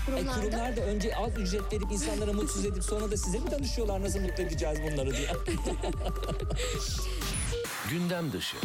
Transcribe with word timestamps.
E, 0.00 0.10
Kurumlarda 0.10 0.40
kurumlar 0.40 0.76
da 0.76 0.80
önce 0.80 1.16
az 1.16 1.38
ücret 1.38 1.72
verip 1.72 1.92
insanlara 1.92 2.32
mutsuz 2.32 2.64
edip 2.64 2.84
sonra 2.84 3.10
da 3.10 3.16
size 3.16 3.38
mi 3.38 3.50
danışıyorlar 3.50 4.02
nasıl 4.02 4.20
mutlu 4.20 4.42
edeceğiz 4.42 4.78
bunları 4.82 5.16
diye. 5.16 5.28
Gündem 7.90 8.32
dışı. 8.32 8.56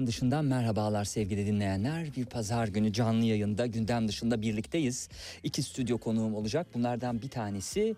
Gündem 0.00 0.08
dışından 0.08 0.44
merhabalar 0.44 1.04
sevgili 1.04 1.46
dinleyenler. 1.46 2.16
Bir 2.16 2.24
pazar 2.24 2.68
günü 2.68 2.92
canlı 2.92 3.24
yayında 3.24 3.66
gündem 3.66 4.08
dışında 4.08 4.42
birlikteyiz. 4.42 5.08
İki 5.42 5.62
stüdyo 5.62 5.98
konuğum 5.98 6.34
olacak. 6.34 6.66
Bunlardan 6.74 7.22
bir 7.22 7.28
tanesi 7.28 7.96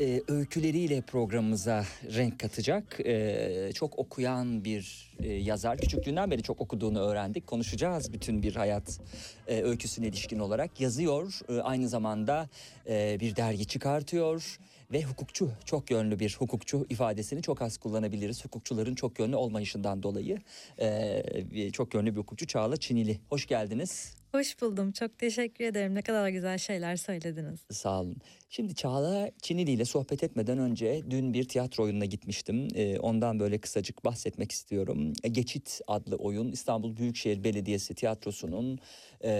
e, 0.00 0.22
öyküleriyle 0.28 1.00
programımıza 1.00 1.84
renk 2.14 2.40
katacak. 2.40 3.00
E, 3.00 3.70
çok 3.74 3.98
okuyan 3.98 4.64
bir 4.64 5.12
e, 5.18 5.32
yazar. 5.32 5.78
Küçüklüğünden 5.78 6.30
beri 6.30 6.42
çok 6.42 6.60
okuduğunu 6.60 7.00
öğrendik. 7.00 7.46
Konuşacağız 7.46 8.12
bütün 8.12 8.42
bir 8.42 8.56
hayat 8.56 9.00
e, 9.46 9.62
öyküsüne 9.62 10.06
ilişkin 10.06 10.38
olarak. 10.38 10.80
Yazıyor. 10.80 11.40
E, 11.48 11.60
aynı 11.60 11.88
zamanda 11.88 12.48
e, 12.88 13.16
bir 13.20 13.36
dergi 13.36 13.66
çıkartıyor 13.66 14.58
ve 14.94 15.02
hukukçu, 15.02 15.50
çok 15.64 15.90
yönlü 15.90 16.18
bir 16.18 16.36
hukukçu 16.38 16.86
ifadesini 16.90 17.42
çok 17.42 17.62
az 17.62 17.78
kullanabiliriz. 17.78 18.44
Hukukçuların 18.44 18.94
çok 18.94 19.18
yönlü 19.18 19.36
olmayışından 19.36 20.02
dolayı 20.02 20.38
e, 20.78 21.70
çok 21.72 21.94
yönlü 21.94 22.12
bir 22.12 22.20
hukukçu 22.20 22.46
Çağla 22.46 22.76
Çinili. 22.76 23.18
Hoş 23.30 23.46
geldiniz. 23.46 24.23
Hoş 24.34 24.60
buldum. 24.60 24.92
Çok 24.92 25.18
teşekkür 25.18 25.64
ederim. 25.64 25.94
Ne 25.94 26.02
kadar 26.02 26.28
güzel 26.28 26.58
şeyler 26.58 26.96
söylediniz. 26.96 27.60
Sağ 27.70 28.00
olun. 28.00 28.16
Şimdi 28.48 28.74
Çağla 28.74 29.30
Çinili 29.42 29.70
ile 29.70 29.84
sohbet 29.84 30.24
etmeden 30.24 30.58
önce 30.58 31.02
dün 31.10 31.34
bir 31.34 31.48
tiyatro 31.48 31.84
oyununa 31.84 32.04
gitmiştim. 32.04 32.68
Ee, 32.74 32.98
ondan 32.98 33.40
böyle 33.40 33.58
kısacık 33.58 34.04
bahsetmek 34.04 34.52
istiyorum. 34.52 35.12
E, 35.24 35.28
Geçit 35.28 35.80
adlı 35.86 36.16
oyun 36.16 36.52
İstanbul 36.52 36.96
Büyükşehir 36.96 37.44
Belediyesi 37.44 37.94
tiyatrosunun 37.94 38.78
e, 39.20 39.30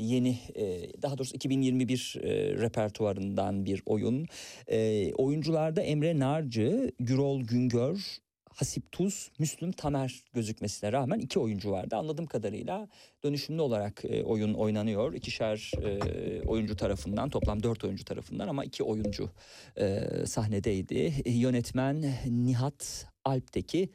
yeni 0.00 0.38
e, 0.54 0.92
daha 1.02 1.18
doğrusu 1.18 1.34
2021 1.34 2.16
e, 2.22 2.28
repertuarından 2.62 3.64
bir 3.64 3.82
oyun. 3.86 4.26
E, 4.66 5.12
oyuncularda 5.14 5.82
Emre 5.82 6.18
Narcı, 6.18 6.92
Gürol 7.00 7.40
Güngör, 7.40 8.18
Hasip 8.58 8.92
Tuz, 8.92 9.30
Müslüm 9.38 9.72
Tamer 9.72 10.24
gözükmesine 10.34 10.92
rağmen 10.92 11.18
iki 11.18 11.38
oyuncu 11.38 11.70
vardı. 11.70 11.96
Anladığım 11.96 12.26
kadarıyla 12.26 12.88
dönüşümlü 13.24 13.60
olarak 13.60 14.04
e, 14.04 14.24
oyun 14.24 14.54
oynanıyor. 14.54 15.14
İkişer 15.14 15.72
e, 15.82 16.42
oyuncu 16.42 16.76
tarafından 16.76 17.30
toplam 17.30 17.62
dört 17.62 17.84
oyuncu 17.84 18.04
tarafından 18.04 18.48
ama 18.48 18.64
iki 18.64 18.82
oyuncu 18.82 19.30
e, 19.76 20.00
sahnedeydi. 20.26 21.14
Yönetmen 21.26 22.14
Nihat 22.26 23.06
Alp'teki 23.28 23.88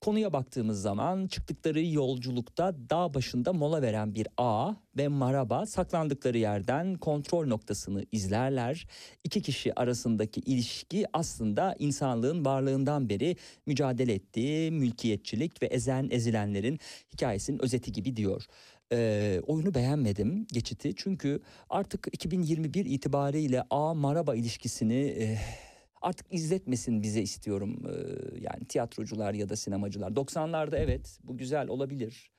konuya 0.00 0.32
baktığımız 0.32 0.82
zaman 0.82 1.26
çıktıkları 1.26 1.84
yolculukta 1.84 2.74
dağ 2.90 3.14
başında 3.14 3.52
mola 3.52 3.82
veren 3.82 4.14
bir 4.14 4.28
ağa 4.36 4.76
ve 4.96 5.08
maraba 5.08 5.66
saklandıkları 5.66 6.38
yerden 6.38 6.94
kontrol 6.94 7.46
noktasını 7.46 8.06
izlerler. 8.12 8.86
İki 9.24 9.42
kişi 9.42 9.80
arasındaki 9.80 10.40
ilişki 10.40 11.06
aslında 11.12 11.76
insanlığın 11.78 12.44
varlığından 12.44 13.08
beri 13.08 13.36
mücadele 13.66 14.14
ettiği 14.14 14.70
mülkiyetçilik 14.70 15.62
ve 15.62 15.66
ezen 15.66 16.08
ezilenlerin 16.10 16.78
hikayesinin 17.12 17.62
özeti 17.62 17.92
gibi 17.92 18.16
diyor. 18.16 18.46
Ee, 18.92 19.40
oyunu 19.46 19.74
beğenmedim 19.74 20.46
geçiti 20.52 20.92
çünkü 20.96 21.40
artık 21.70 22.08
2021 22.12 22.84
itibariyle 22.84 23.62
A 23.70 23.94
maraba 23.94 24.34
ilişkisini 24.34 24.94
e, 24.94 25.38
artık 26.00 26.26
izletmesin 26.30 27.02
bize 27.02 27.22
istiyorum 27.22 27.82
Ee, 27.86 28.40
yani 28.40 28.64
tiyatrocular 28.68 29.34
ya 29.34 29.48
da 29.48 29.56
sinemacılar. 29.56 30.10
90'larda 30.10 30.78
evet 30.78 31.18
bu 31.24 31.36
güzel 31.36 31.68
olabilir. 31.68 32.30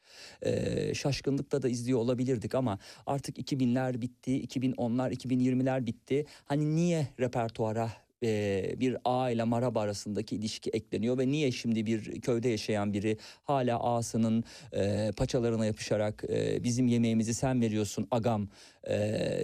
Ee, 0.41 0.93
şaşkınlıkla 0.93 1.61
da 1.61 1.69
izliyor 1.69 1.99
olabilirdik 1.99 2.55
ama 2.55 2.79
artık 3.05 3.37
2000'ler 3.37 4.01
bitti 4.01 4.43
2010'lar 4.43 5.11
2020'ler 5.13 5.85
bitti. 5.85 6.25
Hani 6.45 6.75
niye 6.75 7.07
repertuara 7.19 7.91
e, 8.23 8.75
bir 8.77 8.97
ağ 9.05 9.29
ile 9.31 9.43
maraba 9.43 9.81
arasındaki 9.81 10.35
ilişki 10.35 10.69
ekleniyor 10.69 11.17
ve 11.17 11.27
niye 11.27 11.51
şimdi 11.51 11.85
bir 11.85 12.21
köyde 12.21 12.49
yaşayan 12.49 12.93
biri 12.93 13.17
hala 13.43 13.79
ağasının 13.79 14.43
e, 14.73 15.11
paçalarına 15.17 15.65
yapışarak 15.65 16.23
e, 16.29 16.63
bizim 16.63 16.87
yemeğimizi 16.87 17.33
sen 17.33 17.61
veriyorsun 17.61 18.07
agam 18.11 18.49
e, 18.87 18.93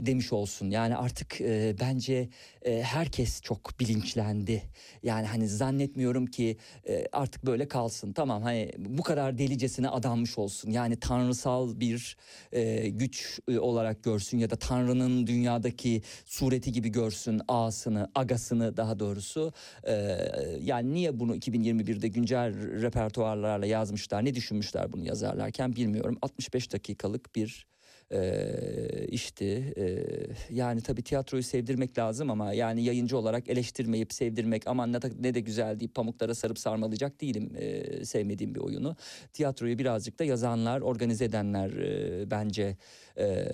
demiş 0.01 0.33
olsun. 0.33 0.69
Yani 0.69 0.95
artık 0.95 1.41
e, 1.41 1.75
bence 1.79 2.29
e, 2.65 2.81
herkes 2.81 3.41
çok 3.41 3.79
bilinçlendi. 3.79 4.63
Yani 5.03 5.27
hani 5.27 5.47
zannetmiyorum 5.47 6.25
ki 6.25 6.57
e, 6.87 7.05
artık 7.11 7.45
böyle 7.45 7.67
kalsın. 7.67 8.13
Tamam 8.13 8.41
hani 8.41 8.71
bu 8.77 9.03
kadar 9.03 9.37
delicesine 9.37 9.89
adanmış 9.89 10.37
olsun. 10.37 10.71
Yani 10.71 10.99
tanrısal 10.99 11.79
bir 11.79 12.17
e, 12.51 12.89
güç 12.89 13.39
e, 13.47 13.59
olarak 13.59 14.03
görsün 14.03 14.37
ya 14.37 14.49
da 14.49 14.55
Tanrı'nın 14.55 15.27
dünyadaki 15.27 16.01
sureti 16.25 16.71
gibi 16.71 16.89
görsün 16.89 17.41
ağasını, 17.47 18.11
agasını 18.15 18.77
daha 18.77 18.99
doğrusu. 18.99 19.53
E, 19.83 20.17
yani 20.61 20.93
niye 20.93 21.19
bunu 21.19 21.35
2021'de 21.35 22.07
güncel 22.07 22.81
repertuarlarla 22.81 23.65
yazmışlar, 23.65 24.25
ne 24.25 24.35
düşünmüşler 24.35 24.93
bunu 24.93 25.05
yazarlarken 25.05 25.75
bilmiyorum. 25.75 26.17
65 26.21 26.73
dakikalık 26.73 27.35
bir 27.35 27.67
e, 28.11 29.07
işti. 29.07 29.73
E, 29.77 30.05
yani 30.49 30.81
tabii 30.81 31.01
tiyatroyu 31.01 31.43
sevdirmek 31.43 31.97
lazım 31.97 32.31
ama 32.31 32.53
yani 32.53 32.83
yayıncı 32.83 33.17
olarak 33.17 33.49
eleştirmeyip 33.49 34.13
sevdirmek 34.13 34.67
aman 34.67 34.93
ne 34.93 34.97
ne 35.19 35.33
de 35.33 35.39
güzel 35.39 35.79
deyip 35.79 35.95
pamuklara 35.95 36.35
sarıp 36.35 36.59
sarmalayacak 36.59 37.21
değilim 37.21 37.51
e, 37.57 38.05
sevmediğim 38.05 38.55
bir 38.55 38.59
oyunu. 38.59 38.95
Tiyatroyu 39.33 39.79
birazcık 39.79 40.19
da 40.19 40.23
yazanlar, 40.23 40.81
organize 40.81 41.25
edenler 41.25 41.69
e, 41.69 42.31
bence 42.31 42.77
e, 43.17 43.45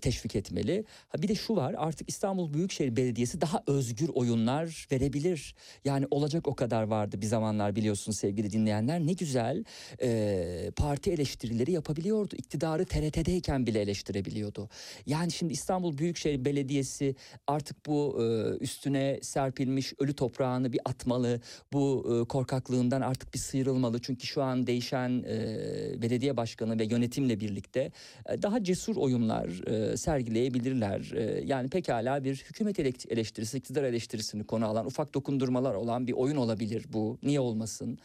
teşvik 0.00 0.36
etmeli. 0.36 0.84
Ha 1.08 1.22
bir 1.22 1.28
de 1.28 1.34
şu 1.34 1.56
var 1.56 1.74
artık 1.78 2.08
İstanbul 2.08 2.52
Büyükşehir 2.52 2.96
Belediyesi 2.96 3.40
daha 3.40 3.62
özgür 3.66 4.08
oyunlar 4.08 4.86
verebilir. 4.92 5.54
Yani 5.84 6.06
olacak 6.10 6.48
o 6.48 6.54
kadar 6.54 6.82
vardı 6.82 7.20
bir 7.20 7.26
zamanlar 7.26 7.76
biliyorsunuz 7.76 8.18
sevgili 8.18 8.50
dinleyenler. 8.50 9.00
Ne 9.00 9.12
güzel 9.12 9.64
e, 10.02 10.70
parti 10.76 11.10
eleştirileri 11.10 11.72
yapabiliyordu. 11.72 12.34
İktidarı 12.36 12.84
TRT'deyken 13.20 13.66
bile 13.66 13.80
eleştirebiliyordu. 13.80 14.68
Yani 15.06 15.32
şimdi 15.32 15.52
İstanbul 15.52 15.98
Büyükşehir 15.98 16.44
Belediyesi 16.44 17.14
artık 17.46 17.86
bu 17.86 18.18
e, 18.22 18.56
üstüne 18.64 19.18
serpilmiş 19.22 19.92
ölü 19.98 20.12
toprağını 20.12 20.72
bir 20.72 20.80
atmalı. 20.84 21.40
Bu 21.72 22.06
e, 22.10 22.28
korkaklığından 22.28 23.00
artık 23.00 23.34
bir 23.34 23.38
sıyrılmalı. 23.38 23.98
Çünkü 24.02 24.26
şu 24.26 24.42
an 24.42 24.66
değişen 24.66 25.24
e, 25.28 26.02
belediye 26.02 26.36
başkanı 26.36 26.78
ve 26.78 26.84
yönetimle 26.84 27.40
birlikte 27.40 27.92
e, 28.28 28.42
daha 28.42 28.64
cesur 28.64 28.96
oyunlar 28.96 29.66
e, 29.66 29.96
sergileyebilirler. 29.96 31.12
E, 31.14 31.44
yani 31.46 31.68
pekala 31.68 32.24
bir 32.24 32.36
hükümet 32.36 32.78
eleştirisi, 33.10 33.58
iktidar 33.58 33.84
eleştirisini 33.84 34.44
konu 34.44 34.66
alan 34.66 34.86
ufak 34.86 35.14
dokundurmalar 35.14 35.74
olan 35.74 36.06
bir 36.06 36.12
oyun 36.12 36.36
olabilir 36.36 36.84
bu. 36.92 37.18
Niye 37.22 37.40
olmasın? 37.40 37.98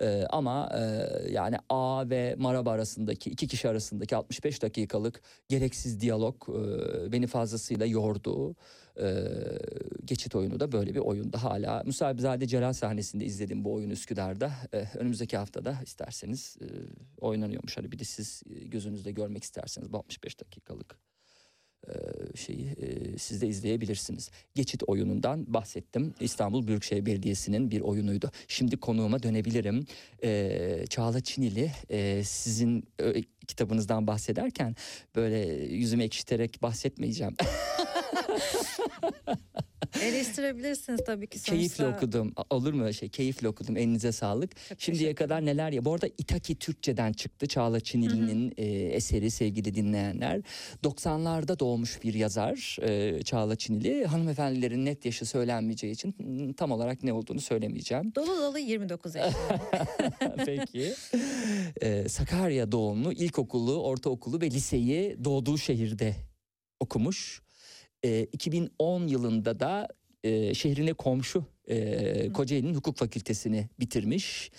E, 0.00 0.24
ama 0.30 0.70
e, 0.74 0.82
yani 1.30 1.56
A 1.68 2.10
ve 2.10 2.34
Maraba 2.38 2.70
arasındaki 2.70 3.30
iki 3.30 3.48
kişi 3.48 3.68
arasındaki 3.68 4.16
65 4.16 4.62
dakikalık 4.62 5.20
gereksiz 5.48 6.00
diyalog 6.00 6.48
e, 6.48 7.12
beni 7.12 7.26
fazlasıyla 7.26 7.86
yordu. 7.86 8.56
E, 9.00 9.24
geçit 10.04 10.34
oyunu 10.34 10.60
da 10.60 10.72
böyle 10.72 10.94
bir 10.94 11.00
oyunda 11.00 11.42
hala 11.42 11.82
Musabizade 11.86 12.46
Celal 12.46 12.72
sahnesinde 12.72 13.24
izledim 13.24 13.64
bu 13.64 13.72
oyunu 13.72 13.92
Üsküdar'da. 13.92 14.52
E, 14.72 14.84
önümüzdeki 14.98 15.36
haftada 15.36 15.78
isterseniz 15.84 16.56
e, 16.60 16.66
oynanıyormuş. 17.20 17.76
Hani 17.76 17.92
bir 17.92 17.98
de 17.98 18.04
siz 18.04 18.42
e, 18.50 18.64
gözünüzde 18.64 19.12
görmek 19.12 19.44
isterseniz 19.44 19.92
bu 19.92 19.96
65 19.96 20.40
dakikalık 20.40 20.98
şeyi 22.34 22.66
e, 22.66 23.18
siz 23.18 23.42
de 23.42 23.48
izleyebilirsiniz. 23.48 24.30
Geçit 24.54 24.82
oyunundan 24.86 25.54
bahsettim. 25.54 26.14
İstanbul 26.20 26.66
Büyükşehir 26.66 27.06
Belediyesi'nin 27.06 27.70
bir 27.70 27.80
oyunuydu. 27.80 28.30
Şimdi 28.48 28.76
konuğuma 28.76 29.22
dönebilirim. 29.22 29.86
E, 30.22 30.84
Çağla 30.90 31.20
Çinili 31.20 31.72
e, 31.90 32.24
sizin 32.24 32.84
e, 33.00 33.22
kitabınızdan 33.46 34.06
bahsederken 34.06 34.76
böyle 35.16 35.64
yüzümü 35.64 36.02
ekşiterek 36.02 36.62
bahsetmeyeceğim. 36.62 37.36
Eleştirebilirsiniz 40.02 41.04
tabii 41.06 41.26
ki 41.26 41.38
sonuçta. 41.38 41.54
Keyifle 41.56 41.86
okudum. 41.86 42.34
Olur 42.50 42.72
mu 42.72 42.82
öyle 42.82 42.92
şey? 42.92 43.08
Keyifle 43.08 43.48
okudum. 43.48 43.76
Elinize 43.76 44.12
sağlık. 44.12 44.68
Çok 44.68 44.80
Şimdiye 44.80 45.14
kadar 45.14 45.46
neler 45.46 45.72
ya. 45.72 45.84
Bu 45.84 45.94
arada 45.94 46.06
İtaki 46.18 46.54
Türkçe'den 46.58 47.12
çıktı. 47.12 47.46
Çağla 47.46 47.80
Çinili'nin 47.80 48.52
e, 48.56 48.64
eseri 48.66 49.30
sevgili 49.30 49.74
dinleyenler. 49.74 50.40
90'larda 50.82 51.58
doğmuş 51.58 52.02
bir 52.02 52.14
yazar 52.14 52.76
e, 52.82 53.22
Çağla 53.22 53.56
Çinili. 53.56 54.04
Hanımefendilerin 54.04 54.84
net 54.84 55.04
yaşı 55.04 55.26
söylenmeyeceği 55.26 55.92
için 55.92 56.14
hmm, 56.18 56.52
tam 56.52 56.72
olarak 56.72 57.02
ne 57.02 57.12
olduğunu 57.12 57.40
söylemeyeceğim. 57.40 58.14
Dolu 58.14 58.42
dolu 58.42 58.58
29 58.58 59.14
yaşında. 59.14 59.60
Peki. 60.46 60.94
Ee, 61.82 62.08
Sakarya 62.08 62.72
doğumlu 62.72 63.12
ilkokulu, 63.12 63.82
ortaokulu 63.82 64.40
ve 64.40 64.50
liseyi 64.50 65.24
doğduğu 65.24 65.58
şehirde 65.58 66.14
okumuş. 66.80 67.43
Ee, 68.04 68.26
2010 68.32 69.06
yılında 69.06 69.60
da 69.60 69.88
e, 70.24 70.54
şehrine 70.54 70.92
komşu 70.92 71.44
e, 71.68 72.32
Kocaeli'nin 72.32 72.74
hukuk 72.74 72.96
fakültesini 72.96 73.68
bitirmiş. 73.80 74.50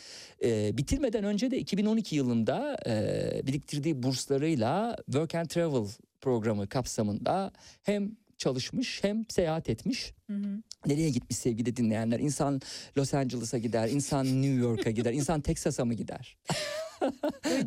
E, 0.43 0.77
bitirmeden 0.77 1.23
önce 1.23 1.51
de 1.51 1.57
2012 1.57 2.15
yılında 2.15 2.77
e, 2.87 3.47
biriktirdiği 3.47 4.03
burslarıyla 4.03 4.95
Work 5.05 5.35
and 5.35 5.47
Travel 5.47 5.87
programı 6.21 6.69
kapsamında 6.69 7.51
hem 7.83 8.11
çalışmış 8.37 9.03
hem 9.03 9.25
seyahat 9.29 9.69
etmiş. 9.69 10.13
Hı 10.27 10.33
hı. 10.33 10.61
Nereye 10.85 11.09
gitmiş 11.09 11.37
sevgili 11.37 11.75
dinleyenler? 11.75 12.19
İnsan 12.19 12.61
Los 12.97 13.13
Angeles'a 13.13 13.57
gider, 13.57 13.89
insan 13.89 14.41
New 14.41 14.55
York'a 14.55 14.91
gider, 14.91 15.13
insan 15.13 15.41
Texas'a 15.41 15.85
mı 15.85 15.93
gider? 15.93 16.37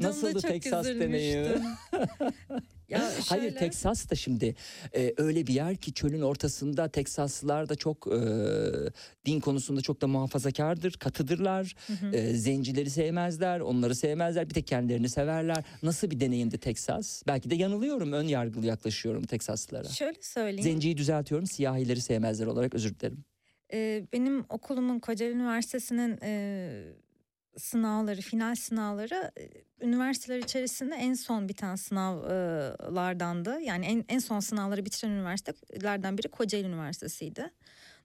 Nasıldı 0.00 0.40
Texas 0.40 0.86
deneyimi? 0.86 1.48
ya 2.88 3.00
Hayır 3.28 3.42
şöyle, 3.42 3.54
Texas 3.54 4.10
da 4.10 4.14
şimdi 4.14 4.54
e, 4.94 5.14
öyle 5.16 5.46
bir 5.46 5.54
yer 5.54 5.76
ki 5.76 5.92
çölün 5.92 6.20
ortasında 6.20 6.88
Teksaslılar 6.88 7.68
da 7.68 7.74
çok 7.74 8.06
e, 8.06 8.20
din 9.26 9.40
konusunda 9.40 9.80
çok 9.80 10.00
da 10.00 10.06
muhafazakardır, 10.06 10.92
katıdırlar. 10.92 11.74
E, 12.12 12.34
zencileri 12.34 12.90
sevmezler, 12.90 13.60
onları 13.60 13.94
sevmezler. 13.94 14.48
Bir 14.48 14.54
tek 14.54 14.66
kendilerini 14.66 15.08
severler. 15.08 15.64
Nasıl 15.82 16.10
bir 16.10 16.20
deneyimdi 16.20 16.58
Texas? 16.58 17.22
Belki 17.26 17.50
de 17.50 17.54
yanılıyorum, 17.54 18.12
ön 18.12 18.28
yargılı 18.28 18.66
yaklaşıyorum 18.66 19.22
Teksaslılara. 19.22 19.88
Şöyle 19.88 20.22
söyleyeyim. 20.22 20.62
Zenciyi 20.62 20.96
düzeltiyorum, 20.96 21.46
siyahileri 21.46 22.00
sevmezler 22.00 22.46
olarak 22.46 22.74
özür 22.74 22.98
dilerim. 22.98 23.24
Ee, 23.72 24.06
benim 24.12 24.44
okulumun 24.48 24.98
Kocaeli 24.98 25.34
Üniversitesi'nin 25.34 26.18
e, 26.22 26.92
sınavları, 27.58 28.20
final 28.20 28.54
sınavları 28.54 29.30
e, 29.40 29.48
üniversiteler 29.80 30.38
içerisinde 30.38 30.94
en 30.94 31.14
son 31.14 31.48
biten 31.48 31.76
sınavlardandı. 31.76 33.60
Yani 33.60 33.86
en, 33.86 34.04
en 34.08 34.18
son 34.18 34.40
sınavları 34.40 34.84
bitiren 34.84 35.10
üniversitelerden 35.10 36.18
biri 36.18 36.28
Kocaeli 36.28 36.66
Üniversitesi'ydi. 36.68 37.50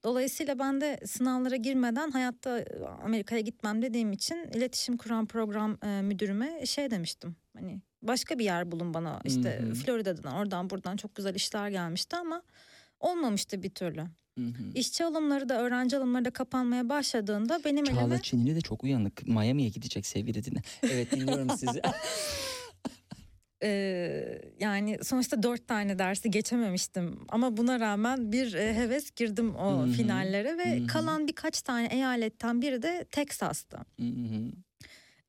Dolayısıyla 0.04 0.60
ben 0.60 0.82
de 0.82 1.00
sınavlara 1.06 1.56
girmeden 1.56 2.12
hayatta 2.12 2.66
Amerika'ya 3.04 3.42
gitmem 3.42 3.82
dediğim 3.82 4.12
için 4.12 4.36
iletişim 4.36 4.98
kuran 4.98 5.26
program 5.26 5.78
e, 5.84 6.02
müdürüme 6.02 6.66
şey 6.66 6.92
demiştim. 6.92 7.36
Hani 7.54 7.82
başka 8.02 8.40
bir 8.40 8.44
yer 8.46 8.72
bulun 8.72 8.94
bana 8.94 9.22
işte. 9.24 9.62
Florida'dan 9.86 10.34
oradan 10.34 10.70
buradan 10.70 10.98
çok 10.98 11.16
güzel 11.16 11.36
işler 11.36 11.70
gelmişti 11.70 12.16
ama 12.16 12.42
olmamıştı 13.00 13.64
bir 13.64 13.70
türlü. 13.70 14.04
Hı 14.38 14.44
hı. 14.46 14.64
İşçi 14.76 15.06
alımları 15.06 15.50
da 15.50 15.62
öğrenci 15.62 15.98
alımları 15.98 16.26
da 16.26 16.32
kapanmaya 16.32 16.90
başladığında 16.90 17.60
benim 17.66 17.86
elime 17.86 18.00
Çağla 18.00 18.22
Çinili 18.22 18.56
de 18.56 18.62
çok 18.62 18.84
uyanık. 18.84 19.28
Miami'ye 19.28 19.70
gidecek 19.70 20.06
sevgili 20.06 20.44
dinle. 20.44 20.62
Evet 20.84 21.12
dinliyorum 21.12 21.50
sizi. 21.50 21.82
Ee, 23.66 24.42
yani 24.60 24.98
sonuçta 25.04 25.44
dört 25.44 25.68
tane 25.68 26.00
dersi 26.00 26.32
geçememiştim 26.32 27.20
ama 27.30 27.58
buna 27.58 27.80
rağmen 27.80 28.32
bir 28.32 28.54
e, 28.54 28.74
heves 28.76 29.12
girdim 29.12 29.56
o 29.56 29.80
Hı 29.80 29.84
hı, 29.84 29.92
finallere 29.92 30.58
ve 30.58 30.80
hı 30.80 30.84
hı. 30.84 30.88
kalan 30.88 31.28
birkaç 31.28 31.62
tane 31.62 31.88
eyaletten 31.88 32.62
biri 32.62 32.82
de 32.82 33.06
Teksas'tı. 33.12 33.78
Hı 33.78 34.04
hı. 34.06 34.52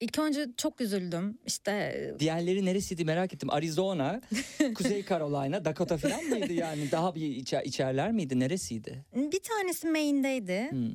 İlk 0.05 0.19
önce 0.19 0.47
çok 0.57 0.81
üzüldüm 0.81 1.39
işte 1.47 2.15
Diğerleri 2.19 2.65
neresiydi 2.65 3.05
merak 3.05 3.35
ettim. 3.35 3.51
Arizona, 3.51 4.21
Kuzey 4.75 5.05
Carolina, 5.05 5.65
Dakota 5.65 5.97
falan 5.97 6.25
mıydı 6.25 6.53
yani? 6.53 6.91
Daha 6.93 7.15
bir 7.15 7.27
içer, 7.37 7.63
içerler 7.65 8.13
miydi? 8.13 8.41
Neresiydi? 8.41 9.05
bir 9.17 9.41
tanesi 9.43 9.87
Maine'deydi 9.87 10.67
Hmm. 10.71 10.91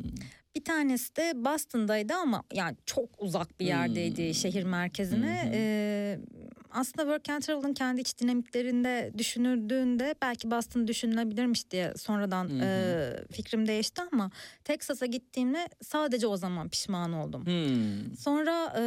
bir 0.56 0.64
tanesi 0.64 1.16
de 1.16 1.32
Boston'daydı 1.46 2.14
ama 2.14 2.44
yani 2.54 2.78
çok 2.86 3.10
uzak 3.18 3.60
bir 3.60 3.66
yerdeydi 3.66 4.28
Hmm. 4.28 4.34
şehir 4.34 4.64
merkezine. 4.64 5.52
Ee, 5.54 6.20
aslında 6.71 7.04
Work 7.04 7.30
and 7.30 7.42
Travel'ın 7.42 7.74
kendi 7.74 8.01
iç 8.01 8.18
dinamiklerinde 8.19 9.11
düşünüldüğünde 9.18 10.16
belki 10.21 10.52
Boston 10.52 10.88
düşünülebilirmiş 10.88 11.71
diye 11.71 11.94
sonradan 11.97 12.49
Hı 12.49 12.54
hı. 12.54 12.64
e, 12.64 13.33
fikrim 13.33 13.68
değişti 13.68 14.02
ama 14.11 14.31
Texas'a 14.64 15.06
gittiğimde 15.06 15.68
sadece 15.81 16.28
o 16.28 16.38
zaman 16.38 16.69
pişman 16.69 17.14
oldum. 17.14 17.45
Hmm. 17.45 18.16
Sonra 18.18 18.73
e, 18.78 18.83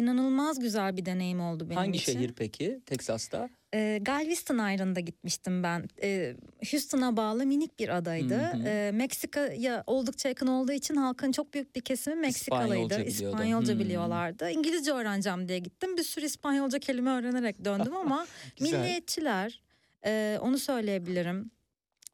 inanılmaz 0.00 0.58
güzel 0.58 0.96
bir 0.96 1.04
deneyim 1.06 1.40
oldu 1.40 1.64
benim 1.66 1.76
Hangi 1.76 1.98
için. 1.98 2.12
şehir 2.12 2.32
peki? 2.32 2.80
Teksas'ta? 2.86 3.48
E, 3.74 3.98
Galveston 4.02 4.72
Island'a 4.74 5.00
gitmiştim 5.00 5.62
ben. 5.62 5.88
E, 6.02 6.34
Houston'a 6.70 7.16
bağlı 7.16 7.46
minik 7.46 7.78
bir 7.78 7.88
adaydı. 7.96 8.34
Hı 8.38 8.56
hı. 8.56 8.68
E, 8.68 8.90
Meksika'ya 8.92 9.84
oldukça 9.86 10.28
yakın 10.28 10.46
olduğu 10.46 10.72
için 10.72 10.94
halkın 10.96 11.32
çok 11.32 11.54
büyük 11.54 11.76
bir 11.76 11.80
kesimi 11.80 12.16
Meksikalıydı. 12.16 12.74
İspanyolca. 12.84 13.02
İspanyolca 13.04 13.72
Hmm. 13.72 13.80
biliyorlardı. 13.80 14.50
İngilizce 14.50 14.92
öğreneceğim 14.92 15.48
diye 15.48 15.58
gittim. 15.58 15.96
Bir 15.96 16.02
sürü 16.02 16.24
İspanyolca 16.26 16.78
kelime 16.78 17.10
öğrenerek 17.10 17.64
döndüm 17.64 17.96
ama 17.96 18.26
milliyetçiler 18.60 19.62
e, 20.06 20.38
onu 20.42 20.58
söyleyebilirim. 20.58 21.50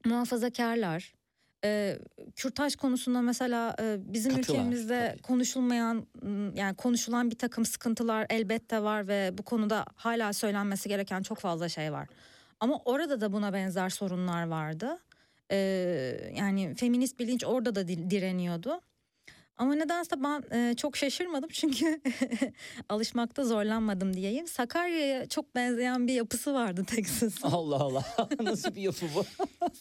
Muhafazakarlar. 0.04 1.14
E, 1.64 1.98
kürtaj 2.36 2.76
konusunda 2.76 3.20
mesela 3.22 3.76
e, 3.80 3.96
bizim 4.00 4.34
Katılar, 4.36 4.58
ülkemizde 4.58 5.08
tabii. 5.12 5.22
konuşulmayan 5.22 6.06
yani 6.54 6.74
konuşulan 6.76 7.30
bir 7.30 7.38
takım 7.38 7.64
sıkıntılar 7.64 8.26
elbette 8.30 8.82
var 8.82 9.08
ve 9.08 9.30
bu 9.38 9.42
konuda 9.42 9.84
hala 9.94 10.32
söylenmesi 10.32 10.88
gereken 10.88 11.22
çok 11.22 11.38
fazla 11.38 11.68
şey 11.68 11.92
var. 11.92 12.08
Ama 12.60 12.78
orada 12.84 13.20
da 13.20 13.32
buna 13.32 13.52
benzer 13.52 13.88
sorunlar 13.90 14.46
vardı. 14.46 14.98
E, 15.50 15.56
yani 16.36 16.74
feminist 16.74 17.18
bilinç 17.18 17.44
orada 17.44 17.74
da 17.74 17.88
di- 17.88 18.10
direniyordu. 18.10 18.80
Ama 19.56 19.74
nedense 19.74 20.22
ben 20.22 20.42
e, 20.58 20.74
çok 20.76 20.96
şaşırmadım 20.96 21.48
çünkü 21.52 22.00
alışmakta 22.88 23.44
zorlanmadım 23.44 24.14
diyeyim. 24.14 24.46
Sakarya'ya 24.46 25.28
çok 25.28 25.54
benzeyen 25.54 26.06
bir 26.08 26.12
yapısı 26.14 26.54
vardı 26.54 26.84
Texas'ın. 26.88 27.48
Allah 27.50 27.76
Allah. 27.76 28.04
Nasıl 28.42 28.74
bir 28.74 28.82
yapı 28.82 29.06
bu? 29.14 29.24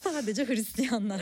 Sadece 0.03 0.45
Hristiyanlar. 0.47 1.21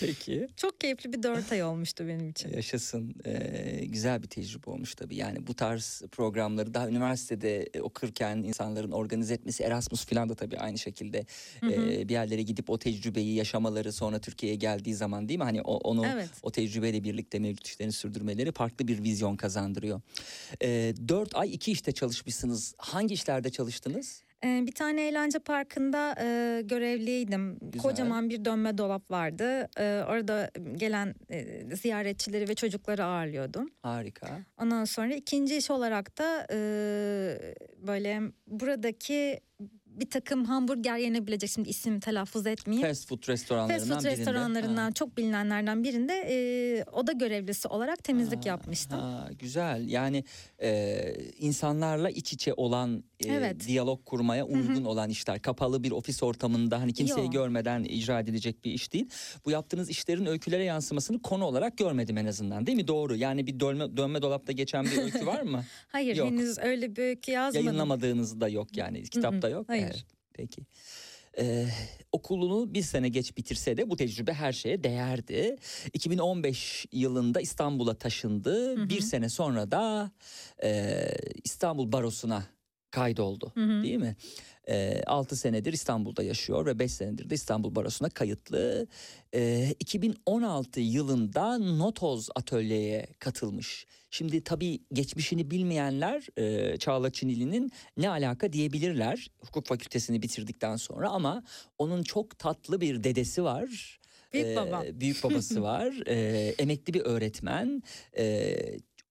Peki. 0.00 0.48
Çok 0.56 0.80
keyifli 0.80 1.12
bir 1.12 1.22
dört 1.22 1.52
ay 1.52 1.62
olmuştu 1.62 2.08
benim 2.08 2.28
için. 2.28 2.52
Yaşasın. 2.52 3.14
Ee, 3.26 3.84
güzel 3.84 4.22
bir 4.22 4.28
tecrübe 4.28 4.70
olmuş 4.70 4.94
tabii. 4.94 5.16
Yani 5.16 5.46
bu 5.46 5.54
tarz 5.54 6.02
programları 6.12 6.74
daha 6.74 6.88
üniversitede 6.88 7.62
e, 7.74 7.80
okurken 7.80 8.36
insanların 8.36 8.90
organize 8.90 9.34
etmesi 9.34 9.62
Erasmus 9.62 10.06
falan 10.06 10.28
da 10.28 10.34
tabii 10.34 10.58
aynı 10.58 10.78
şekilde 10.78 11.26
e, 11.62 12.08
bir 12.08 12.12
yerlere 12.12 12.42
gidip 12.42 12.70
o 12.70 12.78
tecrübeyi 12.78 13.34
yaşamaları 13.34 13.92
sonra 13.92 14.18
Türkiye'ye 14.18 14.56
geldiği 14.56 14.94
zaman 14.94 15.28
değil 15.28 15.38
mi? 15.38 15.44
Hani 15.44 15.62
o, 15.62 15.76
onu 15.76 16.06
Evet. 16.06 16.30
o 16.42 16.50
tecrübeyle 16.50 17.04
birlikte 17.04 17.38
mevcut 17.38 17.66
işlerini 17.66 17.92
sürdürmeleri 17.92 18.52
farklı 18.52 18.88
bir 18.88 19.02
vizyon 19.02 19.36
kazandırıyor. 19.36 20.00
Ee, 20.62 20.94
dört 21.08 21.36
ay 21.36 21.54
iki 21.54 21.72
işte 21.72 21.92
çalışmışsınız. 21.92 22.74
Hangi 22.78 23.14
işlerde 23.14 23.50
çalıştınız? 23.50 24.22
Ee, 24.44 24.62
bir 24.66 24.72
tane 24.72 25.08
eğlence 25.08 25.38
parkında 25.38 26.14
e, 26.20 26.60
görevliydim. 26.64 27.58
Güzel. 27.62 27.82
Kocaman 27.82 28.30
bir 28.30 28.44
dönme 28.44 28.78
dolap 28.78 29.10
vardı. 29.10 29.68
Ee, 29.78 30.02
orada 30.08 30.50
gelen 30.76 31.14
e, 31.30 31.62
ziyaretçileri 31.76 32.48
ve 32.48 32.54
çocukları 32.54 33.04
ağırlıyordum. 33.04 33.70
Harika. 33.82 34.40
Ondan 34.62 34.84
sonra 34.84 35.14
ikinci 35.14 35.56
iş 35.56 35.70
olarak 35.70 36.18
da 36.18 36.46
e, 36.50 36.58
böyle 37.86 38.20
buradaki 38.46 39.40
bir 39.96 40.10
takım 40.10 40.44
hamburger 40.44 40.96
yenebilecek 40.98 41.50
şimdi 41.50 41.68
isim 41.68 42.00
telaffuz 42.00 42.46
etmeyeyim. 42.46 42.88
Fast 42.88 43.08
food 43.08 43.28
restoranlarından 43.28 43.78
Fast 43.78 43.88
food 43.90 44.04
birinde. 44.04 44.16
restoranlarından 44.20 44.84
Ha. 44.84 44.92
çok 44.92 45.16
bilinenlerden 45.16 45.84
birinde 45.84 46.12
e, 46.30 46.36
oda 46.92 47.12
görevlisi 47.12 47.68
olarak 47.68 48.04
temizlik 48.04 48.44
Ha, 48.44 48.48
yapmıştım. 48.48 48.98
ha, 49.00 49.28
güzel 49.38 49.88
yani 49.88 50.24
e, 50.62 50.98
insanlarla 51.38 52.10
iç 52.10 52.32
içe 52.32 52.54
olan 52.54 53.04
e, 53.24 53.32
Evet. 53.32 53.66
diyalog 53.66 54.04
kurmaya 54.04 54.44
uygun 54.46 54.84
olan 54.84 55.10
işler 55.10 55.42
kapalı 55.42 55.82
bir 55.82 55.90
ofis 55.90 56.22
ortamında 56.22 56.80
hani 56.80 56.92
kimseyi 56.92 57.24
Yok. 57.24 57.32
görmeden 57.32 57.84
icra 57.84 58.20
edilecek 58.20 58.64
bir 58.64 58.72
iş 58.72 58.92
değil. 58.92 59.08
Bu 59.44 59.50
yaptığınız 59.50 59.90
işlerin 59.90 60.26
öykülere 60.26 60.64
yansımasını 60.64 61.22
konu 61.22 61.44
olarak 61.44 61.78
görmedim 61.78 62.18
en 62.18 62.26
azından 62.26 62.66
değil 62.66 62.76
mi 62.76 62.88
doğru 62.88 63.16
yani 63.16 63.46
bir 63.46 63.60
dönme, 63.60 63.96
dönme 63.96 64.22
dolapta 64.22 64.52
geçen 64.52 64.84
bir 64.84 64.98
öykü 65.02 65.26
var 65.26 65.42
mı? 65.42 65.64
Hayır 65.88 66.16
Yok. 66.16 66.28
henüz 66.30 66.58
öyle 66.58 66.96
bir 66.96 67.02
öykü 67.02 67.32
yazmadım. 67.32 67.66
Yayınlamadığınız 67.66 68.40
da 68.40 68.48
yok 68.48 68.76
yani 68.76 69.02
kitapta 69.02 69.48
yok. 69.48 69.68
hayır. 69.68 69.85
Evet, 69.86 70.04
peki. 70.32 70.62
Ee, 71.38 71.66
okulunu 72.12 72.74
bir 72.74 72.82
sene 72.82 73.08
geç 73.08 73.36
bitirse 73.36 73.76
de 73.76 73.90
bu 73.90 73.96
tecrübe 73.96 74.32
her 74.32 74.52
şeye 74.52 74.84
değerdi. 74.84 75.56
2015 75.92 76.86
yılında 76.92 77.40
İstanbul'a 77.40 77.94
taşındı. 77.94 78.88
Bir 78.88 79.00
sene 79.00 79.28
sonra 79.28 79.70
da 79.70 80.10
e, 80.64 81.02
İstanbul 81.44 81.92
Barosu'na 81.92 82.46
kaydoldu 82.90 83.52
Hı 83.54 83.60
hı. 83.64 83.82
değil 83.82 83.96
mi? 83.96 84.16
6 85.06 85.36
senedir 85.36 85.72
İstanbul'da 85.72 86.22
yaşıyor 86.22 86.66
ve 86.66 86.78
5 86.78 86.92
senedir 86.92 87.30
de 87.30 87.34
İstanbul 87.34 87.74
Barosu'na 87.74 88.08
kayıtlı. 88.10 88.86
Ee, 89.34 89.74
2016 89.80 90.80
yılında 90.80 91.58
Notoz 91.58 92.28
Atölye'ye 92.34 93.06
katılmış. 93.18 93.86
Şimdi 94.10 94.44
tabii 94.44 94.80
geçmişini 94.92 95.50
bilmeyenler 95.50 96.26
e, 96.38 96.76
Çağla 96.78 97.10
Çinili'nin 97.12 97.72
ne 97.96 98.08
alaka 98.08 98.52
diyebilirler 98.52 99.30
hukuk 99.46 99.66
fakültesini 99.66 100.22
bitirdikten 100.22 100.76
sonra 100.76 101.08
ama 101.10 101.42
onun 101.78 102.02
çok 102.02 102.38
tatlı 102.38 102.80
bir 102.80 103.04
dedesi 103.04 103.44
var. 103.44 103.98
Büyük 104.32 104.46
Ee, 104.46 104.56
baba. 104.56 104.84
büyük 104.92 105.24
babası 105.24 105.62
var. 105.62 105.94
Ee, 106.06 106.54
emekli 106.58 106.94
bir 106.94 107.00
öğretmen. 107.00 107.82
Ee, 108.18 108.56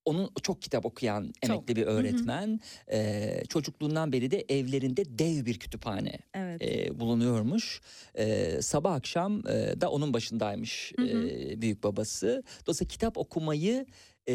onun 0.05 0.29
çok 0.43 0.61
kitap 0.61 0.85
okuyan 0.85 1.33
emekli 1.43 1.75
bir 1.75 1.83
öğretmen. 1.85 2.59
Ee, 2.91 3.43
çocukluğundan 3.49 4.11
beri 4.11 4.31
de 4.31 4.45
evlerinde 4.49 5.19
dev 5.19 5.45
bir 5.45 5.59
kütüphane 5.59 6.19
Evet. 6.33 6.61
e, 6.61 6.99
bulunuyormuş. 6.99 7.81
E, 8.15 8.57
sabah 8.61 8.93
akşam 8.93 9.47
e, 9.47 9.81
da 9.81 9.91
onun 9.91 10.13
başındaymış 10.13 10.93
Hı 10.97 11.01
hı. 11.01 11.07
e, 11.27 11.61
büyük 11.61 11.83
babası. 11.83 12.43
Dolayısıyla 12.65 12.89
kitap 12.89 13.17
okumayı 13.17 13.85
e, 14.29 14.33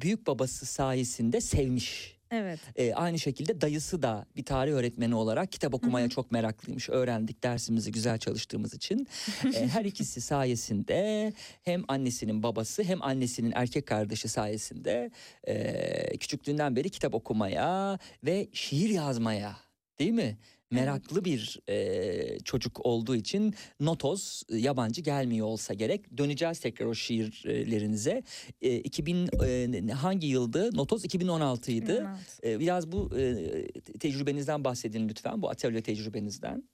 büyük 0.00 0.26
babası 0.26 0.66
sayesinde 0.66 1.40
sevmiş. 1.40 2.16
Evet. 2.32 2.60
E, 2.76 2.94
aynı 2.94 3.18
şekilde 3.18 3.60
dayısı 3.60 4.02
da 4.02 4.26
bir 4.36 4.44
tarih 4.44 4.72
öğretmeni 4.72 5.14
olarak 5.14 5.52
kitap 5.52 5.74
okumaya 5.74 6.04
Hı 6.04 6.10
hı. 6.10 6.14
çok 6.14 6.32
meraklıymış. 6.32 6.88
Öğrendik 6.90 7.42
dersimizi 7.42 7.92
güzel 7.92 8.18
çalıştığımız 8.18 8.74
için. 8.74 9.08
E, 9.54 9.68
her 9.72 9.84
ikisi 9.84 10.20
sayesinde 10.20 11.32
hem 11.62 11.84
annesinin 11.88 12.42
babası 12.42 12.82
hem 12.82 13.02
annesinin 13.02 13.52
erkek 13.54 13.86
kardeşi 13.86 14.28
sayesinde 14.28 15.10
e, 15.44 16.16
küçüklüğünden 16.18 16.76
beri 16.76 16.90
kitap 16.90 17.14
okumaya 17.14 17.98
ve 18.24 18.48
şiir 18.52 18.90
yazmaya 18.90 19.56
değil 19.98 20.12
mi? 20.12 20.38
Meraklı 20.72 21.24
bir 21.24 21.60
e, 21.68 22.38
çocuk 22.38 22.86
olduğu 22.86 23.16
için 23.16 23.54
notoz 23.80 24.42
e, 24.48 24.56
yabancı 24.56 25.00
gelmiyor 25.00 25.46
olsa 25.46 25.74
gerek. 25.74 26.18
Döneceğiz 26.18 26.60
tekrar 26.60 26.86
o 26.86 26.94
şiirlerinize. 26.94 28.22
E, 28.60 28.76
2000 28.76 29.28
e, 29.44 29.92
hangi 29.92 30.26
yıldı? 30.26 30.76
Notoz 30.76 31.04
2016 31.04 31.72
idi. 31.72 31.82
2016. 31.82 32.48
E, 32.48 32.60
biraz 32.60 32.92
bu 32.92 33.18
e, 33.18 33.66
tecrübenizden 33.98 34.64
bahsedin 34.64 35.08
lütfen. 35.08 35.42
Bu 35.42 35.50
atölye 35.50 35.82
tecrübenizden. 35.82 36.68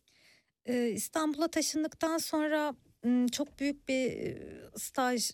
İstanbul'a 0.94 1.48
taşındıktan 1.48 2.18
sonra 2.18 2.74
çok 3.32 3.60
büyük 3.60 3.88
bir 3.88 4.36
staj, 4.76 5.30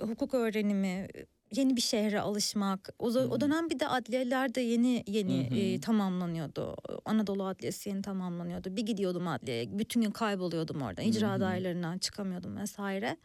hukuk 0.00 0.34
öğrenimi, 0.34 1.08
yeni 1.54 1.76
bir 1.76 1.80
şehre 1.80 2.20
alışmak. 2.20 2.90
O, 2.98 3.14
Hı. 3.14 3.18
o 3.18 3.40
dönem 3.40 3.70
bir 3.70 3.80
de 3.80 3.88
adliyeler 3.88 4.54
de 4.54 4.60
yeni 4.60 5.04
yeni 5.06 5.50
hı. 5.50 5.54
e, 5.54 5.80
tamamlanıyordu. 5.80 6.76
Anadolu 7.04 7.44
Adliyesi 7.46 7.88
yeni 7.88 8.02
tamamlanıyordu. 8.02 8.76
Bir 8.76 8.82
gidiyordum 8.86 9.28
adliyeye, 9.28 9.78
bütün 9.78 10.02
gün 10.02 10.10
kayboluyordum 10.10 10.82
orada. 10.82 11.02
İcra 11.02 11.36
hı. 11.36 11.40
dairelerinden 11.40 11.98
çıkamıyordum 11.98 12.56
vesaire. 12.56 13.16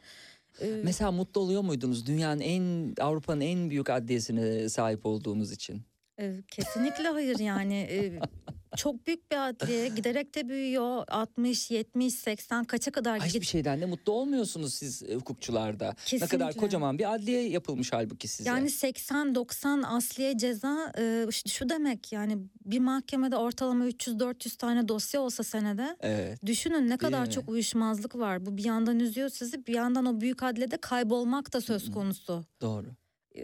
Ee, 0.61 0.81
Mesela 0.83 1.11
mutlu 1.11 1.41
oluyor 1.41 1.61
muydunuz 1.61 2.05
dünyanın 2.05 2.41
en 2.41 2.93
Avrupa'nın 3.01 3.41
en 3.41 3.69
büyük 3.69 3.89
adliyesine 3.89 4.69
sahip 4.69 5.05
olduğunuz 5.05 5.51
için? 5.51 5.81
E, 6.19 6.41
kesinlikle 6.51 7.07
hayır 7.07 7.39
yani. 7.39 7.75
E, 7.75 8.19
çok 8.77 9.07
büyük 9.07 9.31
bir 9.31 9.49
adliye 9.49 9.87
giderek 9.87 10.35
de 10.35 10.49
büyüyor 10.49 11.03
60 11.07 11.71
70 11.71 12.13
80 12.13 12.63
kaça 12.63 12.91
kadar 12.91 13.13
Ay, 13.13 13.27
Hiçbir 13.27 13.45
şeyden 13.45 13.81
de 13.81 13.85
mutlu 13.85 14.13
olmuyorsunuz 14.13 14.73
siz 14.73 15.03
e, 15.03 15.15
hukukçularda. 15.15 15.85
Ne 15.85 16.19
kadar 16.19 16.29
Kesinlikle. 16.29 16.59
kocaman 16.59 16.99
bir 16.99 17.13
adliye 17.15 17.49
yapılmış 17.49 17.93
halbuki 17.93 18.27
size. 18.27 18.49
Yani 18.49 18.67
80-90 18.69 19.85
asliye 19.85 20.37
ceza 20.37 20.93
e, 20.97 21.25
şu- 21.47 21.69
demek 21.69 22.11
yani 22.11 22.37
bir 22.65 22.79
mahkemede 22.79 23.35
ortalama 23.37 23.85
300-400 23.87 24.57
tane 24.57 24.87
dosya 24.87 25.21
olsa 25.21 25.43
senede 25.43 25.97
Evet. 25.99 26.45
düşünün 26.45 26.89
ne 26.89 26.97
kadar 26.97 27.25
mi? 27.27 27.31
çok 27.31 27.49
uyuşmazlık 27.49 28.15
var. 28.15 28.45
Bu 28.45 28.57
bir 28.57 28.63
yandan 28.65 28.99
üzüyor 28.99 29.29
sizi 29.29 29.67
bir 29.67 29.73
yandan 29.73 30.05
o 30.05 30.21
büyük 30.21 30.43
adliyede 30.43 30.77
kaybolmak 30.77 31.53
da 31.53 31.61
söz 31.61 31.91
konusu. 31.91 32.43
Doğru. 32.61 32.87
E, 33.35 33.41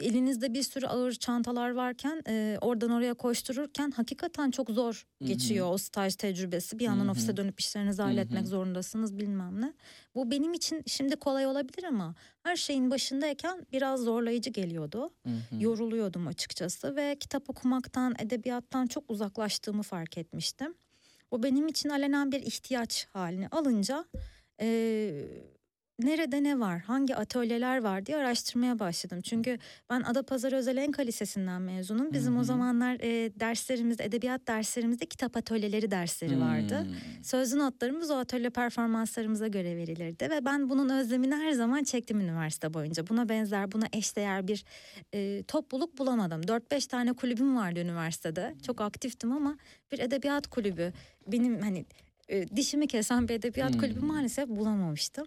elinizde 0.00 0.54
bir 0.54 0.62
sürü 0.62 0.86
ağır 0.86 1.12
çantalar 1.12 1.70
varken 1.70 2.22
e, 2.28 2.58
oradan 2.60 2.90
oraya 2.90 3.14
koştururken 3.14 3.90
hakikaten 3.90 4.50
çok 4.50 4.70
zor 4.70 5.06
geçiyor 5.24 5.72
o 5.72 5.78
staj 5.78 6.16
tecrübesi. 6.16 6.78
Bir 6.78 6.84
yandan 6.84 7.04
Hı 7.04 7.08
hı. 7.08 7.10
ofise 7.12 7.36
dönüp 7.36 7.60
işlerinizi 7.60 8.02
halletmek 8.02 8.42
hı. 8.42 8.46
zorundasınız 8.48 9.18
bilmem 9.18 9.60
ne. 9.60 9.72
Bu 10.14 10.30
benim 10.30 10.54
için 10.54 10.82
şimdi 10.86 11.16
kolay 11.16 11.46
olabilir 11.46 11.84
ama 11.84 12.14
her 12.42 12.56
şeyin 12.56 12.90
başındayken 12.90 13.66
biraz 13.72 14.00
zorlayıcı 14.00 14.50
geliyordu. 14.50 15.10
Hı 15.26 15.30
hı. 15.30 15.62
Yoruluyordum 15.62 16.26
açıkçası 16.26 16.96
ve 16.96 17.16
kitap 17.20 17.50
okumaktan, 17.50 18.14
edebiyattan 18.18 18.86
çok 18.86 19.10
uzaklaştığımı 19.10 19.82
fark 19.82 20.18
etmiştim. 20.18 20.74
O 21.30 21.42
benim 21.42 21.68
için 21.68 21.88
alenen 21.88 22.32
bir 22.32 22.40
ihtiyaç 22.42 23.06
haline 23.12 23.48
alınca 23.48 24.04
eee, 24.60 25.52
nerede 25.98 26.42
ne 26.42 26.60
var, 26.60 26.80
hangi 26.80 27.16
atölyeler 27.16 27.82
var 27.82 28.06
diye 28.06 28.16
araştırmaya 28.16 28.78
başladım. 28.78 29.20
Çünkü 29.20 29.58
ben 29.90 30.00
Adapazarı 30.02 30.56
Özel 30.56 30.76
Enka 30.76 31.02
Lisesi'nden 31.02 31.62
mezunum. 31.62 32.12
Bizim 32.12 32.36
Hı 32.36 32.40
o 32.40 32.44
zamanlar 32.44 32.94
eee 33.00 33.40
derslerimizde, 33.40 34.04
edebiyat 34.04 34.46
derslerimizde 34.48 35.06
kitap 35.06 35.36
atölyeleri 35.36 35.90
dersleri 35.90 36.40
vardı. 36.40 36.84
Hmm. 36.84 37.24
Sözlü 37.24 37.58
notlarımız 37.58 38.10
o 38.10 38.14
atölye 38.14 38.50
performanslarımıza 38.50 39.48
göre 39.48 39.76
verilirdi 39.76 40.30
ve 40.30 40.44
ben 40.44 40.70
bunun 40.70 40.88
özlemini 40.88 41.34
her 41.34 41.52
zaman 41.52 41.82
çektim 41.82 42.20
üniversite 42.20 42.74
boyunca. 42.74 43.06
Buna 43.08 43.28
benzer, 43.28 43.72
buna 43.72 43.84
eşdeğer 43.92 44.48
bir 44.48 44.64
e, 45.14 45.42
topluluk 45.42 45.98
bulamadım. 45.98 46.40
4-5 46.42 46.86
tane 46.88 47.12
kulübüm 47.12 47.56
vardı 47.56 47.80
üniversitede. 47.80 48.54
Çok 48.66 48.80
aktiftim 48.80 49.32
ama 49.32 49.56
bir 49.92 49.98
edebiyat 49.98 50.46
kulübü, 50.46 50.92
benim 51.26 51.60
hani 51.60 51.84
e, 52.28 52.48
dişimi 52.56 52.86
kesen 52.86 53.28
bir 53.28 53.34
edebiyat 53.34 53.78
kulübü 53.78 54.00
Hmm. 54.00 54.08
maalesef 54.08 54.48
bulamamıştım. 54.48 55.26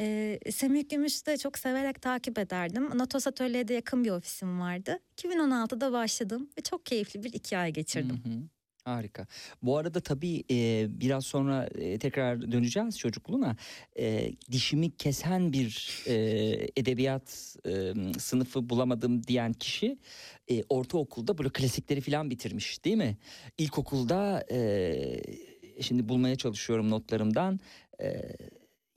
E, 0.00 0.38
Semih 0.50 0.88
Gümüş'ü 0.88 1.26
de 1.26 1.36
çok 1.36 1.58
severek 1.58 2.02
takip 2.02 2.38
ederdim. 2.38 2.98
Natos 2.98 3.26
Atölye'de 3.26 3.74
yakın 3.74 4.04
bir 4.04 4.10
ofisim 4.10 4.60
vardı. 4.60 4.98
2016'da 5.16 5.92
başladım 5.92 6.48
ve 6.58 6.62
çok 6.62 6.86
keyifli 6.86 7.22
bir 7.22 7.32
iki 7.32 7.58
ay 7.58 7.72
geçirdim. 7.72 8.20
Hı 8.24 8.28
hı. 8.28 8.42
Harika. 8.84 9.26
Bu 9.62 9.76
arada 9.76 10.00
tabii 10.00 10.44
e, 10.50 10.86
biraz 10.90 11.24
sonra 11.24 11.68
e, 11.74 11.98
tekrar 11.98 12.52
döneceğiz 12.52 12.98
çocukluğuna. 12.98 13.56
E, 13.98 14.32
dişimi 14.52 14.96
kesen 14.96 15.52
bir 15.52 16.02
e, 16.06 16.14
edebiyat 16.76 17.56
e, 17.66 17.92
sınıfı 18.18 18.68
bulamadım 18.68 19.26
diyen 19.26 19.52
kişi 19.52 19.98
e, 20.50 20.62
ortaokulda 20.68 21.38
böyle 21.38 21.48
klasikleri 21.48 22.00
falan 22.00 22.30
bitirmiş 22.30 22.84
değil 22.84 22.96
mi? 22.96 23.16
İlkokulda 23.58 24.44
e, 24.50 25.22
şimdi 25.80 26.08
bulmaya 26.08 26.36
çalışıyorum 26.36 26.90
notlarımdan. 26.90 27.60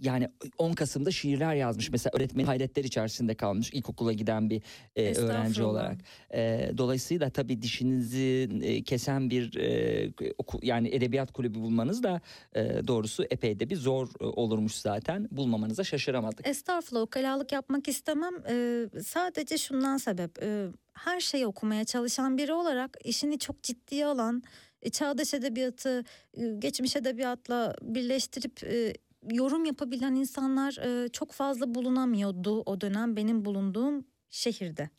Yani 0.02 0.28
10 0.58 0.74
Kasım'da 0.74 1.12
şiirler 1.12 1.56
yazmış. 1.56 1.90
Mesela 1.92 2.12
öğretmen 2.16 2.44
hayretler 2.44 2.84
içerisinde 2.84 3.36
kalmış 3.36 3.74
ilkokula 3.74 4.14
giden 4.14 4.50
bir 4.50 4.62
e, 4.96 5.16
öğrenci 5.16 5.64
olarak. 5.64 5.98
E, 6.34 6.72
dolayısıyla 6.78 7.30
tabii 7.30 7.62
dişinizi 7.62 8.50
e, 8.62 8.84
kesen 8.84 9.30
bir 9.30 9.58
e, 9.58 10.12
oku, 10.38 10.60
yani 10.64 10.90
edebiyat 10.96 11.32
kulübü 11.32 11.60
bulmanız 11.60 12.04
da 12.04 12.22
e, 12.56 12.88
doğrusu 12.88 13.24
epey 13.24 13.60
de 13.60 13.70
bir 13.70 13.76
zor 13.76 14.08
e, 14.22 14.26
olurmuş 14.26 14.76
zaten. 14.76 15.28
Bulmamanıza 15.32 15.84
şaşıramadık. 15.84 16.48
Estağfurullah 16.48 17.04
ukalalık 17.04 17.52
yapmak 17.52 17.88
istemem. 17.88 18.34
Ee, 18.50 18.90
sadece 19.04 19.58
şundan 19.58 19.98
sebep. 19.98 20.44
e, 20.44 20.68
her 20.94 21.20
şeyi 21.20 21.48
okumaya 21.48 21.86
çalışan 21.86 22.38
biri 22.38 22.54
olarak 22.54 22.98
işini 23.04 23.40
çok 23.40 23.64
ciddiye 23.64 24.06
alan, 24.06 24.44
e, 24.82 24.90
çağdaş 24.90 25.34
edebiyatı 25.34 26.04
e, 26.34 26.48
geçmiş 26.60 26.96
edebiyatla 26.96 27.76
birleştirip 27.82 28.64
e, 28.64 28.94
yorum 29.32 29.66
yapabilen 29.66 30.16
insanlar 30.16 30.78
e, 31.06 31.10
çok 31.10 31.32
fazla 31.32 31.76
bulunamıyordu 31.76 32.62
o 32.66 32.82
dönem 32.82 33.16
benim 33.16 33.46
bulunduğum 33.46 34.06
şehirde. 34.30 34.90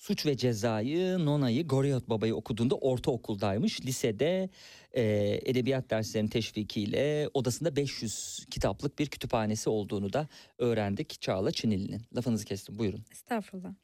Suç 0.00 0.26
ve 0.26 0.36
Ceza'yı, 0.36 1.24
Nona'yı, 1.24 1.66
Goriyot 1.66 2.08
Baba'yı 2.08 2.34
okuduğunda 2.34 2.74
ortaokuldaymış. 2.74 3.80
Lisede 3.80 4.50
e, 4.92 5.02
edebiyat 5.44 5.90
derslerinin 5.90 6.30
teşvikiyle 6.30 7.28
odasında 7.34 7.76
500 7.76 8.46
kitaplık 8.50 8.98
bir 8.98 9.06
kütüphanesi 9.06 9.70
olduğunu 9.70 10.12
da 10.12 10.28
öğrendik 10.58 11.20
Çağla 11.20 11.50
Çinili'nin. 11.50 12.02
Lafınızı 12.16 12.44
kestim 12.44 12.78
buyurun. 12.78 13.04
Estağfurullah. 13.12 13.74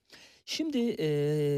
Şimdi 0.45 0.79
e, 0.79 1.07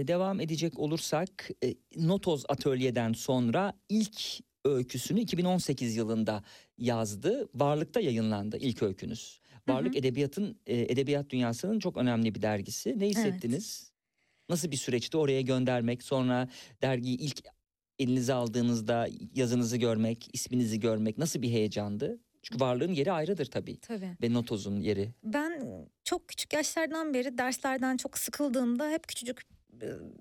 devam 0.08 0.40
edecek 0.40 0.78
olursak 0.78 1.50
e, 1.64 1.74
Notoz 1.96 2.44
Atölye'den 2.48 3.12
sonra 3.12 3.72
ilk 3.88 4.47
öyküsünü 4.64 5.20
2018 5.20 5.96
yılında 5.96 6.44
yazdı. 6.78 7.48
Varlık'ta 7.54 8.00
yayınlandı 8.00 8.58
ilk 8.58 8.82
öykünüz. 8.82 9.40
Hı 9.66 9.72
hı. 9.72 9.76
Varlık 9.76 9.96
edebiyatın 9.96 10.58
e, 10.66 10.80
edebiyat 10.80 11.30
dünyasının 11.30 11.78
çok 11.78 11.96
önemli 11.96 12.34
bir 12.34 12.42
dergisi. 12.42 12.98
Ne 12.98 13.08
hissettiniz? 13.08 13.92
Nasıl 14.48 14.70
bir 14.70 14.76
süreçti 14.76 15.16
oraya 15.16 15.40
göndermek, 15.40 16.02
sonra 16.02 16.48
dergiyi 16.82 17.18
ilk 17.18 17.42
elinize 17.98 18.34
aldığınızda 18.34 19.08
yazınızı 19.34 19.76
görmek, 19.76 20.28
isminizi 20.32 20.80
görmek 20.80 21.18
nasıl 21.18 21.42
bir 21.42 21.50
heyecandı? 21.50 22.20
Çünkü 22.42 22.60
varlığın 22.60 22.92
yeri 22.92 23.12
ayrıdır 23.12 23.46
tabii 23.46 23.80
Tabii. 23.80 24.16
ve 24.22 24.32
Notoz'un 24.32 24.80
yeri. 24.80 25.14
Ben 25.24 25.62
çok 26.04 26.28
küçük 26.28 26.52
yaşlardan 26.52 27.14
beri 27.14 27.38
derslerden 27.38 27.96
çok 27.96 28.18
sıkıldığımda 28.18 28.90
hep 28.90 29.08
küçücük 29.08 29.42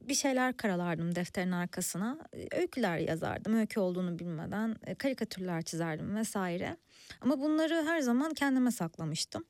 bir 0.02 0.14
şeyler 0.14 0.58
karalardım 0.58 1.16
defterin 1.16 1.52
arkasına. 1.52 2.18
E, 2.34 2.60
Öyküler 2.60 2.98
yazardım 2.98 3.56
öykü 3.56 3.80
olduğunu 3.80 4.20
bilmeden. 4.20 4.76
e, 4.86 4.96
Karikatürler 4.96 5.62
çizerdim 5.62 6.16
vesaire. 6.16 6.78
Ama 7.22 7.40
bunları 7.40 7.86
her 7.86 8.02
zaman 8.02 8.34
kendime 8.34 8.72
saklamıştım. 8.72 9.46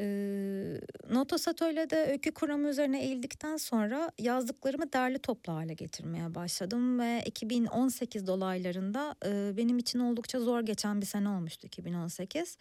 Ee, 0.00 0.80
Notos 1.10 1.48
Atölye'de 1.48 2.06
öykü 2.06 2.32
kuramı 2.34 2.68
üzerine 2.68 3.04
eğildikten 3.04 3.56
sonra 3.56 4.10
yazdıklarımı 4.18 4.92
derli 4.92 5.18
toplu 5.18 5.52
hale 5.52 5.74
getirmeye 5.74 6.34
başladım 6.34 7.00
ve 7.00 7.22
2018 7.26 8.26
dolaylarında 8.26 9.14
e, 9.26 9.56
benim 9.56 9.78
için 9.78 9.98
oldukça 9.98 10.40
zor 10.40 10.60
geçen 10.60 11.00
bir 11.00 11.06
sene 11.06 11.28
olmuştu 11.28 11.66
2018. 11.66 12.58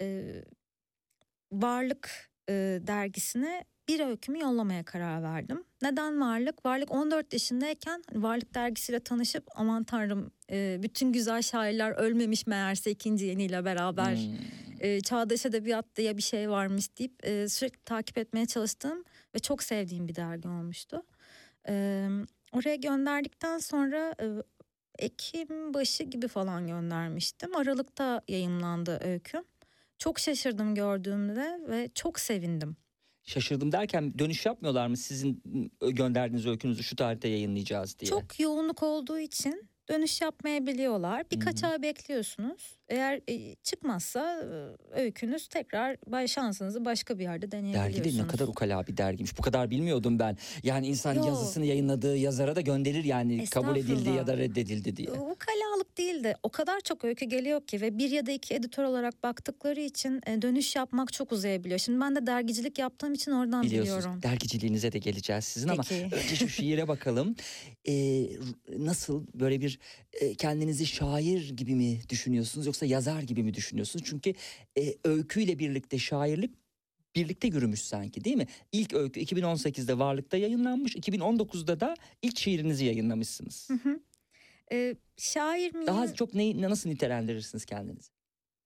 Ee, 0.00 0.44
Varlık 1.52 2.30
e, 2.48 2.52
dergisine 2.86 3.64
bir 3.88 4.00
öykümü 4.00 4.40
yollamaya 4.40 4.84
karar 4.84 5.22
verdim. 5.22 5.64
Neden 5.82 6.20
Varlık? 6.20 6.66
Varlık 6.66 6.90
14 6.90 7.32
yaşındayken 7.32 8.02
Varlık 8.12 8.54
dergisiyle 8.54 9.00
tanışıp 9.00 9.44
aman 9.54 9.84
tanrım 9.84 10.30
e, 10.50 10.78
bütün 10.82 11.12
güzel 11.12 11.42
şairler 11.42 11.90
ölmemiş 11.90 12.46
meğerse 12.46 12.90
ikinci 12.90 13.24
yeniyle 13.26 13.64
beraber 13.64 14.16
Hmm. 14.16 14.34
e, 14.80 15.00
çağdaş 15.00 15.46
edebiyat 15.46 15.86
diye 15.96 16.16
bir 16.16 16.22
şey 16.22 16.50
varmış 16.50 16.98
deyip 16.98 17.26
e, 17.26 17.48
sürekli 17.48 17.84
takip 17.84 18.18
etmeye 18.18 18.46
çalıştığım 18.46 19.04
ve 19.34 19.38
çok 19.38 19.62
sevdiğim 19.62 20.08
bir 20.08 20.14
dergi 20.14 20.48
olmuştu. 20.48 21.02
E, 21.68 22.08
oraya 22.52 22.76
gönderdikten 22.76 23.58
sonra 23.58 24.14
e, 24.20 24.26
Ekim 24.98 25.74
başı 25.74 26.04
gibi 26.04 26.28
falan 26.28 26.66
göndermiştim. 26.66 27.56
Aralıkta 27.56 28.22
yayımlandı 28.28 29.00
öyküm. 29.04 29.42
Çok 29.98 30.18
şaşırdım 30.18 30.74
gördüğümde 30.74 31.60
ve 31.68 31.88
çok 31.94 32.20
sevindim. 32.20 32.76
Şaşırdım 33.26 33.72
derken 33.72 34.18
dönüş 34.18 34.46
yapmıyorlar 34.46 34.86
mı 34.86 34.96
sizin 34.96 35.42
ı, 35.82 35.90
gönderdiğiniz 35.90 36.46
öykünüzü 36.46 36.82
şu 36.82 36.96
tarihte 36.96 37.28
yayınlayacağız 37.28 37.98
diye? 37.98 38.10
Çok 38.10 38.40
yoğunluk 38.40 38.82
olduğu 38.82 39.18
için 39.18 39.68
dönüş 39.88 40.20
yapmayabiliyorlar. 40.20 41.30
Birkaç 41.30 41.62
Hı 41.62 41.66
ay 41.66 41.82
bekliyorsunuz. 41.82 42.75
Eğer 42.88 43.20
e, 43.28 43.54
çıkmazsa 43.54 44.40
e, 44.96 45.00
öykünüz 45.00 45.48
tekrar 45.48 45.96
bay 46.06 46.28
şansınızı 46.28 46.84
başka 46.84 47.18
bir 47.18 47.22
yerde 47.24 47.50
Dergi 47.50 47.52
deneyebiliyorsunuz. 47.52 48.18
de 48.18 48.22
ne 48.22 48.26
kadar 48.26 48.48
ukala 48.48 48.86
bir 48.86 48.96
dergiymiş. 48.96 49.38
Bu 49.38 49.42
kadar 49.42 49.70
bilmiyordum 49.70 50.18
ben. 50.18 50.36
Yani 50.62 50.86
insan 50.86 51.14
Yo. 51.14 51.26
yazısını 51.26 51.64
yayınladığı 51.64 52.16
yazara 52.16 52.56
da 52.56 52.60
gönderir 52.60 53.04
yani 53.04 53.44
kabul 53.44 53.76
edildi 53.76 54.08
ya 54.10 54.26
da 54.26 54.36
reddedildi 54.36 54.96
diye. 54.96 55.10
Ukalalık 55.10 55.98
değil 55.98 56.24
de 56.24 56.36
o 56.42 56.48
kadar 56.48 56.80
çok 56.80 57.04
öykü 57.04 57.24
geliyor 57.24 57.60
ki 57.66 57.80
ve 57.80 57.98
bir 57.98 58.10
ya 58.10 58.26
da 58.26 58.32
iki 58.32 58.54
editör 58.54 58.84
olarak 58.84 59.22
baktıkları 59.22 59.80
için 59.80 60.20
e, 60.26 60.42
dönüş 60.42 60.76
yapmak 60.76 61.12
çok 61.12 61.32
uzayabiliyor. 61.32 61.78
Şimdi 61.78 62.00
ben 62.00 62.16
de 62.16 62.26
dergicilik 62.26 62.78
yaptığım 62.78 63.14
için 63.14 63.30
oradan 63.32 63.62
Biliyorsunuz 63.62 63.98
biliyorum. 63.98 64.22
dergiciliğinize 64.22 64.92
de 64.92 64.98
geleceğiz 64.98 65.44
sizin 65.44 65.68
ama 65.68 65.82
Peki. 65.88 66.04
önce 66.16 66.36
şu 66.36 66.48
şiire 66.56 66.88
bakalım. 66.88 67.36
Ee, 67.88 68.26
nasıl 68.78 69.26
böyle 69.34 69.60
bir 69.60 69.78
e, 70.12 70.34
kendinizi 70.34 70.86
şair 70.86 71.50
gibi 71.50 71.74
mi 71.74 71.98
düşünüyorsunuz 72.08 72.66
yoksa 72.66 72.75
yazar 72.84 73.22
gibi 73.22 73.42
mi 73.42 73.54
düşünüyorsunuz? 73.54 74.04
Çünkü 74.08 74.32
e, 74.78 74.94
öyküyle 75.04 75.58
birlikte 75.58 75.98
şairlik 75.98 76.54
birlikte 77.16 77.48
yürümüş 77.48 77.80
sanki 77.82 78.24
değil 78.24 78.36
mi? 78.36 78.46
İlk 78.72 78.92
öykü 78.94 79.20
2018'de 79.20 79.98
Varlık'ta 79.98 80.36
yayınlanmış. 80.36 80.96
2019'da 80.96 81.80
da 81.80 81.94
ilk 82.22 82.38
şiirinizi 82.38 82.84
yayınlamışsınız. 82.84 83.68
Hı 83.70 83.74
hı. 83.74 84.00
E, 84.72 84.96
şair 85.16 85.74
miyim? 85.74 85.86
Daha 85.86 86.14
çok 86.14 86.34
neyi, 86.34 86.62
nasıl 86.62 86.90
nitelendirirsiniz 86.90 87.64
kendinizi? 87.64 88.10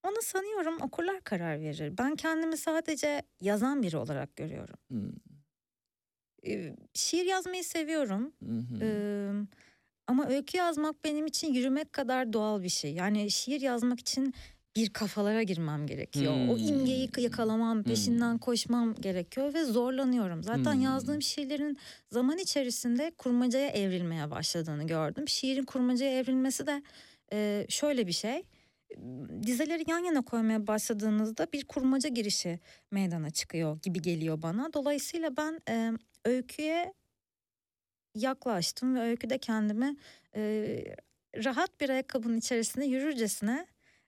Onu 0.06 0.22
sanıyorum 0.22 0.80
okurlar 0.80 1.20
karar 1.20 1.60
verir. 1.60 1.98
Ben 1.98 2.16
kendimi 2.16 2.56
sadece 2.56 3.22
yazan 3.40 3.82
biri 3.82 3.96
olarak 3.96 4.36
görüyorum. 4.36 4.76
Hmm, 4.88 5.12
E, 6.46 6.76
şiir 6.94 7.24
yazmayı 7.24 7.64
seviyorum. 7.64 8.32
hı. 8.42 8.78
Ee, 8.82 9.32
ama 10.10 10.26
öykü 10.28 10.58
yazmak 10.58 11.04
benim 11.04 11.26
için 11.26 11.54
yürümek 11.54 11.92
kadar 11.92 12.32
doğal 12.32 12.62
bir 12.62 12.68
şey. 12.68 12.92
Yani 12.94 13.30
şiir 13.30 13.60
yazmak 13.60 14.00
için 14.00 14.34
bir 14.76 14.90
kafalara 14.92 15.42
girmem 15.42 15.86
gerekiyor. 15.86 16.32
O 16.48 16.56
Hmm. 16.58 16.68
imgeyi 16.68 17.10
yakalamam, 17.18 17.82
peşinden 17.82 18.38
koşmam 18.38 18.94
gerekiyor 18.94 19.54
ve 19.54 19.64
zorlanıyorum. 19.64 20.42
Zaten 20.42 20.74
Hmm. 20.74 20.80
yazdığım 20.80 21.22
şiirlerin 21.22 21.78
zaman 22.08 22.38
içerisinde 22.38 23.12
kurmacaya 23.18 23.68
evrilmeye 23.68 24.30
başladığını 24.30 24.86
gördüm. 24.86 25.28
Şiirin 25.28 25.64
kurmacaya 25.64 26.18
evrilmesi 26.18 26.66
de 26.66 26.82
e, 27.32 27.66
şöyle 27.68 28.06
bir 28.06 28.12
şey. 28.12 28.42
Dizeleri 29.46 29.84
yan 29.90 29.98
yana 29.98 30.22
koymaya 30.22 30.66
başladığınızda 30.66 31.46
bir 31.52 31.64
kurmaca 31.64 32.08
girişi 32.08 32.60
meydana 32.90 33.30
çıkıyor 33.30 33.78
gibi 33.82 34.02
geliyor 34.02 34.42
bana. 34.42 34.72
Dolayısıyla 34.72 35.36
ben 35.36 35.60
e, 35.68 35.92
öyküye 36.24 36.92
yaklaştım 38.14 38.94
ve 38.94 39.00
öyküde 39.00 39.38
kendimi 39.38 39.96
e, 40.36 40.40
rahat 41.44 41.80
bir 41.80 41.88
ayakkabının 41.88 42.38
içerisinde 42.38 42.84
yürürcesine 42.84 43.66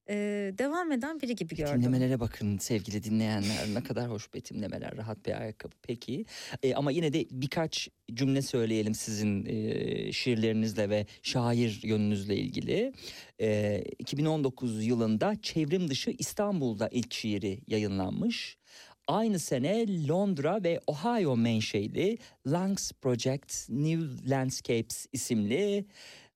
e, 0.09 0.15
devam 0.59 0.93
eden 0.93 1.21
biri 1.21 1.37
gibi 1.37 1.57
gördüm. 1.57 1.75
Betimlemelere 1.75 2.21
bakın 2.21 2.59
sevgili 2.59 3.05
dinleyenler. 3.05 3.75
Ne 3.75 3.83
kadar 3.83 4.11
hoş 4.11 4.35
betimlemeler 4.35 4.97
rahat 4.97 5.27
bir 5.27 5.41
ayakkabı. 5.41 5.75
Peki 5.83 6.25
E, 6.63 6.75
ama 6.75 6.91
yine 6.91 7.13
de 7.13 7.27
birkaç 7.31 7.89
cümle 8.15 8.43
söyleyelim 8.43 8.95
sizin 8.95 9.47
e, 9.47 10.13
şiirlerinizle 10.13 10.91
ve 10.91 11.07
şair 11.23 11.81
yönünüzle 11.83 12.37
ilgili. 12.37 12.93
E, 13.41 13.83
2019 13.99 14.85
yılında 14.87 15.37
çevrim 15.43 15.89
dışı 15.89 16.11
İstanbul'da 16.11 16.89
ilk 16.89 17.15
şiiri 17.15 17.61
yayınlanmış 17.67 18.59
Aynı 19.07 19.39
sene 19.39 20.07
Londra 20.09 20.65
ve 20.65 20.81
Ohio 20.87 21.37
menşeli 21.37 22.19
Langs 22.47 22.93
Project 22.93 23.69
New 23.71 24.31
Landscapes 24.31 25.07
isimli 25.13 25.85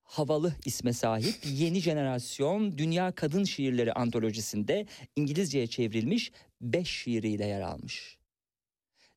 havalı 0.03 0.53
isme 0.65 0.93
sahip 0.93 1.35
yeni 1.53 1.81
jenerasyon 1.81 2.79
Dünya 2.79 3.13
Kadın 3.13 3.45
Şiirleri 3.45 3.93
antolojisinde 3.93 4.87
İngilizceye 5.17 5.67
çevrilmiş 5.67 6.33
5 6.61 6.89
şiiriyle 6.89 7.47
yer 7.47 7.61
almış. 7.61 8.17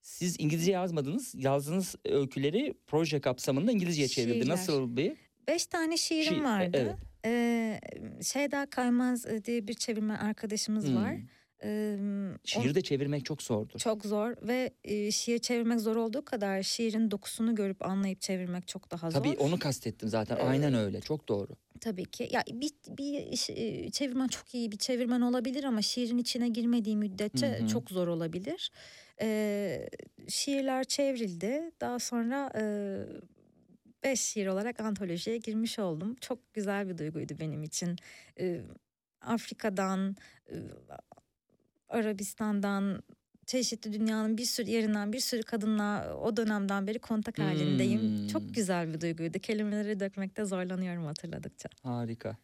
Siz 0.01 0.35
İngilizce 0.39 0.71
yazmadınız, 0.71 1.35
yazdığınız 1.37 1.95
öyküleri 2.05 2.73
proje 2.87 3.19
kapsamında 3.21 3.71
İngilizceye 3.71 4.07
çevrildi. 4.07 4.33
Şiirler. 4.33 4.53
Nasıl 4.53 4.97
bir? 4.97 5.13
Beş 5.47 5.65
tane 5.65 5.97
şiirim 5.97 6.33
Şiir, 6.33 6.41
e, 6.41 6.43
vardı. 6.43 6.69
evet. 6.73 6.95
Ee, 7.25 7.79
Şeyda 8.23 8.65
Kaymaz 8.69 9.25
e, 9.25 9.43
diye 9.45 9.67
bir 9.67 9.73
çevirmen 9.73 10.15
arkadaşımız 10.15 10.87
Hmm. 10.87 10.95
var. 10.95 11.15
Ee, 11.63 11.97
Şiir 12.43 12.75
de 12.75 12.81
çevirmek 12.81 13.25
çok 13.25 13.43
zordur. 13.43 13.79
çok 13.79 14.05
zor 14.05 14.35
ve 14.47 14.73
e, 14.83 15.11
şiir 15.11 15.39
çevirmek 15.39 15.79
zor 15.79 15.95
olduğu 15.95 16.25
kadar 16.25 16.63
şiirin 16.63 17.11
dokusunu 17.11 17.55
görüp 17.55 17.85
anlayıp 17.85 18.21
çevirmek 18.21 18.67
çok 18.67 18.91
daha 18.91 19.11
zor. 19.11 19.19
Tabii 19.23 19.37
onu 19.37 19.59
kastettim 19.59 20.09
zaten. 20.09 20.37
Ee, 20.37 20.41
Aynen 20.41 20.73
öyle. 20.73 21.01
Çok 21.01 21.27
doğru. 21.27 21.51
Tabii 21.81 22.05
ki. 22.05 22.29
Ya 22.31 22.43
bir, 22.51 22.71
bir 22.97 23.19
e, 23.55 23.91
çevirmen 23.91 24.27
çok 24.27 24.55
iyi 24.55 24.71
bir 24.71 24.77
çevirmen 24.77 25.21
olabilir 25.21 25.63
ama 25.63 25.81
şiirin 25.81 26.17
içine 26.17 26.49
girmediği 26.49 26.97
müddetçe 26.97 27.59
Hı 27.59 27.63
hı. 27.63 27.67
çok 27.67 27.89
zor 27.89 28.07
olabilir. 28.07 28.71
Ee, 29.21 29.89
şiirler 30.27 30.83
çevrildi. 30.83 31.71
Daha 31.81 31.99
sonra 31.99 32.51
e, 32.55 32.63
beş 34.03 34.21
şiir 34.21 34.47
olarak 34.47 34.79
antolojiye 34.79 35.37
girmiş 35.37 35.79
oldum. 35.79 36.15
Çok 36.21 36.53
güzel 36.53 36.89
bir 36.89 36.97
duyguydu 36.97 37.33
benim 37.39 37.63
için. 37.63 37.95
Ee, 38.39 38.61
Afrika'dan, 39.21 40.15
Arabistan'dan, 41.89 43.03
çeşitli 43.45 43.93
dünyanın 43.93 44.37
bir 44.37 44.45
sürü 44.45 44.69
yerinden 44.69 45.13
bir 45.13 45.19
sürü 45.19 45.43
kadınla 45.43 46.17
o 46.21 46.37
dönemden 46.37 46.87
beri 46.87 46.99
kontak 46.99 47.39
halindeyim. 47.39 48.01
Hmm. 48.01 48.27
Çok 48.27 48.53
güzel 48.53 48.93
bir 48.93 49.01
duyguydu. 49.01 49.39
Kelimeleri 49.39 49.99
dökmekte 49.99 50.45
zorlanıyorum 50.45 51.05
hatırladıkça. 51.05 51.69
Harika. 51.83 52.37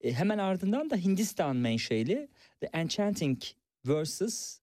E, 0.00 0.12
hemen 0.12 0.38
ardından 0.38 0.90
da 0.90 0.96
Hindistan 0.96 1.56
menşeli 1.56 2.28
The 2.60 2.66
Enchanting 2.72 3.42
Verses 3.86 4.60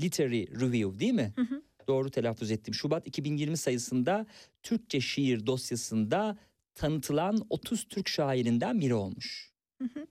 Literary 0.00 0.46
Review 0.60 0.98
değil 0.98 1.12
mi? 1.12 1.32
Hı 1.36 1.42
hı. 1.42 1.62
Doğru 1.88 2.10
telaffuz 2.10 2.50
ettim. 2.50 2.74
Şubat 2.74 3.06
2020 3.06 3.56
sayısında 3.56 4.26
Türkçe 4.62 5.00
şiir 5.00 5.46
dosyasında 5.46 6.38
tanıtılan 6.74 7.46
30 7.50 7.88
Türk 7.88 8.08
şairinden 8.08 8.80
biri 8.80 8.94
olmuş. 8.94 9.52
Hı 9.82 9.84
hı. 9.84 10.06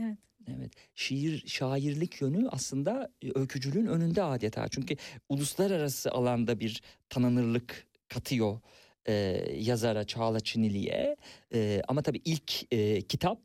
Evet. 0.00 0.18
Evet. 0.48 0.72
Şiir, 0.94 1.46
şairlik 1.46 2.20
yönü 2.20 2.48
aslında 2.48 3.10
e, 3.24 3.38
öykücülüğün 3.38 3.86
önünde 3.86 4.22
adeta. 4.22 4.68
Çünkü 4.68 4.96
uluslararası 5.28 6.10
alanda 6.10 6.60
bir 6.60 6.82
tanınırlık 7.08 7.86
katıyor 8.08 8.60
e, 9.08 9.12
yazara 9.58 10.04
Çağla 10.04 10.40
Çinili'ye. 10.40 11.16
E, 11.54 11.82
ama 11.88 12.02
tabii 12.02 12.20
ilk 12.24 12.72
e, 12.72 13.02
kitap 13.02 13.38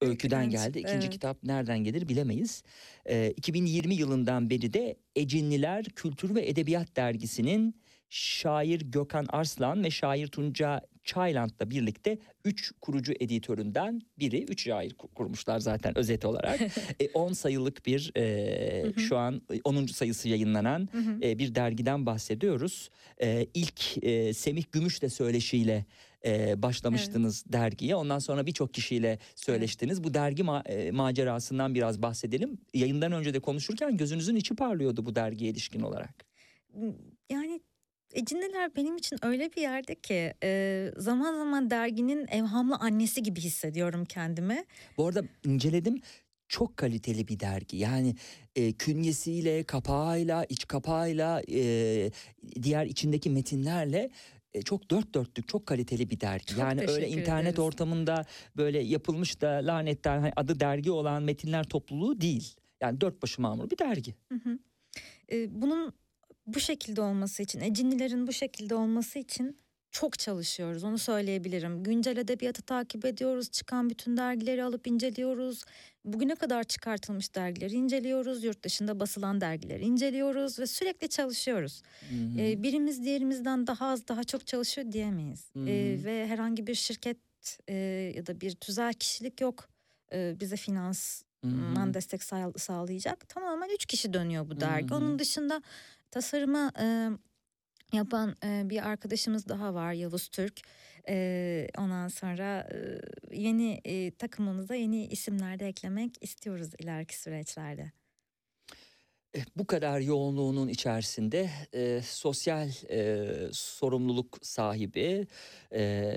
öyküden 0.00 0.50
geldi. 0.50 0.78
İkinci 0.78 0.96
evet. 0.96 1.10
kitap 1.10 1.44
nereden 1.44 1.78
gelir 1.78 2.08
bilemeyiz. 2.08 2.62
E, 3.06 3.30
2020 3.30 3.94
yılından 3.94 4.50
beri 4.50 4.72
de 4.72 4.96
Ecinliler 5.16 5.84
Kültür 5.84 6.34
ve 6.34 6.48
Edebiyat 6.48 6.96
Dergisi'nin 6.96 7.82
şair 8.10 8.80
Gökhan 8.80 9.26
Arslan 9.28 9.84
ve 9.84 9.90
şair 9.90 10.26
Tunca 10.26 10.80
Çayland'la 11.04 11.70
birlikte 11.70 12.18
üç 12.44 12.72
kurucu 12.80 13.12
editöründen 13.20 14.00
biri. 14.18 14.42
Üç 14.42 14.62
şair 14.64 14.90
ku- 14.90 15.14
kurmuşlar 15.14 15.58
zaten 15.58 15.98
özet 15.98 16.24
olarak. 16.24 16.60
E, 17.00 17.08
10 17.14 17.32
sayılık 17.32 17.86
bir 17.86 18.12
e, 18.16 18.82
Hı 18.82 18.88
hı. 18.88 19.00
şu 19.00 19.16
an 19.16 19.42
10. 19.64 19.86
sayısı 19.86 20.28
yayınlanan 20.28 20.88
Hı 20.92 20.98
hı. 20.98 21.18
e, 21.22 21.38
bir 21.38 21.54
dergiden 21.54 22.06
bahsediyoruz. 22.06 22.90
E, 23.22 23.46
ilk 23.54 24.04
e, 24.04 24.34
Semih 24.34 24.64
Gümüş'le 24.72 25.08
söyleşiyle 25.12 25.84
e, 26.24 26.62
başlamıştınız 26.62 27.44
dergiye. 27.52 27.94
Ondan 27.96 28.18
sonra 28.18 28.46
birçok 28.46 28.74
kişiyle 28.74 29.18
söyleştiniz. 29.34 30.04
Bu 30.04 30.14
dergi 30.14 30.42
ma- 30.42 30.68
e, 30.68 30.90
macerasından 30.90 31.74
biraz 31.74 32.02
bahsedelim. 32.02 32.58
Yayından 32.74 33.12
önce 33.12 33.34
de 33.34 33.40
konuşurken 33.40 33.96
gözünüzün 33.96 34.36
içi 34.36 34.54
parlıyordu 34.56 35.06
bu 35.06 35.14
dergiye 35.14 35.50
ilişkin 35.50 35.80
olarak. 35.80 36.24
Yani 37.30 37.60
Ecinliler 38.12 38.76
benim 38.76 38.96
için 38.96 39.18
öyle 39.22 39.52
bir 39.52 39.62
yerde 39.62 39.94
ki 39.94 40.34
e, 40.42 40.90
zaman 40.96 41.34
zaman 41.34 41.70
derginin 41.70 42.26
evhamlı 42.28 42.76
annesi 42.76 43.22
gibi 43.22 43.40
hissediyorum 43.40 44.04
kendimi. 44.04 44.64
Bu 44.98 45.06
arada 45.06 45.22
inceledim. 45.44 46.00
Çok 46.48 46.76
kaliteli 46.76 47.28
bir 47.28 47.40
dergi. 47.40 47.76
Yani 47.76 48.14
e, 48.56 48.72
künyesiyle, 48.72 49.64
kapağıyla, 49.64 50.44
iç 50.44 50.66
kapağıyla, 50.68 51.42
e, 51.52 52.10
diğer 52.62 52.86
içindeki 52.86 53.30
metinlerle 53.30 54.10
e, 54.54 54.62
çok 54.62 54.90
dört 54.90 55.14
dörtlük, 55.14 55.48
çok 55.48 55.66
kaliteli 55.66 56.10
bir 56.10 56.20
dergi. 56.20 56.46
Çok 56.46 56.58
yani 56.58 56.80
öyle 56.88 57.08
internet 57.08 57.46
ederiz. 57.46 57.58
ortamında 57.58 58.26
böyle 58.56 58.78
yapılmış 58.78 59.40
da 59.40 59.48
lanetten 59.48 60.20
hani 60.20 60.32
adı 60.36 60.60
dergi 60.60 60.90
olan 60.90 61.22
metinler 61.22 61.64
topluluğu 61.64 62.20
değil. 62.20 62.54
Yani 62.80 63.00
dört 63.00 63.22
başı 63.22 63.42
mamur 63.42 63.70
bir 63.70 63.78
dergi. 63.78 64.14
Hı 64.28 64.34
hı. 64.34 64.58
E, 65.32 65.62
bunun 65.62 65.92
bu 66.46 66.60
şekilde 66.60 67.00
olması 67.00 67.42
için, 67.42 67.60
Ecinlilerin 67.60 68.26
bu 68.26 68.32
şekilde 68.32 68.74
olması 68.74 69.18
için 69.18 69.58
çok 69.90 70.18
çalışıyoruz 70.18 70.84
onu 70.84 70.98
söyleyebilirim. 70.98 71.82
Güncel 71.82 72.16
edebiyatı 72.16 72.62
takip 72.62 73.04
ediyoruz, 73.04 73.50
çıkan 73.50 73.90
bütün 73.90 74.16
dergileri 74.16 74.64
alıp 74.64 74.86
inceliyoruz. 74.86 75.64
Bugüne 76.04 76.34
kadar 76.34 76.64
çıkartılmış 76.64 77.34
dergileri 77.34 77.74
inceliyoruz, 77.74 78.44
yurt 78.44 78.62
dışında 78.64 79.00
basılan 79.00 79.40
dergileri 79.40 79.84
inceliyoruz 79.84 80.58
ve 80.58 80.66
sürekli 80.66 81.08
çalışıyoruz. 81.08 81.82
Hı 82.08 82.14
hı. 82.14 82.40
Ee, 82.40 82.62
birimiz 82.62 83.04
diğerimizden 83.04 83.66
daha 83.66 83.86
az 83.86 84.08
daha 84.08 84.24
çok 84.24 84.46
çalışıyor 84.46 84.92
diyemeyiz. 84.92 85.50
Hı 85.54 85.60
Ee, 85.68 85.98
ve 86.04 86.26
herhangi 86.26 86.66
bir 86.66 86.74
şirket 86.74 87.18
e, 87.68 87.74
ya 88.16 88.26
da 88.26 88.40
bir 88.40 88.54
tüzel 88.54 88.92
kişilik 88.92 89.40
yok 89.40 89.68
e, 90.12 90.40
bize 90.40 90.56
finansman 90.56 91.86
Hı 91.86 91.90
hı. 91.90 91.94
destek 91.94 92.22
sağ- 92.22 92.52
sağlayacak. 92.58 93.28
Tamamen 93.28 93.68
üç 93.74 93.86
kişi 93.86 94.12
dönüyor 94.12 94.50
bu 94.50 94.60
dergi. 94.60 94.90
Hı 94.90 94.94
hı. 94.94 94.98
Onun 94.98 95.18
dışında 95.18 95.62
tasarımı 96.12 96.70
e, 96.80 96.86
yapan 97.92 98.36
e, 98.44 98.70
bir 98.70 98.88
arkadaşımız 98.88 99.48
daha 99.48 99.74
var 99.74 99.92
Yavuz 99.92 100.28
Türk. 100.28 100.60
E, 101.08 101.68
ondan 101.78 102.08
sonra 102.08 102.68
e, 102.72 103.00
yeni 103.36 103.80
e, 103.84 104.10
takımımıza 104.10 104.74
yeni 104.74 105.06
isimler 105.06 105.58
de 105.58 105.66
eklemek 105.66 106.22
istiyoruz 106.24 106.70
ileriki 106.78 107.20
süreçlerde. 107.20 107.92
Eh, 109.34 109.44
bu 109.56 109.66
kadar 109.66 110.00
yoğunluğunun 110.00 110.68
içerisinde 110.68 111.50
e, 111.74 112.00
sosyal 112.04 112.68
e, 112.90 113.26
sorumluluk 113.52 114.38
sahibi 114.42 115.26
e, 115.72 116.12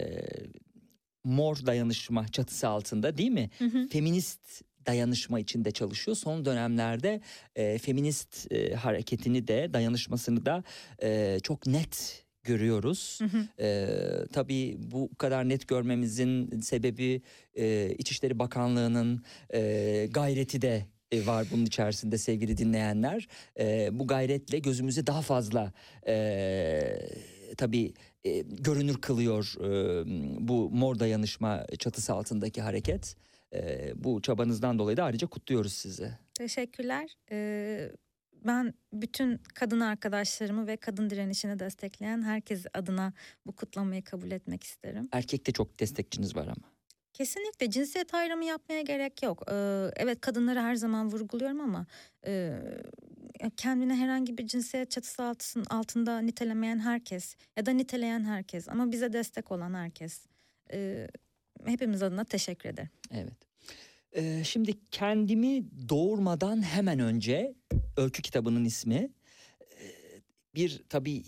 mor 1.23 1.65
dayanışma 1.65 2.27
çatısı 2.27 2.67
altında 2.67 3.17
değil 3.17 3.31
mi? 3.31 3.49
Hı 3.57 3.65
hı. 3.65 3.87
Feminist 3.87 4.61
dayanışma 4.87 5.39
içinde 5.39 5.71
çalışıyor. 5.71 6.17
Son 6.17 6.45
dönemlerde 6.45 7.21
e, 7.55 7.77
feminist 7.77 8.51
e, 8.51 8.75
hareketini 8.75 9.47
de 9.47 9.73
dayanışmasını 9.73 10.45
da 10.45 10.63
e, 11.03 11.39
çok 11.43 11.67
net 11.67 12.25
görüyoruz. 12.45 13.19
Hı 13.21 13.37
hı. 13.37 13.47
Ee, 13.59 13.87
tabii 14.33 14.77
bu 14.79 15.09
kadar 15.17 15.49
net 15.49 15.67
görmemizin 15.67 16.59
sebebi 16.59 17.21
e, 17.57 17.95
İçişleri 17.97 18.39
Bakanlığı'nın 18.39 19.23
e, 19.53 20.07
gayreti 20.11 20.61
de 20.61 20.85
e, 21.11 21.25
var 21.25 21.47
bunun 21.51 21.65
içerisinde 21.65 22.17
sevgili 22.17 22.57
dinleyenler. 22.57 23.27
E, 23.59 23.89
bu 23.91 24.07
gayretle 24.07 24.59
gözümüze 24.59 25.07
daha 25.07 25.21
fazla 25.21 25.73
e, 26.07 27.09
tabii 27.57 27.93
e, 28.23 28.39
görünür 28.41 29.01
kılıyor 29.01 29.55
e, 29.59 30.03
bu 30.47 30.69
mor 30.69 30.99
dayanışma 30.99 31.65
çatısı 31.79 32.13
altındaki 32.13 32.61
hareket. 32.61 33.15
E, 33.55 33.91
bu 33.95 34.21
çabanızdan 34.21 34.79
dolayı 34.79 34.97
da 34.97 35.03
ayrıca 35.03 35.27
kutluyoruz 35.27 35.73
sizi. 35.73 36.11
Teşekkürler. 36.33 37.17
Ee, 37.31 37.91
ben 38.45 38.73
bütün 38.93 39.37
kadın 39.53 39.79
arkadaşlarımı 39.79 40.67
ve 40.67 40.77
kadın 40.77 41.09
direnişini 41.09 41.59
destekleyen 41.59 42.21
herkes 42.21 42.65
adına 42.73 43.13
bu 43.45 43.51
kutlamayı 43.51 44.03
kabul 44.03 44.31
etmek 44.31 44.63
isterim. 44.63 45.09
Erkekte 45.11 45.51
çok 45.51 45.79
destekçiniz 45.79 46.35
var 46.35 46.47
ama. 46.47 46.71
Kesinlikle 47.13 47.69
cinsiyet 47.69 48.13
ayrımı 48.13 48.45
yapmaya 48.45 48.81
gerek 48.81 49.23
yok. 49.23 49.43
Ee, 49.51 49.53
evet 49.95 50.21
kadınları 50.21 50.59
her 50.59 50.75
zaman 50.75 51.11
vurguluyorum 51.11 51.61
ama 51.61 51.85
e, 52.27 52.53
kendine 53.57 53.95
herhangi 53.95 54.37
bir 54.37 54.47
cinsiyet 54.47 54.91
çatısı 54.91 55.21
altısın- 55.23 55.65
altında 55.69 56.19
nitelemeyen 56.19 56.79
herkes 56.79 57.35
ya 57.57 57.65
da 57.65 57.71
niteleyen 57.71 58.23
herkes 58.25 58.69
ama 58.69 58.91
bize 58.91 59.13
destek 59.13 59.51
olan 59.51 59.73
herkes. 59.73 60.25
e, 60.73 61.07
hepimiz 61.65 62.03
adına 62.03 62.23
teşekkür 62.23 62.69
ederim. 62.69 62.89
Evet. 63.11 63.33
Ee, 64.15 64.41
şimdi 64.43 64.73
kendimi 64.91 65.63
doğurmadan 65.89 66.61
hemen 66.63 66.99
önce 66.99 67.55
öykü 67.97 68.21
kitabının 68.21 68.65
ismi 68.65 68.95
Ee, 69.61 69.91
bir 70.55 70.83
tabii 70.89 71.23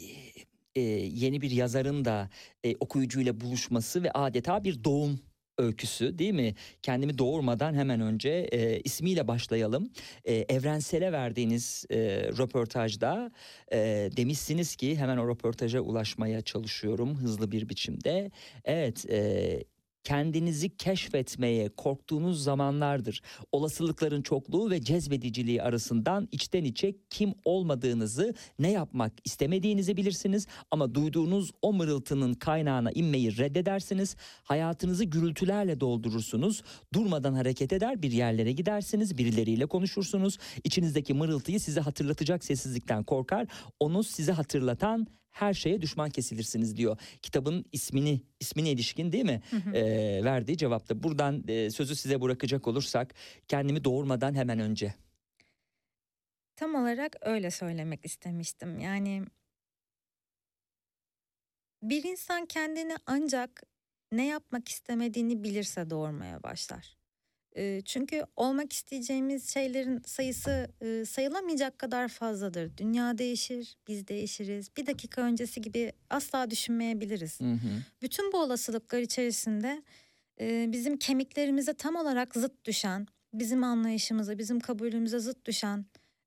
e, 0.75 0.81
yeni 0.81 1.41
bir 1.41 1.51
yazarın 1.51 2.05
da 2.05 2.29
e, 2.63 2.75
okuyucuyla 2.79 3.41
buluşması 3.41 4.03
ve 4.03 4.11
adeta 4.11 4.63
bir 4.63 4.83
doğum 4.83 5.19
öyküsü 5.57 6.19
değil 6.19 6.33
mi? 6.33 6.55
Kendimi 6.81 7.17
doğurmadan 7.17 7.73
hemen 7.73 8.01
önce 8.01 8.29
e, 8.29 8.79
ismiyle 8.79 9.27
başlayalım. 9.27 9.89
E, 10.25 10.35
evrensele 10.35 11.11
verdiğiniz 11.11 11.85
e, 11.89 11.97
röportajda 12.37 13.31
e, 13.71 13.77
demişsiniz 14.17 14.75
ki 14.75 14.95
hemen 14.95 15.17
o 15.17 15.27
röportaja 15.29 15.79
ulaşmaya 15.79 16.41
çalışıyorum 16.41 17.15
hızlı 17.15 17.51
bir 17.51 17.69
biçimde. 17.69 18.31
Evet 18.65 19.05
e, 19.09 19.63
kendinizi 20.07 20.77
keşfetmeye 20.77 21.69
korktuğunuz 21.69 22.43
zamanlardır. 22.43 23.21
Olasılıkların 23.51 24.21
çokluğu 24.21 24.69
ve 24.71 24.81
cezbediciliği 24.81 25.63
arasından 25.63 26.27
içten 26.31 26.63
içe 26.63 26.95
kim 27.09 27.33
olmadığınızı, 27.45 28.33
ne 28.59 28.71
yapmak 28.71 29.13
istemediğinizi 29.25 29.97
bilirsiniz 29.97 30.47
ama 30.71 30.95
duyduğunuz 30.95 31.51
o 31.61 31.73
mırıltının 31.73 32.33
kaynağına 32.33 32.91
inmeyi 32.91 33.37
reddedersiniz. 33.37 34.15
Hayatınızı 34.43 35.03
gürültülerle 35.03 35.79
doldurursunuz. 35.79 36.63
Durmadan 36.93 37.33
hareket 37.33 37.73
eder, 37.73 38.01
bir 38.01 38.11
yerlere 38.11 38.51
gidersiniz, 38.51 39.17
birileriyle 39.17 39.65
konuşursunuz. 39.65 40.37
İçinizdeki 40.63 41.13
mırıltıyı 41.13 41.59
size 41.59 41.81
hatırlatacak 41.81 42.43
sessizlikten 42.43 43.03
korkar. 43.03 43.47
Onu 43.79 44.03
size 44.03 44.31
hatırlatan 44.31 45.07
her 45.39 45.53
şeye 45.53 45.81
düşman 45.81 46.09
kesilirsiniz 46.09 46.77
diyor. 46.77 46.97
Kitabın 47.21 47.65
ismini 47.71 48.21
ismine 48.39 48.71
ilişkin 48.71 49.11
değil 49.11 49.25
mi? 49.25 49.41
Ee, 49.73 50.21
verdiği 50.23 50.57
cevapta. 50.57 51.03
Buradan 51.03 51.43
e, 51.47 51.71
sözü 51.71 51.95
size 51.95 52.21
bırakacak 52.21 52.67
olursak 52.67 53.13
kendimi 53.47 53.83
doğurmadan 53.83 54.33
hemen 54.33 54.59
önce. 54.59 54.93
Tam 56.55 56.75
olarak 56.75 57.15
öyle 57.21 57.51
söylemek 57.51 58.05
istemiştim. 58.05 58.79
Yani 58.79 59.23
bir 61.83 62.03
insan 62.03 62.45
kendini 62.45 62.95
ancak 63.05 63.63
ne 64.11 64.27
yapmak 64.27 64.69
istemediğini 64.69 65.43
bilirse 65.43 65.89
doğurmaya 65.89 66.43
başlar. 66.43 66.96
Çünkü 67.85 68.23
olmak 68.35 68.73
isteyeceğimiz 68.73 69.53
şeylerin 69.53 70.01
sayısı 70.05 70.67
e, 70.81 71.05
sayılamayacak 71.05 71.79
kadar 71.79 72.07
fazladır. 72.07 72.77
Dünya 72.77 73.17
değişir, 73.17 73.77
biz 73.87 74.07
değişiriz. 74.07 74.69
Bir 74.77 74.85
dakika 74.85 75.21
öncesi 75.21 75.61
gibi 75.61 75.93
asla 76.09 76.51
düşünmeyebiliriz. 76.51 77.39
Hı 77.39 77.51
hı. 77.51 77.83
Bütün 78.01 78.31
bu 78.31 78.37
olasılıklar 78.37 78.99
içerisinde 78.99 79.83
e, 80.39 80.65
bizim 80.71 80.97
kemiklerimize 80.97 81.73
tam 81.73 81.95
olarak 81.95 82.35
zıt 82.35 82.65
düşen, 82.65 83.07
bizim 83.33 83.63
anlayışımıza, 83.63 84.37
bizim 84.37 84.59
kabulümüze 84.59 85.19
zıt 85.19 85.45
düşen 85.45 85.85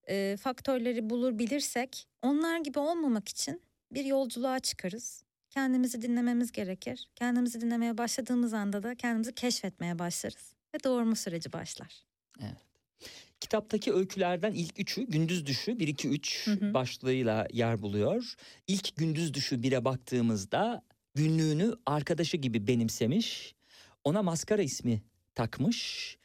e, 0.09 0.37
faktörleri 0.41 1.11
bulur 1.11 1.39
bilirsek 1.39 2.09
onlar 2.23 2.59
gibi 2.59 2.79
olmamak 2.79 3.29
için 3.29 3.63
bir 3.93 4.05
yolculuğa 4.05 4.59
çıkarız. 4.59 5.25
Kendimizi 5.51 6.03
dinlememiz 6.03 6.53
gerekir. 6.53 7.09
Kendimizi 7.17 7.61
dinlemeye 7.61 7.99
başladığımız 7.99 8.55
anda 8.55 8.83
da 8.83 8.95
kendimizi 8.95 9.33
keşfetmeye 9.35 9.99
başlarız 9.99 10.60
ve 10.75 10.85
doğurma 10.85 11.15
süreci 11.15 11.53
başlar. 11.53 12.03
Kitaptaki 13.41 13.93
öykülerden 13.93 14.53
ilk 14.53 14.81
üçü 14.81 15.07
gündüz 15.07 15.47
düşü 15.47 15.79
1 15.79 15.89
2 15.89 16.09
3 16.09 16.47
Hı 16.47 16.51
hı. 16.53 16.75
başlığıyla 16.75 17.47
yer 17.53 17.83
buluyor. 17.83 18.35
İlk 18.67 18.97
gündüz 18.97 19.35
düşü 19.35 19.63
bire 19.63 19.85
baktığımızda 19.85 20.83
günlüğünü 21.15 21.75
arkadaşı 21.87 22.37
gibi 22.37 22.67
benimsemiş. 22.67 23.55
Ona 24.05 24.23
maskara 24.23 24.63
ismi 24.63 25.03
takmış. 25.35 26.17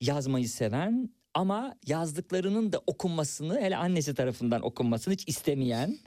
Yazmayı 0.00 0.48
seven 0.48 1.10
ama 1.34 1.74
yazdıklarının 1.86 2.72
da 2.72 2.82
okunmasını 2.86 3.60
hele 3.60 3.76
annesi 3.76 4.14
tarafından 4.14 4.62
okunmasını 4.62 5.14
hiç 5.14 5.28
istemeyen. 5.28 5.98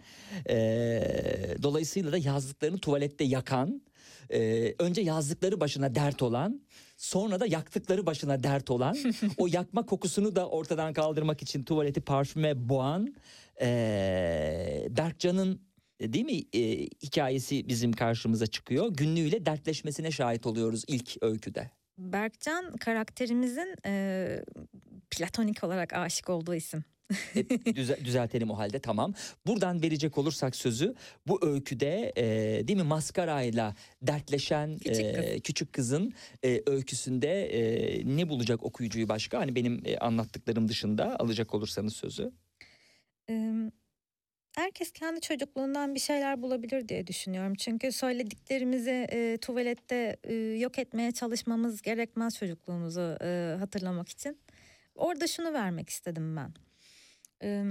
eee, 0.49 1.55
dolayısıyla 1.63 2.11
da 2.11 2.17
yazdıklarını 2.17 2.77
tuvalette 2.79 3.23
yakan. 3.23 3.81
Eee, 4.29 4.75
önce 4.79 5.01
yazdıkları 5.01 5.59
başına 5.59 5.95
dert 5.95 6.21
olan 6.21 6.61
sonra 6.97 7.39
da 7.39 7.45
yaktıkları 7.45 8.05
başına 8.05 8.43
dert 8.43 8.71
olan 8.71 8.97
o 9.37 9.47
yakma 9.47 9.85
kokusunu 9.85 10.35
da 10.35 10.49
ortadan 10.49 10.93
kaldırmak 10.93 11.41
için 11.41 11.63
tuvaleti 11.63 12.01
parfüme 12.01 12.69
boğan 12.69 13.15
eee 13.61 14.87
Berkcan'ın 14.89 15.61
e, 15.99 16.13
değil 16.13 16.25
mi 16.25 16.43
e, 16.53 16.87
hikayesi 17.03 17.67
bizim 17.67 17.91
karşımıza 17.91 18.47
çıkıyor. 18.47 18.87
Günlüğüyle 18.93 19.45
dertleşmesine 19.45 20.11
şahit 20.11 20.45
oluyoruz 20.45 20.83
ilk 20.87 21.23
öyküde. 21.23 21.69
Berkcan 21.97 22.77
karakterimizin 22.77 23.75
e, 23.85 24.43
platonik 25.11 25.63
olarak 25.63 25.93
aşık 25.93 26.29
olduğu 26.29 26.55
isim. 26.55 26.83
E, 27.35 27.39
düze- 27.75 28.05
düzeltelim 28.05 28.51
o 28.51 28.57
halde 28.57 28.79
tamam. 28.79 29.13
Buradan 29.47 29.81
verecek 29.81 30.17
olursak 30.17 30.55
sözü 30.55 30.95
bu 31.27 31.45
öyküde 31.47 32.13
e, 32.17 32.67
değil 32.67 32.77
mi 32.79 32.83
maskarayla 32.83 33.75
dertleşen 34.01 34.77
Küçük 34.77 35.15
kız. 35.15 35.25
e, 35.25 35.39
küçük 35.39 35.73
kızın 35.73 36.13
e, 36.45 36.61
öyküsünde 36.67 37.45
e, 37.45 38.01
ne 38.17 38.29
bulacak 38.29 38.63
okuyucuyu 38.63 39.09
başka? 39.09 39.39
Hani 39.39 39.55
benim 39.55 39.81
e, 39.85 39.97
anlattıklarım 39.97 40.67
dışında 40.69 41.19
alacak 41.19 41.53
olursanız 41.53 41.95
sözü. 41.95 42.31
Ee, 43.29 43.53
Herkes 44.55 44.91
kendi 44.91 45.21
çocukluğundan 45.21 45.95
bir 45.95 45.99
şeyler 45.99 46.41
bulabilir 46.41 46.89
diye 46.89 47.07
düşünüyorum. 47.07 47.53
Çünkü 47.55 47.91
söylediklerimizi 47.91 49.07
e, 49.11 49.37
tuvalette 49.41 50.17
e, 50.23 50.33
yok 50.35 50.79
etmeye 50.79 51.11
çalışmamız 51.11 51.81
gerekmez 51.81 52.37
çocukluğumuzu 52.37 53.17
e, 53.21 53.55
hatırlamak 53.59 54.09
için. 54.09 54.37
Orada 54.95 55.27
şunu 55.27 55.53
vermek 55.53 55.89
istedim 55.89 56.35
ben. 56.35 56.53
Ee, 57.43 57.63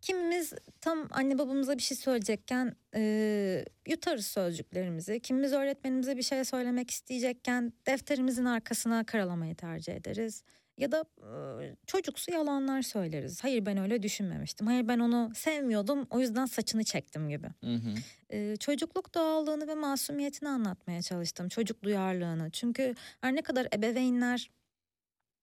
kimimiz 0.00 0.52
tam 0.80 1.08
anne 1.10 1.38
babamıza 1.38 1.76
bir 1.76 1.82
şey 1.82 1.96
söyleyecekken 1.96 2.76
e, 2.94 3.64
yutarız 3.88 4.26
sözcüklerimizi. 4.26 5.20
Kimimiz 5.20 5.52
öğretmenimize 5.52 6.16
bir 6.16 6.22
şey 6.22 6.44
söylemek 6.44 6.90
isteyecekken 6.90 7.72
defterimizin 7.86 8.44
arkasına 8.44 9.04
karalamayı 9.04 9.54
tercih 9.54 9.94
ederiz. 9.94 10.42
Ya 10.78 10.92
da 10.92 11.04
e, 11.18 11.30
çocuksu 11.86 12.32
yalanlar 12.32 12.82
söyleriz. 12.82 13.44
Hayır 13.44 13.66
ben 13.66 13.78
öyle 13.78 14.02
düşünmemiştim. 14.02 14.66
Hayır 14.66 14.88
ben 14.88 14.98
onu 14.98 15.32
sevmiyordum 15.34 16.06
o 16.10 16.20
yüzden 16.20 16.46
saçını 16.46 16.84
çektim 16.84 17.28
gibi. 17.28 17.46
Hı 17.64 17.74
hı. 17.74 17.94
Ee, 18.30 18.56
çocukluk 18.56 19.14
doğallığını 19.14 19.68
ve 19.68 19.74
masumiyetini 19.74 20.48
anlatmaya 20.48 21.02
çalıştım. 21.02 21.48
Çocuk 21.48 21.82
duyarlılığını. 21.82 22.50
Çünkü 22.50 22.94
her 23.20 23.34
ne 23.34 23.42
kadar 23.42 23.68
ebeveynler 23.74 24.50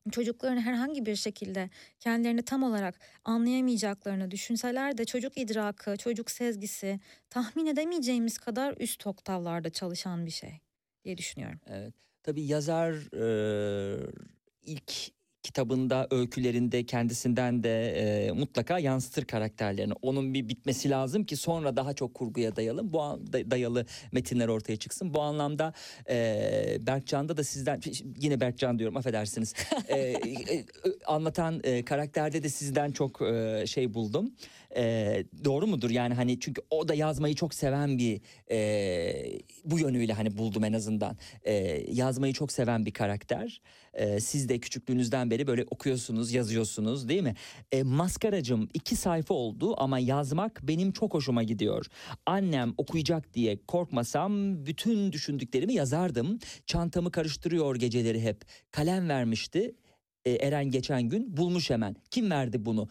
çocukların 0.10 0.62
herhangi 0.62 1.06
bir 1.06 1.16
şekilde 1.16 1.70
kendilerini 2.00 2.42
tam 2.42 2.64
olarak 2.64 3.00
anlayamayacaklarını 3.26 4.32
düşünseler 4.32 4.98
de 4.98 5.06
çocuk 5.06 5.38
idrakı, 5.38 5.98
çocuk 5.98 6.32
sezgisi 6.32 7.00
tahmin 7.30 7.66
edemeyeceğimiz 7.66 8.38
kadar 8.38 8.76
üst 8.80 9.08
oktavlarda 9.08 9.70
çalışan 9.70 10.26
bir 10.26 10.32
şey 10.32 10.60
diye 11.06 11.18
düşünüyorum. 11.18 11.60
Evet. 11.68 11.94
Tabii 12.24 12.44
yazar 12.44 12.94
e, 13.14 14.12
ilk 14.62 14.94
kitabında, 15.48 16.08
öykülerinde 16.12 16.86
kendisinden 16.86 17.64
de 17.64 17.92
e, 17.92 18.32
mutlaka 18.32 18.80
yansıtır 18.80 19.26
karakterlerini. 19.26 19.94
Onun 20.02 20.34
bir 20.34 20.50
bitmesi 20.50 20.90
lazım 20.90 21.24
ki 21.24 21.36
sonra 21.36 21.76
daha 21.76 21.94
çok 21.94 22.14
kurguya 22.14 22.56
dayalı, 22.56 22.94
bu 22.94 23.00
dayalı 23.34 23.86
metinler 24.12 24.48
ortaya 24.48 24.78
çıksın. 24.78 25.14
Bu 25.14 25.22
anlamda 25.22 25.74
e, 26.10 26.78
Berkcan'da 26.80 27.38
da 27.38 27.44
sizden 27.44 27.82
yine 28.18 28.40
Berkcan 28.40 28.80
diyorum 28.80 28.98
affedersiniz. 28.98 29.54
E, 29.88 30.00
e, 30.00 30.66
anlatan 31.06 31.62
e, 31.64 31.86
karakterde 31.86 32.44
de 32.44 32.50
sizden 32.50 32.92
çok 32.92 33.22
e, 33.22 33.64
şey 33.68 33.94
buldum. 33.94 34.32
E, 34.76 35.24
doğru 35.46 35.68
mudur? 35.68 35.90
Yani 35.90 36.14
hani 36.14 36.40
çünkü 36.40 36.62
o 36.70 36.88
da 36.88 36.94
yazmayı 36.94 37.36
çok 37.36 37.54
seven 37.54 37.98
bir 37.98 38.22
e, 38.52 39.40
bu 39.66 39.80
yönüyle 39.80 40.14
hani 40.14 40.38
buldum 40.38 40.64
en 40.64 40.74
azından. 40.74 41.18
E, 41.44 41.54
yazmayı 41.92 42.34
çok 42.34 42.52
seven 42.52 42.86
bir 42.86 42.92
karakter. 42.92 43.62
E, 43.94 44.20
siz 44.20 44.50
de 44.50 44.60
küçüklüğünüzden 44.60 45.32
beri 45.32 45.48
böyle 45.48 45.66
okuyorsunuz 45.72 46.34
yazıyorsunuz 46.34 47.10
değil 47.10 47.24
mi? 47.24 47.36
E, 47.72 47.84
maskaracım 47.84 48.70
iki 48.74 48.96
sayfa 48.96 49.34
oldu 49.34 49.76
ama 49.78 50.00
yazmak 50.00 50.60
benim 50.64 50.92
çok 50.92 51.14
hoşuma 51.14 51.44
gidiyor. 51.44 51.86
Annem 52.26 52.74
okuyacak 52.78 53.34
diye 53.34 53.66
korkmasam 53.68 54.66
bütün 54.66 55.12
düşündüklerimi 55.12 55.74
yazardım. 55.74 56.40
Çantamı 56.66 57.12
karıştırıyor 57.12 57.76
geceleri 57.76 58.22
hep. 58.22 58.42
Kalem 58.72 59.10
vermişti. 59.10 59.76
E, 60.26 60.32
Eren 60.32 60.72
geçen 60.72 61.04
gün 61.04 61.38
bulmuş 61.38 61.70
hemen. 61.70 61.96
Kim 62.12 62.32
verdi 62.32 62.66
bunu 62.66 62.90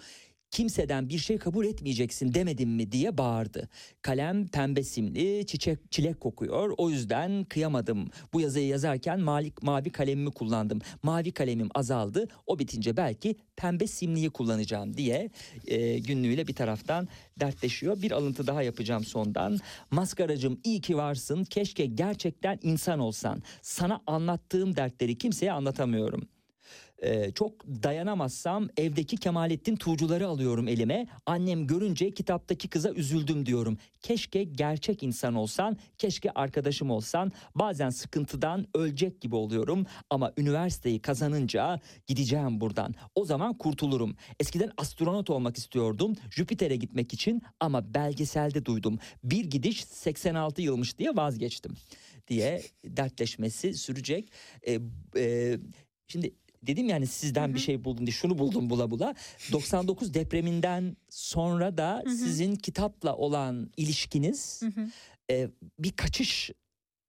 kimseden 0.56 1.08
bir 1.08 1.18
şey 1.18 1.38
kabul 1.38 1.66
etmeyeceksin 1.66 2.34
demedim 2.34 2.70
mi 2.70 2.92
diye 2.92 3.18
bağırdı. 3.18 3.68
Kalem 4.02 4.48
pembe 4.48 4.82
simli, 4.82 5.46
çiçek 5.46 5.92
çilek 5.92 6.20
kokuyor. 6.20 6.74
O 6.76 6.90
yüzden 6.90 7.44
kıyamadım. 7.44 8.10
Bu 8.32 8.40
yazıyı 8.40 8.66
yazarken 8.66 9.20
mavi, 9.20 9.52
mavi 9.62 9.90
kalemimi 9.90 10.30
kullandım. 10.30 10.80
Mavi 11.02 11.32
kalemim 11.32 11.68
azaldı. 11.74 12.28
O 12.46 12.58
bitince 12.58 12.96
belki 12.96 13.36
pembe 13.56 13.86
simliyi 13.86 14.30
kullanacağım 14.30 14.96
diye 14.96 15.30
e, 15.66 15.98
günlüğüyle 15.98 16.46
bir 16.46 16.54
taraftan 16.54 17.08
dertleşiyor. 17.40 18.02
Bir 18.02 18.10
alıntı 18.10 18.46
daha 18.46 18.62
yapacağım 18.62 19.04
sondan. 19.04 19.58
Maskaracım 19.90 20.60
iyi 20.64 20.80
ki 20.80 20.96
varsın. 20.96 21.44
Keşke 21.44 21.86
gerçekten 21.86 22.58
insan 22.62 22.98
olsan. 22.98 23.42
Sana 23.62 24.00
anlattığım 24.06 24.76
dertleri 24.76 25.18
kimseye 25.18 25.52
anlatamıyorum. 25.52 26.28
Ee, 27.02 27.30
çok 27.34 27.66
dayanamazsam 27.66 28.68
evdeki 28.76 29.16
Kemalettin 29.16 29.76
Tuğcuları 29.76 30.26
alıyorum 30.26 30.68
elime. 30.68 31.06
Annem 31.26 31.66
görünce 31.66 32.10
kitaptaki 32.10 32.68
kıza 32.68 32.90
üzüldüm 32.90 33.46
diyorum. 33.46 33.78
Keşke 34.00 34.44
gerçek 34.44 35.02
insan 35.02 35.34
olsan, 35.34 35.76
keşke 35.98 36.30
arkadaşım 36.30 36.90
olsan. 36.90 37.32
Bazen 37.54 37.90
sıkıntıdan 37.90 38.66
ölecek 38.74 39.20
gibi 39.20 39.36
oluyorum 39.36 39.86
ama 40.10 40.32
üniversiteyi 40.36 41.00
kazanınca 41.00 41.80
gideceğim 42.06 42.60
buradan. 42.60 42.94
O 43.14 43.24
zaman 43.24 43.58
kurtulurum. 43.58 44.16
Eskiden 44.40 44.70
astronot 44.76 45.30
olmak 45.30 45.58
istiyordum 45.58 46.14
Jüpiter'e 46.30 46.76
gitmek 46.76 47.14
için 47.14 47.42
ama 47.60 47.94
belgeselde 47.94 48.64
duydum. 48.64 48.98
Bir 49.24 49.44
gidiş 49.44 49.84
86 49.84 50.62
yılmış 50.62 50.98
diye 50.98 51.16
vazgeçtim 51.16 51.74
diye 52.28 52.62
dertleşmesi 52.84 53.74
sürecek. 53.74 54.32
E, 54.66 54.78
e, 55.16 55.56
şimdi 56.06 56.34
dedim 56.62 56.88
yani 56.88 57.06
sizden 57.06 57.54
bir 57.54 57.58
şey 57.60 57.84
buldum 57.84 58.06
diye 58.06 58.12
şunu 58.14 58.38
buldum 58.38 58.70
bula 58.70 58.90
bula. 58.90 59.14
99 59.52 60.14
depreminden 60.14 60.96
sonra 61.10 61.76
da 61.78 62.02
Hı 62.04 62.10
hı. 62.10 62.14
sizin 62.14 62.54
kitapla 62.54 63.16
olan 63.16 63.70
ilişkiniz 63.76 64.62
e, 65.30 65.48
bir 65.78 65.92
kaçış 65.92 66.50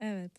Evet. 0.02 0.32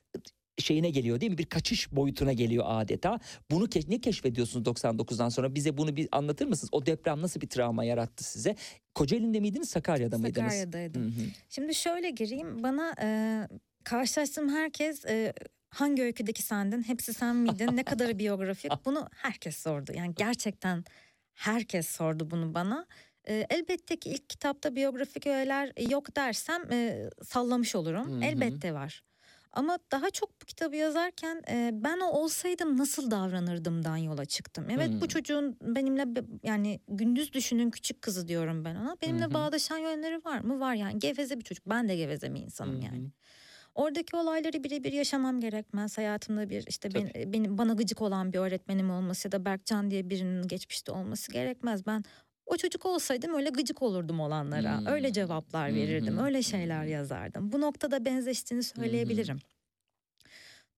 şeyine 0.59 0.91
geliyor 0.91 1.21
değil 1.21 1.33
mi? 1.33 1.39
Bir 1.39 1.47
kaçış 1.47 1.93
boyutuna 1.93 2.33
geliyor 2.33 2.65
adeta. 2.69 3.21
Bunu 3.51 3.65
ke- 3.65 3.91
ne 3.91 4.01
keşfediyorsunuz 4.01 4.67
99'dan 4.67 5.29
sonra? 5.29 5.55
Bize 5.55 5.77
bunu 5.77 5.97
bir 5.97 6.09
anlatır 6.13 6.47
mısınız? 6.47 6.69
O 6.73 6.87
deprem 6.87 7.23
nasıl 7.23 7.41
bir 7.41 7.47
travma 7.49 7.85
yarattı 7.85 8.25
size? 8.25 8.57
Kocaeli'nde 8.95 9.41
miydiniz, 9.41 9.69
Sakarya'da 9.69 10.19
mıydınız? 10.19 10.45
Sakarya'daydım. 10.53 11.03
Hı 11.03 11.07
hı. 11.07 11.25
Şimdi 11.51 11.75
şöyle 11.75 12.11
gireyim. 12.11 12.63
Bana 12.63 12.95
e, 13.03 13.09
karşılaştığım 13.85 14.49
herkes 14.49 15.05
e, 15.05 15.33
hangi 15.71 16.03
öyküdeki 16.03 16.43
sendin? 16.43 16.83
Hepsi 16.83 17.15
sen 17.15 17.37
miydin? 17.37 17.77
Ne 17.77 17.83
kadar 17.83 18.09
biyografik? 18.19 18.73
Bunu 18.85 19.09
herkes 19.15 19.57
sordu. 19.57 19.93
Yani 19.95 20.15
gerçekten 20.15 20.85
herkes 21.35 21.89
sordu 21.89 22.31
bunu 22.31 22.55
bana. 22.55 22.87
E, 23.29 23.47
elbette 23.51 23.97
ki 23.97 24.11
ilk 24.11 24.29
kitapta 24.31 24.77
biyografik 24.77 25.27
öğeler 25.27 25.91
yok 25.91 26.17
dersem 26.17 26.73
e, 26.73 27.11
sallamış 27.25 27.75
olurum. 27.75 28.11
Hı 28.11 28.17
hı. 28.17 28.25
Elbette 28.25 28.75
var. 28.75 29.03
Ama 29.53 29.79
daha 29.93 30.11
çok 30.11 30.41
bu 30.43 30.45
kitabı 30.45 30.77
yazarken 30.77 31.43
e, 31.51 31.71
ben 31.73 32.01
o 32.01 32.07
olsaydım 32.11 32.77
nasıl 32.79 33.11
davranırdımdan 33.11 33.97
yola 33.97 34.25
çıktım. 34.25 34.67
Evet 34.71 34.89
Hmm. 34.91 35.01
bu 35.01 35.09
çocuğun 35.09 35.57
benimle 35.63 36.17
be- 36.17 36.25
yani 36.43 36.81
gündüz 36.89 37.33
düşünün 37.33 37.71
küçük 37.71 38.03
kızı 38.03 38.29
diyorum 38.29 38.65
ben 38.65 38.75
ona. 38.77 38.97
Benimle 39.03 39.25
hı. 39.25 39.35
bağdaşan 39.35 39.79
yönleri 39.79 40.25
var 40.25 40.41
mı? 40.41 40.61
Var 40.61 40.75
yani 40.75 40.99
geveze 40.99 41.39
bir 41.39 41.45
çocuk. 41.45 41.67
Ben 41.67 41.89
de 41.89 41.97
geveze 41.97 42.35
bir 42.35 42.41
insanım 42.41 42.81
hı. 42.81 42.85
yani. 42.85 43.11
Oradaki 43.79 44.17
olayları 44.17 44.65
birebir 44.65 44.93
yaşamam 44.93 45.41
gerekmez. 45.41 45.99
Hayatımda 45.99 46.51
bir 46.51 46.65
işte 46.67 46.95
ben, 46.95 47.33
benim 47.33 47.59
bana 47.59 47.73
gıcık 47.73 48.03
olan 48.03 48.33
bir 48.33 48.39
öğretmenim 48.39 48.91
olması 48.91 49.29
ya 49.29 49.33
da 49.33 49.45
Berkcan 49.45 49.91
diye 49.91 50.11
birinin 50.11 50.49
geçmişte 50.49 50.93
olması 50.93 51.33
gerekmez. 51.33 51.87
Ben 51.87 52.05
o 52.47 52.57
çocuk 52.57 52.87
olsaydım 52.87 53.35
öyle 53.35 53.51
gıcık 53.51 53.83
olurdum 53.83 54.21
olanlara. 54.21 54.79
Hmm. 54.79 54.87
Öyle 54.87 55.13
cevaplar 55.13 55.75
verirdim. 55.75 56.19
hı. 56.19 56.25
Öyle 56.25 56.43
şeyler 56.43 56.85
yazardım. 56.85 57.53
Bu 57.53 57.61
noktada 57.61 58.05
benzeştiğini 58.05 58.63
söyleyebilirim. 58.63 59.39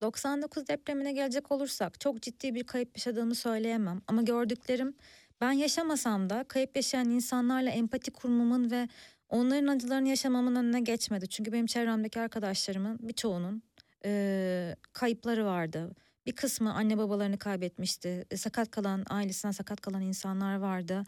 99 0.01 0.67
depremine 0.67 1.11
gelecek 1.11 1.51
olursak 1.51 1.99
çok 1.99 2.21
ciddi 2.21 2.55
bir 2.55 2.63
kayıp 2.63 2.97
yaşadığımı 2.97 3.35
söyleyemem 3.35 4.01
ama 4.07 4.21
gördüklerim 4.21 4.93
ben 5.41 5.51
yaşamasam 5.51 6.29
da 6.29 6.43
kayıp 6.43 6.75
yaşayan 6.75 7.09
insanlarla 7.09 7.69
empati 7.69 8.11
kurmamın 8.11 8.71
ve 8.71 8.87
onların 9.31 9.67
acılarını 9.67 10.09
yaşamamın 10.09 10.55
önüne 10.55 10.79
geçmedi. 10.81 11.29
Çünkü 11.29 11.51
benim 11.51 11.65
çevremdeki 11.65 12.19
arkadaşlarımın 12.21 12.99
birçoğunun 13.01 13.63
eee, 14.05 14.75
kayıpları 14.93 15.45
vardı. 15.45 15.91
Bir 16.25 16.31
kısmı 16.35 16.73
anne 16.73 16.97
babalarını 16.97 17.37
kaybetmişti. 17.37 18.25
E, 18.31 18.37
Sakat 18.37 18.71
kalan 18.71 19.05
ailesinden 19.09 19.51
sakat 19.51 19.81
kalan 19.81 20.01
insanlar 20.01 20.55
vardı. 20.55 21.03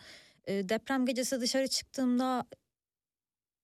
E, 0.45 0.69
deprem 0.69 1.05
gecesi 1.05 1.41
dışarı 1.41 1.67
çıktığımda 1.67 2.45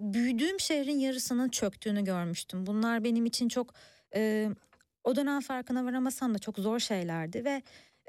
büyüdüğüm 0.02 0.60
şehrin 0.60 1.00
yarısının 1.00 1.50
çöktüğünü 1.50 2.04
görmüştüm. 2.04 2.66
Bunlar 2.66 3.04
benim 3.04 3.26
için 3.26 3.50
çok 3.50 3.74
e, 4.16 4.50
o 5.04 5.16
dönem 5.16 5.40
farkına 5.42 5.86
varamasam 5.86 6.34
da 6.34 6.40
çok 6.40 6.58
zor 6.60 6.80
şeylerdi 6.80 7.46
ve 7.46 7.62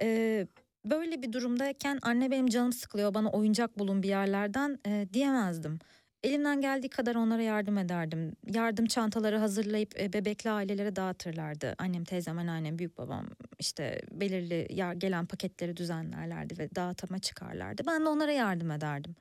e, 0.03 0.47
böyle 0.85 1.23
bir 1.23 1.33
durumdayken 1.33 1.99
anne 2.03 2.31
benim 2.31 2.47
canım 2.47 2.73
sıkılıyor 2.73 3.15
bana 3.15 3.31
oyuncak 3.31 3.79
bulun 3.79 4.03
bir 4.03 4.09
yerlerden 4.09 4.79
e, 4.87 5.09
diyemezdim. 5.13 5.79
Elimden 6.25 6.61
geldiği 6.61 6.89
kadar 6.89 7.15
onlara 7.15 7.43
yardım 7.43 7.79
ederdim. 7.79 8.33
Yardım 8.47 8.87
çantaları 8.87 9.39
hazırlayıp 9.39 10.01
e, 10.01 10.13
bebekli 10.13 10.51
ailelere 10.51 10.97
dağıtırlardı. 10.97 11.75
Annem, 11.79 12.05
teyzem, 12.05 12.39
anneannem, 12.39 12.79
büyük 12.79 12.99
babam 12.99 13.27
işte 13.59 14.01
belirli 14.13 14.69
gelen 14.99 15.27
paketleri 15.27 15.77
düzenlerlerdi 15.77 16.59
ve 16.59 16.75
dağıtıma 16.75 17.19
çıkarlardı. 17.19 17.83
Ben 17.87 18.05
de 18.05 18.09
onlara 18.09 18.33
yardım 18.33 18.71
ederdim. 18.71 19.17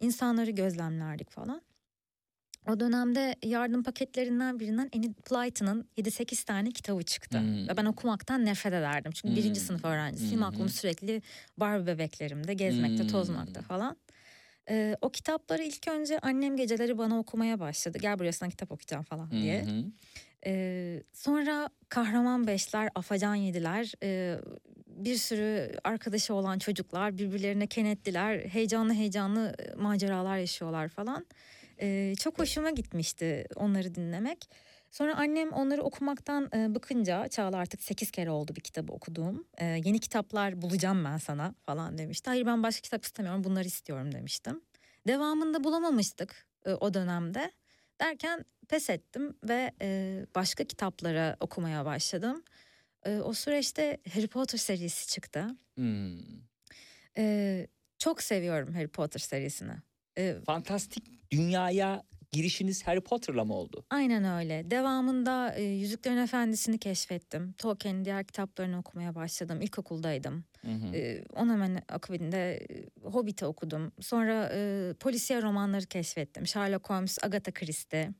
İnsanları 0.00 0.50
gözlemlerdik 0.50 1.30
falan. 1.30 1.62
O 2.68 2.80
dönemde 2.80 3.34
yardım 3.44 3.82
paketlerinden 3.82 4.60
birinden 4.60 4.88
Enid 4.92 5.14
Blyton'ın 5.30 5.88
7-8 5.96 6.44
tane 6.44 6.70
kitabı 6.70 7.02
çıktı. 7.02 7.38
Hmm. 7.38 7.68
Ve 7.68 7.76
ben 7.76 7.84
okumaktan 7.84 8.44
nefret 8.44 8.72
ederdim. 8.72 9.12
Çünkü 9.12 9.36
birinci 9.36 9.60
Hmm. 9.60 9.66
sınıf 9.66 9.84
öğrencisiyim. 9.84 10.42
Hı. 10.42 10.46
Aklım 10.46 10.68
sürekli 10.68 11.22
Barbie 11.56 11.86
bebeklerimde, 11.86 12.54
gezmekte, 12.54 13.02
Hmm. 13.02 13.10
tozmakta 13.10 13.62
falan. 13.62 13.96
Ee, 14.70 14.96
o 15.00 15.10
kitapları 15.10 15.62
ilk 15.62 15.88
önce 15.88 16.18
annem 16.18 16.56
geceleri 16.56 16.98
bana 16.98 17.18
okumaya 17.18 17.60
başladı. 17.60 17.98
Gel 17.98 18.18
buraya 18.18 18.32
sana 18.32 18.50
kitap 18.50 18.72
okuyacağım 18.72 19.04
falan 19.04 19.30
diye. 19.30 19.64
Hı 19.64 19.70
hı. 19.70 19.84
Ee, 20.46 21.02
sonra 21.12 21.68
Kahraman 21.88 22.46
Beşler, 22.46 22.90
Afacan 22.94 23.34
Yediler, 23.34 23.92
e, 24.02 24.38
bir 24.86 25.16
sürü 25.16 25.72
arkadaşı 25.84 26.34
olan 26.34 26.58
çocuklar 26.58 27.18
birbirlerine 27.18 27.66
kenetliler, 27.66 28.38
heyecanlı 28.38 28.94
heyecanlı 28.94 29.54
maceralar 29.76 30.38
yaşıyorlar 30.38 30.88
falan. 30.88 31.26
Ee, 31.80 32.14
çok 32.18 32.38
hoşuma 32.38 32.70
gitmişti 32.70 33.46
onları 33.56 33.94
dinlemek. 33.94 34.48
Sonra 34.90 35.16
annem 35.16 35.52
onları 35.52 35.82
okumaktan 35.82 36.50
e, 36.54 36.74
bıkınca 36.74 37.28
Çağla 37.28 37.56
artık 37.56 37.82
8 37.82 38.10
kere 38.10 38.30
oldu 38.30 38.56
bir 38.56 38.60
kitabı 38.60 38.92
okuduğum. 38.92 39.46
E, 39.58 39.64
yeni 39.64 39.98
kitaplar 39.98 40.62
bulacağım 40.62 41.04
ben 41.04 41.16
sana 41.16 41.54
falan 41.66 41.98
demişti. 41.98 42.30
Hayır 42.30 42.46
ben 42.46 42.62
başka 42.62 42.80
kitap 42.80 43.04
istemiyorum 43.04 43.44
bunları 43.44 43.66
istiyorum 43.66 44.12
demiştim. 44.12 44.60
Devamında 45.06 45.64
bulamamıştık 45.64 46.46
e, 46.64 46.72
o 46.72 46.94
dönemde. 46.94 47.52
Derken 48.00 48.44
pes 48.68 48.90
ettim 48.90 49.36
ve 49.44 49.72
e, 49.82 50.26
başka 50.34 50.64
kitapları 50.64 51.36
okumaya 51.40 51.84
başladım. 51.84 52.42
E, 53.04 53.18
o 53.18 53.32
süreçte 53.32 53.98
Harry 54.14 54.26
Potter 54.26 54.58
serisi 54.58 55.08
çıktı. 55.08 55.46
Hmm. 55.74 56.18
E, 57.16 57.66
çok 57.98 58.22
seviyorum 58.22 58.74
Harry 58.74 58.88
Potter 58.88 59.20
serisini. 59.20 59.72
E, 60.18 60.36
Fantastik 60.46 61.30
dünyaya 61.30 62.02
girişiniz 62.32 62.86
Harry 62.86 63.00
Potter'la 63.00 63.44
mı 63.44 63.54
oldu? 63.54 63.84
Aynen 63.90 64.24
öyle. 64.24 64.70
Devamında 64.70 65.54
e, 65.54 65.62
Yüzüklerin 65.62 66.16
Efendisi'ni 66.16 66.78
keşfettim. 66.78 67.52
Tolkien'in 67.52 68.04
diğer 68.04 68.24
kitaplarını 68.24 68.78
okumaya 68.78 69.14
başladım. 69.14 69.60
İlkokuldaydım. 69.60 70.44
Hı 70.60 70.70
hı. 70.70 70.96
E, 70.96 71.24
onun 71.34 71.52
hemen 71.52 71.82
akabinde 71.88 72.56
e, 72.56 72.86
Hobbit'i 73.02 73.46
okudum. 73.46 73.92
Sonra 74.00 74.50
e, 74.54 74.92
polisiye 75.00 75.42
romanları 75.42 75.86
keşfettim. 75.86 76.46
Sherlock 76.46 76.90
Holmes, 76.90 77.18
Agatha 77.22 77.52
Christie. 77.52 78.10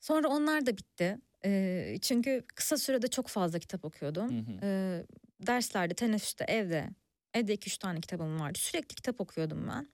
Sonra 0.00 0.28
onlar 0.28 0.66
da 0.66 0.76
bitti. 0.76 1.18
E, 1.44 1.98
çünkü 2.02 2.44
kısa 2.54 2.76
sürede 2.76 3.08
çok 3.08 3.28
fazla 3.28 3.58
kitap 3.58 3.84
okuyordum. 3.84 4.30
Hı 4.30 4.52
hı. 4.52 4.58
E, 4.62 5.02
derslerde, 5.46 5.94
teneffüste, 5.94 6.44
evde. 6.44 6.88
Evde 7.34 7.52
iki 7.52 7.68
üç 7.68 7.78
tane 7.78 8.00
kitabım 8.00 8.40
vardı. 8.40 8.58
Sürekli 8.58 8.94
kitap 8.94 9.20
okuyordum 9.20 9.68
ben. 9.68 9.88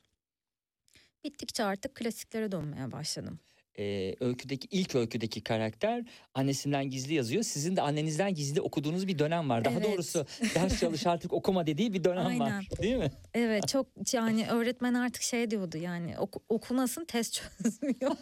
Bittikçe 1.24 1.64
artık 1.64 1.94
klasiklere 1.94 2.52
dönmeye 2.52 2.92
başladım. 2.92 3.38
Ee, 3.78 4.14
öyküdeki 4.20 4.68
ilk 4.70 4.94
öyküdeki 4.94 5.40
karakter 5.44 6.04
annesinden 6.35 6.90
gizli 6.90 7.14
yazıyor. 7.14 7.42
Sizin 7.42 7.76
de 7.76 7.82
annenizden 7.82 8.35
gizli 8.35 8.61
okuduğunuz 8.61 9.06
bir 9.08 9.18
dönem 9.18 9.48
var. 9.48 9.64
Daha 9.64 9.74
Evet. 9.74 9.85
doğrusu 9.85 10.26
ders 10.54 10.80
çalış 10.80 11.06
artık 11.06 11.32
okuma 11.32 11.66
dediği 11.66 11.92
bir 11.92 12.04
dönem 12.04 12.26
Aynen. 12.26 12.40
var. 12.40 12.68
Değil 12.82 12.96
mi? 12.96 13.11
Evet 13.35 13.68
çok 13.68 13.87
yani 14.12 14.46
öğretmen 14.50 14.94
artık 14.94 15.22
şey 15.22 15.50
diyordu 15.50 15.78
yani 15.78 16.18
oku- 16.18 16.42
okumasın 16.48 17.04
test 17.04 17.42
çözmüyor. 17.62 18.12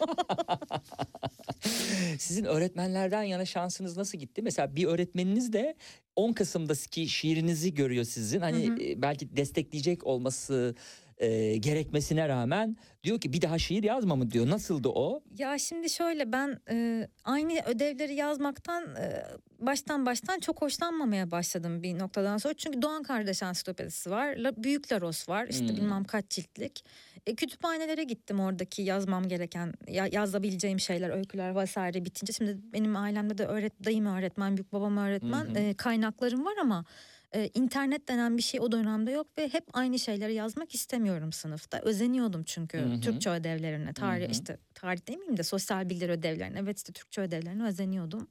Sizin 2.17 2.45
öğretmenlerden 2.45 3.23
yana 3.23 3.45
şansınız 3.45 3.97
nasıl 3.97 4.17
gitti? 4.17 4.41
Mesela 4.41 4.75
bir 4.75 4.85
öğretmeniniz 4.85 5.53
de 5.53 5.75
10 6.15 6.33
Kasım'daki 6.33 7.09
şiirinizi 7.09 7.73
görüyor 7.73 8.03
sizin. 8.03 8.39
Hani 8.41 8.67
Hı 8.67 8.73
hı. 8.73 9.01
belki 9.01 9.37
destekleyecek 9.37 10.03
olması 10.07 10.75
e, 11.21 11.57
gerekmesine 11.57 12.29
rağmen 12.29 12.77
diyor 13.03 13.19
ki 13.19 13.33
bir 13.33 13.41
daha 13.41 13.59
şiir 13.59 13.83
yazma 13.83 14.15
mı 14.15 14.31
diyor. 14.31 14.49
Nasıldı 14.49 14.89
o? 14.89 15.23
ya 15.37 15.57
şimdi 15.57 15.89
şöyle 15.89 16.31
ben 16.31 16.59
e, 16.69 17.07
aynı 17.23 17.61
ödevleri 17.65 18.13
yazmaktan 18.13 18.95
e, 18.95 19.23
baştan 19.59 20.05
baştan 20.05 20.39
çok 20.39 20.61
hoşlanmamaya 20.61 21.31
başladım 21.31 21.83
bir 21.83 21.99
noktadan 21.99 22.37
sonra. 22.37 22.53
Çünkü 22.53 22.81
Doğan 22.81 23.03
Kardeş 23.03 23.43
Ansiklopedisi 23.43 24.11
var. 24.11 24.35
La, 24.35 24.63
Büyük 24.63 24.91
Laros 24.91 25.29
var 25.29 25.47
işte 25.49 25.67
Hmm. 25.69 25.77
bilmem 25.77 26.03
kaç 26.03 26.29
ciltlik. 26.29 26.85
E, 27.27 27.35
kütüphanelere 27.35 28.03
gittim 28.03 28.39
oradaki 28.39 28.81
yazmam 28.81 29.27
gereken 29.27 29.73
ya, 29.87 30.07
yazabileceğim 30.11 30.79
şeyler 30.79 31.09
öyküler 31.09 31.55
vesaire 31.55 32.05
bitince. 32.05 32.33
Şimdi 32.33 32.57
benim 32.73 32.95
ailemde 32.95 33.37
de 33.37 33.45
öğret, 33.45 33.85
dayım 33.85 34.05
öğretmen 34.05 34.57
büyük 34.57 34.73
babam 34.73 34.97
öğretmen 34.97 35.45
hı. 35.45 35.59
e, 35.59 35.73
kaynaklarım 35.73 36.45
var 36.45 36.53
ama 36.61 36.85
e, 37.35 37.49
internet 37.53 38.07
denen 38.07 38.37
bir 38.37 38.41
şey 38.41 38.59
o 38.59 38.71
dönemde 38.71 39.11
yok 39.11 39.27
ve 39.37 39.47
hep 39.53 39.63
aynı 39.73 39.99
şeyleri 39.99 40.33
yazmak 40.33 40.75
istemiyorum 40.75 41.33
sınıfta. 41.33 41.79
Özeniyordum 41.79 42.43
çünkü 42.43 42.77
Hı 42.77 42.85
hı. 42.85 43.01
Türkçe 43.01 43.29
ödevlerine, 43.29 43.93
tarih 43.93 44.29
işte 44.29 44.57
tarih 44.73 45.07
demeyeyim 45.07 45.37
de 45.37 45.43
sosyal 45.43 45.89
bilgiler 45.89 46.09
ödevlerine. 46.09 46.59
Evet 46.59 46.77
işte 46.77 46.93
Türkçe 46.93 47.21
ödevlerine 47.21 47.63
özeniyordum. 47.63 48.27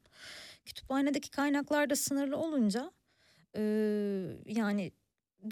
Kütüphanedeki 0.65 1.31
kaynaklar 1.31 1.91
da 1.91 1.97
sınırlı 1.97 2.37
olunca 2.37 2.91
e, 3.57 3.63
yani 4.47 4.93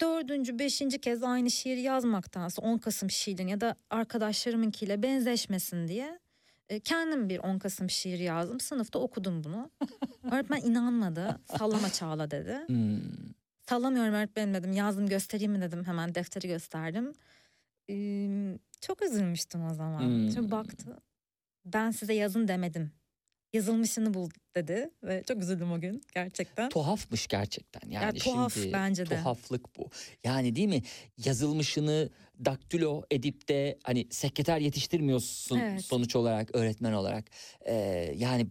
dördüncü, 0.01 0.59
beşinci 0.59 1.01
kez 1.01 1.23
aynı 1.23 1.51
şiir 1.51 1.77
yazmaktansa 1.77 2.63
10 2.63 2.79
Kasım 2.79 3.11
şiirin 3.11 3.49
ya 3.49 3.61
da 3.61 3.75
arkadaşlarımınkiyle 3.91 5.03
benzeşmesin 5.03 5.89
diye 5.89 6.19
E, 6.69 6.81
kendim 6.81 7.29
bir 7.29 7.39
10 7.39 7.59
Kasım 7.59 7.91
şiiri 7.91 8.23
yazdım. 8.23 8.61
Sınıfta 8.61 8.99
okudum 8.99 9.45
bunu. 9.45 9.71
Öğretmen 10.33 10.61
inanmadı. 10.61 11.41
Sallama 11.59 11.91
Çağla 11.91 12.31
dedi. 12.31 12.59
Hmm. 12.67 12.99
Sallamıyorum 13.69 14.15
öğretmenim 14.15 14.55
dedim. 14.55 14.73
Yazdım 14.73 15.09
göstereyim 15.09 15.53
mi 15.53 15.61
dedim. 15.61 15.85
Hemen 15.85 16.15
defteri 16.15 16.49
gösterdim. 16.49 17.13
Ee, 17.91 18.59
çok 18.81 19.03
üzülmüştüm 19.03 19.67
o 19.67 19.75
zaman. 19.75 20.01
Hmm. 20.01 20.31
Çok 20.31 20.51
baktı. 20.51 20.97
Ben 21.65 21.91
size 21.91 22.15
yazın 22.15 22.49
demedim. 22.49 22.93
Yazılmışını 23.53 24.15
bul 24.15 24.31
dedi 24.57 24.91
ve 25.03 25.23
çok 25.29 25.43
üzüldüm 25.43 25.73
o 25.73 25.81
gün 25.81 26.03
gerçekten. 26.15 26.69
Tuhafmış 26.69 27.27
gerçekten. 27.27 27.91
Yani 27.91 28.05
Ya 28.05 28.13
tuhaf 28.13 28.55
şimdi 28.55 28.73
bence 28.73 29.07
de. 29.11 29.17
Tuhaflık 29.17 29.79
bu. 29.79 29.91
Yani 30.25 30.57
değil 30.57 30.69
mi? 30.69 30.83
Yazılmışını 31.25 32.11
daktilo 32.45 33.03
edip 33.11 33.49
de 33.49 33.79
hani 33.85 34.07
sekreter 34.11 34.59
yetiştirmiyorsun 34.59 35.59
Evet. 35.59 35.85
sonuç 35.85 36.17
olarak 36.17 36.55
öğretmen 36.55 36.93
olarak. 36.93 37.25
Ee, 37.67 38.13
yani 38.17 38.47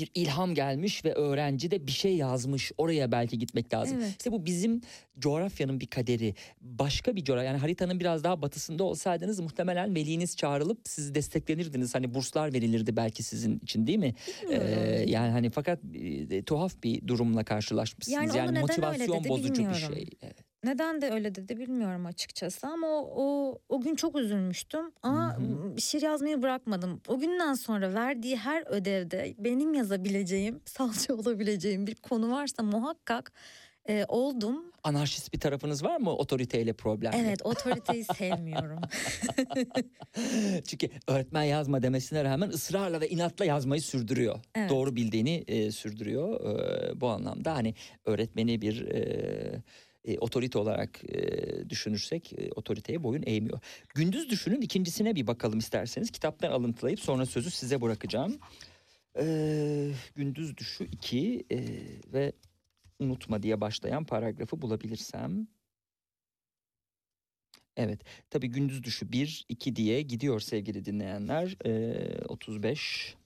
bir 0.00 0.10
ilham 0.14 0.54
gelmiş 0.54 1.04
ve 1.04 1.14
öğrenci 1.14 1.70
de 1.70 1.86
bir 1.86 1.92
şey 1.92 2.16
yazmış. 2.16 2.72
Oraya 2.78 3.12
belki 3.12 3.38
gitmek 3.38 3.74
lazım. 3.74 3.98
Evet. 4.00 4.10
İşte 4.10 4.32
bu 4.32 4.46
bizim 4.46 4.80
coğrafyanın 5.18 5.80
bir 5.80 5.86
kaderi. 5.86 6.34
Başka 6.60 7.16
bir 7.16 7.24
coğrafya 7.24 7.50
yani 7.50 7.58
haritanın 7.58 8.00
biraz 8.00 8.24
daha 8.24 8.42
batısında 8.42 8.84
olsaydınız 8.84 9.40
muhtemelen 9.40 9.94
veliniz 9.94 10.36
çağrılıp 10.36 10.80
sizi 10.84 11.14
desteklenirdiniz. 11.14 11.94
Hani 11.94 12.14
burslar 12.14 12.52
verilirdi 12.52 12.96
belki 12.96 13.22
sizin 13.22 13.58
için 13.58 13.86
değil 13.86 13.98
mi? 13.98 14.14
Ee, 14.50 15.04
yani 15.06 15.30
hani 15.30 15.50
fakat 15.50 15.78
e, 15.94 16.42
tuhaf 16.42 16.82
bir 16.82 17.08
durumla 17.08 17.44
karşılaşmışsınız. 17.44 18.16
Yani 18.16 18.38
Yani, 18.38 18.60
motivasyon 18.60 19.24
bozucu 19.28 19.68
bir 19.68 19.74
şey. 19.74 20.06
Evet. 20.22 20.49
Neden 20.64 21.02
de 21.02 21.10
öyle 21.10 21.34
dedi 21.34 21.58
bilmiyorum 21.58 22.06
açıkçası 22.06 22.66
ama 22.66 22.86
o, 22.86 23.12
o, 23.16 23.58
o 23.68 23.80
gün 23.80 23.94
çok 23.94 24.16
üzülmüştüm 24.16 24.92
ama 25.02 25.36
Hı 25.36 25.40
hı. 25.42 25.80
şiir 25.80 26.02
yazmayı 26.02 26.42
bırakmadım. 26.42 27.00
O 27.08 27.18
günden 27.18 27.54
sonra 27.54 27.94
verdiği 27.94 28.36
her 28.36 28.64
ödevde 28.66 29.34
benim 29.38 29.74
yazabileceğim, 29.74 30.60
salça 30.66 31.14
olabileceğim 31.14 31.86
bir 31.86 31.94
konu 31.94 32.30
varsa 32.30 32.62
muhakkak 32.62 33.32
e, 33.88 34.04
oldum. 34.08 34.64
Anarşist 34.84 35.32
bir 35.32 35.40
tarafınız 35.40 35.84
var 35.84 35.96
mı 35.96 36.10
otoriteyle 36.10 36.72
problemli? 36.72 37.16
Evet 37.16 37.46
otoriteyi 37.46 38.04
sevmiyorum. 38.04 38.80
Çünkü 40.66 40.90
öğretmen 41.06 41.42
yazma 41.42 41.82
demesine 41.82 42.24
rağmen 42.24 42.48
ısrarla 42.48 43.00
ve 43.00 43.08
inatla 43.08 43.44
yazmayı 43.44 43.82
sürdürüyor. 43.82 44.38
Evet. 44.54 44.70
Doğru 44.70 44.96
bildiğini 44.96 45.44
e, 45.48 45.70
sürdürüyor. 45.70 46.40
E, 46.40 47.00
bu 47.00 47.08
anlamda 47.08 47.54
hani 47.54 47.74
öğretmeni 48.04 48.62
bir 48.62 48.86
e, 48.86 49.62
e, 50.04 50.18
otorite 50.18 50.58
olarak 50.58 51.14
e, 51.14 51.70
düşünürsek 51.70 52.32
e, 52.32 52.50
otoriteye 52.56 53.02
boyun 53.02 53.22
eğmiyor. 53.26 53.60
Gündüz 53.94 54.30
düşünün 54.30 54.60
ikincisine 54.60 55.14
bir 55.14 55.26
bakalım 55.26 55.58
isterseniz. 55.58 56.10
Kitaptan 56.10 56.50
alıntılayıp 56.50 57.00
sonra 57.00 57.26
sözü 57.26 57.50
size 57.50 57.80
bırakacağım. 57.80 58.38
E, 59.18 59.92
gündüz 60.14 60.56
düşü 60.56 60.84
2 60.84 61.46
e, 61.50 61.58
ve 62.12 62.32
unutma 62.98 63.42
diye 63.42 63.60
başlayan 63.60 64.04
paragrafı 64.04 64.62
bulabilirsem. 64.62 65.48
Evet 67.76 68.00
tabii 68.30 68.48
gündüz 68.48 68.82
düşü 68.82 69.12
1 69.12 69.46
2 69.48 69.76
diye 69.76 70.02
gidiyor 70.02 70.40
sevgili 70.40 70.84
dinleyenler. 70.84 71.56
E, 71.66 72.24
35 72.24 73.16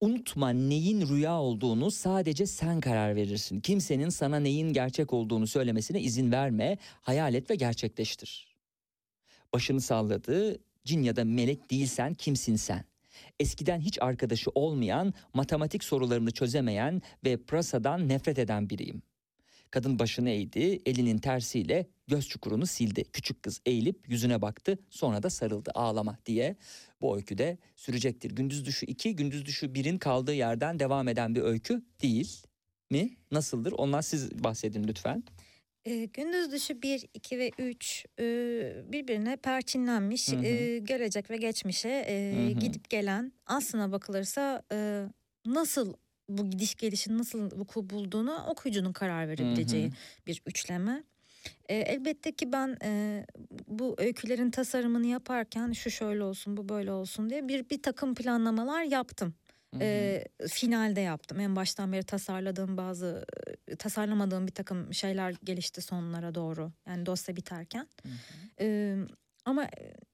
Unutma 0.00 0.50
neyin 0.50 1.08
rüya 1.08 1.40
olduğunu 1.40 1.90
sadece 1.90 2.46
sen 2.46 2.80
karar 2.80 3.16
verirsin. 3.16 3.60
Kimsenin 3.60 4.08
sana 4.08 4.40
neyin 4.40 4.72
gerçek 4.72 5.12
olduğunu 5.12 5.46
söylemesine 5.46 6.00
izin 6.00 6.32
verme, 6.32 6.78
hayal 7.00 7.34
et 7.34 7.50
ve 7.50 7.54
gerçekleştir. 7.54 8.56
Başını 9.52 9.80
salladı, 9.80 10.58
cin 10.84 11.02
ya 11.02 11.16
da 11.16 11.24
melek 11.24 11.70
değilsen 11.70 12.14
kimsin 12.14 12.56
sen? 12.56 12.84
Eskiden 13.40 13.80
hiç 13.80 14.02
arkadaşı 14.02 14.50
olmayan, 14.54 15.14
matematik 15.34 15.84
sorularını 15.84 16.30
çözemeyen 16.30 17.02
ve 17.24 17.36
prasadan 17.36 18.08
nefret 18.08 18.38
eden 18.38 18.70
biriyim. 18.70 19.02
Kadın 19.70 19.98
başını 19.98 20.30
eğdi, 20.30 20.82
elinin 20.86 21.18
tersiyle 21.18 21.86
göz 22.10 22.28
çukurunu 22.28 22.66
sildi. 22.66 23.04
Küçük 23.12 23.42
kız 23.42 23.60
eğilip 23.66 24.10
yüzüne 24.10 24.42
baktı, 24.42 24.78
sonra 24.90 25.22
da 25.22 25.30
sarıldı 25.30 25.70
ağlama 25.74 26.18
diye 26.26 26.56
bu 27.00 27.16
öykü 27.16 27.38
de 27.38 27.58
sürecektir. 27.76 28.30
Gündüz 28.30 28.66
düşü 28.66 28.86
2, 28.86 29.16
gündüz 29.16 29.46
düşü 29.46 29.66
1'in 29.66 29.98
kaldığı 29.98 30.34
yerden 30.34 30.78
devam 30.78 31.08
eden 31.08 31.34
bir 31.34 31.42
öykü 31.42 31.82
değil 32.02 32.42
mi? 32.90 33.10
Nasıldır? 33.30 33.72
Ondan 33.72 34.00
siz 34.00 34.44
bahsedin 34.44 34.84
lütfen. 34.88 35.24
E, 35.84 36.04
gündüz 36.04 36.52
dışı 36.52 36.82
1, 36.82 37.06
2 37.14 37.38
ve 37.38 37.50
3 37.58 38.06
e, 38.18 38.24
birbirine 38.92 39.36
perçinlenmiş 39.36 40.32
Hı 40.32 40.36
hı. 40.36 40.44
e, 40.44 40.78
gelecek 40.78 41.30
ve 41.30 41.36
geçmişe 41.36 41.88
e, 41.88 42.34
Hı 42.36 42.46
hı. 42.46 42.60
gidip 42.60 42.90
gelen 42.90 43.32
aslına 43.46 43.92
bakılırsa 43.92 44.62
e, 44.72 45.06
nasıl 45.46 45.94
bu 46.28 46.50
gidiş 46.50 46.74
gelişin 46.74 47.18
nasıl 47.18 47.50
vuku 47.60 47.90
bulduğunu 47.90 48.44
okuyucunun 48.48 48.92
karar 48.92 49.28
verebileceği 49.28 49.90
bir 50.26 50.42
üçleme. 50.46 51.04
E, 51.68 51.74
elbette 51.74 52.32
ki 52.32 52.52
ben 52.52 52.76
e, 52.84 53.24
bu 53.68 53.94
öykülerin 53.98 54.50
tasarımını 54.50 55.06
yaparken 55.06 55.72
şu 55.72 55.90
şöyle 55.90 56.22
olsun 56.22 56.56
bu 56.56 56.68
böyle 56.68 56.92
olsun 56.92 57.30
diye 57.30 57.48
bir 57.48 57.70
bir 57.70 57.82
takım 57.82 58.14
planlamalar 58.14 58.82
yaptım. 58.82 59.34
Hı 59.74 59.76
hı. 59.76 59.82
E, 59.82 60.24
finalde 60.48 61.00
yaptım. 61.00 61.40
En 61.40 61.56
baştan 61.56 61.92
beri 61.92 62.02
tasarladığım 62.02 62.76
bazı 62.76 63.26
tasarlamadığım 63.78 64.46
bir 64.46 64.52
takım 64.52 64.94
şeyler 64.94 65.34
gelişti 65.44 65.80
sonlara 65.80 66.34
doğru. 66.34 66.72
Yani 66.86 67.06
dosya 67.06 67.36
biterken. 67.36 67.88
Hı 68.02 68.08
hı. 68.08 68.64
E, 68.64 68.96
ama 69.44 69.66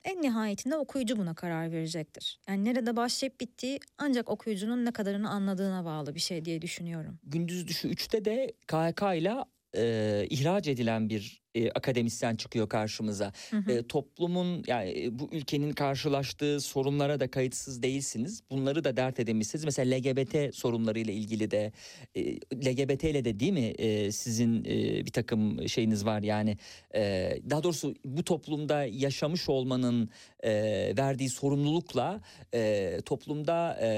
en 0.04 0.22
nihayetinde 0.22 0.76
okuyucu 0.76 1.16
buna 1.16 1.34
karar 1.34 1.72
verecektir. 1.72 2.40
Yani 2.48 2.64
nerede 2.64 2.96
başlayıp 2.96 3.40
bittiği 3.40 3.80
ancak 3.98 4.30
okuyucunun 4.30 4.84
ne 4.84 4.90
kadarını 4.90 5.30
anladığına 5.30 5.84
bağlı 5.84 6.14
bir 6.14 6.20
şey 6.20 6.44
diye 6.44 6.62
düşünüyorum. 6.62 7.18
Gündüz 7.24 7.68
düşü 7.68 7.88
3'te 7.88 8.24
de 8.24 8.52
KHK 8.66 9.14
ile 9.14 9.34
e, 9.76 10.26
ihraç 10.30 10.68
edilen 10.68 11.08
bir 11.08 11.46
e, 11.56 11.70
akademisyen 11.70 12.36
çıkıyor 12.36 12.68
karşımıza. 12.68 13.32
Hı 13.50 13.56
hı. 13.56 13.72
E, 13.72 13.86
toplumun 13.86 14.64
yani 14.66 15.08
bu 15.12 15.28
ülkenin 15.32 15.72
karşılaştığı 15.72 16.60
sorunlara 16.60 17.20
da 17.20 17.30
kayıtsız 17.30 17.82
değilsiniz. 17.82 18.42
Bunları 18.50 18.84
da 18.84 18.96
dert 18.96 19.20
edemişsiniz. 19.20 19.64
Mesela 19.64 19.96
LGBT 19.96 20.54
sorunlarıyla 20.54 21.12
ilgili 21.12 21.50
de 21.50 21.72
e, 22.14 22.36
LGBT 22.36 23.04
ile 23.04 23.24
de 23.24 23.40
değil 23.40 23.52
mi 23.52 23.66
e, 23.78 24.12
sizin 24.12 24.64
e, 24.64 25.06
bir 25.06 25.12
takım 25.12 25.68
şeyiniz 25.68 26.04
var 26.04 26.22
yani 26.22 26.58
e, 26.94 27.32
daha 27.50 27.62
doğrusu 27.62 27.94
bu 28.04 28.24
toplumda 28.24 28.84
yaşamış 28.84 29.48
olmanın 29.48 30.10
e, 30.42 30.52
verdiği 30.98 31.28
sorumlulukla 31.28 32.20
e, 32.54 32.98
toplumda 33.04 33.78
e, 33.82 33.88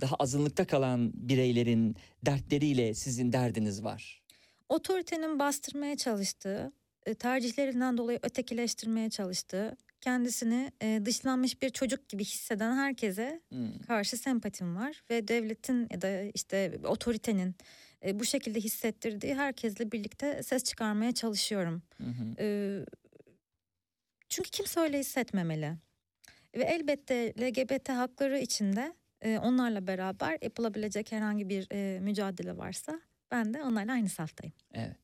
daha 0.00 0.16
azınlıkta 0.16 0.64
kalan 0.64 1.12
bireylerin 1.14 1.96
dertleriyle 2.26 2.94
sizin 2.94 3.32
derdiniz 3.32 3.84
var. 3.84 4.17
Otoritenin 4.68 5.38
bastırmaya 5.38 5.96
çalıştığı, 5.96 6.72
e, 7.06 7.14
tercihlerinden 7.14 7.98
dolayı 7.98 8.18
ötekileştirmeye 8.22 9.10
çalıştığı, 9.10 9.76
kendisini 10.00 10.72
e, 10.82 11.00
dışlanmış 11.04 11.62
bir 11.62 11.70
çocuk 11.70 12.08
gibi 12.08 12.24
hisseden 12.24 12.76
herkese 12.76 13.40
Hmm. 13.48 13.78
karşı 13.86 14.16
sempatim 14.16 14.76
var 14.76 15.02
ve 15.10 15.28
devletin 15.28 15.88
ya 15.90 16.02
da 16.02 16.22
işte 16.34 16.80
otoritenin 16.84 17.54
e, 18.06 18.20
bu 18.20 18.24
şekilde 18.24 18.60
hissettirdiği 18.60 19.34
herkesle 19.34 19.92
birlikte 19.92 20.42
ses 20.42 20.64
çıkarmaya 20.64 21.12
çalışıyorum. 21.14 21.82
Çünkü 24.28 24.50
kimse 24.50 24.80
öyle 24.80 24.98
hissetmemeli. 24.98 25.72
Ve 26.56 26.62
elbette 26.62 27.34
LGBT 27.40 27.88
hakları 27.88 28.38
içinde 28.38 28.92
onlarla 29.24 29.86
beraber 29.86 30.38
yapılabilecek 30.42 31.12
herhangi 31.12 31.48
bir 31.48 31.68
mücadele 32.00 32.56
varsa 32.56 33.00
ben 33.30 33.54
de 33.54 33.62
onlarla 33.62 33.92
aynı 33.92 34.08
saftayım. 34.08 34.54
Evet. 34.74 34.96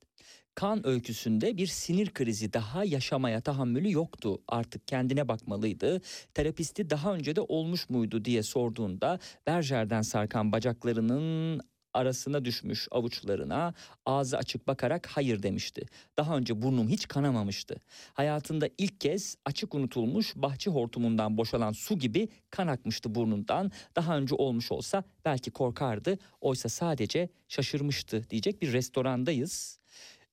Kan 0.55 0.87
öyküsünde 0.87 1.57
bir 1.57 1.67
sinir 1.67 2.11
krizi 2.11 2.53
daha 2.53 2.85
yaşamaya 2.85 3.41
tahammülü 3.41 3.93
yoktu. 3.93 4.43
Artık 4.49 4.89
kendine 4.89 5.29
bakmalıydı. 5.29 6.01
Terapisti 6.35 6.91
daha 6.91 7.15
önce 7.15 7.37
de 7.37 7.41
olmuş 7.41 7.91
muydu 7.91 8.25
diye 8.25 8.43
sorduğunda 8.43 9.19
Berger'den 9.47 10.03
sarkan 10.03 10.53
bacaklarının 10.53 11.61
arasına 11.95 12.45
düşmüş 12.45 12.89
avuçlarına 12.91 13.75
ağzı 14.07 14.39
açık 14.39 14.67
bakarak 14.67 15.07
hayır 15.07 15.43
demişti. 15.43 15.87
Daha 16.17 16.37
önce 16.37 16.63
burnum 16.63 16.89
hiç 16.89 17.09
kanamamıştı. 17.09 17.77
Hayatında 18.15 18.69
ilk 18.79 19.01
kez 19.01 19.37
açık 19.45 19.75
unutulmuş 19.75 20.37
bahçe 20.37 20.71
hortumundan 20.71 21.37
boşalan 21.37 21.73
su 21.73 21.99
gibi 21.99 22.29
kan 22.51 22.67
akmıştı 22.67 23.15
burnundan. 23.15 23.73
Daha 23.97 24.19
önce 24.19 24.35
olmuş 24.35 24.73
olsa 24.73 25.05
belki 25.25 25.51
korkardı. 25.51 26.19
Oysa 26.41 26.69
sadece 26.69 27.29
şaşırmıştı 27.49 28.31
diyecek 28.31 28.63
bir 28.63 28.73
restorandayız. 28.73 29.79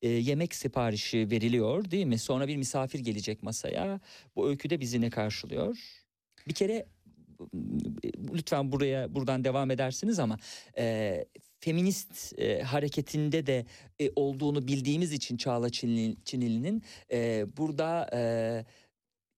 Ee, 0.01 0.09
yemek 0.09 0.55
siparişi 0.55 1.31
veriliyor 1.31 1.91
değil 1.91 2.05
mi? 2.05 2.17
Sonra 2.17 2.47
bir 2.47 2.57
misafir 2.57 2.99
gelecek 2.99 3.43
masaya. 3.43 3.99
Bu 4.35 4.49
öyküde 4.49 4.79
bizi 4.79 5.01
ne 5.01 5.09
karşılıyor? 5.09 5.77
Bir 6.47 6.53
kere 6.53 6.85
lütfen 8.33 8.71
buraya 8.71 9.15
buradan 9.15 9.43
devam 9.43 9.71
edersiniz 9.71 10.19
ama 10.19 10.37
e, 10.77 11.25
feminist 11.59 12.39
e, 12.39 12.61
hareketinde 12.61 13.45
de 13.47 13.65
e, 13.99 14.09
olduğunu 14.15 14.67
bildiğimiz 14.67 15.11
için 15.13 15.37
Çağla 15.37 15.67
Çinli- 15.67 16.15
Çinili'nin 16.25 16.83
e, 17.11 17.45
burada 17.57 18.09
e, 18.13 18.21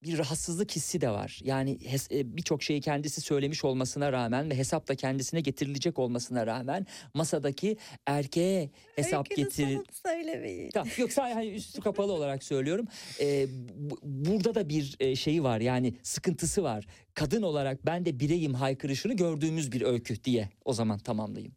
bir 0.03 0.17
rahatsızlık 0.17 0.71
hissi 0.71 1.01
de 1.01 1.09
var. 1.09 1.39
Yani 1.43 1.77
e, 2.11 2.37
birçok 2.37 2.63
şeyi 2.63 2.81
kendisi 2.81 3.21
söylemiş 3.21 3.63
olmasına 3.65 4.11
rağmen 4.11 4.49
ve 4.49 4.57
hesap 4.57 4.87
da 4.87 4.95
kendisine 4.95 5.41
getirilecek 5.41 5.99
olmasına 5.99 6.47
rağmen 6.47 6.85
masadaki 7.13 7.77
erkeğe 8.05 8.69
hesap 8.95 9.31
Öykünün 9.31 9.47
getir 9.47 9.79
söylemeyin. 10.05 10.69
Tamam, 10.71 10.89
yok 10.97 11.09
hani 11.17 11.49
üstü 11.49 11.81
kapalı 11.81 12.11
olarak 12.11 12.43
söylüyorum. 12.43 12.87
Ee, 13.19 13.47
bu- 13.75 13.99
burada 14.03 14.55
da 14.55 14.69
bir 14.69 14.95
e, 14.99 15.15
şeyi 15.15 15.43
var 15.43 15.59
yani 15.61 15.93
sıkıntısı 16.03 16.63
var. 16.63 16.85
Kadın 17.13 17.41
olarak 17.41 17.85
ben 17.85 18.05
de 18.05 18.19
bireyim 18.19 18.53
haykırışını 18.53 19.13
gördüğümüz 19.13 19.71
bir 19.71 19.81
öykü 19.81 20.23
diye 20.23 20.49
o 20.65 20.73
zaman 20.73 20.99
tamamlayayım. 20.99 21.55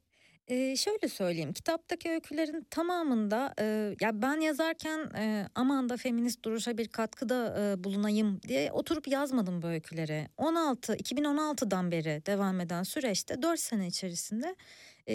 Ee, 0.49 0.77
şöyle 0.77 1.09
söyleyeyim 1.09 1.53
kitaptaki 1.53 2.11
öykülerin 2.11 2.67
tamamında 2.71 3.55
e, 3.61 3.97
ya 4.01 4.23
ben 4.23 4.41
yazarken 4.41 4.99
e, 4.99 5.49
aman 5.55 5.89
da 5.89 5.97
feminist 5.97 6.45
duruşa 6.45 6.79
bir 6.79 6.89
katkıda 6.89 7.57
e, 7.61 7.85
bulunayım 7.85 8.41
diye 8.43 8.73
oturup 8.73 9.09
yazmadım 9.09 9.63
bu 9.63 9.67
öyküleri. 9.67 10.29
16 10.37 10.97
2016'dan 10.97 11.91
beri 11.91 12.23
devam 12.27 12.61
eden 12.61 12.83
süreçte 12.83 13.43
4 13.43 13.61
sene 13.61 13.87
içerisinde 13.87 14.57
e, 15.09 15.15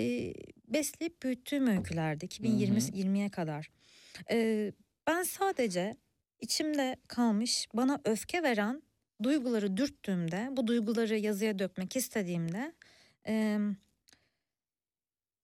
besleyip 0.67 1.23
büyüttüğüm 1.23 1.67
öykülerdi 1.67 2.25
2020 2.25 2.77
20'ye 2.79 3.29
kadar. 3.29 3.71
E, 4.31 4.71
ben 5.07 5.23
sadece 5.23 5.97
içimde 6.41 6.95
kalmış 7.07 7.67
bana 7.73 7.99
öfke 8.05 8.43
veren 8.43 8.81
duyguları 9.23 9.77
dürttüğümde 9.77 10.47
bu 10.51 10.67
duyguları 10.67 11.17
yazıya 11.17 11.59
dökmek 11.59 11.95
istediğimde 11.95 12.73
e, 13.27 13.59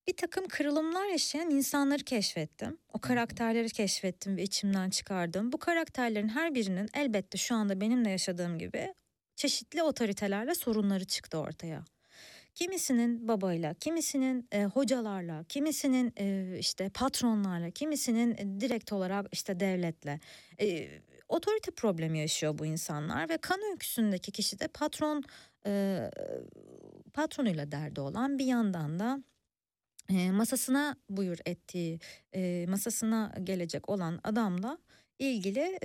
bir 0.08 0.16
takım 0.16 0.48
kırılımlar 0.48 1.06
yaşayan 1.06 1.50
insanları 1.50 2.04
keşfettim. 2.04 2.78
O 2.92 2.98
karakterleri 2.98 3.68
keşfettim 3.68 4.36
ve 4.36 4.42
içimden 4.42 4.90
çıkardım. 4.90 5.52
Bu 5.52 5.58
karakterlerin 5.58 6.28
her 6.28 6.54
birinin 6.54 6.88
elbette 6.94 7.38
şu 7.38 7.54
anda 7.54 7.80
benim 7.80 8.04
de 8.04 8.10
yaşadığım 8.10 8.58
gibi 8.58 8.94
çeşitli 9.36 9.82
otoritelerle 9.82 10.54
sorunları 10.54 11.04
çıktı 11.04 11.38
ortaya. 11.38 11.84
Kimisinin 12.54 13.28
babayla, 13.28 13.74
kimisinin 13.74 14.48
e, 14.52 14.64
hocalarla, 14.64 15.44
kimisinin 15.48 16.12
e, 16.18 16.56
işte 16.58 16.88
patronlarla, 16.88 17.70
kimisinin 17.70 18.34
e, 18.38 18.60
direkt 18.60 18.92
olarak 18.92 19.26
işte 19.32 19.60
devletle. 19.60 20.20
E, 20.60 20.88
otorite 21.28 21.70
problemi 21.70 22.18
yaşıyor 22.18 22.58
bu 22.58 22.66
insanlar 22.66 23.28
ve 23.28 23.36
kan 23.38 23.58
öyküsündeki 23.70 24.32
kişi 24.32 24.60
de 24.60 24.68
patron 24.68 25.22
e, 25.66 26.00
patronuyla 27.14 27.72
derdi 27.72 28.00
olan 28.00 28.38
bir 28.38 28.46
yandan 28.46 28.98
da 28.98 29.22
masasına 30.10 30.96
buyur 31.10 31.38
ettiği 31.46 31.98
masasına 32.68 33.34
gelecek 33.44 33.88
olan 33.88 34.20
adamla 34.24 34.78
ilgili 35.18 35.78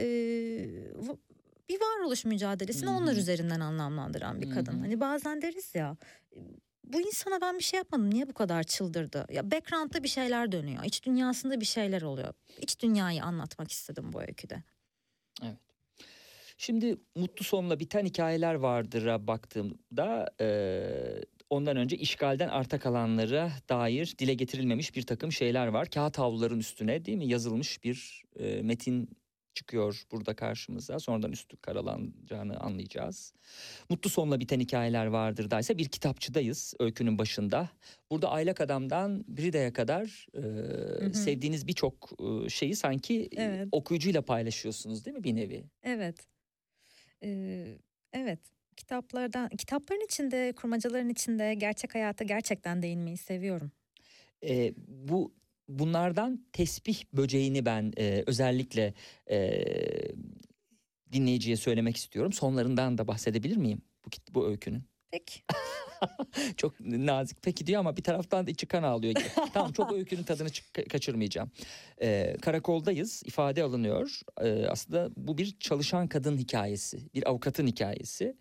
bir 1.69 1.79
varoluş 1.81 2.25
mücadelesini 2.25 2.89
hı. 2.89 2.93
onlar 2.93 3.15
üzerinden 3.15 3.59
anlamlandıran 3.59 4.41
bir 4.41 4.49
kadın. 4.49 4.73
hı. 4.73 4.79
Hani 4.79 4.99
bazen 4.99 5.41
deriz 5.41 5.75
ya 5.75 5.97
e, 6.35 6.39
bu 6.83 7.01
insana 7.01 7.41
ben 7.41 7.57
bir 7.57 7.63
şey 7.63 7.77
yapmadım 7.77 8.09
niye 8.09 8.29
bu 8.29 8.33
kadar 8.33 8.63
çıldırdı? 8.63 9.25
Ya 9.29 9.51
background'da 9.51 10.03
bir 10.03 10.07
şeyler 10.07 10.51
dönüyor. 10.51 10.83
iç 10.83 11.05
dünyasında 11.05 11.59
bir 11.59 11.65
şeyler 11.65 12.01
oluyor. 12.01 12.33
İç 12.61 12.79
dünyayı 12.79 13.23
anlatmak 13.23 13.71
istedim 13.71 14.13
bu 14.13 14.21
öyküde. 14.21 14.63
Şimdi 16.57 16.97
mutlu 17.15 17.45
sonla 17.45 17.79
biten 17.79 18.05
hikayeler 18.05 18.53
vardır'a 18.53 19.27
baktığımda 19.27 20.29
e, 20.41 20.47
ondan 21.53 21.77
önce 21.77 21.97
işgalden 21.97 22.47
arta 22.47 22.79
kalanlara 22.79 23.51
dair 23.69 24.15
dile 24.19 24.33
getirilmemiş 24.33 24.95
bir 24.95 25.01
takım 25.01 25.31
şeyler 25.31 25.67
var. 25.67 25.89
Kağıt 25.89 26.17
havluların 26.17 26.59
üstüne 26.59 27.05
değil 27.05 27.17
mi 27.17 27.27
yazılmış 27.27 27.83
bir 27.83 28.23
e, 28.39 28.61
metin 28.61 29.09
çıkıyor 29.53 30.03
burada 30.11 30.35
karşımıza. 30.35 30.99
Sonradan 30.99 31.31
üstü 31.31 31.57
karalanacağını 31.57 32.59
anlayacağız. 32.59 33.33
Mutlu 33.89 34.09
sonla 34.09 34.39
biten 34.39 34.59
hikayeler 34.59 35.05
vardır 35.05 35.51
da 35.51 35.59
ise 35.59 35.77
bir 35.77 35.85
kitapçıdayız 35.85 36.73
öykünün 36.79 37.17
başında. 37.17 37.69
Burada 38.11 38.29
Aylak 38.31 38.61
Adam'dan 38.61 39.25
Brida'ya 39.27 39.73
kadar 39.73 40.27
e, 40.33 40.39
hı. 41.05 41.13
sevdiğiniz 41.13 41.67
birçok 41.67 42.09
e, 42.19 42.49
şeyi 42.49 42.75
sanki 42.75 43.29
e, 43.31 43.43
Evet. 43.43 43.67
okuyucuyla 43.71 44.21
paylaşıyorsunuz 44.21 45.05
değil 45.05 45.17
mi 45.17 45.23
bir 45.23 45.35
nevi? 45.35 45.63
Evet. 45.83 46.15
Ee, 47.23 47.77
evet. 48.13 48.39
Kitaplardan, 48.77 49.49
kitapların 49.49 50.05
içinde, 50.05 50.53
kurmacaların 50.55 51.09
içinde 51.09 51.53
gerçek 51.53 51.95
hayata 51.95 52.23
gerçekten 52.23 52.81
değinmeyi 52.81 53.17
seviyorum. 53.17 53.71
E, 54.43 54.73
bu 54.87 55.33
bunlardan 55.67 56.45
tesbih 56.53 57.03
böceğini 57.13 57.65
ben 57.65 57.93
e, 57.97 58.23
özellikle 58.27 58.93
e, 59.31 59.63
dinleyiciye 61.11 61.55
söylemek 61.55 61.97
istiyorum. 61.97 62.33
Sonlarından 62.33 62.97
da 62.97 63.07
bahsedebilir 63.07 63.57
miyim 63.57 63.81
bu 64.05 64.09
bu 64.33 64.47
öykünün? 64.47 64.92
Peki. 65.13 65.41
Çok 66.57 66.79
nazik 66.79 67.37
peki 67.41 67.67
diyor 67.67 67.79
ama 67.79 67.97
bir 67.97 68.03
taraftan 68.03 68.47
da 68.47 68.51
içi 68.51 68.65
kan 68.65 68.83
ağlıyor 68.83 69.15
tamam 69.53 69.71
çok 69.71 69.93
öykünün 69.93 70.23
tadını 70.23 70.49
kaçırmayacağım. 70.89 71.51
Ee, 72.01 72.37
karakoldayız 72.41 73.23
ifade 73.25 73.63
alınıyor. 73.63 74.19
Ee, 74.41 74.65
aslında 74.65 75.09
bu 75.17 75.37
bir 75.37 75.59
çalışan 75.59 76.07
kadın 76.07 76.37
hikayesi. 76.37 77.13
Bir 77.13 77.29
avukatın 77.29 77.67
hikayesi. 77.67 78.37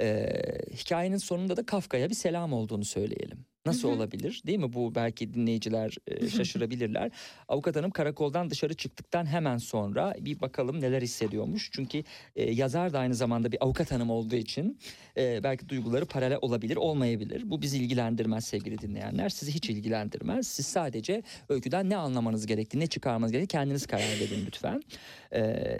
Ee, 0.00 0.28
hikayenin 0.72 1.16
sonunda 1.16 1.56
da 1.56 1.66
Kafka'ya 1.66 2.10
bir 2.10 2.14
selam 2.14 2.52
olduğunu 2.52 2.84
söyleyelim. 2.84 3.46
Nasıl 3.66 3.88
olabilir 3.88 4.42
değil 4.46 4.58
mi? 4.58 4.72
Bu 4.72 4.94
belki 4.94 5.34
dinleyiciler 5.34 5.96
e, 6.06 6.28
şaşırabilirler. 6.28 7.10
Avukat 7.48 7.76
hanım 7.76 7.90
karakoldan 7.90 8.50
dışarı 8.50 8.74
çıktıktan 8.74 9.26
hemen 9.26 9.58
sonra 9.58 10.14
bir 10.20 10.40
bakalım 10.40 10.80
neler 10.80 11.02
hissediyormuş. 11.02 11.70
Çünkü 11.72 12.04
e, 12.36 12.52
yazar 12.52 12.92
da 12.92 12.98
aynı 12.98 13.14
zamanda 13.14 13.52
bir 13.52 13.64
avukat 13.64 13.92
hanım 13.92 14.10
olduğu 14.10 14.36
için 14.36 14.78
e, 15.16 15.42
belki 15.42 15.68
duyguları 15.68 16.06
paralel 16.06 16.38
olabilir, 16.40 16.76
olmayabilir. 16.76 17.50
Bu 17.50 17.62
bizi 17.62 17.78
ilgilendirmez 17.78 18.44
sevgili 18.44 18.78
dinleyenler. 18.78 19.28
Sizi 19.28 19.54
hiç 19.54 19.70
ilgilendirmez. 19.70 20.46
Siz 20.46 20.66
sadece 20.66 21.22
öyküden 21.48 21.90
ne 21.90 21.96
anlamanız 21.96 22.46
gerektiğini, 22.46 22.82
ne 22.82 22.86
çıkarmanız 22.86 23.32
gerektiğini 23.32 23.46
kendiniz 23.60 23.86
karar 23.86 24.20
verin 24.20 24.46
lütfen. 24.46 24.82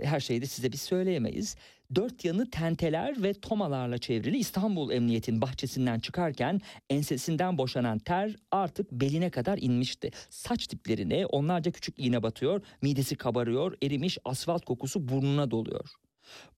Her 0.03 0.21
şeyi 0.21 0.43
de 0.43 0.47
size 0.47 0.73
biz 0.73 0.83
söyleyemeyiz. 0.83 1.57
Dört 1.95 2.25
yanı 2.25 2.51
tenteler 2.51 3.23
ve 3.23 3.35
tomalarla 3.35 3.99
çevrili 3.99 4.39
İstanbul 4.39 4.91
Emniyet'in 4.91 5.41
bahçesinden 5.41 5.99
çıkarken 5.99 6.61
ensesinden 6.91 7.59
boşanan 7.59 7.99
ter 7.99 8.37
artık 8.51 8.93
beline 8.93 9.31
kadar 9.31 9.59
inmişti. 9.61 10.11
Saç 10.31 10.71
diplerine 10.71 11.27
onlarca 11.27 11.71
küçük 11.71 11.99
iğne 11.99 12.23
batıyor, 12.23 12.61
midesi 12.83 13.17
kabarıyor, 13.17 13.77
erimiş 13.83 14.19
asfalt 14.25 14.65
kokusu 14.65 15.09
burnuna 15.09 15.51
doluyor. 15.51 15.91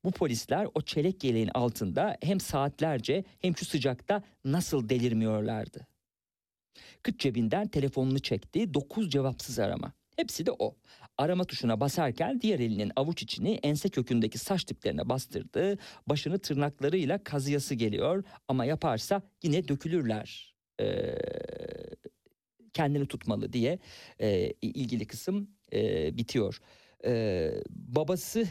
Bu 0.05 0.11
polisler 0.11 0.67
o 0.75 0.83
çelek 0.83 1.25
yeleğin 1.25 1.51
altında 1.55 2.17
hem 2.23 2.41
saatlerce 2.41 3.25
hem 3.39 3.57
şu 3.57 3.65
sıcakta 3.65 4.23
nasıl 4.45 4.89
delirmiyorlardı. 4.89 5.87
Kıç 7.03 7.21
cebinden 7.21 7.69
telefonunu 7.69 8.19
çekti. 8.19 8.75
Dokuz 8.75 9.11
cevapsız 9.11 9.59
arama. 9.59 9.93
Hepsi 10.19 10.47
de 10.47 10.51
o. 10.59 10.77
Arama 11.19 11.45
tuşuna 11.45 11.81
basarken 11.81 12.41
diğer 12.41 12.59
elinin 12.59 12.93
avuç 12.97 13.23
içini 13.23 13.55
ense 13.63 13.89
kökündeki 13.89 14.39
saç 14.39 14.69
diplerine 14.69 15.09
bastırdı. 15.09 15.79
Başını 16.07 16.39
tırnaklarıyla 16.39 17.25
kazıyası 17.25 17.75
geliyor 17.75 18.25
ama 18.49 18.65
yaparsa 18.65 19.23
yine 19.43 19.69
dökülürler. 19.69 20.55
Ee, 20.81 21.15
kendini 22.73 23.07
tutmalı 23.07 23.53
diye 23.53 23.79
e, 24.21 24.53
ilgili 24.63 25.07
kısım 25.07 25.51
e, 25.73 26.17
bitiyor. 26.17 26.61
Ee, 27.05 27.53
babası 27.71 28.47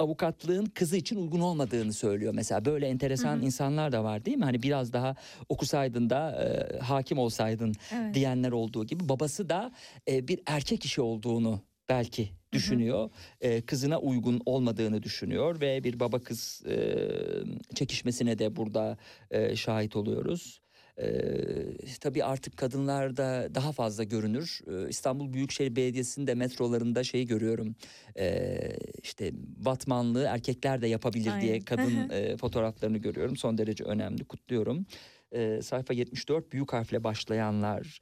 avukatlığın 0.00 0.66
kızı 0.66 0.96
için 0.96 1.16
uygun 1.16 1.40
olmadığını 1.40 1.92
söylüyor 1.92 2.34
mesela. 2.34 2.64
Böyle 2.64 2.86
enteresan 2.88 3.36
Hı 3.36 3.40
hı. 3.40 3.44
insanlar 3.44 3.92
da 3.92 4.04
var 4.04 4.24
değil 4.24 4.36
mi? 4.36 4.44
Hani 4.44 4.62
biraz 4.62 4.92
daha 4.92 5.14
okusaydın 5.48 6.10
da 6.10 6.42
e, 6.42 6.78
hakim 6.78 7.18
olsaydın 7.18 7.74
Evet. 7.94 8.14
diyenler 8.14 8.52
olduğu 8.52 8.86
gibi 8.86 9.08
babası 9.08 9.48
da 9.48 9.72
e, 10.08 10.28
bir 10.28 10.40
erkek 10.46 10.84
işi 10.84 11.00
olduğunu 11.00 11.60
belki 11.88 12.28
düşünüyor. 12.52 13.10
E, 13.40 13.60
kızına 13.60 13.98
uygun 13.98 14.40
olmadığını 14.46 15.02
düşünüyor 15.02 15.60
ve 15.60 15.84
bir 15.84 16.00
baba 16.00 16.18
kız 16.18 16.62
e, 16.66 16.98
çekişmesine 17.74 18.38
de 18.38 18.56
burada 18.56 18.96
e, 19.30 19.56
şahit 19.56 19.96
oluyoruz. 19.96 20.60
Ee, 21.02 21.96
tabii 22.00 22.24
artık 22.24 22.56
kadınlarda 22.56 23.48
daha 23.54 23.72
fazla 23.72 24.04
görünür. 24.04 24.60
Ee, 24.66 24.88
İstanbul 24.88 25.32
Büyükşehir 25.32 25.76
Belediyesi'nde 25.76 26.34
metrolarında 26.34 27.04
şey 27.04 27.26
görüyorum. 27.26 27.74
Ee, 28.18 28.76
işte 29.02 29.30
batmanlığı 29.34 30.24
erkekler 30.24 30.82
de 30.82 30.86
yapabilir 30.86 31.32
diye 31.40 31.52
Aynen. 31.52 31.64
kadın 31.64 32.08
e, 32.10 32.36
fotoğraflarını 32.36 32.98
görüyorum. 32.98 33.36
Son 33.36 33.58
derece 33.58 33.84
önemli. 33.84 34.24
Kutluyorum. 34.24 34.86
Ee, 35.32 35.60
sayfa 35.62 35.94
74 35.94 36.52
büyük 36.52 36.72
harfle 36.72 37.04
başlayanlar. 37.04 38.00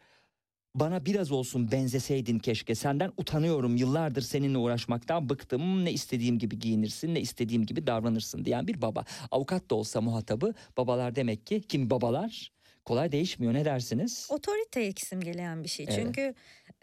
Bana 0.74 1.06
biraz 1.06 1.32
olsun 1.32 1.72
benzeseydin 1.72 2.38
keşke. 2.38 2.74
Senden 2.74 3.12
utanıyorum. 3.16 3.76
Yıllardır 3.76 4.22
seninle 4.22 4.58
uğraşmaktan 4.58 5.28
bıktım. 5.28 5.84
Ne 5.84 5.92
istediğim 5.92 6.38
gibi 6.38 6.58
giyinirsin, 6.58 7.14
ne 7.14 7.20
istediğim 7.20 7.66
gibi 7.66 7.86
davranırsın 7.86 8.44
diyen 8.44 8.66
bir 8.66 8.82
baba. 8.82 9.04
Avukat 9.30 9.70
da 9.70 9.74
olsa 9.74 10.00
muhatabı 10.00 10.54
babalar 10.76 11.16
demek 11.16 11.46
ki 11.46 11.62
kim 11.68 11.90
babalar 11.90 12.57
kolay 12.88 13.12
değişmiyor. 13.12 13.54
Ne 13.54 13.64
dersiniz? 13.64 14.28
Otorite 14.30 14.92
simgeleyen 14.96 15.64
bir 15.64 15.68
şey. 15.68 15.86
Evet. 15.88 15.98
Çünkü 15.98 16.34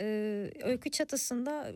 e, 0.02 0.06
öykü 0.64 0.90
çatısında 0.90 1.72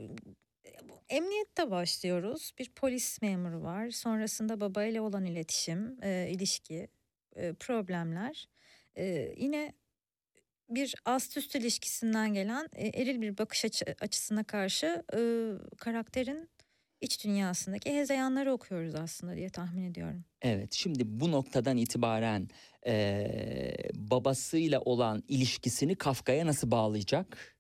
Emniyette 1.10 1.72
başlıyoruz. 1.72 2.52
Bir 2.60 2.70
polis 2.70 3.22
memuru 3.22 3.64
var. 3.64 3.90
Sonrasında 3.90 4.62
babayla 4.62 5.02
olan 5.02 5.26
iletişim, 5.26 6.04
e, 6.04 6.30
ilişki, 6.32 6.88
e, 7.36 7.54
problemler. 7.54 8.50
E, 8.98 9.34
yine 9.38 9.74
bir 10.70 10.96
ast 11.06 11.38
üst 11.38 11.56
ilişkisinden 11.56 12.34
gelen 12.34 12.70
e, 12.76 12.88
eril 12.88 13.22
bir 13.22 13.38
bakış 13.38 13.66
açı, 13.66 13.86
açısına 14.02 14.44
karşı 14.44 15.04
e, 15.14 15.20
karakterin 15.78 16.50
iç 17.02 17.24
dünyasındaki 17.26 17.94
hezeyanları 17.94 18.54
okuyoruz 18.54 18.96
aslında 18.96 19.36
diye 19.36 19.50
tahmin 19.50 19.84
ediyorum. 19.92 20.24
Evet 20.42 20.74
şimdi 20.74 21.04
bu 21.06 21.32
noktadan 21.32 21.78
itibaren 21.78 22.48
eee, 22.86 23.78
babasıyla 23.96 24.80
olan 24.82 25.24
ilişkisini 25.28 25.96
Kafka'ya 25.96 26.46
nasıl 26.46 26.72
bağlayacak? 26.72 27.56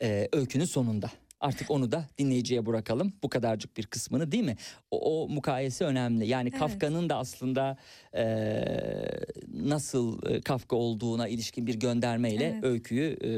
Eee, 0.00 0.28
öykünün 0.32 0.64
sonunda. 0.64 1.10
Artık 1.40 1.70
onu 1.70 1.92
da 1.92 2.04
dinleyiciye 2.18 2.66
bırakalım. 2.66 3.12
Bu 3.22 3.28
kadarcık 3.28 3.76
bir 3.76 3.86
kısmını 3.86 4.32
değil 4.32 4.44
mi? 4.44 4.56
O, 4.90 5.22
o 5.24 5.28
mukayese 5.28 5.84
önemli. 5.84 6.26
Yani 6.26 6.48
Evet. 6.48 6.58
Kafka'nın 6.58 7.08
da 7.08 7.16
aslında 7.16 7.76
eee, 8.14 9.20
nasıl 9.48 10.30
e, 10.30 10.40
Kafka 10.40 10.76
olduğuna 10.76 11.28
ilişkin 11.28 11.66
bir 11.66 11.74
göndermeyle 11.74 12.44
Evet. 12.44 12.64
öyküyü 12.64 13.16
e, 13.24 13.30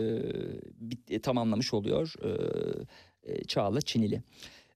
bit- 0.90 1.22
tamamlamış 1.22 1.74
oluyor 1.74 2.14
e, 2.24 3.32
e, 3.32 3.45
Çağla 3.45 3.80
Çinili. 3.80 4.22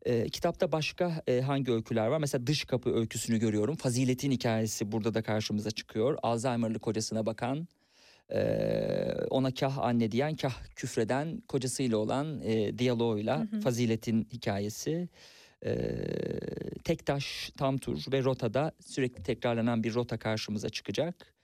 E, 0.07 0.29
kitapta 0.29 0.73
başka 0.73 1.23
e, 1.27 1.41
hangi 1.41 1.73
öyküler 1.73 2.07
var? 2.07 2.19
Mesela 2.19 2.47
Dış 2.47 2.65
Kapı 2.65 2.95
öyküsünü 2.95 3.39
görüyorum. 3.39 3.77
Fazilet'in 3.77 4.31
hikayesi 4.31 4.93
burada 4.93 5.15
da 5.15 5.23
karşımıza 5.23 5.71
çıkıyor. 5.71 6.19
Alzheimer'lı 6.23 6.79
kocasına 6.79 7.27
bakan, 7.27 7.69
e, 8.33 8.41
ona 9.31 9.55
kah 9.55 9.79
anne 9.79 10.11
diyen, 10.11 10.37
kah 10.37 10.55
küfreden 10.77 11.43
kocasıyla 11.49 11.97
olan 11.97 12.41
e, 12.45 12.79
diyaloğuyla 12.79 13.41
Hı 13.41 13.57
hı. 13.57 13.61
Fazilet'in 13.61 14.29
hikayesi. 14.33 15.09
E, 15.65 15.77
Tektaş, 16.85 17.51
Tamtur 17.57 18.05
ve 18.13 18.25
Rota'da 18.25 18.73
sürekli 18.81 19.23
tekrarlanan 19.23 19.85
bir 19.85 19.95
rota 19.95 20.19
karşımıza 20.19 20.69
çıkacak. 20.69 21.35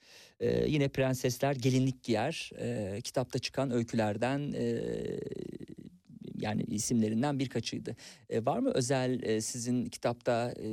E, 0.41 0.69
yine 0.69 0.89
prensesler 0.89 1.55
gelinlik 1.55 2.03
giyer. 2.03 2.51
E, 2.59 3.01
kitapta 3.01 3.39
çıkan 3.39 3.71
öykülerden 3.71 4.53
e, 4.53 4.81
yani 6.43 6.62
isimlerinden 6.62 7.38
birkaçıydı. 7.38 7.97
E, 8.30 8.45
var 8.45 8.59
mı 8.59 8.70
özel 8.74 9.22
e, 9.22 9.40
sizin 9.40 9.86
kitapta 9.86 10.55
e, 10.59 10.68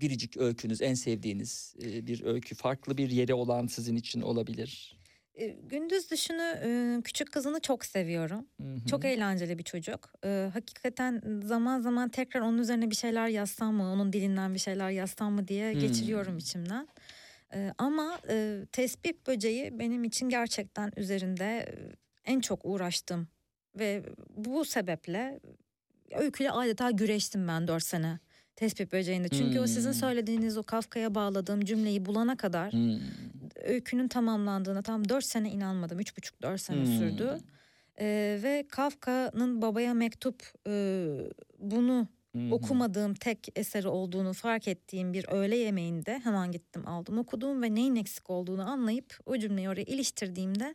biricik 0.00 0.36
öykünüz, 0.36 0.82
en 0.82 0.94
sevdiğiniz 0.94 1.74
e, 1.82 2.06
bir 2.06 2.24
öykü, 2.24 2.54
farklı 2.54 2.96
bir 2.98 3.10
yeri 3.10 3.34
olan 3.34 3.66
sizin 3.66 3.96
için 3.96 4.20
olabilir? 4.20 4.98
E, 5.34 5.46
Gündüz 5.46 6.10
Düşünü 6.10 6.42
e, 6.64 7.00
küçük 7.02 7.32
kızını 7.32 7.60
çok 7.60 7.84
seviyorum. 7.84 8.46
Hı 8.60 8.74
hı. 8.74 8.86
Çok 8.86 9.04
eğlenceli 9.04 9.58
bir 9.58 9.62
çocuk. 9.64 10.12
Ee, 10.24 10.50
hakikaten 10.52 11.22
zaman 11.44 11.80
zaman 11.80 12.08
tekrar 12.08 12.40
onun 12.40 12.58
üzerine 12.58 12.90
bir 12.90 12.96
şeyler 12.96 13.28
yazsam 13.28 13.74
mı, 13.74 13.92
onun 13.92 14.12
dilinden 14.12 14.54
bir 14.54 14.58
şeyler 14.58 14.90
yazsam 14.90 15.32
mı 15.32 15.48
diye 15.48 15.72
Hmm. 15.72 15.80
geçiriyorum 15.80 16.38
içimden. 16.38 16.88
Ama 17.78 18.18
e, 18.28 18.66
tespih 18.72 19.12
böceği 19.26 19.78
benim 19.78 20.04
için 20.04 20.28
gerçekten 20.28 20.92
üzerinde 20.96 21.44
e, 21.44 21.74
en 22.24 22.40
çok 22.40 22.60
uğraştım. 22.64 23.28
Ve 23.78 24.02
bu 24.36 24.64
sebeple 24.64 25.40
öyküyle 26.14 26.50
adeta 26.50 26.90
güreştim 26.90 27.48
ben 27.48 27.68
dört 27.68 27.82
sene 27.82 28.18
tespih 28.56 28.92
böceğinde. 28.92 29.28
Çünkü 29.28 29.60
o 29.60 29.66
sizin 29.66 29.90
Hmm. 29.90 29.94
söylediğiniz 29.94 30.56
o 30.58 30.62
Kafka'ya 30.62 31.14
bağladığım 31.14 31.64
cümleyi 31.64 32.04
bulana 32.06 32.36
kadar 32.36 32.72
Hmm. 32.72 32.98
öykünün 33.56 34.08
tamamlandığına 34.08 34.82
tam 34.82 35.08
dört 35.08 35.24
sene 35.24 35.50
inanmadım. 35.50 36.00
Üç 36.00 36.16
buçuk 36.16 36.42
dört 36.42 36.60
sene 36.60 36.84
Hmm. 36.84 36.86
sürdü. 36.86 37.38
Ee, 38.00 38.40
ve 38.42 38.66
Kafka'nın 38.70 39.62
babaya 39.62 39.94
mektup 39.94 40.42
e, 40.66 41.06
bunu 41.58 42.08
hı. 42.34 42.40
okumadığım 42.50 43.14
tek 43.14 43.48
eseri 43.56 43.88
olduğunu 43.88 44.32
fark 44.32 44.68
ettiğim 44.68 45.12
bir 45.12 45.26
öğle 45.28 45.56
yemeğinde 45.56 46.20
hemen 46.24 46.52
gittim 46.52 46.88
aldım 46.88 47.18
okudum 47.18 47.62
ve 47.62 47.74
neyin 47.74 47.96
eksik 47.96 48.30
olduğunu 48.30 48.70
anlayıp 48.70 49.18
o 49.26 49.36
cümleyi 49.36 49.68
oraya 49.68 49.82
iliştirdiğimde 49.82 50.74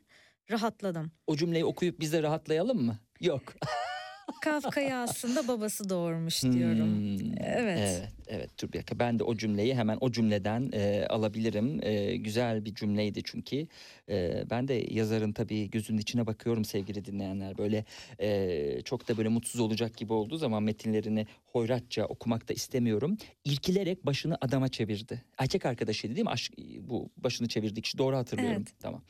rahatladım. 0.52 1.12
O 1.28 1.36
cümleyi 1.36 1.66
okuyup 1.66 2.00
biz 2.00 2.14
de 2.14 2.24
rahatlayalım 2.24 2.86
mı? 2.86 3.00
Yok. 3.22 3.44
Kafka'yı 4.42 4.96
aslında 4.96 5.48
babası 5.48 5.90
doğurmuş 5.90 6.44
diyorum. 6.44 6.98
Hmm, 6.98 7.32
Evet. 7.40 7.80
Evet, 7.80 8.10
evet. 8.28 8.50
Dakika. 8.74 9.00
Ben 9.00 9.20
de 9.20 9.24
o 9.24 9.36
cümleyi 9.36 9.76
hemen 9.76 9.98
o 10.02 10.12
cümleden 10.12 10.70
e, 10.74 11.06
alabilirim. 11.10 11.80
E, 11.84 12.16
güzel 12.16 12.66
bir 12.66 12.76
cümleydi 12.76 13.22
çünkü. 13.24 13.68
E, 14.10 14.44
ben 14.50 14.68
de 14.68 14.74
yazarın 14.90 15.32
tabii 15.32 15.70
gözünün 15.70 15.98
içine 15.98 16.28
bakıyorum 16.28 16.66
sevgili 16.66 17.06
dinleyenler. 17.06 17.58
Böyle 17.58 17.86
e, 18.20 18.82
çok 18.86 19.08
da 19.10 19.18
böyle 19.18 19.30
mutsuz 19.30 19.62
olacak 19.62 19.98
gibi 19.98 20.14
olduğu 20.14 20.38
zaman 20.38 20.64
metinlerini 20.64 21.28
hoyratça 21.46 22.06
okumak 22.06 22.50
da 22.50 22.54
istemiyorum. 22.54 23.18
İrkilerek 23.46 24.06
başını 24.06 24.38
adama 24.42 24.68
çevirdi. 24.68 25.24
Erkek 25.38 25.66
arkadaşıydı 25.66 26.16
değil 26.16 26.26
mi? 26.26 26.32
Aşk, 26.32 26.54
bu 26.80 27.10
başını 27.18 27.48
çevirdiği 27.48 27.82
kişi 27.82 27.98
doğru 27.98 28.18
hatırlıyorum. 28.18 28.58
Evet. 28.68 28.74
Tamam. 28.80 29.02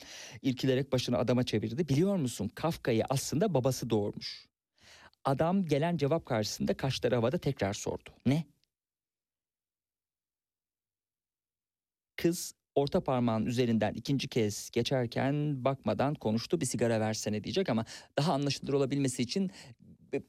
İrkilerek 0.41 0.91
başını 0.91 1.17
adama 1.17 1.43
çevirdi. 1.43 1.89
Biliyor 1.89 2.15
musun? 2.15 2.51
Kafka'yı 2.55 3.03
aslında 3.09 3.53
babası 3.53 3.89
doğurmuş. 3.89 4.48
Adam 5.26 5.65
gelen 5.65 5.97
cevap 5.97 6.26
karşısında 6.26 6.74
kaşları 6.74 7.15
havada 7.15 7.38
tekrar 7.38 7.74
sordu. 7.74 8.09
Ne? 8.26 8.43
Kız 12.15 12.53
orta 12.76 13.01
parmağın 13.01 13.45
üzerinden 13.45 13.93
ikinci 13.93 14.28
kez 14.28 14.70
geçerken 14.70 15.65
bakmadan 15.65 16.13
konuştu 16.15 16.61
bir 16.61 16.65
sigara 16.65 16.99
versene 16.99 17.43
diyecek 17.43 17.70
ama 17.70 17.86
daha 18.17 18.34
anlaşılır 18.34 18.74
olabilmesi 18.74 19.22
için 19.22 19.51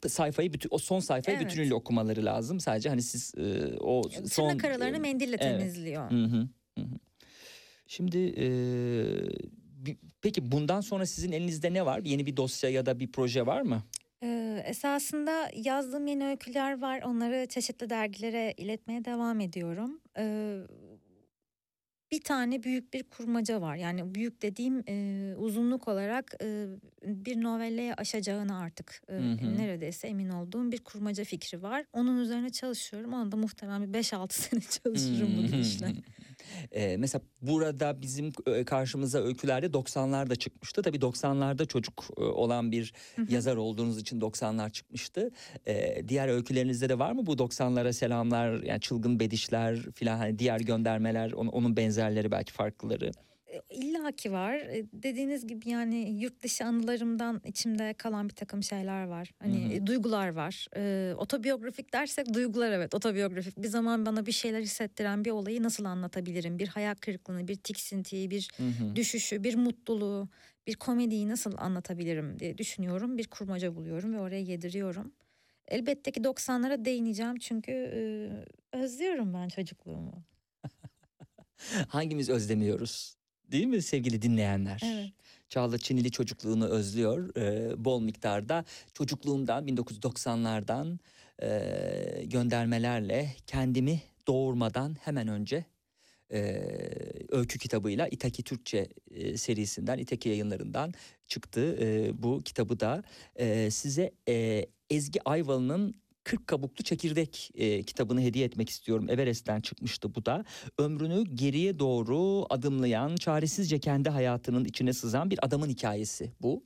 sayfayı 0.09 0.53
bütün 0.53 0.69
o 0.73 0.79
son 0.79 1.01
sayfayı 1.01 1.39
Evet. 1.39 1.51
bütünüyle 1.51 1.75
okumaları 1.75 2.25
lazım. 2.25 2.61
Sadece 2.61 2.89
hani 2.89 3.03
siz 3.03 3.35
e, 3.37 3.77
o 3.81 4.03
son 4.03 4.49
Tırnak 4.49 4.65
aralarını 4.65 4.97
e, 4.97 5.01
mendille 5.01 5.37
evet. 5.41 5.59
temizliyor. 5.61 6.11
Hı 6.11 6.25
hı, 6.25 6.49
hı. 6.79 6.85
Şimdi 7.87 8.35
e, 8.39 8.47
peki 10.23 10.53
bundan 10.53 10.81
sonra 10.81 11.07
sizin 11.07 11.33
elinizde 11.33 11.73
ne 11.73 11.87
var? 11.87 12.01
Yeni 12.05 12.27
bir 12.27 12.37
dosya 12.37 12.71
ya 12.71 12.87
da 12.87 13.01
bir 13.01 13.13
proje 13.13 13.47
var 13.47 13.63
mı? 13.63 13.83
Ee, 14.23 14.63
esasında 14.67 15.51
yazdığım 15.55 16.07
yeni 16.07 16.27
öyküler 16.27 16.81
var. 16.81 17.03
Onları 17.03 17.47
çeşitli 17.49 17.91
dergilere 17.91 18.55
iletmeye 18.57 19.05
devam 19.05 19.41
ediyorum. 19.41 20.01
Ee, 20.19 20.61
bir 22.13 22.21
tane 22.21 22.63
büyük 22.63 22.93
bir 22.95 23.03
kurmaca 23.03 23.61
var. 23.61 23.77
Yani 23.77 24.15
büyük 24.15 24.43
dediğim 24.43 24.83
e, 24.89 25.35
uzunluk 25.37 25.89
olarak 25.89 26.35
e, 26.43 26.67
bir 27.05 27.43
novelleye 27.43 27.95
aşacağını 27.95 28.59
artık 28.59 29.03
Hı 29.11 29.17
hı. 29.17 29.57
neredeyse 29.59 30.09
emin 30.09 30.29
olduğum 30.29 30.73
bir 30.73 30.79
kurmaca 30.79 31.25
fikri 31.25 31.63
var. 31.63 31.85
Onun 31.93 32.19
üzerine 32.19 32.51
çalışıyorum. 32.51 33.13
Onu 33.13 33.33
da 33.33 33.37
muhtemelen 33.37 33.83
bir 33.95 33.99
5-6 33.99 34.33
sene 34.33 34.61
çalışırım 34.61 35.37
bu 35.37 35.43
gidişle. 35.43 35.93
Ee, 36.73 36.97
mesela 36.97 37.23
burada 37.43 38.03
bizim 38.03 38.33
e, 38.47 38.65
karşımıza 38.65 39.19
öykülerde 39.19 39.67
90'lar 39.67 40.31
da 40.31 40.37
çıkmıştı. 40.37 40.83
Tabii 40.83 40.97
90'larda 40.99 41.67
çocuk 41.67 42.05
e, 42.17 42.21
olan 42.23 42.73
bir 42.73 42.93
Hı 43.17 43.23
hı. 43.23 43.33
yazar 43.33 43.57
olduğunuz 43.57 43.99
için 43.99 44.21
90'lar 44.21 44.71
çıkmıştı. 44.71 45.31
Ee, 45.67 46.09
diğer 46.09 46.29
öykülerinizde 46.29 46.89
de 46.89 46.99
var 46.99 47.13
mı 47.13 47.27
bu 47.27 47.33
90'lara 47.33 47.93
selamlar, 47.93 48.63
yani 48.63 48.81
çılgın 48.81 49.21
bedişler 49.21 49.79
filan 49.95 50.19
hani 50.19 50.39
diğer 50.39 50.61
göndermeler, 50.61 51.33
onun 51.33 51.77
benzerleri 51.77 52.31
belki 52.31 52.53
farklıları. 52.53 53.11
İlla 53.71 54.13
ki 54.13 54.33
var. 54.33 54.61
Dediğiniz 54.93 55.47
gibi 55.47 55.69
yani 55.69 56.11
yurt 56.23 56.43
dışı 56.43 56.65
anılarımdan 56.65 57.41
içimde 57.45 57.95
kalan 57.95 58.29
bir 58.29 58.35
takım 58.35 58.63
şeyler 58.63 59.05
var. 59.05 59.31
Hani 59.39 59.75
Hı 59.75 59.81
hı. 59.83 59.87
duygular 59.87 60.29
var. 60.29 60.67
E, 60.77 61.15
otobiyografik 61.15 61.93
dersek 61.93 62.35
duygular 62.35 62.73
evet 62.73 62.95
otobiyografik. 62.95 63.57
Bir 63.59 63.69
zaman 63.69 64.07
bana 64.07 64.27
bir 64.27 64.33
şeyler 64.33 64.61
hissettiren 64.61 65.25
bir 65.25 65.31
olayı 65.31 65.63
nasıl 65.63 65.85
anlatabilirim? 65.85 66.59
Bir 66.59 66.69
hayal 66.69 66.95
kırıklığını, 66.95 67.49
bir 67.49 67.57
tiksintiyi, 67.57 68.31
bir 68.31 68.51
Hı 68.57 68.63
hı. 68.69 68.97
düşüşü, 68.97 69.45
bir 69.45 69.55
mutluluğu, 69.57 70.29
bir 70.67 70.75
komediyi 70.75 71.29
nasıl 71.29 71.55
anlatabilirim 71.59 72.39
diye 72.39 72.59
düşünüyorum. 72.59 73.19
Bir 73.19 73.29
kurmaca 73.29 73.75
buluyorum 73.77 74.15
ve 74.15 74.21
oraya 74.21 74.41
yediriyorum. 74.41 75.13
Elbette 75.69 76.11
ki 76.13 76.25
90'lara 76.25 76.85
değineceğim 76.85 77.37
çünkü 77.39 77.73
e, 77.73 78.77
özlüyorum 78.77 79.35
ben 79.35 79.49
çocukluğumu. 79.49 80.25
Hangimiz 81.89 82.29
özlemiyoruz? 82.31 83.20
Değil 83.53 83.67
mi 83.67 83.83
sevgili 83.83 84.23
dinleyenler? 84.23 84.81
Evet. 84.85 85.11
Çağla 85.49 85.79
Çinili 85.79 86.11
çocukluğunu 86.11 86.67
özlüyor. 86.67 87.37
Ee, 87.37 87.85
bol 87.85 88.01
miktarda 88.01 88.65
çocukluğumdan 88.95 89.69
1990'lardan 89.69 90.99
e, 91.43 92.25
göndermelerle 92.25 93.35
kendimi 93.47 94.03
doğurmadan 94.27 94.97
hemen 95.01 95.29
önce 95.29 95.65
e, 96.33 96.63
öykü 97.29 97.59
kitabıyla 97.59 98.09
İtaki 98.09 98.43
Türkçe 98.43 98.89
e, 99.11 99.37
serisinden, 99.37 99.99
İtaki 99.99 100.29
yayınlarından 100.29 100.95
çıktı 101.27 101.77
e, 101.81 102.11
bu 102.23 102.43
kitabı 102.45 102.81
da. 102.81 103.03
E, 103.37 103.71
size 103.71 104.11
e, 104.29 104.67
Ezgi 104.91 105.29
Ayvalı'nın 105.29 105.95
40 106.31 106.47
kabuklu 106.47 106.85
çekirdek 106.85 107.51
e, 107.55 107.83
kitabını 107.83 108.21
hediye 108.21 108.45
etmek 108.45 108.69
istiyorum. 108.69 109.07
Everest'ten 109.09 109.61
çıkmıştı 109.61 110.15
bu 110.15 110.27
da. 110.27 110.45
Ömrünü 110.79 111.25
geriye 111.35 111.79
doğru 111.79 112.47
adımlayan, 112.51 113.17
çaresizce 113.17 113.79
kendi 113.79 114.09
hayatının 114.09 114.65
içine 114.65 114.93
sızan 114.93 115.31
bir 115.31 115.47
adamın 115.47 115.69
hikayesi 115.69 116.33
bu. 116.43 116.65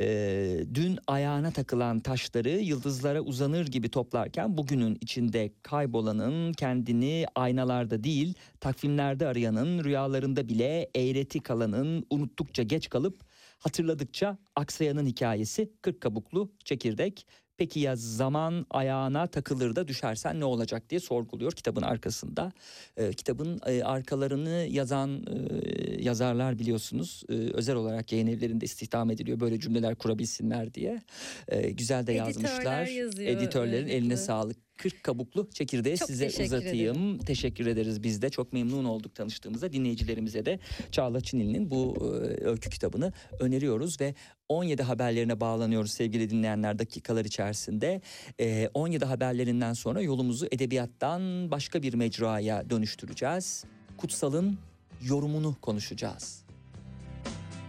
Ee, 0.00 0.64
dün 0.74 0.98
ayağına 1.06 1.50
takılan 1.50 2.00
taşları 2.00 2.50
yıldızlara 2.50 3.20
uzanır 3.20 3.66
gibi 3.66 3.88
toplarken 3.88 4.56
bugünün 4.56 4.98
içinde 5.00 5.52
kaybolanın 5.62 6.52
kendini 6.52 7.26
aynalarda 7.34 8.04
değil 8.04 8.34
takvimlerde 8.60 9.26
arayanın 9.26 9.84
rüyalarında 9.84 10.48
bile 10.48 10.90
eğreti 10.94 11.40
kalanın 11.40 12.06
unuttukça 12.10 12.62
geç 12.62 12.88
kalıp 12.88 13.20
hatırladıkça 13.58 14.38
aksayanın 14.56 15.06
hikayesi 15.06 15.72
kırk 15.82 16.00
kabuklu 16.00 16.52
çekirdek. 16.64 17.26
Peki 17.60 17.80
ya 17.80 17.96
zaman 17.96 18.66
ayağına 18.70 19.26
takılır 19.26 19.76
da 19.76 19.88
düşersen 19.88 20.40
ne 20.40 20.44
olacak 20.44 20.90
diye 20.90 21.00
sorguluyor 21.00 21.52
kitabın 21.52 21.82
arkasında. 21.82 22.52
Ee, 22.96 23.12
kitabın 23.12 23.60
e, 23.66 23.82
arkalarını 23.82 24.66
yazan 24.70 25.10
e, 25.10 26.02
yazarlar 26.02 26.58
biliyorsunuz 26.58 27.22
e, 27.28 27.32
özel 27.32 27.76
olarak 27.76 28.12
yayın 28.12 28.26
evlerinde 28.26 28.64
istihdam 28.64 29.10
ediliyor 29.10 29.40
böyle 29.40 29.60
cümleler 29.60 29.94
kurabilsinler 29.94 30.74
diye. 30.74 31.02
E, 31.48 31.70
güzel 31.70 32.06
de 32.06 32.16
Editörler 32.16 32.26
yazmışlar. 32.26 32.86
yazıyor, 32.86 33.28
Editörlerin 33.28 33.86
evet, 33.86 33.94
eline 33.94 34.12
evet. 34.12 34.24
sağlık. 34.24 34.56
40 34.80 35.02
kabuklu 35.02 35.50
çekirdeği 35.50 35.96
Çok 35.96 36.08
size 36.08 36.26
teşekkür 36.26 36.44
uzatayım. 36.44 37.18
Teşekkür 37.18 37.66
ederiz 37.66 38.02
biz 38.02 38.22
de. 38.22 38.30
Çok 38.30 38.52
memnun 38.52 38.84
olduk 38.84 39.14
tanıştığımızda. 39.14 39.72
Dinleyicilerimize 39.72 40.46
de 40.46 40.58
Çağla 40.92 41.20
Çinil'in 41.20 41.70
bu 41.70 41.96
e, 42.00 42.44
öykü 42.44 42.70
kitabını 42.70 43.12
öneriyoruz 43.40 44.00
ve 44.00 44.14
17 44.48 44.82
haberlerine 44.82 45.40
bağlanıyoruz 45.40 45.90
sevgili 45.90 46.30
dinleyenler 46.30 46.78
dakikalar 46.78 47.24
içerisinde. 47.24 48.00
E, 48.40 48.70
17 48.74 49.04
haberlerinden 49.04 49.72
sonra 49.72 50.00
yolumuzu 50.00 50.46
edebiyattan 50.52 51.50
başka 51.50 51.82
bir 51.82 51.94
mecraya 51.94 52.70
dönüştüreceğiz. 52.70 53.64
Kutsal'ın 53.96 54.58
yorumunu 55.02 55.56
konuşacağız. 55.60 56.44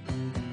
Someone 0.07 0.50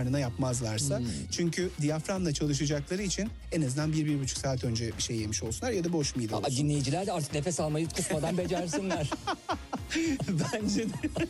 karnına 0.00 0.18
yapmazlarsa. 0.18 0.98
Hmm. 0.98 1.06
Çünkü 1.30 1.70
diyaframla 1.80 2.34
çalışacakları 2.34 3.02
için 3.02 3.28
en 3.52 3.62
azından 3.62 3.92
bir, 3.92 4.06
bir 4.06 4.20
buçuk 4.20 4.38
saat 4.38 4.64
önce 4.64 4.90
bir 4.98 5.02
şey 5.02 5.16
yemiş 5.16 5.42
olsunlar 5.42 5.72
ya 5.72 5.84
da 5.84 5.92
boş 5.92 6.16
mide 6.16 6.34
Aa, 6.34 6.38
olsun. 6.38 6.56
dinleyiciler 6.56 7.06
de 7.06 7.12
artık 7.12 7.34
nefes 7.34 7.60
almayı 7.60 7.88
kısmadan 7.88 8.38
becersinler. 8.38 9.10
Bence 10.28 10.84
de. 10.88 10.92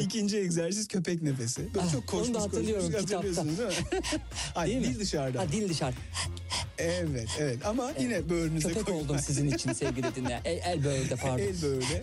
İkinci 0.00 0.38
egzersiz 0.38 0.88
köpek 0.88 1.22
nefesi. 1.22 1.74
Böyle 1.74 1.86
Ah, 1.88 1.92
çok 1.92 2.06
koşmuş 2.06 2.28
onu 2.28 2.34
da 2.34 2.40
hatırlıyorum 2.42 2.92
koşmuş, 2.92 3.02
hatırlıyorsunuz 3.12 3.58
değil 3.58 3.68
mi? 3.68 3.74
Ay, 4.54 4.68
Değil 4.68 4.78
mi? 4.78 4.84
dil 4.94 5.00
dışarıda. 5.00 5.40
ha, 5.40 5.52
dil 5.52 5.68
dışarı. 5.68 5.94
Evet 6.78 7.28
evet 7.40 7.66
ama 7.66 7.92
yine 8.00 8.28
böğrünüze 8.28 8.68
Köpek 8.68 8.86
koyun. 8.86 8.98
oldum 8.98 9.18
sizin 9.18 9.50
için 9.50 9.72
sevgili 9.72 10.14
dinleyen. 10.14 10.40
El, 10.44 10.58
el 10.64 10.84
böyle 10.84 11.16
pardon. 11.16 11.38
El 11.38 11.62
böyle. 11.62 12.02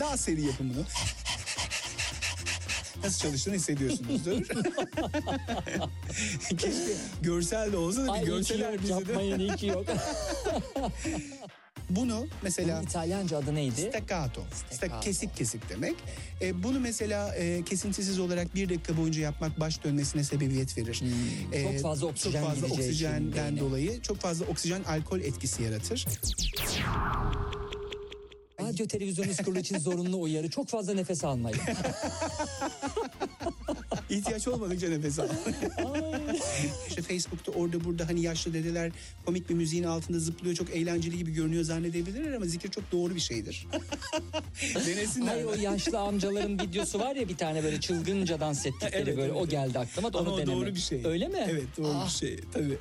Daha 0.00 0.16
seri 0.16 0.42
yapın 0.42 0.72
bunu. 0.74 0.84
Nasıl 3.06 3.18
çalıştığını 3.20 3.54
hissediyorsunuzdur. 3.54 4.46
Keşke 6.48 6.92
görsel 7.22 7.72
de 7.72 7.76
olsa 7.76 8.06
da 8.06 8.20
bir 8.20 8.26
görseler 8.26 8.82
bizi 8.82 8.88
de. 8.88 8.92
yapmayın 8.92 9.38
iyi 9.38 9.56
ki 9.56 9.66
yok. 9.66 9.84
Bunu 11.90 12.26
mesela 12.42 12.76
Bunun 12.78 12.86
İtalyanca 12.86 13.38
adı 13.38 13.54
neydi? 13.54 13.80
Staccato. 13.80 14.40
Staccato. 14.70 15.00
Kesik 15.00 15.36
kesik 15.36 15.70
demek. 15.70 15.94
E, 16.42 16.62
bunu 16.62 16.80
mesela 16.80 17.34
e, 17.34 17.62
kesintisiz 17.64 18.18
olarak 18.18 18.54
bir 18.54 18.68
dakika 18.68 18.96
boyunca 18.96 19.20
yapmak 19.22 19.60
baş 19.60 19.84
dönmesine 19.84 20.24
sebebiyet 20.24 20.78
verir. 20.78 21.02
E, 21.52 21.64
Hmm, 21.64 21.72
çok 21.72 21.82
fazla 21.82 22.06
oksijen 22.06 22.40
Çok 22.42 22.50
fazla 22.50 22.66
oksijenden 22.66 23.58
dolayı 23.58 24.00
çok 24.02 24.18
fazla 24.20 24.44
oksijen 24.46 24.82
alkol 24.84 25.20
etkisi 25.20 25.62
yaratır. 25.62 26.06
Radyo 28.60 28.86
televizyon 28.86 29.26
kurulu 29.44 29.58
için 29.58 29.78
zorunlu 29.78 30.20
uyarı. 30.20 30.50
Çok 30.50 30.68
fazla 30.68 30.94
nefes 30.94 31.24
almayın. 31.24 31.58
İhtiyaç 34.10 34.48
olmadıkça 34.48 34.88
nefes 34.88 35.18
al. 35.18 35.28
işte 36.88 37.02
Facebook'ta 37.02 37.52
orada 37.52 37.84
burada 37.84 38.08
hani 38.08 38.20
yaşlı 38.22 38.54
dedeler 38.54 38.92
komik 39.26 39.48
bir 39.50 39.54
müziğin 39.54 39.84
altında 39.84 40.18
zıplıyor 40.18 40.54
çok 40.56 40.70
eğlenceli 40.70 41.18
gibi 41.18 41.32
görünüyor 41.32 41.64
zannedebilirler 41.64 42.32
ama 42.32 42.46
zikir 42.46 42.70
çok 42.70 42.92
doğru 42.92 43.14
bir 43.14 43.20
şeydir. 43.20 43.66
Denesinler. 44.86 45.26
Hayır 45.28 45.44
o 45.44 45.54
yaşlı 45.54 45.98
amcaların 45.98 46.58
videosu 46.60 46.98
var 47.00 47.16
ya 47.16 47.28
bir 47.28 47.36
tane 47.36 47.64
böyle 47.64 47.80
çılgınca 47.80 48.40
dans 48.40 48.66
ettikleri 48.66 48.94
Evet, 48.96 49.06
böyle 49.16 49.32
evet. 49.32 49.36
o 49.42 49.48
geldi 49.48 49.78
aklıma 49.78 50.12
da 50.12 50.18
Ama 50.18 50.30
onu 50.30 50.34
o 50.34 50.38
denemek. 50.38 50.56
doğru 50.56 50.74
bir 50.74 50.80
şey. 50.80 51.02
Öyle 51.06 51.28
mi? 51.28 51.46
Evet 51.50 51.64
doğru 51.78 51.92
Ah, 51.94 52.06
bir 52.06 52.10
şey 52.12 52.40
tabii. 52.52 52.78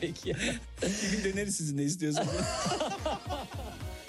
Peki. 0.00 0.34
bir 0.82 1.16
gün 1.22 1.32
deneriz 1.32 1.56
sizin 1.56 1.76
ne 1.76 1.82
istiyorsanız. 1.82 2.28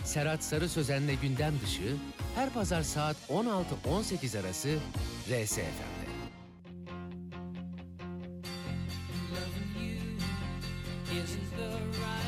Serhat 0.05 0.43
Sarı 0.43 0.69
Sözen'le 0.69 1.15
gündem 1.21 1.53
dışı 1.63 1.95
her 2.35 2.49
pazar 2.49 2.81
saat 2.81 3.17
16-18 3.29 4.39
arası 4.39 4.77
RSFM'de. 5.29 6.05
isn't 11.23 11.57
the 11.57 11.69
right 12.01 12.24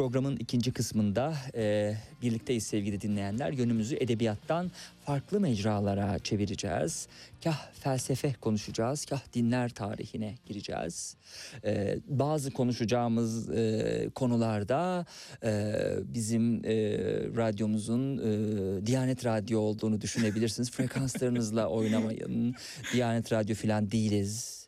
Programın 0.00 0.36
ikinci 0.36 0.72
kısmında 0.72 1.34
e, 1.54 1.94
birlikteyiz 2.22 2.66
sevgili 2.66 3.00
dinleyenler. 3.00 3.52
Yönümüzü 3.52 3.96
edebiyattan 3.96 4.70
farklı 5.04 5.40
mecralara 5.40 6.18
çevireceğiz. 6.18 7.08
Kah 7.44 7.72
felsefe 7.72 8.34
konuşacağız, 8.40 9.04
kah 9.04 9.20
dinler 9.34 9.68
tarihine 9.68 10.34
gireceğiz. 10.46 11.16
E, 11.64 11.98
bazı 12.08 12.50
konuşacağımız 12.50 13.50
e, 13.50 14.08
konularda 14.14 15.06
e, 15.44 15.72
bizim 16.14 16.64
e, 16.64 16.70
radyomuzun 17.36 18.18
e, 18.18 18.86
Diyanet 18.86 19.24
Radyo 19.24 19.60
olduğunu 19.60 20.00
düşünebilirsiniz. 20.00 20.70
Frekanslarınızla 20.70 21.66
oynamayın. 21.66 22.54
Diyanet 22.92 23.32
Radyo 23.32 23.54
falan 23.54 23.90
değiliz. 23.90 24.59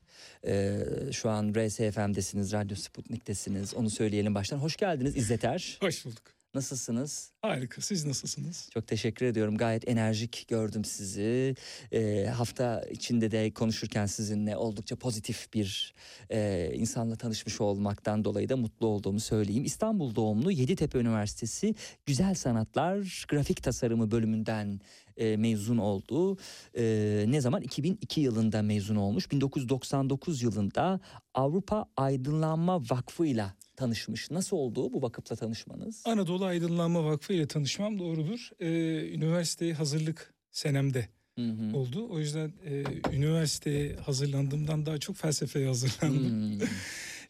Ee, 0.47 0.85
şu 1.13 1.31
an 1.31 1.55
RSFM'desiniz, 1.55 2.53
Radyo 2.53 2.77
Sputnik'tesiniz. 2.77 3.75
Onu 3.75 3.91
söyleyelim 3.91 4.35
baştan. 4.35 4.59
Hoş 4.59 4.77
geldiniz 4.77 5.17
İzzeter. 5.17 5.79
Hoş 5.81 6.05
bulduk. 6.05 6.43
Nasılsınız? 6.55 7.33
Harika. 7.43 7.81
Siz 7.81 8.05
nasılsınız? 8.05 8.69
Çok 8.75 8.87
teşekkür 8.87 9.27
ediyorum. 9.27 9.57
Gayet 9.57 9.89
enerjik 9.89 10.45
gördüm 10.49 10.85
sizi. 10.85 11.55
Ee, 11.93 12.27
hafta 12.27 12.83
içinde 12.91 13.31
de 13.31 13.51
konuşurken 13.51 14.07
sizinle 14.07 14.57
oldukça 14.57 14.97
pozitif 14.97 15.53
bir 15.55 15.95
e, 16.31 16.71
insanla 16.75 17.17
tanışmış 17.17 17.61
olmaktan 17.61 18.25
dolayı 18.25 18.49
da 18.49 18.57
mutlu 18.57 18.87
olduğumu 18.87 19.21
söyleyeyim. 19.21 19.65
İstanbul 19.65 20.15
doğumlu 20.15 20.51
Yeditepe 20.51 20.99
Üniversitesi 20.99 21.75
Güzel 22.07 22.35
Sanatlar 22.35 23.25
Grafik 23.29 23.63
Tasarımı 23.63 24.11
bölümünden 24.11 24.81
e, 25.17 25.37
mezun 25.37 25.79
oldu. 25.79 26.37
E, 26.77 27.25
ne 27.29 27.41
zaman? 27.41 27.63
2002 27.63 28.21
yılında 28.21 28.63
mezun 28.63 28.97
olmuş. 28.97 29.31
1999 29.31 30.43
yılında 30.43 31.01
Avrupa 31.35 31.87
Aydınlanma 31.97 32.81
Vakfı 32.81 33.27
ile 33.27 33.47
tanışmış. 33.77 34.31
Nasıl 34.31 34.57
oldu 34.57 34.93
bu 34.93 35.03
vakıfla 35.03 35.37
tanışmanız? 35.37 36.03
Anadolu 36.07 36.45
Aydınlanma 36.45 37.05
Vakfı 37.05 37.33
ile 37.33 37.47
tanışmam 37.49 37.99
doğrudur. 37.99 38.51
Ee, 38.61 38.67
üniversiteye 39.15 39.75
hazırlık 39.75 40.35
senemde 40.51 41.09
Hı 41.39 41.43
hı. 41.49 41.77
oldu. 41.77 42.09
O 42.11 42.19
yüzden 42.19 42.53
e, 42.65 42.85
üniversiteye 43.17 43.97
hazırlandığımdan 43.97 44.87
daha 44.87 44.99
çok 44.99 45.17
felsefeye 45.17 45.67
hazırlandım. 45.67 46.31
Hmm. 46.61 46.67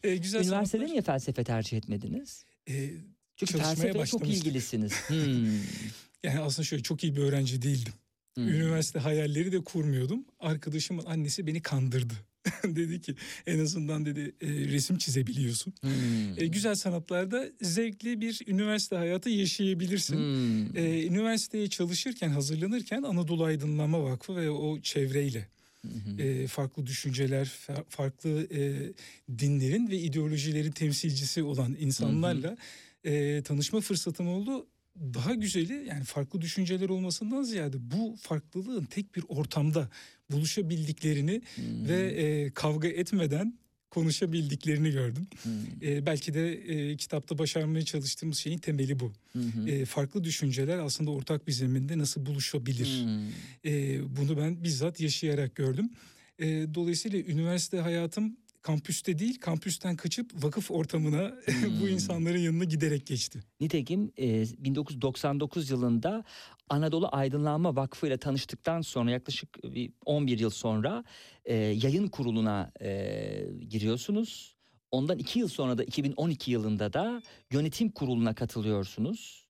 Ee, 0.03 0.15
güzel 0.17 0.43
Üniversitede 0.43 0.83
sanatlar- 0.83 0.91
niye 0.91 1.01
felsefe 1.01 1.43
tercih 1.43 1.77
etmediniz? 1.77 2.45
Ee, 2.69 2.89
Çünkü 3.35 3.57
felsefeye 3.57 4.05
çok 4.05 4.27
ilgilisiniz. 4.27 4.93
Hmm. 5.07 5.59
Yani 6.23 6.39
aslında 6.39 6.65
şöyle 6.65 6.83
çok 6.83 7.03
iyi 7.03 7.15
bir 7.15 7.21
öğrenci 7.21 7.61
değildim. 7.61 7.93
Hmm. 8.35 8.47
Üniversite 8.47 8.99
hayalleri 8.99 9.51
de 9.51 9.63
kurmuyordum. 9.63 10.25
Arkadaşımın 10.39 11.05
annesi 11.05 11.47
beni 11.47 11.61
kandırdı. 11.61 12.13
dedi 12.63 13.01
ki 13.01 13.15
en 13.47 13.59
azından 13.59 14.05
dedi 14.05 14.35
e, 14.41 14.47
resim 14.47 14.97
çizebiliyorsun. 14.97 15.73
Hmm. 15.81 16.43
E, 16.43 16.47
güzel 16.47 16.75
sanatlarda 16.75 17.49
zevkli 17.61 18.21
bir 18.21 18.39
üniversite 18.47 18.95
hayatı 18.95 19.29
yaşayabilirsin. 19.29 20.17
Hmm. 20.17 20.77
Ee, 20.77 21.05
üniversiteye 21.05 21.67
çalışırken, 21.67 22.29
hazırlanırken 22.29 23.03
Anadolu 23.03 23.43
Aydınlanma 23.43 24.03
Vakfı 24.03 24.35
ve 24.35 24.49
o 24.49 24.79
çevreyle 24.81 25.47
Hı 25.83 26.21
e, 26.21 26.47
farklı 26.47 26.85
düşünceler, 26.85 27.45
fa- 27.67 27.83
farklı 27.89 28.47
e, 28.51 28.91
dinlerin 29.39 29.87
ve 29.89 29.97
ideolojilerin 29.97 30.71
temsilcisi 30.71 31.43
olan 31.43 31.75
insanlarla 31.79 32.57
e, 33.03 33.41
tanışma 33.43 33.81
fırsatım 33.81 34.27
oldu. 34.27 34.67
Daha 34.99 35.33
güzeli 35.33 35.85
yani 35.87 36.03
farklı 36.03 36.41
düşünceler 36.41 36.89
olmasından 36.89 37.43
ziyade 37.43 37.77
bu 37.91 38.15
farklılığın 38.21 38.85
tek 38.85 39.15
bir 39.15 39.23
ortamda 39.27 39.89
buluşabildiklerini 40.31 41.41
Hmm. 41.55 41.87
ve 41.87 42.07
e, 42.07 42.51
kavga 42.51 42.87
etmeden 42.87 43.53
konuşabildiklerini 43.89 44.91
gördüm. 44.91 45.27
Hmm. 45.43 45.51
E, 45.81 46.05
belki 46.05 46.33
de 46.33 46.53
e, 46.53 46.97
kitapta 46.97 47.37
başarmaya 47.37 47.85
çalıştığımız 47.85 48.37
şeyin 48.37 48.57
temeli 48.57 48.99
bu 48.99 49.11
hı. 49.33 49.69
e, 49.69 49.85
farklı 49.85 50.23
düşünceler 50.23 50.77
aslında 50.77 51.11
ortak 51.11 51.47
bir 51.47 51.51
zeminde 51.51 51.97
nasıl 51.97 52.25
buluşabilir? 52.25 53.03
Hmm. 53.03 53.71
E, 53.71 54.01
bunu 54.17 54.37
ben 54.37 54.63
bizzat 54.63 54.99
yaşayarak 54.99 55.55
gördüm. 55.55 55.89
E, 56.39 56.45
dolayısıyla 56.73 57.19
üniversite 57.19 57.77
hayatım 57.79 58.37
kampüste 58.63 59.19
değil, 59.19 59.39
kampüsten 59.39 59.95
kaçıp 59.95 60.43
vakıf 60.43 60.71
ortamına 60.71 61.31
bu 61.47 61.79
Hmm. 61.83 61.87
insanların 61.87 62.37
yanına 62.37 62.63
giderek 62.63 63.07
geçti. 63.07 63.39
Nitekim 63.59 64.11
e, 64.17 64.45
1999 64.57 65.69
yılında 65.69 66.23
Anadolu 66.69 67.09
Aydınlanma 67.11 67.75
Vakfı 67.75 68.07
ile 68.07 68.17
tanıştıktan 68.17 68.81
sonra 68.81 69.11
yaklaşık 69.11 69.63
bir 69.63 69.91
11 70.05 70.39
yıl 70.39 70.49
sonra 70.49 71.03
e, 71.45 71.55
yayın 71.55 72.07
kuruluna 72.07 72.71
e, 72.81 72.89
giriyorsunuz. 73.69 74.55
Ondan 74.91 75.17
2 75.17 75.39
yıl 75.39 75.47
sonra 75.47 75.77
da 75.77 75.83
2012 75.83 76.51
yılında 76.51 76.93
da 76.93 77.21
yönetim 77.51 77.89
kuruluna 77.89 78.35
katılıyorsunuz. 78.35 79.42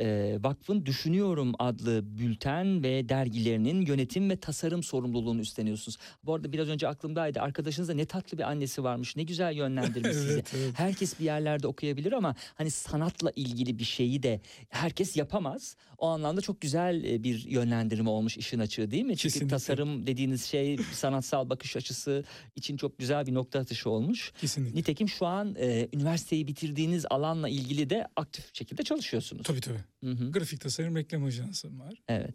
E, 0.00 0.38
vakfın 0.42 0.86
Düşünüyorum 0.86 1.52
adlı 1.58 2.18
bülten 2.18 2.82
ve 2.82 3.08
dergilerinin 3.08 3.86
yönetim 3.86 4.30
ve 4.30 4.36
tasarım 4.36 4.82
sorumluluğunu 4.82 5.40
üstleniyorsunuz. 5.40 5.98
Bu 6.24 6.34
arada 6.34 6.52
biraz 6.52 6.68
önce 6.68 6.88
aklımdaydı. 6.88 7.40
Arkadaşınızda 7.40 7.94
ne 7.94 8.04
tatlı 8.04 8.38
bir 8.38 8.42
annesi 8.42 8.84
varmış. 8.84 9.16
Ne 9.16 9.22
güzel 9.22 9.56
yönlendirmiş 9.56 10.12
sizi. 10.16 10.32
evet, 10.32 10.52
evet. 10.56 10.72
Herkes 10.74 11.20
bir 11.20 11.24
yerlerde 11.24 11.66
okuyabilir 11.66 12.12
ama 12.12 12.34
hani 12.54 12.70
sanatla 12.70 13.32
ilgili 13.36 13.78
bir 13.78 13.84
şeyi 13.84 14.22
de 14.22 14.40
herkes 14.68 15.16
yapamaz. 15.16 15.76
O 15.98 16.06
anlamda 16.06 16.40
çok 16.40 16.60
güzel 16.60 17.22
bir 17.24 17.44
yönlendirme 17.44 18.10
olmuş 18.10 18.36
işin 18.36 18.58
açığı 18.58 18.90
değil 18.90 19.04
mi? 19.04 19.16
Çünkü 19.16 19.32
Kesinlikle. 19.32 19.56
tasarım 19.56 20.06
dediğiniz 20.06 20.44
şey 20.44 20.76
sanatsal 20.92 21.50
bakış 21.50 21.76
açısı 21.76 22.24
için 22.56 22.76
çok 22.76 22.98
güzel 22.98 23.26
bir 23.26 23.34
nokta 23.34 23.58
atışı 23.58 23.90
olmuş. 23.90 24.32
Kesinlikle. 24.40 24.78
Nitekim 24.78 25.08
şu 25.08 25.26
an 25.26 25.54
e, 25.58 25.88
üniversiteyi 25.94 26.46
bitirdiğiniz 26.46 27.06
alanla 27.10 27.48
ilgili 27.48 27.90
de 27.90 28.06
aktif 28.16 28.54
şekilde 28.54 28.82
çalışıyorsunuz. 28.82 29.42
Tabii 29.42 29.60
tabii. 29.60 29.89
Hı 30.04 30.10
hı. 30.10 30.30
Grafik 30.30 30.60
tasarım 30.60 30.96
reklam 30.96 31.24
ajansım 31.24 31.80
var. 31.80 31.94
Evet. 32.08 32.34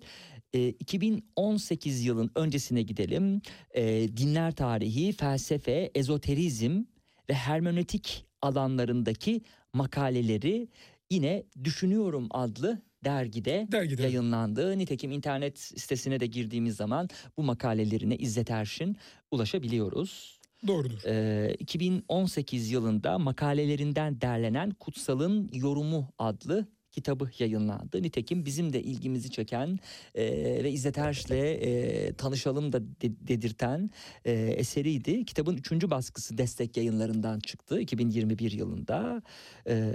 E, 0.54 0.68
2018 0.70 2.06
yılın 2.06 2.32
öncesine 2.36 2.82
gidelim. 2.82 3.42
E, 3.72 3.84
dinler 4.18 4.52
tarihi, 4.52 5.12
felsefe, 5.12 5.92
ezoterizm 5.96 6.84
ve 7.30 7.34
hermenötik 7.34 8.26
alanlarındaki 8.42 9.42
makaleleri 9.74 10.68
yine 11.12 11.44
Düşünüyorum 11.64 12.28
adlı 12.32 12.82
dergide 13.04 13.68
Dergide. 13.72 14.02
yayınlandı. 14.04 14.78
Nitekim 14.78 15.12
internet 15.12 15.60
sitesine 15.60 16.20
de 16.20 16.26
girdiğimiz 16.26 16.76
zaman 16.76 17.10
bu 17.38 17.44
makalelerine 17.44 18.16
İzzet 18.18 18.52
Erşin 18.52 18.98
ulaşabiliyoruz. 19.32 20.40
Doğrudur. 20.68 21.00
Ee, 21.08 21.56
2018 21.60 22.72
yılında 22.72 23.20
makalelerinden 23.20 24.22
derlenen 24.22 24.72
Kutsal'ın 24.72 25.50
Yorumu 25.54 26.10
adlı 26.20 26.68
kitabı 26.96 27.30
yayınlandı. 27.40 28.04
Nitekim 28.04 28.46
bizim 28.46 28.74
de 28.74 28.84
ilgimizi 28.84 29.32
çeken 29.32 29.80
e, 30.16 30.24
ve 30.64 30.72
İzzet 30.72 30.98
Erş'le 30.98 31.32
e, 31.32 32.14
tanışalım 32.14 32.72
da 32.72 32.82
de- 32.82 33.28
dedirten 33.28 33.90
e, 34.26 34.32
eseriydi. 34.34 35.26
Kitabın 35.26 35.58
üçüncü 35.58 35.90
baskısı 35.90 36.38
destek 36.38 36.78
yayınlarından 36.78 37.40
çıktı 37.40 37.80
2021 37.80 38.52
yılında. 38.52 39.22
E, 39.68 39.94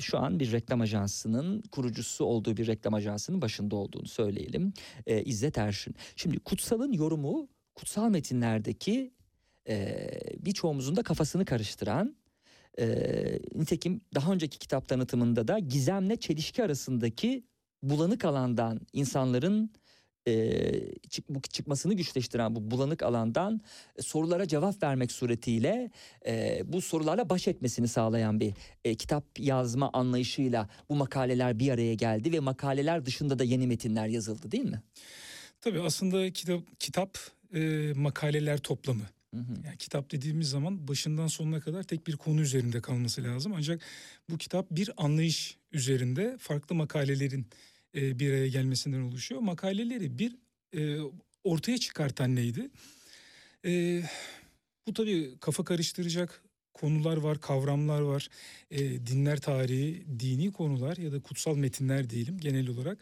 şu 0.00 0.18
an 0.18 0.40
bir 0.40 0.52
reklam 0.52 0.80
ajansının 0.80 1.62
kurucusu 1.62 2.24
olduğu 2.24 2.56
bir 2.56 2.66
reklam 2.66 2.94
ajansının 2.94 3.42
başında 3.42 3.76
olduğunu 3.76 4.08
söyleyelim. 4.08 4.72
E, 5.06 5.22
İzzet 5.22 5.58
Erşin. 5.58 5.94
Şimdi 6.16 6.38
Kutsal'ın 6.38 6.92
yorumu 6.92 7.48
kutsal 7.74 8.10
metinlerdeki 8.10 9.12
e, 9.68 10.08
birçoğumuzun 10.38 10.96
da 10.96 11.02
kafasını 11.02 11.44
karıştıran 11.44 12.19
e, 12.78 12.86
nitekim 13.54 14.00
daha 14.14 14.32
önceki 14.32 14.58
kitap 14.58 14.88
tanıtımında 14.88 15.48
da 15.48 15.58
gizemle 15.58 16.16
çelişki 16.16 16.64
arasındaki 16.64 17.44
bulanık 17.82 18.24
alandan 18.24 18.80
insanların 18.92 19.70
e, 20.28 20.62
çık, 21.10 21.28
bu 21.28 21.40
çıkmasını 21.40 21.94
güçleştiren 21.94 22.56
bu 22.56 22.70
bulanık 22.70 23.02
alandan 23.02 23.60
e, 23.96 24.02
sorulara 24.02 24.48
cevap 24.48 24.82
vermek 24.82 25.12
suretiyle 25.12 25.90
e, 26.26 26.62
bu 26.64 26.80
sorularla 26.80 27.28
baş 27.28 27.48
etmesini 27.48 27.88
sağlayan 27.88 28.40
bir 28.40 28.54
e, 28.84 28.94
kitap 28.94 29.24
yazma 29.38 29.90
anlayışıyla 29.92 30.68
bu 30.88 30.94
makaleler 30.94 31.58
bir 31.58 31.70
araya 31.70 31.94
geldi 31.94 32.32
ve 32.32 32.40
makaleler 32.40 33.06
dışında 33.06 33.38
da 33.38 33.44
yeni 33.44 33.66
metinler 33.66 34.06
yazıldı 34.06 34.50
değil 34.50 34.64
mi? 34.64 34.82
Tabii 35.60 35.80
aslında 35.80 36.32
kitap 36.32 36.60
kitap 36.78 37.18
e, 37.54 37.92
makaleler 37.96 38.58
toplamı. 38.58 39.02
Hı 39.34 39.40
hı. 39.40 39.52
Yani 39.64 39.76
kitap 39.78 40.10
dediğimiz 40.12 40.50
zaman 40.50 40.88
başından 40.88 41.26
sonuna 41.26 41.60
kadar 41.60 41.82
tek 41.82 42.06
bir 42.06 42.16
konu 42.16 42.40
üzerinde 42.40 42.80
kalması 42.80 43.24
lazım. 43.24 43.52
Ancak 43.56 43.82
bu 44.30 44.38
kitap 44.38 44.66
bir 44.70 44.90
anlayış 44.96 45.56
üzerinde 45.72 46.36
farklı 46.40 46.74
makalelerin 46.74 47.46
e, 47.94 48.18
bir 48.18 48.30
araya 48.30 48.48
gelmesinden 48.48 49.00
oluşuyor. 49.00 49.40
Makaleleri 49.40 50.18
bir 50.18 50.36
e, 50.76 50.98
ortaya 51.44 51.78
çıkartan 51.78 52.36
neydi? 52.36 52.70
E, 53.64 54.02
bu 54.86 54.92
tabii 54.92 55.34
kafa 55.40 55.64
karıştıracak 55.64 56.42
konular 56.74 57.16
var, 57.16 57.40
kavramlar 57.40 58.00
var. 58.00 58.28
E, 58.70 59.06
dinler 59.06 59.40
tarihi, 59.40 60.04
dini 60.20 60.52
konular 60.52 60.96
ya 60.96 61.12
da 61.12 61.20
kutsal 61.20 61.56
metinler 61.56 62.10
diyelim 62.10 62.38
genel 62.38 62.68
olarak. 62.68 62.98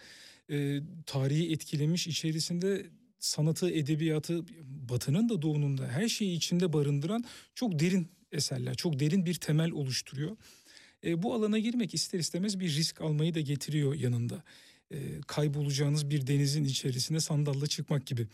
E, 0.50 0.80
tarihi 1.06 1.52
etkilemiş 1.52 2.06
içerisinde 2.06 2.86
sanatı, 3.18 3.70
edebiyatı, 3.70 4.44
batının 4.90 5.28
da 5.28 5.42
doğunun 5.42 5.78
da 5.78 5.88
her 5.88 6.08
şeyi 6.08 6.36
içinde 6.36 6.72
barındıran 6.72 7.24
çok 7.54 7.78
derin 7.78 8.08
eserler, 8.32 8.74
çok 8.74 9.00
derin 9.00 9.26
bir 9.26 9.34
temel 9.34 9.70
oluşturuyor. 9.70 10.36
E, 11.04 11.22
bu 11.22 11.34
alana 11.34 11.58
girmek 11.58 11.94
ister 11.94 12.18
istemez 12.18 12.60
bir 12.60 12.68
risk 12.68 13.00
almayı 13.00 13.34
da 13.34 13.40
getiriyor 13.40 13.94
yanında. 13.94 14.42
E, 14.90 15.20
kaybolacağınız 15.26 16.10
bir 16.10 16.26
denizin 16.26 16.64
içerisine 16.64 17.20
sandalla 17.20 17.66
çıkmak 17.66 18.06
gibi. 18.06 18.26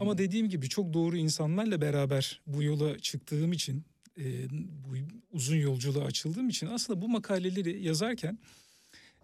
Ama 0.00 0.18
dediğim 0.18 0.48
gibi 0.48 0.68
çok 0.68 0.94
doğru 0.94 1.16
insanlarla 1.16 1.80
beraber 1.80 2.40
bu 2.46 2.62
yola 2.62 2.98
çıktığım 2.98 3.52
için, 3.52 3.84
e, 4.18 4.50
bu 4.50 4.94
uzun 5.30 5.56
yolculuğa 5.56 6.04
açıldığım 6.04 6.48
için 6.48 6.66
aslında 6.66 7.02
bu 7.02 7.08
makaleleri 7.08 7.82
yazarken 7.82 8.38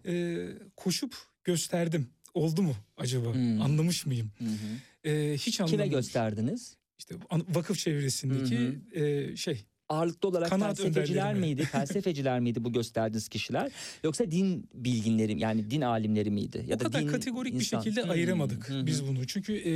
e, 0.05 0.37
koşup 0.75 1.15
gösterdim. 1.43 2.07
Oldu 2.33 2.61
mu 2.61 2.75
acaba? 2.97 3.33
Hmm. 3.33 3.61
Anlamış 3.61 4.05
mıyım? 4.05 4.31
Hı 4.37 4.45
hı. 4.45 5.09
E, 5.09 5.33
hiç 5.37 5.57
Kime 5.57 5.67
anlamamış. 5.69 5.91
gösterdiniz? 5.95 6.75
İşte 6.99 7.15
vakıf 7.49 7.77
çevresindeki 7.77 8.79
Hı 8.93 8.99
e, 8.99 9.35
şey 9.35 9.65
Ağırlıklı 9.89 10.29
olarak 10.29 10.49
Kanaat 10.49 10.77
felsefeciler 10.77 11.33
miydi, 11.35 11.65
felsefeciler 11.65 12.39
miydi 12.39 12.63
bu 12.63 12.73
gösterdiğiniz 12.73 13.29
kişiler? 13.29 13.71
Yoksa 14.03 14.31
din 14.31 14.69
bilginleri 14.73 15.39
yani 15.39 15.71
din 15.71 15.81
alimleri 15.81 16.31
miydi? 16.31 16.65
Ya 16.67 16.75
o 16.75 16.79
kadar 16.79 17.01
din 17.01 17.07
kategorik 17.07 17.53
bir 17.53 17.59
insan- 17.59 17.81
şekilde 17.81 18.03
Hmm, 18.03 18.09
ayıramadık 18.11 18.69
hı. 18.69 18.87
biz 18.87 19.07
bunu. 19.07 19.27
Çünkü 19.27 19.53
e, 19.53 19.71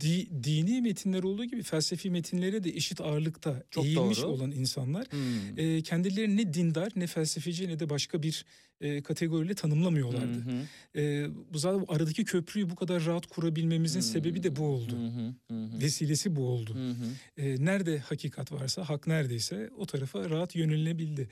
di- 0.00 0.44
dini 0.44 0.80
metinler 0.82 1.22
olduğu 1.22 1.44
gibi 1.44 1.62
felsefi 1.62 2.10
metinlere 2.10 2.64
de 2.64 2.70
eşit 2.70 3.00
ağırlıkta 3.00 3.62
Çok 3.70 3.84
eğilmiş 3.86 4.18
doğru. 4.22 4.26
olan 4.26 4.50
insanlar 4.50 5.06
Hmm. 5.10 5.58
e, 5.58 5.82
kendilerini 5.82 6.36
ne 6.36 6.54
dindar 6.54 6.92
ne 6.96 7.06
felsefeci 7.06 7.68
ne 7.68 7.78
de 7.78 7.90
başka 7.90 8.22
bir 8.22 8.44
e, 8.82 9.02
kategoriyle 9.02 9.54
tanımlamıyorlardı. 9.54 10.38
Hı 10.38 10.50
hı. 10.50 11.00
E, 11.00 11.28
bu 11.54 11.58
zaten 11.58 11.84
aradaki 11.88 12.24
köprüyü 12.24 12.70
bu 12.70 12.74
kadar 12.74 13.06
rahat 13.06 13.26
kurabilmemizin 13.26 14.00
Hmm. 14.00 14.06
sebebi 14.08 14.42
de 14.42 14.56
bu 14.56 14.64
oldu. 14.66 14.92
Hı 14.96 15.06
hı, 15.06 15.34
hı 15.50 15.64
hı. 15.76 15.80
Vesilesi 15.80 16.36
bu 16.36 16.48
oldu. 16.48 16.74
Hı 16.74 16.90
hı. 16.90 17.42
E, 17.42 17.64
nerede 17.64 17.98
hakikat 17.98 18.52
varsa, 18.52 18.88
hak 18.88 19.06
neredeyse 19.06 19.70
o 19.78 19.86
tarafa 19.86 20.30
rahat 20.30 20.56
yönelinebildi. 20.56 21.28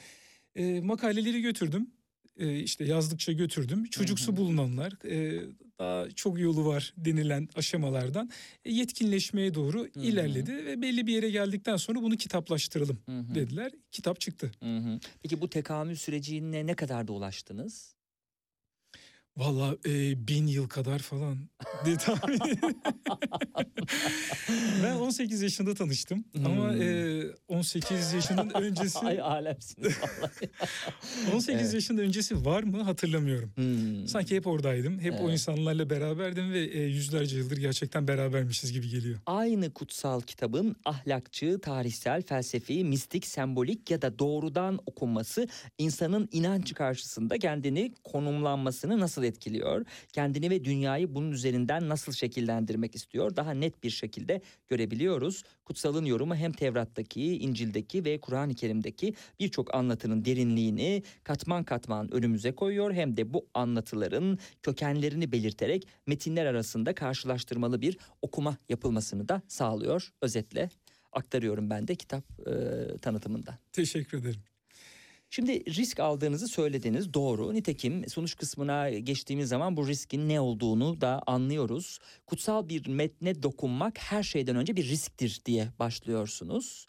E, 0.57 0.81
makaleleri 0.81 1.41
götürdüm. 1.43 1.87
E, 2.37 2.59
işte 2.59 2.85
yazdıkça 2.85 3.33
götürdüm. 3.33 3.85
Çocuksu 3.85 4.37
bulunanlar, 4.37 4.93
e, 5.05 5.43
daha 5.79 6.11
çok 6.11 6.41
yolu 6.41 6.67
var 6.67 6.95
denilen 6.97 7.49
aşamalardan 7.55 8.31
e, 8.65 8.73
yetkinleşmeye 8.73 9.55
doğru 9.55 9.89
hı. 9.95 10.01
ilerledi 10.01 10.67
ve 10.67 10.83
belli 10.83 11.07
bir 11.07 11.13
yere 11.13 11.31
geldikten 11.31 11.77
sonra 11.77 12.03
bunu 12.03 12.17
kitaplaştıralım 12.17 12.99
Hı 13.07 13.19
hı. 13.19 13.35
dediler. 13.35 13.73
Kitap 13.93 14.21
çıktı. 14.21 14.51
Hı 14.63 14.77
hı. 14.77 15.01
Peki 15.23 15.41
bu 15.41 15.51
tekamül 15.51 15.97
sürecine 15.97 16.67
ne 16.67 16.75
kadar 16.75 17.09
da 17.09 17.13
ulaştınız? 17.13 18.00
Vallahi 19.37 19.79
e, 19.87 20.29
bin 20.29 20.47
yıl 20.47 20.69
kadar 20.69 20.99
falan 20.99 21.37
diye 21.85 21.97
tahmin 21.97 22.39
ben 24.85 24.97
18 24.97 25.43
yaşında 25.43 25.75
tanıştım 25.75 26.25
ama 26.45 26.73
Hmm. 26.73 26.83
e, 26.83 27.23
18 27.49 28.13
yaşının 28.13 28.51
öncesi 28.51 28.99
Ay 28.99 29.21
alemsiniz 29.21 29.93
vallahi. 30.03 30.51
18 31.35 31.61
Evet. 31.63 31.75
yaşında 31.75 32.03
öncesi 32.03 32.45
var 32.45 32.63
mı 32.63 32.83
hatırlamıyorum. 32.83 33.53
Hmm. 33.55 34.07
Sanki 34.09 34.37
hep 34.37 34.47
oradaydım. 34.47 34.99
Hep 35.01 35.13
o 35.13 35.17
Evet. 35.25 35.33
insanlarla 35.33 35.91
beraberdim 35.91 36.53
ve 36.53 36.61
e, 36.65 36.83
yüzlerce 36.83 37.37
yıldır 37.39 37.57
gerçekten 37.57 38.09
berabermişiz 38.09 38.73
gibi 38.73 38.89
geliyor. 38.89 39.19
Aynı 39.27 39.71
kutsal 39.75 40.21
kitabın 40.21 40.77
ahlakçı, 40.85 41.59
tarihsel, 41.63 42.23
felsefi, 42.23 42.85
mistik, 42.85 43.27
sembolik 43.27 43.91
ya 43.91 44.03
da 44.03 44.19
doğrudan 44.19 44.79
okunması 44.87 45.49
insanın 45.79 46.29
inanç 46.33 46.75
karşısında 46.75 47.39
kendini 47.39 47.95
konumlanmasını 48.05 49.01
nasıl 49.01 49.20
etkiliyor? 49.25 49.87
Kendini 50.13 50.51
ve 50.51 50.65
dünyayı 50.65 51.15
bunun 51.15 51.33
üzerinden 51.33 51.89
nasıl 51.89 52.13
şekillendirmek 52.13 52.95
istiyor? 52.95 53.37
Daha 53.37 53.51
net 53.51 53.83
bir 53.83 53.91
şekilde 53.91 54.41
görebiliyoruz. 54.69 55.43
Kutsalın 55.65 56.05
yorumu 56.05 56.35
hem 56.35 56.53
Tevrat'taki, 56.53 57.39
İncil'deki 57.39 58.05
ve 58.05 58.21
Kur'an-ı 58.21 58.55
Kerim'deki 58.55 59.15
birçok 59.41 59.75
anlatının 59.75 60.25
derinliğini 60.25 61.03
katman 61.25 61.65
katman 61.65 62.15
önümüze 62.15 62.53
koyuyor. 62.53 62.93
Hem 62.93 63.17
de 63.17 63.35
bu 63.35 63.47
anlatıların 63.55 64.39
kökenlerini 64.63 65.33
belirterek 65.33 65.89
metinler 66.07 66.47
arasında 66.47 66.95
karşılaştırmalı 66.95 67.81
bir 67.81 67.99
okuma 68.23 68.57
yapılmasını 68.69 69.29
da 69.29 69.43
sağlıyor. 69.49 70.13
Özetle 70.23 70.69
aktarıyorum 71.13 71.71
ben 71.71 71.89
de 71.89 71.95
kitap 71.95 72.25
e, 72.49 72.53
tanıtımından. 72.99 73.55
Teşekkür 73.73 74.19
ederim. 74.19 74.41
Şimdi 75.33 75.75
risk 75.77 76.01
aldığınızı 76.01 76.49
söylediniz 76.49 77.15
doğru. 77.15 77.55
Nitekim 77.55 78.09
sonuç 78.09 78.37
kısmına 78.37 78.91
geçtiğimiz 78.91 79.49
zaman 79.49 79.77
bu 79.77 79.89
riskin 79.89 80.29
ne 80.29 80.41
olduğunu 80.41 81.01
da 81.01 81.23
anlıyoruz. 81.27 81.99
Kutsal 82.27 82.69
bir 82.69 82.89
metne 82.89 83.43
dokunmak 83.43 83.99
her 83.99 84.23
şeyden 84.23 84.57
önce 84.57 84.77
bir 84.77 84.89
risktir 84.89 85.41
diye 85.47 85.69
başlıyorsunuz. 85.79 86.87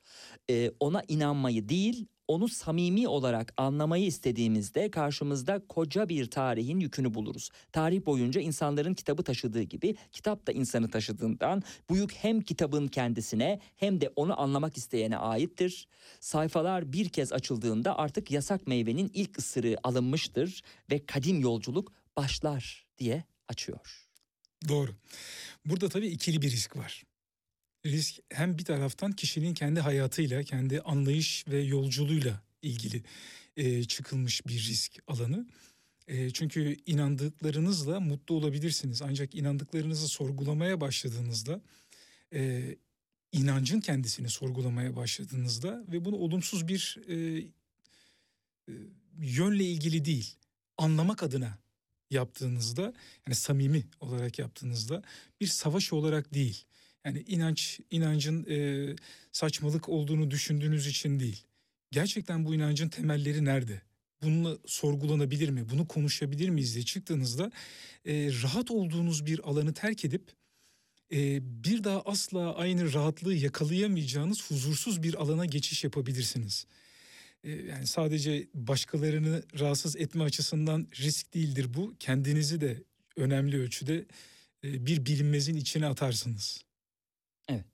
Ee, 0.49 0.71
ona 0.79 1.03
inanmayı 1.07 1.69
değil 1.69 2.05
onu 2.31 2.47
samimi 2.47 3.07
olarak 3.07 3.53
anlamayı 3.57 4.05
istediğimizde 4.05 4.91
karşımızda 4.91 5.61
koca 5.69 6.09
bir 6.09 6.31
tarihin 6.31 6.79
yükünü 6.79 7.13
buluruz. 7.13 7.49
Tarih 7.71 8.05
boyunca 8.05 8.41
insanların 8.41 8.93
kitabı 8.93 9.23
taşıdığı 9.23 9.61
gibi 9.61 9.95
kitap 10.11 10.47
da 10.47 10.51
insanı 10.51 10.89
taşıdığından 10.89 11.63
bu 11.89 11.97
yük 11.97 12.11
hem 12.15 12.41
kitabın 12.41 12.87
kendisine 12.87 13.59
hem 13.75 14.01
de 14.01 14.13
onu 14.15 14.41
anlamak 14.41 14.77
isteyene 14.77 15.17
aittir. 15.17 15.87
Sayfalar 16.19 16.93
bir 16.93 17.09
kez 17.09 17.33
açıldığında 17.33 17.97
artık 17.97 18.31
yasak 18.31 18.67
meyvenin 18.67 19.11
ilk 19.13 19.39
ısırığı 19.39 19.77
alınmıştır 19.83 20.61
ve 20.91 21.05
kadim 21.05 21.41
yolculuk 21.41 21.93
başlar 22.17 22.85
diye 22.97 23.23
açıyor. 23.47 24.07
Doğru. 24.69 24.91
Burada 25.65 25.89
tabii 25.89 26.07
ikili 26.07 26.41
bir 26.41 26.51
risk 26.51 26.77
var. 26.77 27.03
Risk 27.85 28.19
hem 28.29 28.57
bir 28.57 28.65
taraftan 28.65 29.11
kişinin 29.11 29.53
kendi 29.53 29.79
hayatıyla, 29.79 30.43
kendi 30.43 30.81
anlayış 30.81 31.45
ve 31.47 31.61
yolculuğuyla 31.61 32.41
ilgili 32.61 33.03
e, 33.57 33.83
çıkılmış 33.83 34.47
bir 34.47 34.53
risk 34.53 34.97
alanı. 35.07 35.47
E, 36.07 36.29
çünkü 36.29 36.77
inandıklarınızla 36.85 37.99
mutlu 37.99 38.35
olabilirsiniz. 38.35 39.01
Ancak 39.01 39.35
inandıklarınızı 39.35 40.07
sorgulamaya 40.07 40.81
başladığınızda, 40.81 41.61
e, 42.33 42.75
inancın 43.31 43.79
kendisini 43.79 44.29
sorgulamaya 44.29 44.95
başladığınızda 44.95 45.83
ve 45.91 46.05
bunu 46.05 46.15
olumsuz 46.15 46.67
bir 46.67 46.97
e, 47.07 47.15
e, 48.69 48.73
yönle 49.19 49.63
ilgili 49.63 50.05
değil, 50.05 50.35
anlamak 50.77 51.23
adına 51.23 51.57
yaptığınızda 52.09 52.93
yani 53.27 53.35
samimi 53.35 53.83
olarak 53.99 54.39
yaptığınızda 54.39 55.03
bir 55.41 55.47
savaş 55.47 55.93
olarak 55.93 56.33
değil. 56.33 56.65
Yani 57.05 57.23
inanç 57.27 57.79
inancın 57.91 58.45
e, 58.49 58.87
saçmalık 59.31 59.89
olduğunu 59.89 60.31
düşündüğünüz 60.31 60.87
için 60.87 61.19
değil. 61.19 61.43
Gerçekten 61.91 62.45
bu 62.45 62.55
inancın 62.55 62.89
temelleri 62.89 63.45
nerede? 63.45 63.81
Bununla 64.21 64.57
sorgulanabilir 64.65 65.49
mi? 65.49 65.69
Bunu 65.69 65.87
konuşabilir 65.87 66.49
miyiz 66.49 66.75
diye 66.75 66.85
çıktığınızda 66.85 67.51
e, 68.05 68.13
rahat 68.43 68.71
olduğunuz 68.71 69.25
bir 69.25 69.49
alanı 69.49 69.73
terk 69.73 70.05
edip 70.05 70.31
e, 71.11 71.39
bir 71.63 71.83
daha 71.83 72.01
asla 72.01 72.55
aynı 72.55 72.93
rahatlığı 72.93 73.33
yakalayamayacağınız 73.33 74.51
huzursuz 74.51 75.03
bir 75.03 75.13
alana 75.21 75.45
geçiş 75.45 75.83
yapabilirsiniz. 75.83 76.65
Yani 77.43 77.87
sadece 77.87 78.47
başkalarını 78.53 79.43
rahatsız 79.59 79.95
etme 79.95 80.23
açısından 80.23 80.87
risk 80.99 81.33
değildir 81.33 81.73
bu. 81.73 81.95
Kendinizi 81.99 82.61
de 82.61 82.83
önemli 83.15 83.59
ölçüde 83.61 84.05
bir 84.63 85.05
bilinmezin 85.05 85.55
içine 85.55 85.87
atarsınız. 85.87 86.63
Evet. 87.49 87.65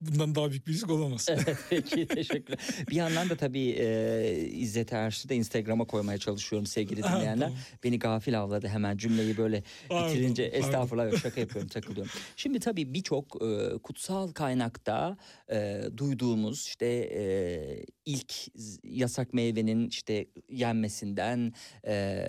Bundan 0.00 0.34
daha 0.34 0.50
büyük 0.50 0.66
bir 0.66 0.72
risk 0.72 0.90
olamaz. 0.90 1.26
Evet, 1.30 1.56
peki 1.70 2.06
teşekkürler. 2.06 2.58
Bir 2.90 2.94
yandan 2.96 3.28
da 3.28 3.36
tabii 3.36 3.68
e, 3.78 4.48
İzzet 4.52 4.92
Erşi 4.92 5.28
de 5.28 5.36
Instagram'a 5.36 5.84
koymaya 5.84 6.18
çalışıyorum 6.18 6.66
sevgili 6.66 7.02
Ha, 7.02 7.16
dinleyenler. 7.16 7.46
tamam. 7.46 7.58
Beni 7.84 7.98
gafil 7.98 8.40
avladı 8.40 8.68
hemen 8.68 8.96
cümleyi 8.96 9.36
böyle 9.36 9.62
Pardon, 9.88 10.08
bitirince 10.08 10.50
pardon. 10.50 10.64
estağfurullah 10.66 11.04
yok, 11.12 11.18
şaka 11.18 11.40
yapıyorum 11.40 11.68
takılıyorum. 11.68 12.12
Şimdi 12.36 12.60
tabii 12.60 12.94
birçok 12.94 13.42
e, 13.42 13.78
kutsal 13.78 14.28
kaynakta 14.32 15.16
e, 15.52 15.82
duyduğumuz 15.96 16.66
işte 16.66 16.86
e, 17.14 17.22
ilk 18.04 18.34
yasak 18.84 19.34
meyvenin 19.34 19.88
işte 19.88 20.26
yenmesinden 20.50 21.52
e, 21.86 22.26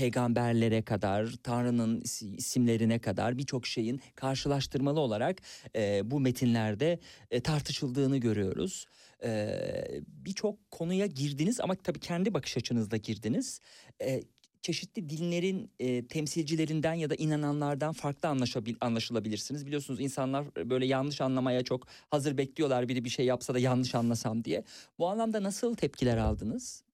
peygamberlere 0.00 0.82
kadar 0.82 1.34
Tanrı'nın 1.42 2.00
is- 2.00 2.36
isimlerine 2.36 2.98
kadar 2.98 3.38
birçok 3.38 3.66
şeyin 3.66 4.00
karşılaştırmalı 4.14 5.00
olarak 5.00 5.42
e, 5.76 6.10
bu 6.10 6.20
metinlerde 6.20 6.98
e, 7.30 7.40
tartışıldığını 7.40 8.16
görüyoruz. 8.16 8.86
E, 9.24 9.60
birçok 10.06 10.70
konuya 10.70 11.06
girdiniz 11.06 11.60
ama 11.60 11.74
tabii 11.74 12.00
kendi 12.00 12.34
bakış 12.34 12.56
açınızla 12.56 12.96
girdiniz. 12.96 13.60
E, 14.02 14.22
çeşitli 14.62 15.08
dinlerin 15.08 15.70
e, 15.80 16.06
temsilcilerinden 16.06 16.94
ya 16.94 17.10
da 17.10 17.14
inananlardan 17.14 17.92
farklı 17.92 18.28
anlaşabil, 18.28 18.74
anlaşılabilirsiniz. 18.80 19.66
Biliyorsunuz 19.66 20.00
insanlar 20.00 20.54
böyle 20.70 20.86
yanlış 20.86 21.20
anlamaya 21.20 21.64
çok 21.64 21.86
hazır 22.10 22.38
bekliyorlar 22.38 22.88
biri 22.88 23.04
bir 23.04 23.10
şey 23.10 23.26
yapsa 23.26 23.54
da 23.54 23.58
yanlış 23.58 23.94
anlasam 23.94 24.44
diye. 24.44 24.64
Bu 24.98 25.08
anlamda 25.08 25.42
nasıl 25.42 25.74
tepkiler 25.74 26.16
aldınız? 26.16 26.89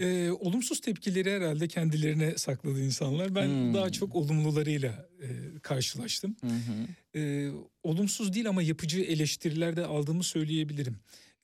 E, 0.00 0.30
olumsuz 0.30 0.80
tepkileri 0.80 1.30
herhalde 1.30 1.68
kendilerine 1.68 2.38
sakladı 2.38 2.82
insanlar. 2.84 3.34
Ben 3.34 3.46
Hmm. 3.48 3.74
daha 3.74 3.90
çok 3.92 4.14
olumlularıyla 4.16 5.08
e, 5.22 5.58
karşılaştım. 5.62 6.36
Hı 6.40 6.46
hı. 6.46 7.18
E, 7.20 7.50
olumsuz 7.82 8.34
değil 8.34 8.48
ama 8.48 8.62
yapıcı 8.62 9.00
eleştiriler 9.00 9.76
de 9.76 9.84
aldığımı 9.86 10.22
söyleyebilirim. 10.24 10.96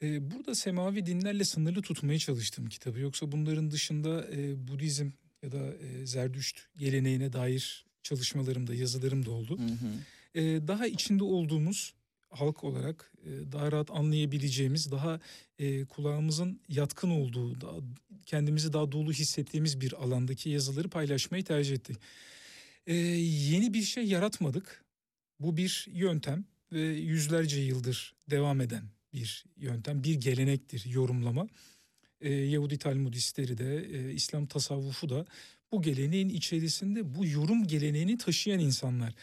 E, 0.03 0.31
burada 0.31 0.55
semavi 0.55 1.07
dinlerle 1.07 1.45
sınırlı 1.45 1.83
tutmaya 1.83 2.19
çalıştım 2.19 2.69
kitabı. 2.69 3.01
Yoksa 3.01 3.33
bunların 3.33 3.71
dışında 3.71 4.27
e, 4.33 4.69
Budizm 4.69 5.11
ya 5.43 5.53
da 5.53 5.75
e, 5.75 6.07
Zerdüşt 6.07 6.59
geleneğine 6.77 7.33
dair 7.33 7.87
çalışmalarım 8.03 8.67
da 8.67 8.75
yazılarım 8.75 9.27
da 9.27 9.31
oldu. 9.31 9.59
Hı 9.59 9.63
hı. 9.65 10.41
E, 10.41 10.69
daha 10.69 10.87
içinde 10.87 11.25
olduğumuz 11.25 11.95
halk 12.33 12.65
olarak 12.65 13.13
e, 13.25 13.53
daha 13.53 13.73
rahat 13.73 13.91
anlayabileceğimiz, 13.91 14.91
daha 14.91 15.21
e, 15.59 15.85
kulağımızın 15.85 16.61
yatkın 16.69 17.11
olduğu, 17.11 17.61
daha, 17.61 17.77
kendimizi 18.27 18.73
daha 18.73 18.93
dolu 18.93 19.13
hissettiğimiz 19.13 19.81
bir 19.81 19.93
alandaki 19.93 20.51
yazıları 20.51 20.89
paylaşmayı 20.89 21.45
tercih 21.45 21.75
ettik. 21.75 21.97
E, 22.87 22.95
yeni 22.95 23.75
bir 23.75 23.83
şey 23.83 24.05
yaratmadık. 24.05 24.85
Bu 25.41 25.57
bir 25.57 25.87
yöntem 25.93 26.45
ve 26.73 26.81
yüzlerce 26.81 27.61
yıldır 27.61 28.15
devam 28.31 28.61
eden 28.61 28.83
bir 29.13 29.45
yöntem, 29.57 30.05
bir 30.05 30.15
gelenektir 30.15 30.85
yorumlama. 30.87 31.49
E, 32.21 32.33
Yahudi 32.33 32.79
Talmudistleri 32.79 33.59
de, 33.59 34.13
İslam 34.13 34.47
tasavvufu 34.47 35.09
da 35.09 35.27
bu 35.73 35.83
geleneğin 35.83 36.29
içerisinde 36.29 37.15
bu 37.15 37.27
yorum 37.27 37.67
geleneğini 37.67 38.19
taşıyan 38.19 38.61
insanlar. 38.61 39.15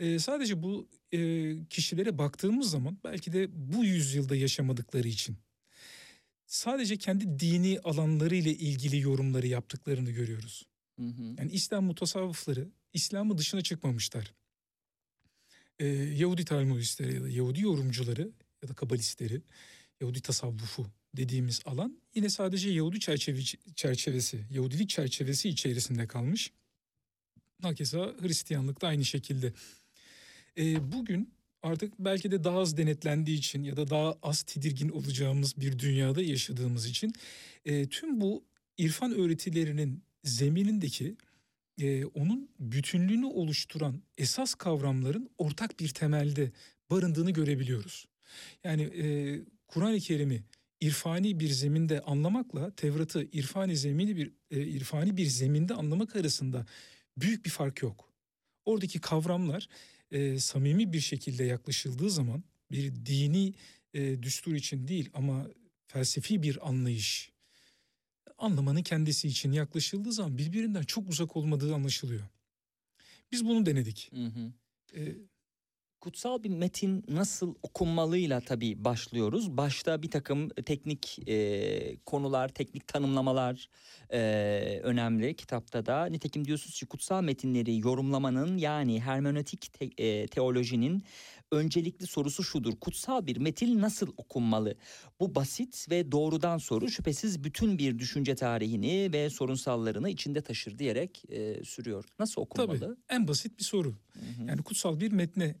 E, 0.00 0.18
sadece 0.18 0.62
bu 0.62 0.88
e, 1.12 1.18
kişilere 1.70 2.18
baktığımız 2.18 2.70
zaman 2.70 2.98
belki 3.04 3.32
de 3.32 3.48
bu 3.52 3.84
yüzyılda 3.84 4.36
yaşamadıkları 4.36 5.08
için 5.08 5.36
sadece 6.46 6.96
kendi 6.96 7.40
dini 7.40 7.78
alanları 7.84 8.36
ile 8.36 8.50
ilgili 8.50 9.00
yorumları 9.00 9.46
yaptıklarını 9.46 10.10
görüyoruz. 10.10 10.66
Hı 11.00 11.06
hı. 11.06 11.22
Yani 11.38 11.52
İslam 11.52 11.84
mutasavvıfları 11.84 12.68
İslam'ı 12.92 13.38
dışına 13.38 13.60
çıkmamışlar. 13.60 14.34
Ee, 15.78 15.86
Yahudi 15.86 16.44
Talmudistleri 16.44 17.14
ya 17.14 17.22
da 17.22 17.28
Yahudi 17.28 17.60
yorumcuları 17.60 18.30
ya 18.62 18.68
da 18.68 18.74
kabalistleri, 18.74 19.42
Yahudi 20.00 20.20
tasavvufu 20.20 20.86
dediğimiz 21.16 21.60
alan 21.64 22.00
yine 22.14 22.28
sadece 22.28 22.70
Yahudi 22.70 23.00
çerçeve, 23.00 23.40
çerçevesi, 23.74 24.44
Yahudilik 24.50 24.88
çerçevesi 24.88 25.48
içerisinde 25.48 26.06
kalmış. 26.06 26.52
Hakeza 27.62 28.14
Hristiyanlık 28.20 28.80
da 28.80 28.88
aynı 28.88 29.04
şekilde. 29.04 29.52
Ee, 30.58 30.92
bugün 30.92 31.34
artık 31.62 31.98
belki 31.98 32.30
de 32.30 32.44
daha 32.44 32.58
az 32.58 32.76
denetlendiği 32.76 33.38
için 33.38 33.62
ya 33.64 33.76
da 33.76 33.90
daha 33.90 34.18
az 34.22 34.42
tedirgin 34.42 34.88
olacağımız 34.88 35.60
bir 35.60 35.78
dünyada 35.78 36.22
yaşadığımız 36.22 36.86
için 36.86 37.12
e, 37.64 37.88
tüm 37.88 38.20
bu 38.20 38.44
irfan 38.78 39.12
öğretilerinin 39.12 40.02
zeminindeki 40.24 41.16
e, 41.80 42.04
onun 42.04 42.50
bütünlüğünü 42.60 43.26
oluşturan 43.26 44.02
esas 44.18 44.54
kavramların 44.54 45.30
ortak 45.38 45.80
bir 45.80 45.88
temelde 45.88 46.52
barındığını 46.90 47.30
görebiliyoruz. 47.30 48.06
Yani 48.64 48.82
e, 48.82 49.04
Kur'an-ı 49.68 50.00
Kerim'i 50.00 50.42
irfani 50.80 51.40
bir 51.40 51.48
zeminde 51.48 52.00
anlamakla 52.00 52.70
Tevrat'ı 52.70 53.28
irfani 53.32 53.76
zemini 53.76 54.16
bir 54.16 54.32
e, 54.50 54.66
irfani 54.66 55.16
bir 55.16 55.26
zeminde 55.26 55.74
anlamak 55.74 56.16
arasında 56.16 56.66
büyük 57.16 57.44
bir 57.44 57.50
fark 57.50 57.82
yok. 57.82 58.12
Oradaki 58.64 59.00
kavramlar 59.00 59.68
e, 60.10 60.38
samimi 60.38 60.92
bir 60.92 61.00
şekilde 61.00 61.44
yaklaşıldığı 61.44 62.10
zaman 62.10 62.44
bir 62.72 63.06
dini 63.06 63.54
e, 63.94 64.22
düstur 64.22 64.54
için 64.54 64.88
değil 64.88 65.10
ama 65.14 65.46
felsefi 65.86 66.42
bir 66.42 66.68
anlayış 66.68 67.30
anlamanın 68.38 68.82
kendisi 68.82 69.28
için 69.28 69.52
yaklaşıldığı 69.52 70.12
zaman 70.12 70.38
birbirinden 70.38 70.82
çok 70.82 71.08
uzak 71.08 71.36
olmadığı 71.36 71.74
anlaşılıyor. 71.74 72.22
Biz 73.32 73.44
bunu 73.44 73.66
denedik. 73.66 74.10
Hı 74.14 74.26
hı. 74.26 74.52
E, 74.94 75.14
Kutsal 76.00 76.42
bir 76.42 76.48
metin 76.48 77.04
nasıl 77.08 77.54
okunmalıyla 77.62 78.40
tabii 78.40 78.84
başlıyoruz. 78.84 79.56
Başta 79.56 80.02
bir 80.02 80.10
takım 80.10 80.48
teknik 80.48 81.28
e, 81.28 81.96
konular, 82.06 82.48
teknik 82.48 82.88
tanımlamalar 82.88 83.68
e, 84.12 84.20
önemli 84.82 85.36
kitapta 85.36 85.86
da. 85.86 86.06
Nitekim 86.06 86.44
diyorsunuz 86.44 86.78
ki 86.78 86.86
kutsal 86.86 87.22
metinleri 87.22 87.78
yorumlamanın 87.78 88.56
yani 88.56 89.00
hermenötik 89.00 89.72
te- 89.72 90.04
e, 90.04 90.26
teolojinin 90.26 91.02
öncelikli 91.52 92.06
sorusu 92.06 92.44
şudur. 92.44 92.72
Kutsal 92.80 93.26
bir 93.26 93.36
metin 93.36 93.80
nasıl 93.80 94.12
okunmalı? 94.16 94.74
Bu 95.20 95.34
basit 95.34 95.86
ve 95.90 96.12
doğrudan 96.12 96.58
soru 96.58 96.88
şüphesiz 96.88 97.44
bütün 97.44 97.78
bir 97.78 97.98
düşünce 97.98 98.34
tarihini 98.34 99.12
ve 99.12 99.30
sorunsallarını 99.30 100.10
içinde 100.10 100.40
taşır 100.40 100.78
diyerek 100.78 101.22
e, 101.28 101.64
sürüyor. 101.64 102.04
Nasıl 102.18 102.42
okunmalı? 102.42 102.78
tabii 102.80 102.94
en 103.08 103.28
basit 103.28 103.58
bir 103.58 103.64
soru. 103.64 103.88
Hı 104.12 104.20
hı. 104.42 104.48
Yani 104.48 104.62
kutsal 104.62 105.00
bir 105.00 105.12
metne 105.12 105.54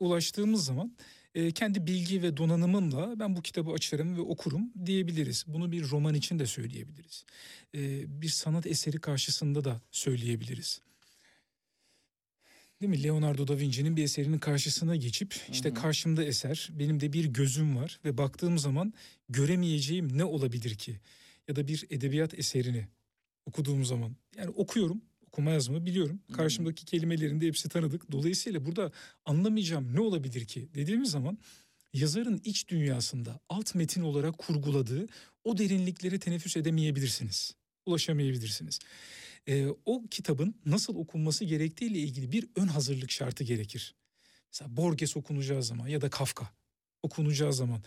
ulaştığımız 0.00 0.64
zaman 0.64 0.96
e, 1.34 1.52
kendi 1.52 1.86
bilgi 1.86 2.22
ve 2.22 2.36
donanımımla 2.36 3.20
ben 3.20 3.36
bu 3.36 3.42
kitabı 3.42 3.70
açarım 3.70 4.16
ve 4.16 4.20
okurum 4.20 4.72
diyebiliriz. 4.86 5.44
Bunu 5.46 5.72
bir 5.72 5.90
roman 5.90 6.14
için 6.14 6.38
de 6.38 6.46
söyleyebiliriz. 6.46 7.24
E, 7.74 8.04
bir 8.22 8.28
sanat 8.28 8.66
eseri 8.66 9.00
karşısında 9.00 9.64
da 9.64 9.80
söyleyebiliriz. 9.90 10.80
Değil 12.80 12.90
mi? 12.90 13.02
Leonardo 13.02 13.48
da 13.48 13.58
Vinci'nin 13.58 13.96
bir 13.96 14.04
eserinin 14.04 14.38
karşısına 14.38 14.96
geçip 14.96 15.34
işte 15.52 15.68
Hı 15.68 15.72
hı. 15.72 15.76
karşımda 15.76 16.24
eser, 16.24 16.68
benim 16.72 17.00
de 17.00 17.12
bir 17.12 17.24
gözüm 17.24 17.76
var 17.76 18.00
ve 18.04 18.18
baktığım 18.18 18.58
zaman 18.58 18.92
göremeyeceğim 19.28 20.18
ne 20.18 20.24
olabilir 20.24 20.74
ki? 20.74 21.00
Ya 21.48 21.56
da 21.56 21.68
bir 21.68 21.84
edebiyat 21.90 22.38
eserini 22.38 22.88
okuduğum 23.46 23.84
zaman 23.84 24.16
yani 24.36 24.50
okuyorum, 24.50 25.02
okuma 25.34 25.50
yazma 25.50 25.86
biliyorum. 25.86 26.20
Karşımdaki 26.32 26.84
kelimelerin 26.84 27.40
de 27.40 27.46
hepsi 27.46 27.68
tanıdık. 27.68 28.12
Dolayısıyla 28.12 28.66
burada 28.66 28.92
anlamayacağım 29.24 29.94
ne 29.94 30.00
olabilir 30.00 30.44
ki 30.44 30.68
dediğimiz 30.74 31.10
zaman 31.10 31.38
yazarın 31.92 32.40
iç 32.44 32.68
dünyasında 32.68 33.40
alt 33.48 33.74
metin 33.74 34.02
olarak 34.02 34.38
kurguladığı 34.38 35.06
o 35.44 35.58
derinliklere 35.58 36.18
teneffüs 36.18 36.56
edemeyebilirsiniz. 36.56 37.54
Ulaşamayabilirsiniz. 37.86 38.78
Ee, 39.46 39.66
o 39.84 40.02
kitabın 40.10 40.54
nasıl 40.66 40.96
okunması 40.96 41.44
gerektiğiyle 41.44 41.98
ilgili 41.98 42.32
bir 42.32 42.48
ön 42.56 42.66
hazırlık 42.66 43.10
şartı 43.10 43.44
gerekir. 43.44 43.94
Mesela 44.52 44.76
Borges 44.76 45.16
okunacağı 45.16 45.62
zaman 45.62 45.88
ya 45.88 46.00
da 46.00 46.10
Kafka 46.10 46.48
okunacağı 47.02 47.52
zaman 47.52 47.82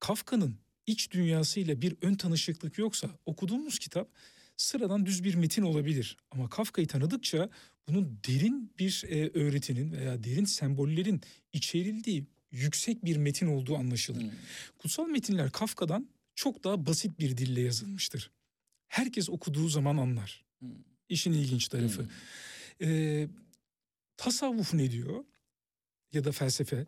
Kafka'nın 0.00 0.56
iç 0.86 1.10
dünyasıyla 1.10 1.82
bir 1.82 1.96
ön 2.02 2.14
tanışıklık 2.14 2.78
yoksa 2.78 3.10
okuduğumuz 3.26 3.78
kitap 3.78 4.08
sıradan 4.56 5.06
düz 5.06 5.24
bir 5.24 5.34
metin 5.34 5.62
olabilir. 5.62 6.16
Ama 6.30 6.48
Kafka'yı 6.48 6.88
tanıdıkça 6.88 7.50
bunun 7.88 8.18
derin 8.28 8.72
bir 8.78 9.04
e, 9.08 9.30
öğretinin 9.34 9.92
veya 9.92 10.24
derin 10.24 10.44
sembollerin 10.44 11.20
içerildiği 11.52 12.26
yüksek 12.50 13.04
bir 13.04 13.16
metin 13.16 13.46
olduğu 13.46 13.76
anlaşılır. 13.76 14.22
Hı. 14.22 14.30
Kutsal 14.78 15.06
metinler 15.06 15.50
Kafka'dan 15.50 16.08
çok 16.34 16.64
daha 16.64 16.86
basit 16.86 17.18
bir 17.18 17.36
dille 17.36 17.60
yazılmıştır. 17.60 18.30
Herkes 18.88 19.30
okuduğu 19.30 19.68
zaman 19.68 19.96
anlar. 19.96 20.44
Hı. 20.62 20.66
İşin 21.08 21.32
ilginç 21.32 21.68
tarafı. 21.68 22.02
Hı. 22.02 22.08
Ee, 22.80 23.28
tasavvuf 24.16 24.74
ne 24.74 24.90
diyor? 24.90 25.24
Ya 26.12 26.24
da 26.24 26.32
felsefe 26.32 26.86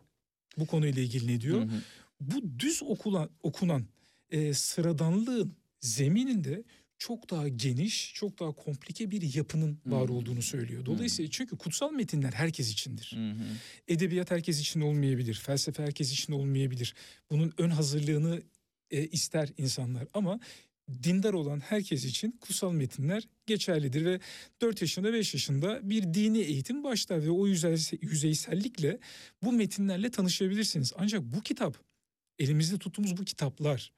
bu 0.57 0.67
konuyla 0.67 1.01
ilgili 1.01 1.27
ne 1.27 1.41
diyor? 1.41 1.61
Hı. 1.61 1.81
Bu 2.19 2.59
düz 2.59 2.83
okulan, 2.83 3.29
okunan 3.43 3.85
e, 4.29 4.53
sıradanlığın 4.53 5.55
zemininde 5.81 6.63
çok 6.99 7.29
daha 7.29 7.47
geniş, 7.47 8.13
çok 8.13 8.39
daha 8.39 8.51
komplike 8.51 9.11
bir 9.11 9.35
yapının 9.35 9.79
var 9.85 10.07
Hmm. 10.07 10.15
olduğunu 10.15 10.41
söylüyor. 10.41 10.85
Dolayısıyla 10.85 11.31
çünkü 11.31 11.57
kutsal 11.57 11.91
metinler 11.91 12.31
herkes 12.33 12.71
içindir. 12.71 13.11
Hı. 13.15 13.33
Edebiyat 13.87 14.31
herkes 14.31 14.59
için 14.59 14.81
olmayabilir, 14.81 15.33
felsefe 15.33 15.83
herkes 15.83 16.11
için 16.11 16.33
olmayabilir. 16.33 16.93
Bunun 17.31 17.53
ön 17.57 17.69
hazırlığını 17.69 18.41
e, 18.91 19.07
ister 19.07 19.49
insanlar 19.57 20.07
ama 20.13 20.39
dindar 21.03 21.33
olan 21.33 21.59
herkes 21.59 22.05
için 22.05 22.31
kutsal 22.41 22.71
metinler 22.71 23.23
geçerlidir 23.47 24.05
ve 24.05 24.19
4 24.61 24.81
yaşında 24.81 25.13
5 25.13 25.33
yaşında 25.33 25.89
bir 25.89 26.03
dini 26.13 26.37
eğitim 26.39 26.83
başlar 26.83 27.23
ve 27.23 27.29
o 27.31 27.47
yüzey- 27.47 27.97
yüzeysellikle 28.01 28.99
bu 29.43 29.51
metinlerle 29.51 30.11
tanışabilirsiniz. 30.11 30.93
Ancak 30.97 31.21
bu 31.23 31.41
kitap 31.41 31.77
elimizde 32.39 32.77
tuttuğumuz 32.77 33.17
bu 33.17 33.25
kitaplar 33.25 33.91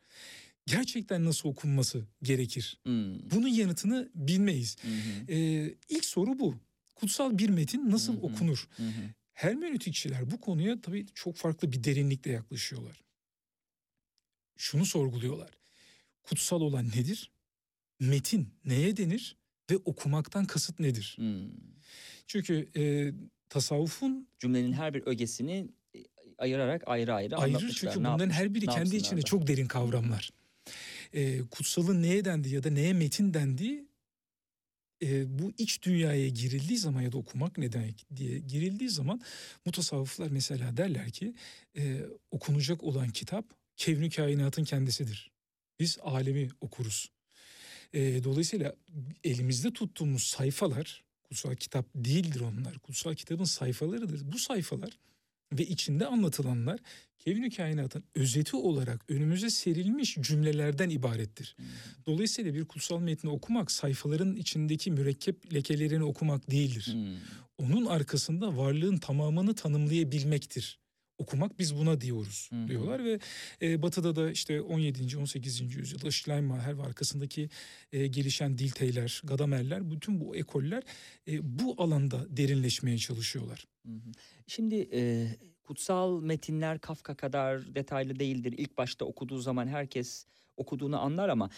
gerçekten 0.66 1.26
nasıl 1.26 1.50
okunması 1.50 2.06
gerekir? 2.24 2.80
Hı. 2.88 3.16
Bunun 3.32 3.48
yanıtını 3.48 4.10
bilmeyiz. 4.16 4.78
Hı. 4.82 5.32
Ee, 5.34 5.76
ilk 5.90 6.06
soru 6.06 6.40
bu. 6.40 6.56
Kutsal 6.96 7.38
bir 7.38 7.50
metin 7.50 7.92
nasıl 7.92 8.14
hı. 8.14 8.22
okunur? 8.22 8.68
Hı. 8.78 8.84
Hermenötikçiler 9.34 10.32
bu 10.32 10.42
konuya 10.42 10.82
tabii 10.82 11.06
çok 11.14 11.36
farklı 11.36 11.72
bir 11.72 11.84
derinlikle 11.84 12.32
yaklaşıyorlar. 12.32 13.02
Şunu 14.58 14.86
sorguluyorlar. 14.86 15.50
Kutsal 16.24 16.62
olan 16.62 16.86
nedir? 16.86 17.32
Metin 18.00 18.50
neye 18.66 18.98
denir? 18.98 19.38
Ve 19.72 19.78
okumaktan 19.78 20.46
kasıt 20.46 20.80
nedir? 20.80 21.18
Hı. 21.20 21.48
Çünkü 22.28 22.70
e, 22.76 23.14
tasavvufun 23.50 24.28
Cümlenin 24.40 24.74
her 24.74 24.94
bir 24.94 25.04
ögesini 25.06 25.68
e, 25.96 26.00
ayırarak 26.38 26.84
ayrı 26.86 27.14
ayrı 27.14 27.38
anlatmışlar. 27.38 27.92
çünkü 27.94 28.00
bunların 28.00 28.30
her 28.30 28.54
biri 28.54 28.66
kendi 28.66 28.96
içinde 28.96 29.22
çok 29.22 29.48
derin 29.48 29.68
kavramlar. 29.68 30.30
E, 31.14 31.42
kutsalın 31.42 32.02
neye 32.02 32.26
dendi 32.26 32.50
ya 32.50 32.64
da 32.64 32.70
neye 32.70 32.94
metin 32.94 33.34
dendiği 33.34 33.86
e, 35.04 35.40
bu 35.40 35.54
iç 35.58 35.84
dünyaya 35.84 36.28
girildiği 36.28 36.80
zaman 36.80 37.02
ya 37.02 37.12
da 37.12 37.18
okumak 37.18 37.58
neden 37.58 37.94
diye 38.16 38.40
girildiği 38.40 38.90
zaman 38.90 39.22
mutasavvıflar 39.66 40.28
mesela 40.28 40.78
derler 40.78 41.12
ki 41.12 41.34
e, 41.78 42.02
okunacak 42.32 42.84
olan 42.84 43.10
kitap 43.10 43.46
kevni 43.78 44.10
kainatın 44.10 44.64
kendisidir. 44.64 45.32
Biz 45.80 45.98
alemi 46.02 46.50
okuruz. 46.62 47.12
Ee, 47.94 48.24
dolayısıyla 48.24 48.76
elimizde 49.24 49.74
tuttuğumuz 49.74 50.24
sayfalar 50.24 51.04
kutsal 51.24 51.56
kitap 51.56 51.86
değildir 51.96 52.40
onlar. 52.40 52.80
Kutsal 52.80 53.14
kitabın 53.14 53.44
sayfalarıdır. 53.44 54.32
Bu 54.32 54.40
sayfalar 54.40 54.98
ve 55.53 55.65
içinde 55.65 56.07
anlatılanlar 56.07 56.80
kevni 57.19 57.49
kainatın 57.49 58.03
özeti 58.15 58.56
olarak 58.56 59.06
önümüze 59.10 59.49
serilmiş 59.49 60.18
cümlelerden 60.22 60.90
ibarettir. 60.90 61.56
Dolayısıyla 62.06 62.53
bir 62.53 62.65
kutsal 62.65 62.99
metni 62.99 63.30
okumak 63.30 63.72
sayfaların 63.72 64.36
içindeki 64.36 64.91
mürekkep 64.91 65.53
lekelerini 65.53 66.03
okumak 66.03 66.52
değildir. 66.52 66.90
Hmm. 66.94 67.18
Onun 67.57 67.86
arkasında 67.86 68.57
varlığın 68.57 68.98
tamamını 68.98 69.56
tanımlayabilmektir. 69.56 70.81
Okumak 71.22 71.60
biz 71.60 71.77
buna 71.77 72.02
diyoruz 72.02 72.49
Hı 72.52 72.64
hı. 72.64 72.68
diyorlar 72.68 73.06
ve 73.06 73.19
e, 73.61 73.81
Batı'da 73.81 74.15
da 74.15 74.31
işte 74.31 74.61
17. 74.61 75.18
18. 75.18 75.76
yüzyılda 75.76 76.11
Schleiermacher 76.11 76.77
ve 76.77 76.81
arkasındaki 76.81 77.49
e, 77.91 78.07
gelişen 78.07 78.57
Diltheyler, 78.57 79.22
Gadamerler 79.23 79.91
bütün 79.91 80.19
bu 80.22 80.35
ekoller 80.35 80.84
e, 81.27 81.60
bu 81.60 81.76
alanda 81.77 82.38
derinleşmeye 82.38 82.98
çalışıyorlar. 82.98 83.68
Hı 83.85 83.91
hı. 83.91 84.11
Şimdi 84.48 84.89
e, 84.93 85.27
kutsal 85.64 86.22
metinler 86.22 86.80
Kafka 86.80 87.15
kadar 87.15 87.76
detaylı 87.76 88.19
değildir. 88.19 88.53
İlk 88.57 88.77
başta 88.77 89.06
okuduğu 89.06 89.38
zaman 89.38 89.68
herkes 89.68 90.26
okuduğunu 90.57 90.99
anlar 90.99 91.30
ama 91.30 91.49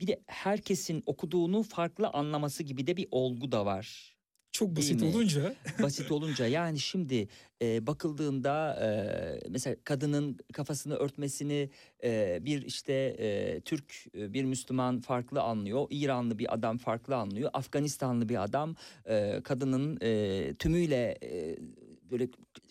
bir 0.00 0.06
de 0.06 0.20
herkesin 0.26 1.02
okuduğunu 1.06 1.62
farklı 1.62 2.08
anlaması 2.08 2.62
gibi 2.62 2.86
de 2.86 2.96
bir 2.96 3.08
olgu 3.10 3.52
da 3.52 3.66
var. 3.66 4.13
Çok 4.54 4.76
basit 4.76 5.02
mi? 5.02 5.08
olunca 5.08 5.54
Basit 5.82 6.12
olunca 6.12 6.46
yani 6.46 6.78
şimdi 6.78 7.28
e, 7.62 7.86
bakıldığında 7.86 8.74
e, 8.82 9.48
mesela 9.48 9.76
kadının 9.84 10.38
kafasını 10.52 10.94
örtmesini 10.94 11.70
e, 12.04 12.38
bir 12.44 12.62
işte 12.62 12.92
e, 13.18 13.60
Türk 13.60 14.06
e, 14.16 14.32
bir 14.32 14.44
Müslüman 14.44 15.00
farklı 15.00 15.42
anlıyor, 15.42 15.86
İranlı 15.90 16.38
bir 16.38 16.54
adam 16.54 16.78
farklı 16.78 17.16
anlıyor, 17.16 17.50
Afganistanlı 17.52 18.28
bir 18.28 18.42
adam 18.44 18.76
e, 19.08 19.40
kadının 19.44 19.98
e, 20.02 20.54
tümüyle 20.58 21.18
e, 21.22 21.56
böyle 22.10 22.28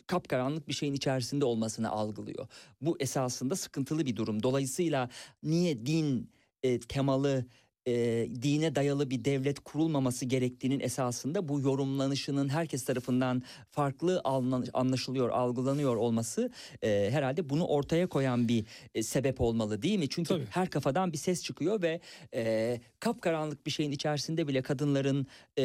kapkaranlık 0.08 0.68
bir 0.68 0.74
şeyin 0.74 0.94
içerisinde 0.94 1.46
olmasını 1.46 1.90
algılıyor. 1.90 2.48
Bu 2.82 2.98
esasında 3.00 3.56
sıkıntılı 3.56 4.06
bir 4.06 4.16
durum. 4.16 4.44
Dolayısıyla 4.44 5.10
niye 5.44 5.86
din 5.86 6.30
e, 6.64 6.80
temalı 6.80 7.46
e, 7.88 8.28
dine 8.42 8.76
dayalı 8.76 9.10
bir 9.10 9.26
devlet 9.26 9.60
kurulmaması 9.60 10.26
gerektiğinin 10.26 10.80
esasında 10.80 11.48
bu 11.48 11.60
yorumlanışının 11.60 12.50
herkes 12.50 12.86
tarafından 12.86 13.44
farklı 13.70 14.22
anla- 14.24 14.64
anlaşılıyor, 14.74 15.30
algılanıyor 15.30 15.96
olması 15.96 16.52
e, 16.82 17.10
herhalde 17.12 17.50
bunu 17.50 17.66
ortaya 17.66 18.08
koyan 18.08 18.48
bir 18.48 18.66
e, 18.96 19.04
sebep 19.04 19.42
olmalı 19.42 19.82
değil 19.82 20.00
mi? 20.00 20.10
Çünkü 20.10 20.30
Tabii. 20.30 20.46
her 20.50 20.70
kafadan 20.70 21.14
bir 21.14 21.18
ses 21.18 21.44
çıkıyor 21.44 21.82
ve 21.82 22.00
e, 22.34 22.82
kapkaranlık 23.00 23.66
bir 23.66 23.72
şeyin 23.72 23.92
içerisinde 23.92 24.48
bile 24.48 24.62
kadınların 24.62 25.28
e, 25.58 25.64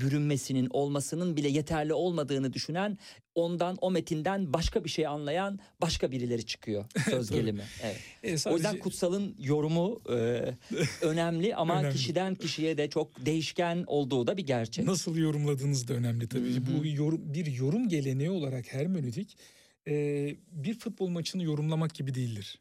bürünmesinin 0.00 0.68
olmasının 0.70 1.36
bile 1.36 1.48
yeterli 1.48 1.94
olmadığını 1.94 2.52
düşünen 2.52 2.98
ondan 3.42 3.78
o 3.80 3.90
metinden 3.90 4.52
başka 4.52 4.84
bir 4.84 4.88
şey 4.90 5.06
anlayan 5.06 5.58
başka 5.80 6.10
birileri 6.12 6.46
çıkıyor 6.46 6.84
söz 7.10 7.30
gelimi. 7.30 7.62
Evet. 7.82 7.96
e, 8.22 8.28
O 8.28 8.30
yüzden 8.32 8.56
sadece- 8.58 8.78
kutsalın 8.78 9.34
yorumu 9.38 10.00
e, 10.10 10.14
önemli 11.02 11.54
ama 11.54 11.80
Önemli. 11.80 11.92
kişiden 11.94 12.34
kişiye 12.34 12.78
de 12.78 12.90
çok 12.90 13.26
değişken 13.26 13.84
olduğu 13.86 14.26
da 14.26 14.36
bir 14.36 14.46
gerçek. 14.46 14.84
Nasıl 14.84 15.16
yorumladığınız 15.16 15.88
da 15.88 15.94
önemli 15.94 16.28
tabii. 16.28 16.54
Hı 16.54 16.58
hı. 16.58 16.78
Bu 16.82 16.86
yorum, 16.86 17.34
bir 17.34 17.46
yorum 17.46 17.88
geleneği 17.88 18.30
olarak 18.30 18.72
hermenötik 18.72 19.36
e, 19.88 19.94
bir 20.52 20.78
futbol 20.78 21.08
maçını 21.08 21.42
yorumlamak 21.42 21.94
gibi 21.94 22.14
değildir. 22.14 22.58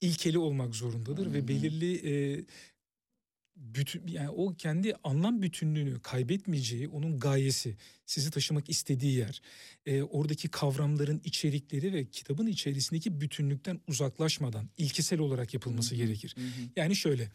İlkeli 0.00 0.38
olmak 0.38 0.74
zorundadır 0.74 1.26
Hı 1.26 1.30
hı. 1.30 1.34
ve 1.34 1.48
belirli 1.48 1.94
e, 2.10 2.44
bütün 3.60 4.06
yani 4.06 4.28
o 4.30 4.54
kendi 4.54 4.94
anlam 5.04 5.42
bütünlüğünü 5.42 6.00
kaybetmeyeceği 6.02 6.88
onun 6.88 7.18
gayesi 7.18 7.76
sizi 8.06 8.30
taşımak 8.30 8.70
istediği 8.70 9.16
yer 9.16 9.42
e, 9.86 10.02
oradaki 10.02 10.48
kavramların 10.48 11.20
içerikleri 11.24 11.92
ve 11.92 12.04
kitabın 12.04 12.46
içerisindeki 12.46 13.20
bütünlükten 13.20 13.80
uzaklaşmadan 13.88 14.68
ilkesel 14.78 15.18
olarak 15.18 15.54
yapılması 15.54 15.90
Hı 15.90 15.98
hı. 15.98 16.04
gerekir. 16.04 16.34
Hı 16.38 16.40
hı, 16.44 16.68
Yani 16.76 16.96
şöyle 16.96 17.30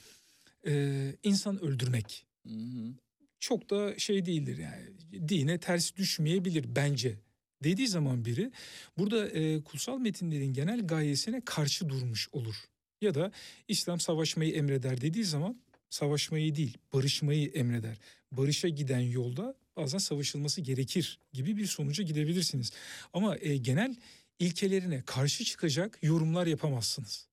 e, 0.67 1.13
insan 1.23 1.61
öldürmek 1.63 2.25
hı 2.47 2.53
hı. 2.53 2.93
çok 3.39 3.69
da 3.69 3.99
şey 3.99 4.25
değildir 4.25 4.57
yani 4.57 4.83
dine 5.29 5.59
ters 5.59 5.95
düşmeyebilir 5.95 6.75
bence 6.75 7.15
dediği 7.63 7.87
zaman 7.87 8.25
biri 8.25 8.51
burada 8.97 9.27
e, 9.29 9.63
kutsal 9.63 9.97
metinlerin 9.99 10.53
genel 10.53 10.87
gayesine 10.87 11.41
karşı 11.45 11.89
durmuş 11.89 12.29
olur. 12.31 12.55
Ya 13.01 13.15
da 13.15 13.31
İslam 13.67 13.99
savaşmayı 13.99 14.53
emreder 14.53 15.01
dediği 15.01 15.23
zaman 15.25 15.57
savaşmayı 15.95 16.55
değil 16.55 16.77
barışmayı 16.93 17.51
emreder. 17.51 17.97
Barışa 18.31 18.67
giden 18.67 18.99
yolda 18.99 19.55
bazen 19.77 19.97
savaşılması 19.97 20.61
gerekir 20.61 21.19
gibi 21.33 21.57
bir 21.57 21.65
sonuca 21.65 22.03
gidebilirsiniz. 22.03 22.71
Ama 23.13 23.37
e, 23.37 23.57
genel 23.57 23.95
ilkelerine 24.39 25.01
karşı 25.05 25.43
çıkacak 25.43 25.99
yorumlar 26.01 26.47
yapamazsınız. 26.47 27.27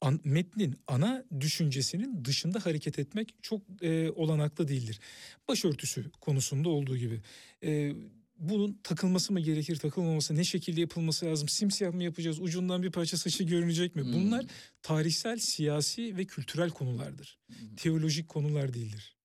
An- 0.00 0.20
metnin 0.24 0.76
ana 0.86 1.24
düşüncesinin 1.40 2.24
dışında 2.24 2.66
hareket 2.66 2.98
etmek 2.98 3.34
çok 3.42 3.62
e, 3.82 4.10
olanaklı 4.10 4.68
değildir. 4.68 5.00
Başörtüsü 5.48 6.10
konusunda 6.10 6.68
olduğu 6.68 6.96
gibi. 6.96 7.20
E, 7.64 7.92
bunun 8.40 8.80
takılması 8.84 9.32
mı 9.32 9.40
gerekir, 9.40 9.76
takılmaması, 9.76 10.36
ne 10.36 10.44
şekilde 10.44 10.80
yapılması 10.80 11.26
lazım, 11.26 11.48
simsiyah 11.48 11.94
mı 11.94 12.04
yapacağız, 12.04 12.40
ucundan 12.40 12.82
bir 12.82 12.90
parça 12.90 13.16
saçı 13.16 13.44
görünecek 13.44 13.96
mi? 13.96 14.02
Hmm. 14.02 14.12
Bunlar 14.12 14.46
tarihsel, 14.82 15.38
siyasi 15.38 16.16
ve 16.16 16.24
kültürel 16.24 16.70
konulardır. 16.70 17.38
Teolojik 17.76 18.28
konular 18.28 18.74
değildir. 18.74 19.16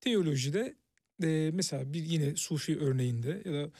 Teolojide 0.00 0.76
e, 1.22 1.50
mesela 1.54 1.92
bir 1.92 2.04
yine 2.04 2.36
Sufi 2.36 2.78
örneğinde 2.78 3.42
ya 3.44 3.52
da 3.52 3.70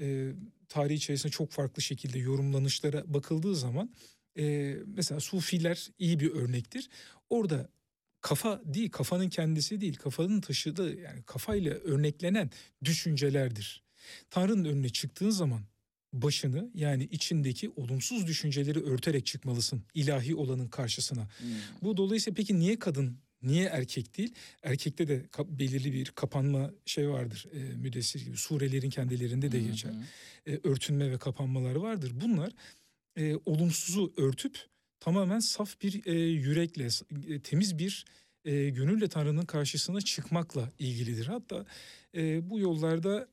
e, 0.00 0.32
tarih 0.68 0.96
içerisinde 0.96 1.32
çok 1.32 1.50
farklı 1.50 1.82
şekilde 1.82 2.18
yorumlanışlara 2.18 3.14
bakıldığı 3.14 3.56
zaman 3.56 3.90
e, 4.38 4.76
mesela 4.86 5.20
Sufiler 5.20 5.90
iyi 5.98 6.20
bir 6.20 6.30
örnektir. 6.30 6.88
Orada 7.30 7.68
kafa 8.20 8.62
değil, 8.64 8.90
kafanın 8.90 9.28
kendisi 9.28 9.80
değil, 9.80 9.94
kafanın 9.94 10.40
taşıdığı 10.40 11.00
yani 11.00 11.22
kafayla 11.22 11.74
örneklenen 11.74 12.50
düşüncelerdir. 12.84 13.83
Tanrı'nın 14.30 14.64
önüne 14.64 14.88
çıktığın 14.88 15.30
zaman 15.30 15.60
başını 16.12 16.70
yani 16.74 17.04
içindeki 17.04 17.70
olumsuz 17.76 18.26
düşünceleri 18.26 18.82
örterek 18.82 19.26
çıkmalısın 19.26 19.82
ilahi 19.94 20.34
olanın 20.34 20.68
karşısına. 20.68 21.22
Hmm. 21.22 21.48
Bu 21.82 21.96
dolayısıyla 21.96 22.34
peki 22.34 22.58
niye 22.58 22.78
kadın, 22.78 23.18
niye 23.42 23.64
erkek 23.64 24.16
değil? 24.16 24.32
Erkekte 24.62 25.08
de 25.08 25.22
belirli 25.48 25.92
bir 25.92 26.06
kapanma 26.06 26.70
şey 26.86 27.08
vardır. 27.08 27.46
E, 27.52 27.58
müdessir 27.58 28.24
gibi 28.24 28.36
surelerin 28.36 28.90
kendilerinde 28.90 29.52
de 29.52 29.58
Hı 29.58 29.62
hı. 29.62 29.66
geçer. 29.66 29.90
E, 30.46 30.60
örtünme 30.64 31.10
ve 31.10 31.18
kapanmalar 31.18 31.74
vardır. 31.74 32.12
Bunlar 32.14 32.52
e, 33.16 33.34
olumsuzu 33.46 34.12
örtüp 34.16 34.58
tamamen 35.00 35.38
saf 35.38 35.82
bir 35.82 36.06
e, 36.06 36.12
yürekle, 36.20 36.88
e, 37.28 37.40
temiz 37.40 37.78
bir 37.78 38.04
e, 38.44 38.70
gönülle 38.70 39.08
Tanrı'nın 39.08 39.44
karşısına 39.44 40.00
çıkmakla 40.00 40.72
ilgilidir. 40.78 41.26
Hatta 41.26 41.66
e, 42.16 42.50
bu 42.50 42.60
yollarda 42.60 43.28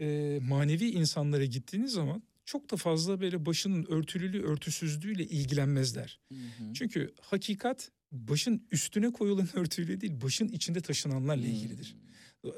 e, 0.00 0.38
manevi 0.48 0.90
insanlara 0.90 1.44
gittiğiniz 1.44 1.92
zaman 1.92 2.22
çok 2.44 2.70
da 2.70 2.76
fazla 2.76 3.20
böyle 3.20 3.46
başının 3.46 3.86
örtülülüğü, 3.88 4.42
örtüsüzlüğüyle 4.42 5.24
ilgilenmezler. 5.26 6.20
Hı 6.28 6.34
hı. 6.34 6.72
Çünkü 6.74 7.14
hakikat 7.20 7.90
başın 8.12 8.66
üstüne 8.70 9.12
koyulan 9.12 9.48
örtüyle 9.58 10.00
değil, 10.00 10.20
başın 10.20 10.48
içinde 10.48 10.80
taşınanlarla 10.80 11.44
Hmm. 11.44 11.50
ilgilidir. 11.52 11.96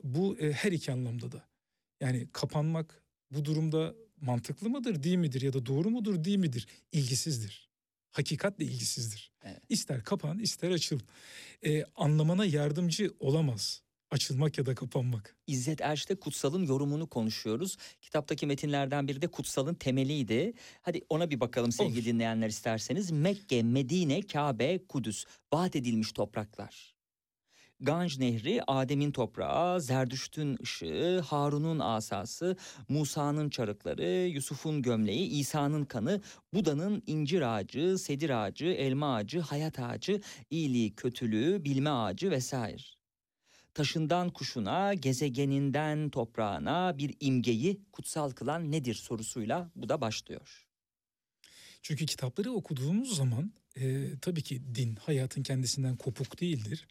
Bu 0.05 0.39
e, 0.39 0.53
her 0.53 0.73
iki 0.73 0.93
anlamda 0.93 1.33
da. 1.33 1.49
Yani 2.01 2.29
kapanmak 2.33 3.03
bu 3.31 3.45
durumda 3.45 3.95
mantıklı 4.21 4.71
mıdır, 4.71 5.03
değil 5.03 5.17
midir 5.17 5.41
ya 5.43 5.53
da 5.53 5.67
doğru 5.67 5.91
mudur, 5.91 6.25
değil 6.25 6.39
midir? 6.39 6.67
İlgisizdir. 6.93 7.69
Hakikatle 8.11 8.65
ilgisizdir. 8.65 9.33
Evet. 9.45 9.61
İster 9.69 10.05
kapan, 10.05 10.39
ister 10.39 10.71
açıl. 10.71 11.01
E, 11.65 11.85
anlamana 11.97 12.45
yardımcı 12.45 13.11
olamaz. 13.21 13.83
Açılmak 14.13 14.59
ya 14.59 14.67
da 14.67 14.75
kapanmak. 14.75 15.37
İzzet 15.47 15.81
Erç'te 15.81 16.15
Kutsal'ın 16.15 16.63
yorumunu 16.63 17.07
konuşuyoruz. 17.07 17.77
Kitaptaki 18.01 18.47
metinlerden 18.47 19.09
biri 19.09 19.23
de 19.23 19.27
Kutsal'ın 19.29 19.75
temeliydi. 19.75 20.53
Hadi 20.83 21.01
ona 21.09 21.31
bir 21.31 21.41
bakalım 21.41 21.73
sevgili 21.73 21.99
Olur. 21.99 22.05
dinleyenler 22.05 22.49
isterseniz. 22.49 23.11
Mekke, 23.11 23.63
Medine, 23.63 24.21
Kabe, 24.23 24.87
Kudüs. 24.87 25.25
Vaat 25.53 25.77
edilmiş 25.77 26.13
topraklar. 26.13 26.95
Ganj 27.81 28.19
Nehri 28.19 28.63
Adem'in 28.67 29.13
toprağı, 29.13 29.81
Zerdüşt'ün 29.81 30.59
ışığı, 30.63 31.21
Harun'un 31.27 31.79
asası, 31.79 32.57
Musa'nın 32.89 33.51
çarıkları, 33.51 34.29
Yusuf'un 34.29 34.83
gömleği, 34.83 35.29
İsa'nın 35.29 35.85
kanı, 35.85 36.21
Buda'nın 36.55 37.03
incir 37.07 37.41
ağacı, 37.41 37.99
sedir 37.99 38.31
ağacı, 38.31 38.67
elma 38.67 39.15
ağacı, 39.15 39.41
hayat 39.41 39.79
ağacı, 39.79 40.21
iyiliği, 40.51 40.95
kötülüğü, 40.95 41.65
bilme 41.65 41.91
ağacı 41.91 42.31
vesaire 42.31 43.02
taşından 43.75 44.31
kuşuna, 44.31 44.95
gezegeninden 44.95 46.11
toprağına 46.11 46.99
bir 46.99 47.15
imgeyi 47.21 47.81
kutsal 47.93 48.31
kılan 48.31 48.73
nedir 48.73 48.95
sorusuyla 48.95 49.71
bu 49.77 49.89
da 49.89 50.01
başlıyor. 50.01 50.67
Çünkü 51.83 52.07
kitapları 52.07 52.53
okuduğumuz 52.53 53.17
zaman 53.17 53.53
e, 53.77 54.07
tabii 54.21 54.43
ki 54.43 54.63
din 54.75 54.97
hayatın 54.97 55.43
kendisinden 55.43 55.97
kopuk 55.97 56.41
değildir 56.41 56.89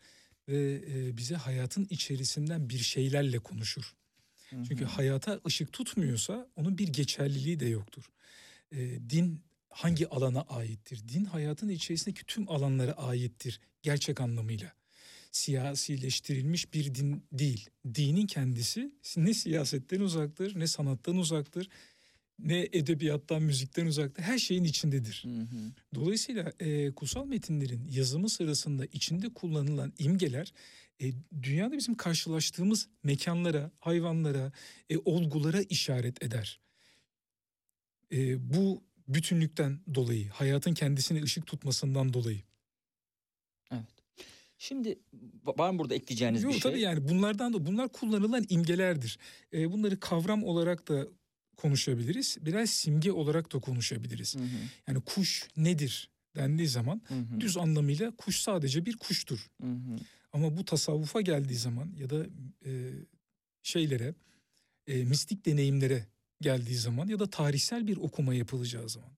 ve 0.47 0.81
e, 0.87 1.17
bize 1.17 1.35
hayatın 1.35 1.87
içerisinden 1.89 2.69
bir 2.69 2.79
şeylerle 2.79 3.39
konuşur. 3.39 3.95
Çünkü 4.67 4.85
hayata 4.85 5.39
ışık 5.47 5.73
tutmuyorsa 5.73 6.47
onun 6.55 6.77
bir 6.77 6.87
geçerliliği 6.87 7.59
de 7.59 7.65
yoktur. 7.65 8.09
E, 8.71 8.77
din 9.09 9.41
hangi 9.69 10.09
alana 10.09 10.41
aittir? 10.41 11.07
Din 11.07 11.25
hayatın 11.25 11.69
içerisindeki 11.69 12.25
tüm 12.25 12.49
alanlara 12.49 12.91
aittir 12.91 13.59
gerçek 13.81 14.21
anlamıyla. 14.21 14.73
Siyasileştirilmiş 15.31 16.73
bir 16.73 16.95
din 16.95 17.23
değil. 17.31 17.69
Dinin 17.95 18.27
kendisi 18.27 18.91
ne 19.17 19.33
siyasetten 19.33 19.99
uzaktır, 19.99 20.59
ne 20.59 20.67
sanattan 20.67 21.17
uzaktır, 21.17 21.69
ne 22.39 22.69
edebiyattan, 22.73 23.43
müzikten 23.43 23.85
uzaktır. 23.85 24.23
Her 24.23 24.37
şeyin 24.39 24.63
içindedir. 24.63 25.25
Dolayısıyla 25.95 26.53
e, 26.59 26.91
kutsal 26.91 27.25
metinlerin 27.25 27.87
yazımı 27.87 28.29
sırasında 28.29 28.85
içinde 28.85 29.33
kullanılan 29.33 29.93
imgeler 29.97 30.53
e, 31.01 31.11
dünyada 31.43 31.77
bizim 31.77 31.95
karşılaştığımız 31.95 32.87
mekanlara, 33.03 33.71
hayvanlara, 33.79 34.51
e, 34.89 34.97
olgulara 34.97 35.61
işaret 35.61 36.23
eder. 36.23 36.59
E, 38.11 38.53
bu 38.53 38.83
bütünlükten 39.07 39.79
dolayı, 39.95 40.29
hayatın 40.29 40.73
kendisine 40.73 41.23
ışık 41.23 41.47
tutmasından 41.47 42.13
dolayı. 42.13 42.41
Şimdi 44.61 44.99
va- 45.45 45.59
var 45.59 45.69
mı 45.69 45.79
burada 45.79 45.95
ekleyeceğiniz 45.95 46.43
Yok 46.43 46.53
bir 46.53 46.59
şey? 46.59 46.71
tabii 46.71 46.81
yani 46.81 47.07
bunlardan 47.09 47.53
da 47.53 47.65
bunlar 47.65 47.89
kullanılan 47.89 48.45
imgelerdir. 48.49 49.17
E, 49.53 49.71
bunları 49.71 49.99
kavram 49.99 50.43
olarak 50.43 50.87
da 50.87 51.07
konuşabiliriz. 51.57 52.37
Biraz 52.41 52.69
simge 52.69 53.11
olarak 53.11 53.53
da 53.53 53.59
konuşabiliriz. 53.59 54.35
Hı 54.35 54.39
hı, 54.39 54.45
Yani 54.87 55.01
kuş 55.01 55.47
nedir 55.57 56.09
dendiği 56.35 56.67
zaman 56.67 57.01
hı 57.07 57.15
hı, 57.15 57.41
düz 57.41 57.57
anlamıyla 57.57 58.15
kuş 58.15 58.39
sadece 58.39 58.85
bir 58.85 58.97
kuştur. 58.97 59.47
hı 59.61 59.67
hı. 59.67 59.95
Ama 60.33 60.57
bu 60.57 60.65
tasavvufa 60.65 61.21
geldiği 61.21 61.57
zaman 61.57 61.93
ya 61.97 62.09
da 62.09 62.25
e, 62.65 62.71
şeylere, 63.63 64.15
e, 64.87 65.03
mistik 65.03 65.45
deneyimlere 65.45 66.05
geldiği 66.41 66.75
zaman 66.77 67.07
ya 67.07 67.19
da 67.19 67.29
tarihsel 67.29 67.87
bir 67.87 67.97
okuma 67.97 68.33
yapılacağı 68.33 68.89
zaman, 68.89 69.11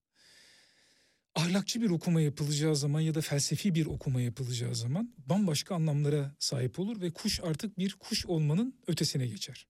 ahlakçı 1.35 1.81
bir 1.81 1.89
okuma 1.89 2.21
yapılacağı 2.21 2.75
zaman 2.75 3.01
ya 3.01 3.15
da 3.15 3.21
felsefi 3.21 3.75
bir 3.75 3.85
okuma 3.85 4.21
yapılacağı 4.21 4.75
zaman 4.75 5.13
bambaşka 5.17 5.75
anlamlara 5.75 6.35
sahip 6.39 6.79
olur 6.79 7.01
ve 7.01 7.11
kuş 7.11 7.39
artık 7.43 7.77
bir 7.77 7.93
kuş 7.93 8.25
olmanın 8.25 8.75
ötesine 8.87 9.27
geçer. 9.27 9.67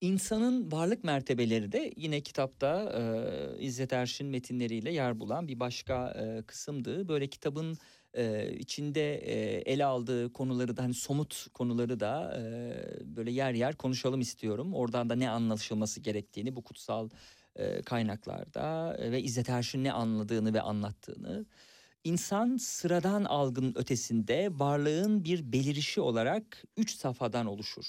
İnsanın 0.00 0.72
varlık 0.72 1.04
mertebeleri 1.04 1.72
de 1.72 1.92
yine 1.96 2.20
kitapta 2.20 2.92
e, 2.98 3.62
İzzet 3.64 3.92
Erşin 3.92 4.26
metinleriyle 4.26 4.92
yer 4.92 5.20
bulan 5.20 5.48
bir 5.48 5.60
başka 5.60 6.10
e, 6.10 6.42
kısımdı. 6.42 7.08
Böyle 7.08 7.26
kitabın 7.26 7.78
e, 8.14 8.52
içinde 8.58 9.14
e, 9.14 9.34
ele 9.72 9.84
aldığı 9.84 10.32
konuları 10.32 10.76
da 10.76 10.82
hani 10.82 10.94
somut 10.94 11.46
konuları 11.54 12.00
da 12.00 12.36
e, 12.38 12.46
böyle 13.16 13.30
yer 13.30 13.52
yer 13.52 13.76
konuşalım 13.76 14.20
istiyorum. 14.20 14.74
Oradan 14.74 15.10
da 15.10 15.14
ne 15.14 15.30
anlaşılması 15.30 16.00
gerektiğini 16.00 16.56
bu 16.56 16.64
kutsal 16.64 17.08
e, 17.56 17.82
kaynaklarda 17.82 18.96
e, 18.98 19.12
ve 19.12 19.22
İzzet 19.22 19.48
Erşin 19.48 19.84
ne 19.84 19.92
anladığını 19.92 20.54
ve 20.54 20.60
anlattığını. 20.60 21.46
İnsan 22.04 22.56
sıradan 22.56 23.24
algının 23.24 23.74
ötesinde 23.76 24.50
varlığın 24.52 25.24
bir 25.24 25.52
belirişi 25.52 26.00
olarak 26.00 26.64
üç 26.76 26.94
safhadan 26.96 27.46
oluşur. 27.46 27.86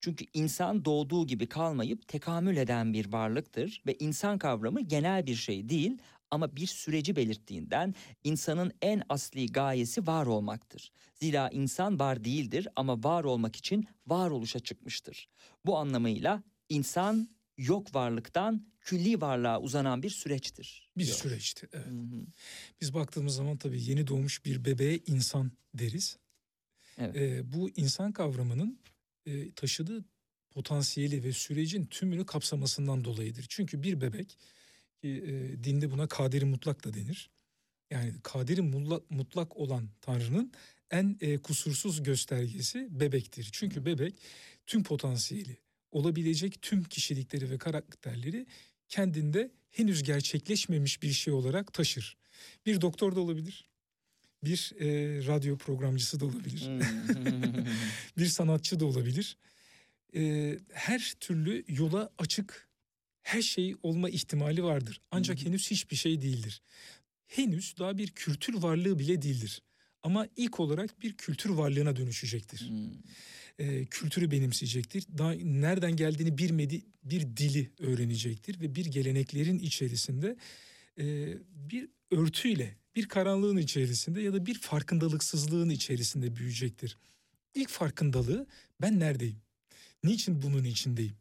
Çünkü 0.00 0.24
insan 0.34 0.84
doğduğu 0.84 1.26
gibi 1.26 1.46
kalmayıp 1.46 2.08
tekamül 2.08 2.56
eden 2.56 2.92
bir 2.92 3.12
varlıktır 3.12 3.82
ve 3.86 3.96
insan 3.98 4.38
kavramı 4.38 4.80
genel 4.80 5.26
bir 5.26 5.34
şey 5.34 5.68
değil 5.68 5.98
ama 6.30 6.56
bir 6.56 6.66
süreci 6.66 7.16
belirttiğinden 7.16 7.94
insanın 8.24 8.72
en 8.82 9.02
asli 9.08 9.46
gayesi 9.46 10.06
var 10.06 10.26
olmaktır. 10.26 10.92
Zira 11.14 11.48
insan 11.48 12.00
var 12.00 12.24
değildir 12.24 12.68
ama 12.76 13.04
var 13.04 13.24
olmak 13.24 13.56
için 13.56 13.86
varoluşa 14.06 14.60
çıkmıştır. 14.60 15.28
Bu 15.66 15.78
anlamıyla 15.78 16.42
insan 16.68 17.28
yok 17.58 17.94
varlıktan 17.94 18.66
külli 18.80 19.20
varlığa 19.20 19.60
uzanan 19.60 20.02
bir 20.02 20.10
süreçtir. 20.10 20.90
Bir 20.96 21.04
diyor. 21.06 21.16
süreçti. 21.16 21.68
Evet. 21.72 21.86
Hı 21.86 21.90
hı. 21.90 22.26
Biz 22.80 22.94
baktığımız 22.94 23.34
zaman 23.34 23.56
tabii 23.56 23.82
yeni 23.82 24.06
doğmuş 24.06 24.44
bir 24.44 24.64
bebeğe 24.64 25.00
insan 25.06 25.52
deriz. 25.74 26.18
Evet. 26.98 27.16
Ee, 27.16 27.52
bu 27.52 27.70
insan 27.70 28.12
kavramının 28.12 28.78
e, 29.26 29.52
taşıdığı 29.52 30.04
potansiyeli 30.50 31.24
ve 31.24 31.32
sürecin 31.32 31.86
tümünü 31.86 32.26
kapsamasından 32.26 33.04
dolayıdır. 33.04 33.46
Çünkü 33.48 33.82
bir 33.82 34.00
bebek 34.00 34.38
ki 34.96 35.08
e, 35.08 35.64
dinde 35.64 35.90
buna 35.90 36.08
kaderi 36.08 36.44
mutlak 36.44 36.84
da 36.84 36.94
denir. 36.94 37.30
Yani 37.90 38.14
kaderi 38.22 38.62
mutlak, 38.62 39.10
mutlak 39.10 39.56
olan 39.56 39.88
Tanrı'nın 40.00 40.52
en 40.90 41.16
e, 41.20 41.38
kusursuz 41.38 42.02
göstergesi 42.02 42.88
bebektir. 43.00 43.48
Çünkü 43.52 43.86
bebek 43.86 44.14
tüm 44.66 44.82
potansiyeli, 44.82 45.56
olabilecek 45.94 46.62
tüm 46.62 46.84
kişilikleri 46.84 47.50
ve 47.50 47.58
karakterleri 47.58 48.46
kendinde 48.88 49.50
henüz 49.70 50.02
gerçekleşmemiş 50.02 51.02
bir 51.02 51.12
şey 51.12 51.32
olarak 51.32 51.72
taşır. 51.72 52.16
Bir 52.66 52.80
doktor 52.80 53.16
da 53.16 53.20
olabilir. 53.20 53.68
Bir 54.44 54.72
e, 54.80 54.86
radyo 55.26 55.58
programcısı 55.58 56.20
da 56.20 56.24
olabilir. 56.24 56.66
Hmm. 56.66 57.64
bir 58.18 58.26
sanatçı 58.26 58.80
da 58.80 58.86
olabilir. 58.86 59.36
Ee, 60.16 60.58
her 60.72 61.14
türlü 61.20 61.64
yola 61.68 62.10
açık 62.18 62.68
her 63.22 63.42
şey 63.42 63.74
olma 63.82 64.10
ihtimali 64.10 64.64
vardır. 64.64 65.00
Ancak 65.10 65.44
henüz 65.46 65.70
hiçbir 65.70 65.96
şey 65.96 66.22
değildir. 66.22 66.62
Henüz 67.26 67.74
daha 67.78 67.98
bir 67.98 68.10
kültür 68.10 68.54
varlığı 68.54 68.98
bile 68.98 69.22
değildir. 69.22 69.62
Ama 70.02 70.26
ilk 70.36 70.60
olarak 70.60 71.02
bir 71.02 71.16
kültür 71.16 71.50
varlığına 71.50 71.96
dönüşecektir. 71.96 72.68
Hmm. 72.68 72.90
Ee, 73.58 73.84
kültürü 73.84 74.30
benimseyecektir. 74.30 75.04
Daha 75.18 75.32
nereden 75.32 75.96
geldiğini 75.96 76.38
bilmedi 76.38 76.82
bir 77.04 77.36
dili 77.36 77.70
öğrenecektir 77.78 78.60
ve 78.60 78.74
bir 78.74 78.86
geleneklerin 78.86 79.58
içerisinde 79.58 80.36
e, 80.98 81.34
bir 81.48 81.88
örtüyle, 82.10 82.76
bir 82.96 83.08
karanlığın 83.08 83.56
içerisinde 83.56 84.22
ya 84.22 84.32
da 84.32 84.46
bir 84.46 84.58
farkındalıksızlığın 84.58 85.70
içerisinde 85.70 86.36
büyüyecektir. 86.36 86.98
İlk 87.54 87.68
farkındalığı 87.68 88.46
ben 88.80 89.00
neredeyim? 89.00 89.40
Niçin 90.04 90.42
bunun 90.42 90.64
içindeyim? 90.64 91.16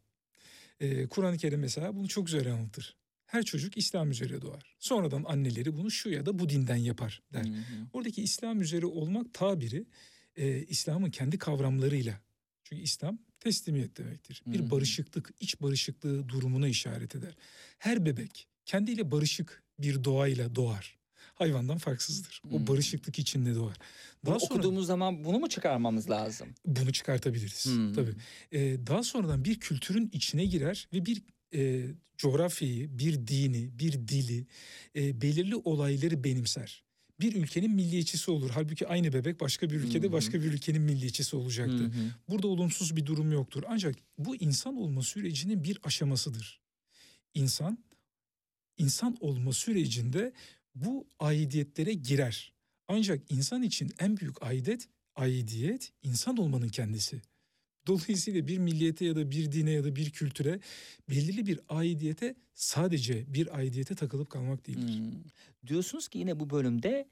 Ee, 0.80 1.08
Kur'an-ı 1.08 1.38
Kerim 1.38 1.60
mesela 1.60 1.96
bunu 1.96 2.08
çok 2.08 2.26
güzel 2.26 2.54
anlatır. 2.54 2.96
Her 3.26 3.44
çocuk 3.44 3.78
İslam 3.78 4.12
üzere 4.12 4.42
doğar. 4.42 4.76
Sonradan 4.80 5.24
anneleri 5.24 5.78
bunu 5.78 5.92
şu 5.92 6.10
ya 6.10 6.26
da 6.26 6.40
bu 6.40 6.50
dinden 6.50 6.76
yapar 6.76 7.22
der. 7.34 7.44
Hı 7.44 7.50
hı. 7.50 7.88
Oradaki 7.94 8.24
İslam 8.24 8.62
üzere 8.62 8.86
olmak 8.86 9.34
tabiri 9.34 9.86
e, 10.36 10.64
İslam'ın 10.64 11.10
kendi 11.10 11.38
kavramlarıyla. 11.38 12.20
Çünkü 12.64 12.82
İslam 12.82 13.18
teslimiyet 13.40 13.98
demektir. 13.98 14.42
Bir 14.48 14.72
barışıklık, 14.72 15.32
iç 15.40 15.62
barışıklığı 15.62 16.30
durumuna 16.30 16.68
işaret 16.68 17.16
eder. 17.16 17.36
Her 17.80 18.06
bebek 18.06 18.48
kendiyle 18.66 19.12
barışık 19.12 19.64
bir 19.80 20.04
doğayla 20.04 20.56
doğar. 20.56 20.98
Hayvandan 21.34 21.78
farksızdır. 21.78 22.42
O 22.52 22.68
barışıklık 22.68 23.20
içinde 23.20 23.56
doğar. 23.56 23.78
Bunu 24.24 24.32
Daha 24.32 24.40
sonra 24.40 24.54
okuduğumuz 24.54 24.88
zaman 24.88 25.24
bunu 25.24 25.40
mu 25.40 25.50
çıkarmamız 25.50 26.10
lazım? 26.10 26.48
bunu 26.66 26.94
çıkartabiliriz. 26.94 27.66
Hmm. 27.66 27.94
Tabii. 27.94 28.14
Ee, 28.52 28.78
daha 28.88 29.04
sonradan 29.04 29.46
bir 29.46 29.60
kültürün 29.60 30.10
içine 30.14 30.46
girer 30.46 30.88
ve 30.94 31.06
bir 31.06 31.22
e, 31.54 31.86
coğrafyayı, 32.18 33.00
bir 33.00 33.28
dini, 33.28 33.80
bir 33.80 33.94
dili, 34.08 34.46
e, 34.96 35.22
belirli 35.22 35.56
olayları 35.56 36.24
benimser. 36.24 36.84
Bir 37.24 37.36
ülkenin 37.36 37.72
milliyetçisi 37.72 38.32
olur. 38.32 38.50
Halbuki 38.50 38.88
aynı 38.88 39.14
bebek 39.14 39.40
başka 39.42 39.70
bir 39.70 39.76
ülkede 39.76 40.06
Hı 40.06 40.10
hı. 40.10 40.14
başka 40.14 40.42
bir 40.42 40.46
ülkenin 40.46 40.82
milliyetçisi 40.82 41.36
olacaktı. 41.36 41.78
Hı 41.84 41.88
hı. 41.88 42.12
Burada 42.30 42.48
olumsuz 42.48 42.96
bir 42.96 43.06
durum 43.06 43.32
yoktur. 43.32 43.64
Ancak 43.68 43.96
bu 44.18 44.36
insan 44.36 44.78
olma 44.78 45.02
sürecinin 45.04 45.64
bir 45.64 45.80
aşamasıdır. 45.84 46.62
İnsan, 47.34 47.78
insan 48.78 49.18
olma 49.20 49.54
sürecinde 49.54 50.34
bu 50.76 51.08
aidiyetlere 51.20 51.94
girer. 51.94 52.54
Ancak 52.88 53.32
insan 53.32 53.64
için 53.64 53.94
en 54.00 54.18
büyük 54.18 54.44
aidet, 54.44 54.88
aidiyet 55.16 55.92
insan 56.04 56.38
olmanın 56.38 56.70
kendisi. 56.70 57.22
Dolayısıyla 57.88 58.48
bir 58.48 58.58
milliyete 58.58 59.06
ya 59.06 59.16
da 59.16 59.32
bir 59.32 59.52
dine 59.52 59.72
ya 59.72 59.84
da 59.84 59.96
bir 59.96 60.10
kültüre 60.10 60.60
belirli 61.10 61.46
bir 61.46 61.60
aidiyete 61.70 62.36
sadece 62.54 63.34
bir 63.34 63.58
aidiyete 63.58 63.96
takılıp 63.96 64.30
kalmak 64.30 64.68
değildir. 64.68 64.98
Hmm. 64.98 65.24
Diyorsunuz 65.68 66.08
ki 66.08 66.18
yine 66.18 66.40
bu 66.40 66.50
bölümde 66.50 67.10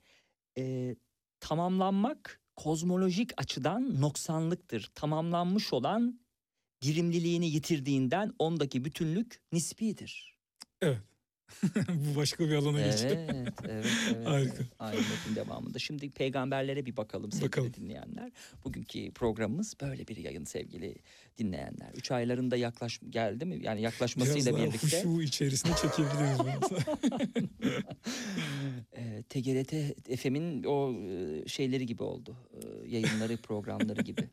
e, 0.58 0.96
tamamlanmak 1.40 2.42
kozmolojik 2.56 3.32
açıdan 3.38 4.02
noksanlıktır. 4.02 4.92
Tamamlanmış 4.96 5.74
olan 5.74 6.20
dirimliliğini 6.82 7.50
yitirdiğinden 7.50 8.34
ondaki 8.40 8.86
bütünlük 8.86 9.42
nispidir. 9.52 10.38
Evet. 10.82 11.11
Bu 11.90 12.16
başka 12.16 12.50
bir 12.50 12.56
alana. 12.56 12.82
Evet, 12.82 13.06
evet, 13.06 13.54
evet. 13.70 13.86
Harika. 14.28 14.54
evet. 14.56 14.66
Aynı 14.80 14.96
metin 14.98 15.36
devamında. 15.36 15.80
Şimdi 15.80 16.10
peygamberlere 16.10 16.86
bir 16.86 16.98
bakalım 16.98 17.32
sevgili 17.32 17.48
Bakalım. 17.48 17.74
dinleyenler. 17.74 18.32
Bugünkü 18.66 19.12
programımız 19.12 19.76
böyle 19.82 20.08
bir 20.08 20.18
yayın 20.18 20.44
sevgili 20.44 20.96
dinleyenler. 21.38 21.90
Üç 21.96 22.12
aylarında 22.12 22.58
yaklaş 22.58 23.00
geldi 23.10 23.46
mi? 23.46 23.56
Yani 23.56 23.80
Biraz 23.80 23.94
yaklaşmasıyla 23.94 24.54
daha 24.54 24.66
birlikte. 24.66 25.04
huşu 25.04 25.22
içerisine 25.22 25.72
çekebiliriz 25.76 26.40
bunu. 26.40 26.52
e, 28.94 29.24
TGRT 29.24 29.74
FM'in 30.20 30.64
o 30.64 30.94
şeyleri 31.48 31.86
gibi 31.86 32.04
oldu. 32.04 32.36
E, 32.54 32.90
yayınları, 32.90 33.38
programları 33.38 34.02
gibi. 34.02 34.30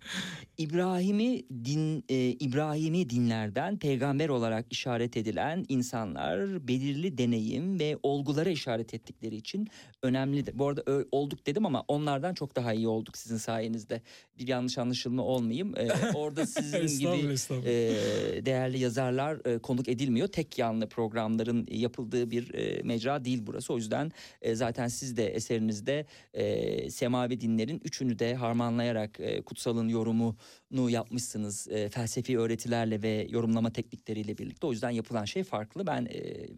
İbrahim'i 0.58 1.44
din 1.64 2.04
e, 2.08 2.30
İbrahim'i 2.30 3.10
dinlerden 3.10 3.78
peygamber 3.78 4.28
olarak 4.28 4.66
işaret 4.70 5.16
edilen 5.16 5.64
insanlar 5.68 6.68
belirli 6.68 7.07
deneyim 7.18 7.80
ve 7.80 7.98
olgulara 8.02 8.50
işaret 8.50 8.94
ettikleri 8.94 9.36
için 9.36 9.68
önemlidir. 10.02 10.58
Bu 10.58 10.68
arada 10.68 11.04
olduk 11.12 11.46
dedim 11.46 11.66
ama 11.66 11.84
onlardan 11.88 12.34
çok 12.34 12.56
daha 12.56 12.72
iyi 12.72 12.88
olduk 12.88 13.16
sizin 13.16 13.36
sayenizde. 13.36 14.02
Bir 14.38 14.48
yanlış 14.48 14.78
anlaşılma 14.78 15.22
olmayayım. 15.22 15.74
E, 15.76 15.88
orada 16.14 16.46
sizin 16.46 16.98
gibi 16.98 17.34
e, 17.68 18.46
değerli 18.46 18.78
yazarlar 18.78 19.40
e, 19.46 19.58
konuk 19.58 19.88
edilmiyor. 19.88 20.28
Tek 20.28 20.58
yanlı 20.58 20.88
programların 20.88 21.66
yapıldığı 21.70 22.30
bir 22.30 22.54
e, 22.54 22.82
mecra 22.82 23.24
değil 23.24 23.42
burası. 23.46 23.72
O 23.72 23.76
yüzden 23.76 24.12
e, 24.42 24.54
zaten 24.54 24.88
siz 24.88 25.16
de 25.16 25.26
eserinizde 25.26 26.06
e, 26.34 26.90
semavi 26.90 27.40
dinlerin 27.40 27.80
üçünü 27.84 28.18
de 28.18 28.34
harmanlayarak 28.34 29.20
e, 29.20 29.42
kutsalın 29.42 29.88
yorumunu 29.88 30.90
yapmışsınız. 30.90 31.68
E, 31.68 31.88
felsefi 31.88 32.38
öğretilerle 32.38 33.02
ve 33.02 33.26
yorumlama 33.30 33.72
teknikleriyle 33.72 34.38
birlikte. 34.38 34.66
O 34.66 34.72
yüzden 34.72 34.90
yapılan 34.90 35.24
şey 35.24 35.44
farklı. 35.44 35.86
Ben 35.86 36.08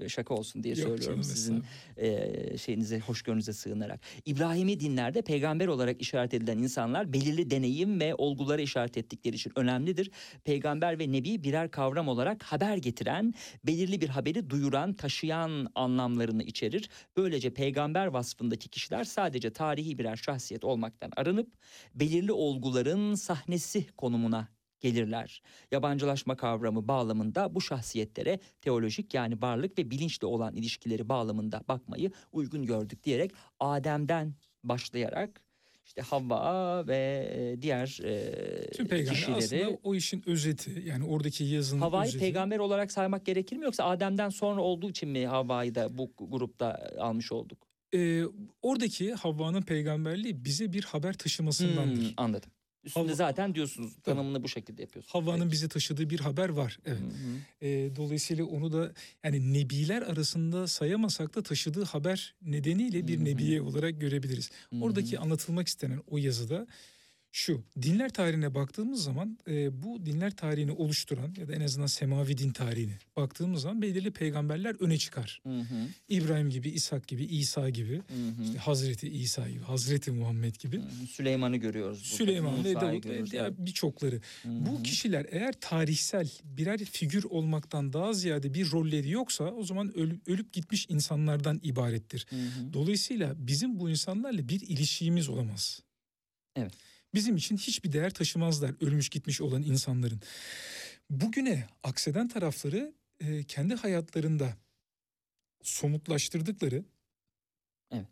e, 0.01 0.09
şaka 0.09 0.35
olsun 0.41 0.62
diye 0.62 0.75
Yok 0.75 0.89
söylüyorum 0.89 1.23
sizin 1.23 1.65
e, 1.97 2.59
şeyinize, 2.59 2.99
hoşgörünüze 2.99 3.53
sığınarak. 3.53 4.01
İbrahimi 4.27 4.81
dinlerde 4.81 5.23
peygamber 5.23 5.67
olarak 5.67 6.01
işaret 6.03 6.35
edilen 6.35 6.59
insanlar 6.59 7.12
belirli 7.12 7.51
deneyim 7.51 8.01
ve 8.01 8.15
olgulara 8.15 8.62
işaret 8.62 8.97
ettikleri 8.97 9.37
için 9.37 9.53
önemlidir. 9.57 10.11
Peygamber 10.45 10.99
ve 10.99 11.12
nebi 11.12 11.45
birer 11.45 11.71
kavram 11.71 12.09
olarak 12.09 12.43
haber 12.43 12.77
getiren, 12.77 13.35
belirli 13.65 14.01
bir 14.01 14.09
haberi 14.09 14.51
duyuran, 14.51 14.93
taşıyan 14.93 15.67
anlamlarını 15.75 16.43
içerir. 16.43 16.91
Böylece 17.17 17.51
peygamber 17.51 18.07
vasfındaki 18.07 18.69
kişiler 18.69 19.05
sadece 19.05 19.51
tarihi 19.51 19.99
birer 19.99 20.17
şahsiyet 20.17 20.65
olmaktan 20.65 21.12
arınıp 21.17 21.49
belirli 21.95 22.33
olguların 22.33 23.15
sahnesi 23.15 23.87
konumuna 23.97 24.60
gelirler. 24.81 25.43
Yabancılaşma 25.70 26.36
kavramı 26.36 26.89
bağlamında 26.89 27.55
bu 27.55 27.61
şahsiyetlere 27.61 28.39
teolojik 28.61 29.15
yani 29.15 29.43
varlık 29.43 29.78
ve 29.78 29.90
bilinçle 29.90 30.27
olan 30.27 30.55
ilişkileri 30.57 31.09
bağlamında 31.09 31.62
bakmayı 31.69 32.11
uygun 32.32 32.66
gördük 32.66 33.05
diyerek 33.05 33.32
Adem'den 33.61 34.35
başlayarak 34.65 35.43
işte 35.86 36.02
Havva 36.02 36.86
ve 36.86 37.31
e, 37.35 37.62
diğer 37.62 38.01
e, 38.05 38.70
Tüm 38.70 38.89
peygamber 38.89 39.15
kişileri 39.15 39.65
aslında 39.65 39.78
o 39.82 39.94
işin 39.94 40.23
özeti 40.27 40.82
yani 40.86 41.05
oradaki 41.05 41.44
yazının 41.44 41.81
Havva'yı 41.81 42.09
özeti. 42.09 42.19
peygamber 42.20 42.59
olarak 42.59 42.93
saymak 42.93 43.27
gerekir 43.27 43.57
mi 43.57 43.65
yoksa 43.65 43.85
Adem'den 43.85 44.28
sonra 44.28 44.61
olduğu 44.61 44.90
için 44.90 45.09
mi 45.09 45.27
Havva'yı 45.27 45.74
da 45.74 45.98
bu 45.98 46.12
grupta 46.19 46.90
almış 46.98 47.32
olduk? 47.32 47.59
Ee, 47.94 48.23
oradaki 48.62 49.15
Havva'nın 49.15 49.62
peygamberliği 49.62 50.44
bize 50.44 50.73
bir 50.73 50.85
haber 50.85 51.12
taşımasındandır. 51.12 52.02
Hmm, 52.02 52.15
anladım. 52.16 52.51
Üstünde 52.85 53.12
Havva- 53.12 53.15
zaten 53.16 53.55
diyorsunuz 53.55 53.93
tanımını 54.05 54.43
bu 54.43 54.48
şekilde 54.48 54.82
yapıyorsunuz. 54.82 55.15
Havva'nın 55.15 55.40
Peki. 55.40 55.52
bize 55.52 55.69
taşıdığı 55.69 56.11
bir 56.11 56.20
haber 56.20 56.48
var. 56.48 56.78
Evet. 56.86 57.01
Hı 57.01 57.05
hı. 57.05 57.66
Ee, 57.66 57.97
dolayısıyla 57.97 58.44
onu 58.44 58.73
da 58.73 58.93
yani 59.24 59.52
nebiler 59.52 60.02
arasında 60.02 60.66
sayamasak 60.66 61.35
da 61.35 61.43
taşıdığı 61.43 61.85
haber 61.85 62.35
nedeniyle 62.43 63.09
bir 63.09 63.16
Hı 63.16 63.20
hı. 63.20 63.24
nebiye 63.24 63.62
olarak 63.62 64.01
görebiliriz. 64.01 64.51
Hı 64.70 64.77
hı. 64.77 64.81
Oradaki 64.85 65.19
anlatılmak 65.19 65.69
istenen 65.69 66.01
o 66.11 66.19
yazıda 66.19 66.66
şu 67.32 67.65
dinler 67.82 68.09
tarihine 68.12 68.55
baktığımız 68.55 69.05
zaman 69.05 69.39
e, 69.48 69.82
bu 69.82 70.07
dinler 70.07 70.36
tarihini 70.36 70.73
oluşturan 70.73 71.35
ya 71.39 71.48
da 71.48 71.55
en 71.55 71.61
azından 71.61 71.86
semavi 71.86 72.39
din 72.39 72.51
tarihine 72.51 72.98
baktığımız 73.16 73.62
zaman 73.62 73.82
belirli 73.82 74.11
peygamberler 74.11 74.77
öne 74.81 74.98
çıkar. 74.98 75.40
Hı 75.43 75.59
hı. 75.61 75.86
İbrahim 76.09 76.51
gibi, 76.51 76.69
İshak 76.69 77.09
gibi, 77.09 77.24
İsa 77.24 77.70
gibi, 77.70 77.97
Hı 77.97 78.28
hı. 78.39 78.44
işte 78.44 78.59
Hazreti 78.59 79.09
İsa 79.09 79.48
gibi, 79.48 79.62
Hazreti 79.62 80.11
Muhammed 80.11 80.55
gibi. 80.55 80.78
Hı. 80.78 81.07
Süleyman'ı 81.07 81.57
görüyoruz. 81.57 82.02
Süleyman 82.02 82.65
ve 82.65 82.74
Davut 82.74 83.07
ve 83.07 83.27
diğer 83.27 83.66
birçokları. 83.66 84.20
Bu 84.44 84.82
kişiler 84.82 85.27
eğer 85.31 85.55
tarihsel 85.61 86.31
birer 86.44 86.78
figür 86.78 87.24
olmaktan 87.24 87.93
daha 87.93 88.12
ziyade 88.12 88.55
bir 88.55 88.70
rolleri 88.70 89.11
yoksa 89.11 89.44
o 89.44 89.65
zaman 89.65 89.98
ölüp, 89.98 90.28
ölüp 90.28 90.52
gitmiş 90.52 90.86
insanlardan 90.89 91.61
ibarettir. 91.62 92.27
Hı 92.31 92.36
hı. 92.36 92.73
Dolayısıyla 92.73 93.35
bizim 93.36 93.81
bu 93.81 93.90
insanlarla 93.90 94.48
bir 94.48 94.61
ilişkimiz 94.61 95.28
olamaz. 95.28 95.82
Evet. 96.57 96.73
Bizim 97.15 97.37
için 97.37 97.57
hiçbir 97.57 97.93
değer 97.93 98.11
taşımazlar 98.11 98.74
ölmüş 98.81 99.09
gitmiş 99.09 99.41
olan 99.41 99.62
insanların. 99.62 100.20
Bugüne 101.11 101.66
akseden 101.82 102.28
tarafları 102.28 102.95
e, 103.20 103.45
kendi 103.45 103.74
hayatlarında 103.74 104.57
somutlaştırdıkları 105.62 106.85
Evet. 107.91 108.07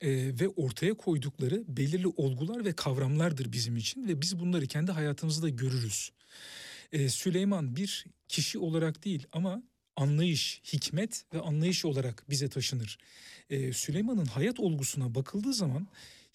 e, 0.00 0.08
ve 0.40 0.48
ortaya 0.48 0.94
koydukları 0.94 1.64
belirli 1.68 2.06
olgular 2.06 2.64
ve 2.64 2.72
kavramlardır 2.72 3.52
bizim 3.52 3.76
için 3.76 4.08
ve 4.08 4.20
biz 4.20 4.40
bunları 4.40 4.66
kendi 4.66 4.92
hayatımızda 4.92 5.48
görürüz. 5.48 6.12
E, 6.92 7.08
Süleyman 7.08 7.76
bir 7.76 8.06
kişi 8.28 8.58
olarak 8.58 9.04
değil 9.04 9.26
ama 9.32 9.62
anlayış, 9.96 10.62
hikmet 10.72 11.24
ve 11.34 11.40
anlayış 11.40 11.84
olarak 11.84 12.24
bize 12.30 12.48
taşınır. 12.48 12.98
E, 13.50 13.72
Süleyman'ın 13.72 14.26
hayat 14.26 14.60
olgusuna 14.60 15.14
bakıldığı 15.14 15.54
zaman 15.54 15.88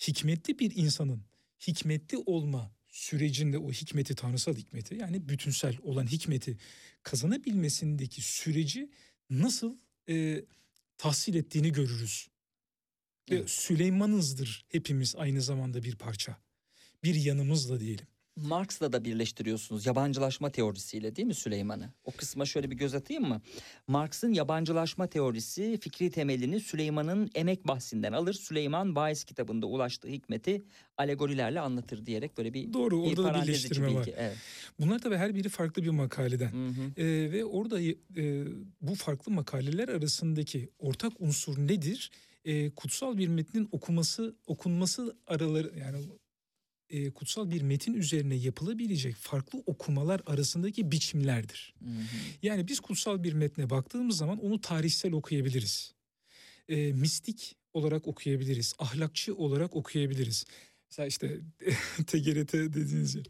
hikmetli 0.08 0.60
bir 0.60 0.76
insanın 0.76 1.22
hikmetli 1.68 2.18
olma 2.18 2.72
sürecinde 2.90 3.58
o 3.58 3.72
hikmeti 3.72 4.16
tanrısal 4.16 4.56
hikmeti 4.56 4.96
yani 4.96 5.30
bütünsel 5.30 5.78
olan 5.82 6.08
hikmeti 6.08 6.58
kazanabilmesindeki 7.04 8.22
süreci 8.22 8.90
nasıl 9.30 9.78
e, 10.10 10.46
tahsil 10.98 11.36
ettiğini 11.36 11.72
görürüz. 11.72 12.28
Ve 13.30 13.36
Evet. 13.36 13.50
Süleyman'ızdır 13.50 14.66
hepimiz 14.70 15.16
aynı 15.16 15.42
zamanda 15.42 15.84
bir 15.84 15.96
parça. 15.96 16.38
Bir 17.04 17.16
yanımızla 17.16 17.80
diyelim. 17.80 18.08
Marx'la 18.38 18.94
da 18.94 19.06
birleştiriyorsunuz 19.06 19.86
yabancılaşma 19.86 20.50
teorisiyle 20.50 21.16
değil 21.16 21.28
mi 21.28 21.34
Süleyman'ı? 21.34 21.90
O 22.04 22.12
kısma 22.12 22.46
şöyle 22.46 22.72
bir 22.72 22.76
göz 22.76 22.96
atayım 22.96 23.28
mı? 23.28 23.42
Marx'ın 23.88 24.34
yabancılaşma 24.34 25.08
teorisi 25.08 25.78
fikri 25.82 26.12
temelini 26.12 26.60
Süleyman'ın 26.60 27.30
emek 27.36 27.68
bahsinden 27.68 28.14
alır. 28.14 28.34
Süleyman 28.34 28.96
Bayes 28.96 29.24
kitabında 29.24 29.66
ulaştığı 29.66 30.08
hikmeti 30.08 30.64
alegorilerle 30.98 31.60
anlatır 31.60 32.06
diyerek 32.06 32.38
böyle 32.38 32.54
bir, 32.54 32.74
Doğru 32.74 33.04
bir 33.04 33.18
orada 33.18 33.34
da 33.34 33.42
birleştirme 33.44 33.94
var. 33.94 34.00
bilgi. 34.06 34.14
Evet. 34.18 34.38
Bunlar 34.80 35.00
tabii 35.00 35.18
her 35.18 35.36
biri 35.36 35.50
farklı 35.50 35.84
bir 35.84 35.90
makaleden. 35.90 36.52
Hı 36.52 36.68
hı. 36.68 37.02
Ee, 37.02 37.32
ve 37.32 37.46
orada 37.46 37.82
e, 37.82 37.96
bu 38.82 38.96
farklı 38.96 39.32
makaleler 39.32 39.90
arasındaki 39.90 40.70
ortak 40.80 41.14
unsur 41.20 41.58
nedir? 41.58 42.12
Ee, 42.46 42.70
kutsal 42.70 43.18
bir 43.18 43.28
metnin 43.28 43.70
okuması, 43.72 44.36
okunması 44.48 45.18
araları 45.28 45.72
yani 45.80 45.98
e, 46.94 47.12
kutsal 47.12 47.52
bir 47.52 47.62
metin 47.62 47.94
üzerine 47.94 48.36
yapılabilecek 48.36 49.16
farklı 49.16 49.64
okumalar 49.66 50.22
arasındaki 50.26 50.92
biçimlerdir. 50.92 51.74
Hı 51.80 51.90
hı. 51.90 52.04
Yani 52.44 52.68
biz 52.68 52.80
kutsal 52.80 53.24
bir 53.24 53.34
metne 53.34 53.70
baktığımız 53.70 54.18
zaman 54.18 54.46
onu 54.46 54.62
tarihsel 54.62 55.14
okuyabiliriz. 55.14 55.94
Ee, 56.70 56.94
mistik 56.94 57.56
olarak 57.74 58.08
okuyabiliriz. 58.08 58.74
Ahlakçı 58.80 59.36
olarak 59.36 59.76
okuyabiliriz. 59.76 60.46
Mesela 60.92 61.08
işte 61.08 61.40
TGRT 62.08 62.54
dediğiniz 62.54 63.16
yer. 63.16 63.26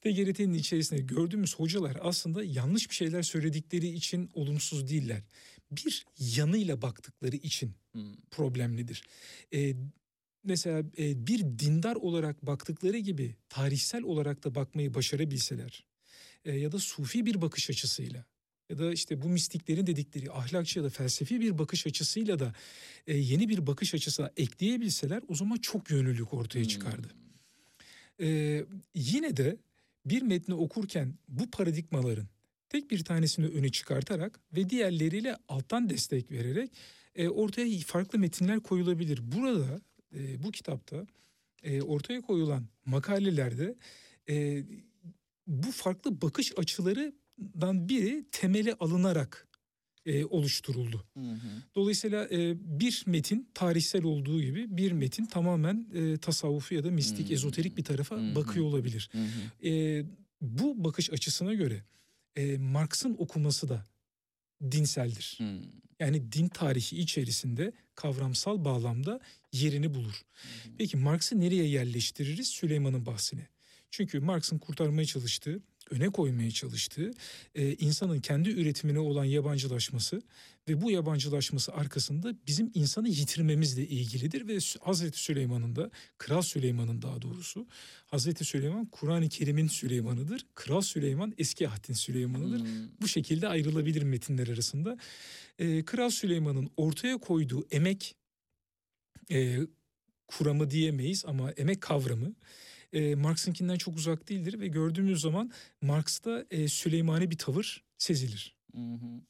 TGRT'nin 0.00 0.54
içerisinde 0.54 1.00
gördüğümüz 1.00 1.54
hocalar 1.54 1.98
aslında 2.02 2.44
yanlış 2.44 2.90
bir 2.90 2.94
şeyler 2.94 3.22
söyledikleri 3.22 3.88
için 3.88 4.30
olumsuz 4.34 4.90
değiller. 4.90 5.22
Bir 5.70 6.06
yanıyla 6.18 6.82
baktıkları 6.82 7.36
için 7.36 7.72
Hı. 7.92 7.98
problemlidir. 8.30 9.02
Ee, 9.54 9.74
mesela 10.46 10.82
e, 10.98 11.26
bir 11.26 11.40
dindar 11.40 11.96
olarak 11.96 12.46
baktıkları 12.46 12.98
gibi 12.98 13.34
tarihsel 13.48 14.02
olarak 14.02 14.44
da 14.44 14.54
bakmayı 14.54 14.94
başarabilseler 14.94 15.84
e, 16.44 16.52
ya 16.52 16.72
da 16.72 16.78
sufi 16.78 17.26
bir 17.26 17.40
bakış 17.40 17.70
açısıyla 17.70 18.24
ya 18.70 18.78
da 18.78 18.92
işte 18.92 19.22
bu 19.22 19.28
mistiklerin 19.28 19.86
dedikleri 19.86 20.32
ahlakçı 20.32 20.78
ya 20.78 20.84
da 20.84 20.90
felsefi 20.90 21.40
bir 21.40 21.58
bakış 21.58 21.86
açısıyla 21.86 22.38
da 22.38 22.54
e, 23.06 23.16
yeni 23.16 23.48
bir 23.48 23.66
bakış 23.66 23.94
açısı 23.94 24.32
ekleyebilseler 24.36 25.22
o 25.28 25.34
zaman 25.34 25.56
çok 25.56 25.90
yönlülük 25.90 26.34
ortaya 26.34 26.64
çıkardı. 26.64 27.08
E, 28.20 28.64
yine 28.94 29.36
de 29.36 29.56
bir 30.06 30.22
metni 30.22 30.54
okurken 30.54 31.14
bu 31.28 31.50
paradigmaların 31.50 32.26
tek 32.68 32.90
bir 32.90 33.04
tanesini 33.04 33.46
öne 33.46 33.68
çıkartarak 33.68 34.40
ve 34.56 34.70
diğerleriyle 34.70 35.36
alttan 35.48 35.90
destek 35.90 36.30
vererek 36.30 36.70
e, 37.14 37.28
ortaya 37.28 37.78
farklı 37.78 38.18
metinler 38.18 38.60
koyulabilir. 38.60 39.20
Burada 39.32 39.80
e, 40.14 40.42
bu 40.42 40.50
kitapta 40.50 41.06
e, 41.62 41.82
ortaya 41.82 42.20
koyulan 42.20 42.66
makalelerde 42.84 43.76
e, 44.28 44.64
bu 45.46 45.72
farklı 45.72 46.20
bakış 46.20 46.52
açılarından 46.58 47.88
biri 47.88 48.24
temeli 48.32 48.74
alınarak 48.74 49.48
e, 50.06 50.24
oluşturuldu. 50.24 51.04
Hı 51.14 51.20
hı. 51.20 51.48
Dolayısıyla 51.74 52.28
e, 52.30 52.54
bir 52.80 53.02
metin 53.06 53.48
tarihsel 53.54 54.04
olduğu 54.04 54.42
gibi 54.42 54.76
bir 54.76 54.92
metin 54.92 55.26
tamamen 55.26 55.86
e, 55.94 56.16
tasavvufi 56.18 56.74
ya 56.74 56.84
da 56.84 56.90
mistik, 56.90 57.28
Hmm. 57.28 57.34
ezoterik 57.34 57.76
bir 57.76 57.84
tarafa 57.84 58.16
Hı 58.16 58.30
hı. 58.30 58.34
bakıyor 58.34 58.64
olabilir. 58.66 59.08
Hı 59.12 59.18
hı. 59.18 59.68
E, 59.68 60.04
bu 60.40 60.84
bakış 60.84 61.10
açısına 61.12 61.54
göre 61.54 61.84
e, 62.36 62.58
Marx'ın 62.58 63.14
okuması 63.18 63.68
da 63.68 63.84
dinseldir. 64.62 65.38
Hı. 65.38 65.62
Yani 66.00 66.32
din 66.32 66.48
tarihi 66.48 66.96
içerisinde 66.96 67.72
kavramsal 67.94 68.64
bağlamda 68.64 69.20
yerini 69.52 69.94
bulur. 69.94 70.22
Peki 70.78 70.96
Marx'ı 70.96 71.40
nereye 71.40 71.64
yerleştiririz? 71.64 72.48
Süleyman'ın 72.48 73.06
bahsine. 73.06 73.48
Çünkü 73.90 74.20
Marx'ın 74.20 74.58
kurtarmaya 74.58 75.04
çalıştığı, 75.06 75.62
öne 75.90 76.10
koymaya 76.10 76.50
çalıştığı 76.50 77.10
e, 77.54 77.74
insanın 77.74 78.20
kendi 78.20 78.50
üretimine 78.50 78.98
olan 78.98 79.24
yabancılaşması 79.24 80.22
ve 80.68 80.82
bu 80.82 80.90
yabancılaşması 80.90 81.72
arkasında 81.72 82.34
bizim 82.46 82.70
insanı 82.74 83.08
yitirmemizle 83.08 83.86
ilgilidir 83.86 84.48
ve 84.48 84.58
Hazreti 84.80 85.18
Süleyman'ın 85.18 85.76
da 85.76 85.90
Kral 86.18 86.42
Süleyman'ın 86.42 87.02
daha 87.02 87.22
doğrusu 87.22 87.66
Hazreti 88.06 88.44
Süleyman 88.44 88.86
Kur'an-ı 88.86 89.28
Kerim'in 89.28 89.68
Süleyman'ıdır. 89.68 90.46
Kral 90.54 90.80
Süleyman 90.80 91.34
eski 91.38 91.68
ahdin 91.68 91.94
Süleyman'ıdır. 91.94 92.60
Hı. 92.60 92.88
Bu 93.00 93.08
şekilde 93.08 93.48
ayrılabilir 93.48 94.02
metinler 94.02 94.48
arasında. 94.48 94.98
Ee, 95.58 95.84
Kral 95.84 96.10
Süleyman'ın 96.10 96.70
ortaya 96.76 97.18
koyduğu 97.18 97.66
emek 97.70 98.16
e, 99.30 99.58
kuramı 100.26 100.70
diyemeyiz 100.70 101.24
ama 101.26 101.50
emek 101.50 101.80
kavramı 101.80 102.34
e, 102.92 103.14
Marx'ınkinden 103.14 103.76
çok 103.76 103.96
uzak 103.96 104.28
değildir 104.28 104.60
ve 104.60 104.68
gördüğümüz 104.68 105.20
zaman 105.20 105.50
Marx'ta 105.82 106.44
e, 106.50 106.68
Süleymani 106.68 107.30
bir 107.30 107.38
tavır 107.38 107.84
sezilir. 107.98 108.56
Hı 108.74 108.80
hı. 108.80 109.20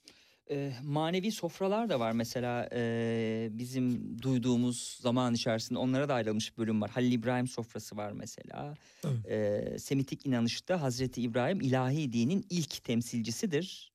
Ee, 0.51 0.73
manevi 0.83 1.33
sofralar 1.33 1.89
da 1.89 2.01
var 2.01 2.13
mesela 2.13 2.69
ee, 2.73 3.49
bizim 3.53 4.17
duyduğumuz 4.23 4.99
zaman 5.01 5.35
içerisinde 5.35 5.79
onlara 5.79 6.09
da 6.09 6.15
ayrılmış 6.15 6.59
bölüm 6.59 6.83
var. 6.83 6.91
Halil 6.91 7.13
İbrahim 7.13 7.47
sofrası 7.49 7.97
var 7.97 8.13
mesela. 8.13 8.75
Tabii. 9.03 9.29
Ee, 9.29 9.79
Semitik 9.79 10.27
inanışta 10.27 10.83
Hazreti 10.83 11.23
İbrahim 11.23 11.61
ilahi 11.61 12.13
dinin 12.13 12.47
ilk 12.51 12.85
temsilcisidir. 12.85 13.93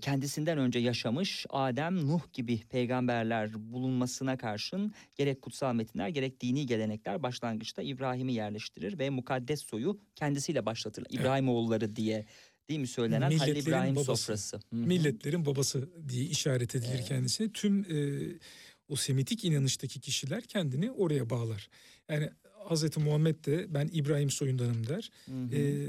Kendisinden 0.00 0.58
önce 0.58 0.78
yaşamış 0.78 1.46
Adem, 1.50 2.06
Nuh 2.08 2.20
gibi 2.32 2.60
peygamberler 2.70 3.72
bulunmasına 3.72 4.36
karşın 4.36 4.92
gerek 5.16 5.42
kutsal 5.42 5.74
metinler 5.74 6.08
gerek 6.08 6.40
dini 6.40 6.66
gelenekler 6.66 7.22
başlangıçta 7.22 7.82
İbrahim'i 7.82 8.32
yerleştirir 8.34 8.98
ve 8.98 9.10
mukaddes 9.10 9.62
soyu 9.62 10.00
kendisiyle 10.14 10.66
başlatır. 10.66 11.04
İbrahim 11.10 11.48
oğulları 11.48 11.96
diye 11.96 12.26
değil 12.68 12.80
mi 12.80 12.86
söylenen 12.86 13.38
Halil 13.38 13.56
İbrahim 13.66 13.96
babası. 13.96 14.16
sofrası. 14.16 14.60
Milletlerin 14.72 15.46
babası 15.46 15.88
diye 16.08 16.24
işaret 16.24 16.74
edilir 16.74 16.90
Evet. 16.94 17.08
kendisine. 17.08 17.52
Tüm 17.52 17.80
e, 17.80 18.20
o 18.88 18.96
Semitik 18.96 19.44
inanıştaki 19.44 20.00
kişiler 20.00 20.42
kendini 20.42 20.90
oraya 20.90 21.30
bağlar. 21.30 21.68
Yani 22.08 22.30
Hazreti 22.68 23.00
Muhammed 23.00 23.44
de 23.44 23.74
ben 23.74 23.88
İbrahim 23.92 24.30
soyundanım 24.30 24.86
der. 24.86 25.10
Hı 25.26 25.32
hı. 25.32 25.54
Ee, 25.56 25.88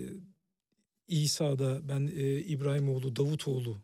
İsa 1.08 1.60
da 1.60 1.90
ben 1.90 2.08
e, 2.16 2.40
İbrahimoğlu 2.40 3.16
Davutoğlu 3.16 3.78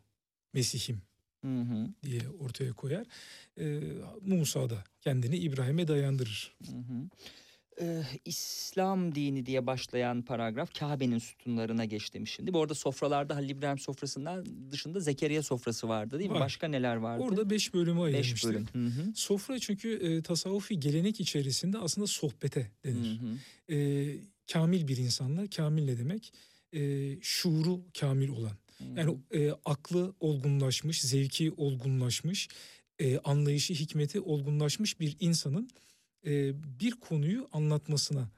Mesih'im 0.54 1.02
Hı 1.44 1.60
hı. 1.60 1.88
diye 2.04 2.20
ortaya 2.40 2.72
koyar. 2.72 3.06
Ee, 3.58 3.80
Musa 4.20 4.70
da 4.70 4.84
kendini 5.00 5.36
İbrahim'e 5.36 5.88
dayandırır. 5.88 6.56
Hı 6.66 6.72
hı. 6.76 7.08
Ee, 7.80 8.02
İslam 8.24 9.14
dini 9.14 9.46
diye 9.46 9.66
başlayan 9.66 10.22
paragraf 10.22 10.74
Kabe'nin 10.78 11.18
sütunlarına 11.18 11.84
geç 11.84 12.14
demiş 12.14 12.32
şimdi. 12.36 12.52
Bu 12.54 12.62
arada 12.62 12.74
sofralarda 12.74 13.36
Halil 13.36 13.50
İbrahim 13.50 13.78
sofrasından 13.78 14.46
dışında 14.70 15.00
Zekeriya 15.00 15.42
sofrası 15.42 15.88
vardı 15.88 16.18
değil 16.18 16.30
mi? 16.30 16.34
Var. 16.34 16.40
Başka 16.40 16.68
neler 16.68 16.96
vardı? 16.96 17.22
Orada 17.24 17.50
beş 17.50 17.74
bölümü 17.74 18.06
Beş 18.06 18.14
ayırmıştır. 18.14 18.48
bölüm. 18.54 18.66
Hı 18.72 18.86
hı. 19.02 19.12
Sofra 19.14 19.58
çünkü 19.58 19.94
e, 19.94 20.22
tasavvufi 20.22 20.80
gelenek 20.80 21.20
içerisinde 21.20 21.78
aslında 21.78 22.06
sohbete 22.06 22.60
Hı 22.82 22.88
denir. 22.88 23.20
hı. 23.20 23.74
E, 23.74 24.16
kamil 24.52 24.88
bir 24.88 24.96
insanla, 24.96 25.46
kamil 25.56 25.84
ne 25.84 25.98
demek? 25.98 26.32
E, 26.72 27.10
şuuru 27.20 27.80
kamil 28.00 28.28
olan. 28.28 28.56
Yani 28.96 29.18
e, 29.30 29.50
aklı 29.64 30.14
olgunlaşmış, 30.20 31.02
zevki 31.02 31.52
olgunlaşmış, 31.56 32.48
e, 32.98 33.18
anlayışı, 33.18 33.74
hikmeti 33.74 34.20
olgunlaşmış 34.20 35.00
bir 35.00 35.16
insanın 35.20 35.70
e, 36.26 36.52
bir 36.80 36.90
konuyu 36.90 37.48
anlatmasına 37.52 38.30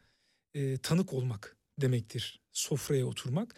e, 0.55 0.78
tanık 0.78 1.12
olmak 1.12 1.56
demektir. 1.81 2.40
Sofraya 2.52 3.06
oturmak. 3.06 3.55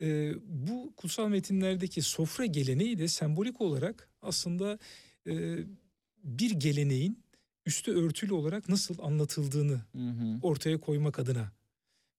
E, 0.00 0.34
bu 0.44 0.92
kutsal 0.96 1.28
metinlerdeki 1.28 2.02
sofra 2.02 2.46
geleneği 2.46 2.98
de 2.98 3.08
sembolik 3.08 3.60
olarak 3.60 4.08
aslında 4.22 4.78
e, 5.26 5.58
bir 6.24 6.50
geleneğin 6.50 7.24
üstü 7.66 7.92
örtülü 7.92 8.32
olarak 8.32 8.68
nasıl 8.68 8.98
anlatıldığını 9.02 9.80
Hı 9.92 9.98
hı. 9.98 10.38
ortaya 10.42 10.80
koymak 10.80 11.18
adına 11.18 11.52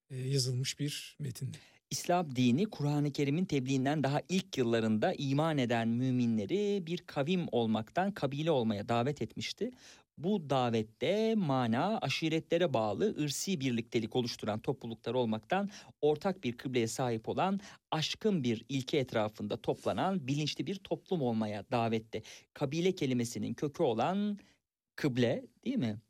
e, 0.09 0.17
yazılmış 0.17 0.79
bir 0.79 1.15
metin. 1.19 1.55
İslam 1.95 2.35
dini 2.35 2.65
Kur'an-ı 2.65 3.11
Kerim'in 3.11 3.45
tebliğinden 3.45 4.03
daha 4.03 4.21
ilk 4.29 4.57
yıllarında 4.57 5.13
iman 5.17 5.57
eden 5.57 5.87
müminleri 5.87 6.87
bir 6.87 6.97
kavim 6.97 7.45
olmaktan 7.51 8.11
kabile 8.11 8.51
olmaya 8.51 8.89
davet 8.89 9.21
etmişti. 9.21 9.71
Bu 10.17 10.49
davette 10.49 11.35
mana 11.35 11.97
aşiretlere 12.01 12.73
bağlı 12.73 13.15
ırsi 13.23 13.59
birliktelik 13.59 14.15
oluşturan 14.15 14.59
topluluklar 14.59 15.13
olmaktan 15.13 15.69
ortak 16.01 16.43
bir 16.43 16.57
kıbleye 16.57 16.87
sahip 16.87 17.29
olan 17.29 17.59
aşkın 17.91 18.43
bir 18.43 18.65
ilke 18.69 18.97
etrafında 18.97 19.61
toplanan 19.61 20.27
bilinçli 20.27 20.67
bir 20.67 20.75
toplum 20.75 21.21
olmaya 21.21 21.65
davette. 21.71 22.21
Kabile 22.53 22.95
kelimesinin 22.95 23.53
kökü 23.53 23.83
olan 23.83 24.39
kıble 24.95 25.45
değil 25.65 25.77
mi? 25.77 26.04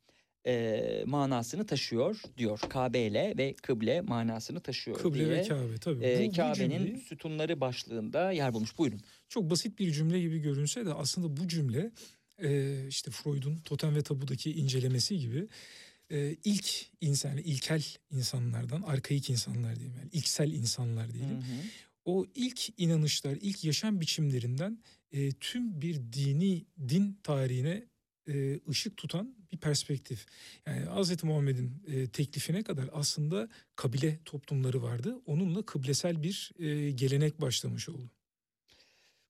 Ee, 0.47 1.03
manasını 1.07 1.65
taşıyor 1.65 2.21
diyor. 2.37 2.59
İle 2.93 3.33
ve 3.37 3.53
kıble 3.53 4.01
manasını 4.01 4.59
taşıyor 4.59 4.97
Kıble 4.97 5.19
diye. 5.19 5.29
ve 5.29 5.47
Kabe 5.47 5.77
tabii. 5.77 5.99
Bu- 5.99 6.31
bu 6.31 6.35
Kabe'nin 6.35 6.77
cümleyi- 6.85 6.99
sütunları 6.99 7.61
başlığında 7.61 8.31
yer 8.31 8.53
bulmuş. 8.53 8.77
Buyurun. 8.77 8.99
çok 9.29 9.49
basit 9.49 9.79
bir 9.79 9.91
cümle 9.91 10.21
gibi 10.21 10.39
görünse 10.39 10.85
de 10.85 10.93
aslında 10.93 11.37
bu 11.37 11.47
cümle 11.47 11.91
e, 12.43 12.77
işte 12.87 13.11
Freud'un 13.11 13.57
Totem 13.57 13.95
ve 13.95 14.01
Tabu'daki 14.03 14.51
incelemesi 14.51 15.19
gibi 15.19 15.47
e, 16.11 16.35
ilk 16.43 16.85
insan, 17.01 17.37
ilkel 17.37 17.83
insanlardan, 18.11 18.81
arkaik 18.81 19.29
insanlar 19.29 19.75
diyelim 19.75 19.95
yani 19.97 20.09
ilksel 20.11 20.51
insanlar 20.51 21.13
diyelim. 21.13 21.37
O 22.05 22.25
ilk 22.35 22.79
inanışlar, 22.79 23.37
ilk 23.41 23.63
yaşam 23.63 24.01
biçimlerinden 24.01 24.79
e, 25.11 25.29
tüm 25.31 25.81
bir 25.81 25.95
dini 26.13 26.65
din 26.89 27.19
tarihine 27.23 27.83
e, 28.27 28.59
ışık 28.69 28.97
tutan 28.97 29.35
bir 29.51 29.57
perspektif. 29.57 30.25
Yani 30.65 30.85
Hz. 30.85 31.23
Muhammed'in 31.23 31.83
e, 31.87 32.07
teklifine 32.07 32.63
kadar 32.63 32.89
aslında 32.93 33.49
kabile 33.75 34.19
toplumları 34.25 34.83
vardı. 34.83 35.21
Onunla 35.25 35.61
kıblesel 35.65 36.23
bir 36.23 36.51
e, 36.59 36.91
gelenek 36.91 37.41
başlamış 37.41 37.89
oldu. 37.89 38.09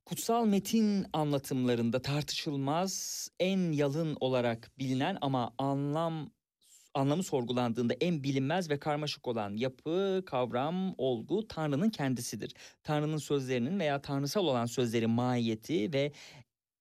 Kutsal 0.05 0.45
metin 0.45 1.05
anlatımlarında 1.13 2.01
tartışılmaz 2.01 3.27
en 3.39 3.71
yalın 3.71 4.17
olarak 4.19 4.71
bilinen 4.79 5.17
ama 5.21 5.53
anlam 5.57 6.31
anlamı 6.93 7.23
sorgulandığında 7.23 7.93
en 7.93 8.23
bilinmez 8.23 8.69
ve 8.69 8.79
karmaşık 8.79 9.27
olan 9.27 9.57
yapı, 9.57 10.23
kavram, 10.25 10.95
olgu 10.97 11.47
Tanrı'nın 11.47 11.89
kendisidir. 11.89 12.53
Tanrı'nın 12.83 13.17
sözlerinin 13.17 13.79
veya 13.79 14.01
tanrısal 14.01 14.45
olan 14.45 14.65
sözlerin 14.65 15.09
mahiyeti 15.09 15.93
ve 15.93 16.11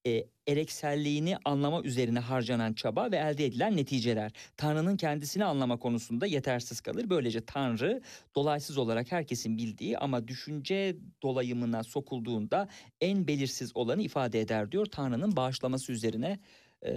e, 0.07 0.25
erekselliğini 0.47 1.37
anlama 1.45 1.83
üzerine 1.83 2.19
harcanan 2.19 2.73
çaba 2.73 3.11
ve 3.11 3.17
elde 3.17 3.47
edilen 3.47 3.77
neticeler. 3.77 4.33
Tanrı'nın 4.57 4.97
kendisini 4.97 5.45
anlama 5.45 5.77
konusunda 5.77 6.27
yetersiz 6.27 6.81
kalır. 6.81 7.11
Böylece 7.11 7.41
Tanrı 7.41 8.03
dolaysız 8.35 8.79
olarak 8.79 9.13
herkesin 9.13 9.59
bildiği 9.59 9.99
ama 9.99 10.29
düşünce 10.29 10.97
dolayımına 11.23 11.83
sokulduğunda 11.83 12.69
en 13.01 13.27
belirsiz 13.27 13.77
olanı 13.77 14.03
ifade 14.03 14.41
eder 14.41 14.73
diyor 14.73 14.87
Tanrı'nın 14.87 15.37
bağışlaması 15.37 15.93
üzerine 15.93 16.39
e, 16.83 16.93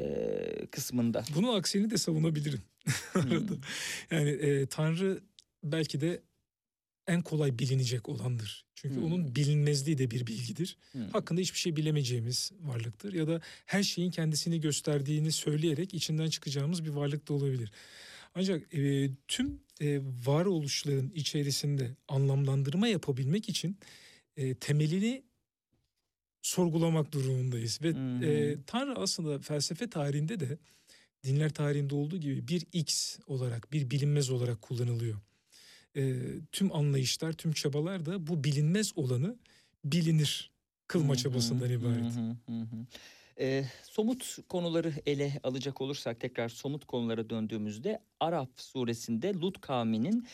kısmında. 0.72 1.24
Bunun 1.36 1.58
aksini 1.58 1.90
de 1.90 1.98
savunabilirim. 1.98 2.62
arada. 3.16 3.54
Yani 4.12 4.30
e, 4.30 4.66
Tanrı 4.66 5.20
belki 5.64 6.02
de 6.02 6.22
en 7.08 7.22
kolay 7.22 7.60
bilinecek 7.60 8.10
olandır. 8.10 8.66
Çünkü 8.76 8.96
Hmm. 8.96 9.04
onun 9.04 9.36
bilinmezliği 9.36 9.98
de 9.98 10.12
bir 10.12 10.28
bilgidir. 10.28 10.78
Hmm. 10.92 11.10
Hakkında 11.10 11.42
hiçbir 11.42 11.60
şey 11.60 11.76
bilemeyeceğimiz 11.76 12.52
varlıktır. 12.62 13.14
Ya 13.14 13.28
da 13.28 13.42
her 13.66 13.84
şeyin 13.84 14.12
kendisini 14.12 14.62
gösterdiğini 14.62 15.32
söyleyerek 15.32 15.94
içinden 15.94 16.30
çıkacağımız 16.30 16.86
bir 16.86 16.90
varlık 16.90 17.28
da 17.28 17.34
olabilir. 17.34 17.72
Ancak 18.36 18.74
e, 18.74 19.10
tüm 19.28 19.60
e, 19.82 20.00
varoluşların 20.26 21.12
içerisinde 21.16 21.96
anlamlandırma 22.08 22.88
yapabilmek 22.88 23.50
için 23.50 23.78
e, 24.38 24.56
temelini 24.56 25.24
sorgulamak 26.42 27.12
durumundayız. 27.12 27.80
Ve 27.82 27.90
Hı 27.94 28.18
hı. 28.18 28.26
e, 28.26 28.58
Tanrı 28.68 28.96
aslında 28.96 29.40
felsefe 29.40 29.90
tarihinde 29.90 30.40
de 30.40 30.58
dinler 31.24 31.54
tarihinde 31.54 31.96
olduğu 31.96 32.18
gibi 32.18 32.48
bir 32.48 32.64
X 32.74 33.18
olarak, 33.28 33.72
bir 33.72 33.92
bilinmez 33.92 34.30
olarak 34.30 34.62
kullanılıyor. 34.62 35.18
E, 35.98 36.14
tüm 36.52 36.76
anlayışlar, 36.76 37.34
tüm 37.34 37.52
çabalar 37.52 38.06
da 38.06 38.28
bu 38.28 38.44
bilinmez 38.44 38.92
olanı 38.96 39.38
bilinir 39.86 40.52
kılma 40.88 41.14
Hı 41.14 41.18
çabasından 41.18 41.70
hı 41.70 41.74
ibaret. 41.74 42.20
hı, 42.20 42.38
hı 42.48 42.62
hı. 42.62 42.86
Ee, 43.40 43.66
somut 43.84 44.38
konuları 44.50 44.94
ele 45.06 45.34
alacak 45.44 45.82
olursak 45.82 46.20
tekrar 46.20 46.50
somut 46.50 46.86
konulara 46.86 47.30
döndüğümüzde 47.30 48.00
Araf 48.20 48.50
suresinde 48.56 49.34
Lut 49.34 49.62
kavminin 49.62 50.28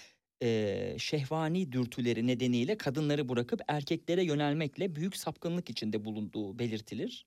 e, 0.44 0.95
şehvani 0.99 1.72
dürtüleri 1.72 2.27
nedeniyle 2.27 2.77
kadınları 2.77 3.30
bırakıp 3.30 3.61
erkeklere 3.68 4.23
yönelmekle 4.23 4.95
büyük 4.95 5.15
sapkınlık 5.18 5.69
içinde 5.69 6.06
bulunduğu 6.06 6.60
belirtilir. 6.60 7.26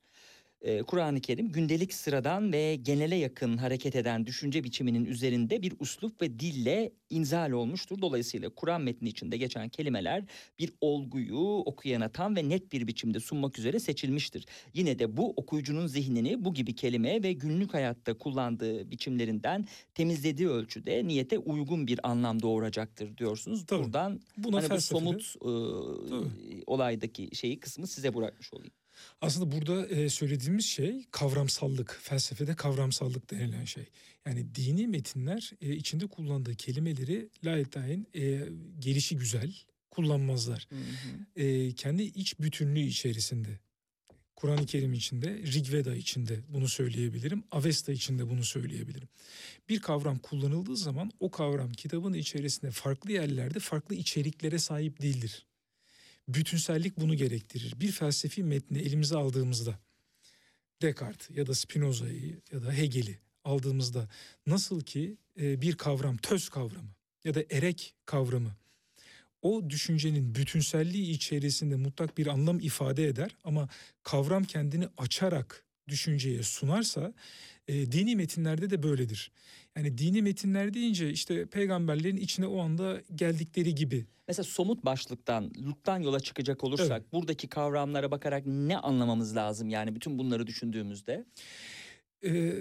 Kur'an-ı 0.87 1.21
Kerim 1.21 1.53
gündelik 1.53 1.95
sıradan 1.95 2.53
ve 2.53 2.77
genele 2.77 3.17
yakın 3.17 3.57
hareket 3.57 3.97
eden 3.97 4.27
düşünce 4.27 4.65
biçiminin 4.65 5.05
üzerinde 5.05 5.63
bir 5.63 5.73
uslup 5.81 6.23
ve 6.23 6.39
dille 6.41 6.93
inzal 7.11 7.51
olmuştur. 7.51 7.99
Dolayısıyla 8.03 8.49
Kur'an 8.49 8.81
metni 8.81 9.09
içinde 9.09 9.37
geçen 9.37 9.69
kelimeler 9.69 10.25
bir 10.59 10.73
olguyu 10.81 11.39
okuyana 11.39 12.09
tam 12.09 12.37
ve 12.37 12.49
net 12.49 12.73
bir 12.73 12.87
biçimde 12.87 13.21
sunmak 13.21 13.59
üzere 13.59 13.81
seçilmiştir. 13.81 14.47
Yine 14.75 14.99
de 14.99 15.17
bu 15.17 15.31
okuyucunun 15.37 15.87
zihnini 15.87 16.45
bu 16.45 16.55
gibi 16.55 16.75
kelime 16.75 17.23
ve 17.23 17.33
günlük 17.33 17.75
hayatta 17.75 18.19
kullandığı 18.19 18.91
biçimlerinden 18.91 19.67
temizlediği 19.95 20.49
ölçüde 20.49 21.07
niyete 21.07 21.39
uygun 21.39 21.87
bir 21.87 22.11
anlam 22.11 22.43
doğuracaktır 22.43 23.17
diyorsunuz. 23.17 23.67
Tabii. 23.67 23.85
Buradan 23.85 24.21
Buna 24.37 24.63
hani 24.63 24.71
bu 24.71 24.81
somut 24.81 25.35
e, 25.43 25.51
olaydaki 26.67 27.37
şeyi 27.37 27.61
kısmı 27.61 27.87
size 27.87 28.15
bırakmış 28.15 28.53
olayım. 28.53 28.73
Aslında 29.21 29.53
burada 29.53 29.87
e, 29.87 30.09
söylediğimiz 30.09 30.65
şey 30.65 31.05
kavramsallık, 31.11 31.99
felsefede 32.03 32.57
kavramsallık 32.57 33.31
denilen 33.31 33.65
şey. 33.65 33.89
Yani 34.27 34.55
dini 34.55 34.87
metinler 34.87 35.51
e, 35.61 35.75
içinde 35.75 36.07
kullandığı 36.07 36.55
kelimeleri 36.55 37.29
layıklayın 37.45 38.07
e, 38.15 38.49
gelişi 38.79 39.17
güzel 39.17 39.55
kullanmazlar. 39.91 40.69
E, 41.37 41.73
kendi 41.73 42.03
iç 42.03 42.41
bütünlüğü 42.41 42.81
içerisinde. 42.81 43.59
Kur'an-ı 44.37 44.67
Kerim 44.67 44.93
içinde, 44.93 45.39
Rigveda 45.39 45.95
içinde 45.95 46.41
bunu 46.49 46.69
söyleyebilirim. 46.69 47.45
Avesta 47.51 47.93
içinde 47.93 48.29
bunu 48.29 48.45
söyleyebilirim. 48.45 49.09
Bir 49.69 49.81
kavram 49.81 50.19
kullanıldığı 50.19 50.77
zaman 50.77 51.11
o 51.21 51.31
kavram 51.31 51.73
kitabın 51.73 52.13
içerisinde 52.13 52.71
farklı 52.71 53.13
yerlerde 53.13 53.59
farklı 53.59 53.95
içeriklere 53.95 54.59
sahip 54.59 55.03
değildir. 55.03 55.47
Bütünsellik 56.29 57.01
bunu 57.01 57.15
gerektirir. 57.15 57.81
Bir 57.81 57.93
felsefi 57.93 58.43
metni 58.43 58.79
elimize 58.79 59.17
aldığımızda 59.17 59.79
Descartes 60.83 61.37
ya 61.37 61.47
da 61.47 61.55
Spinoza'yı 61.55 62.41
ya 62.53 62.63
da 62.63 62.73
Hegel'i 62.73 63.19
aldığımızda 63.45 64.09
nasıl 64.47 64.81
ki 64.81 65.17
e, 65.41 65.61
bir 65.61 65.77
kavram 65.77 66.17
töz 66.17 66.49
kavramı 66.49 66.91
ya 67.25 67.35
da 67.35 67.45
erek 67.51 67.95
kavramı 68.05 68.57
o 69.43 69.71
düşüncenin 69.71 70.35
bütünselliği 70.35 71.11
içerisinde 71.11 71.77
mutlak 71.77 72.19
bir 72.19 72.27
anlam 72.27 72.61
ifade 72.61 73.07
eder 73.07 73.37
ama 73.45 73.69
kavram 74.03 74.45
kendini 74.45 74.89
açarak 74.97 75.65
düşünceye 75.89 76.43
sunarsa 76.43 77.13
e, 77.69 77.93
dini 77.93 78.17
metinlerde 78.17 78.71
de 78.71 78.83
böyledir. 78.83 79.31
Yani 79.77 79.99
dini 79.99 80.23
metinler 80.23 80.75
deyince 80.75 81.11
işte 81.11 81.47
peygamberlerin 81.47 82.17
içine 82.17 82.47
o 82.47 82.61
anda 82.61 83.03
geldikleri 83.15 83.75
gibi 83.75 84.07
Mesela 84.29 84.45
somut 84.45 84.85
başlıktan, 84.85 85.53
Lut'tan 85.67 85.99
yola 85.99 86.21
çıkacak 86.21 86.65
olursak 86.65 87.13
buradaki 87.13 87.49
kavramlara 87.49 88.11
bakarak 88.11 88.47
ne 88.47 88.79
anlamamız 88.79 89.37
lazım 89.37 89.69
yani 89.69 89.95
bütün 89.95 90.19
bunları 90.19 90.47
düşündüğümüzde? 90.47 91.25
e, 92.25 92.55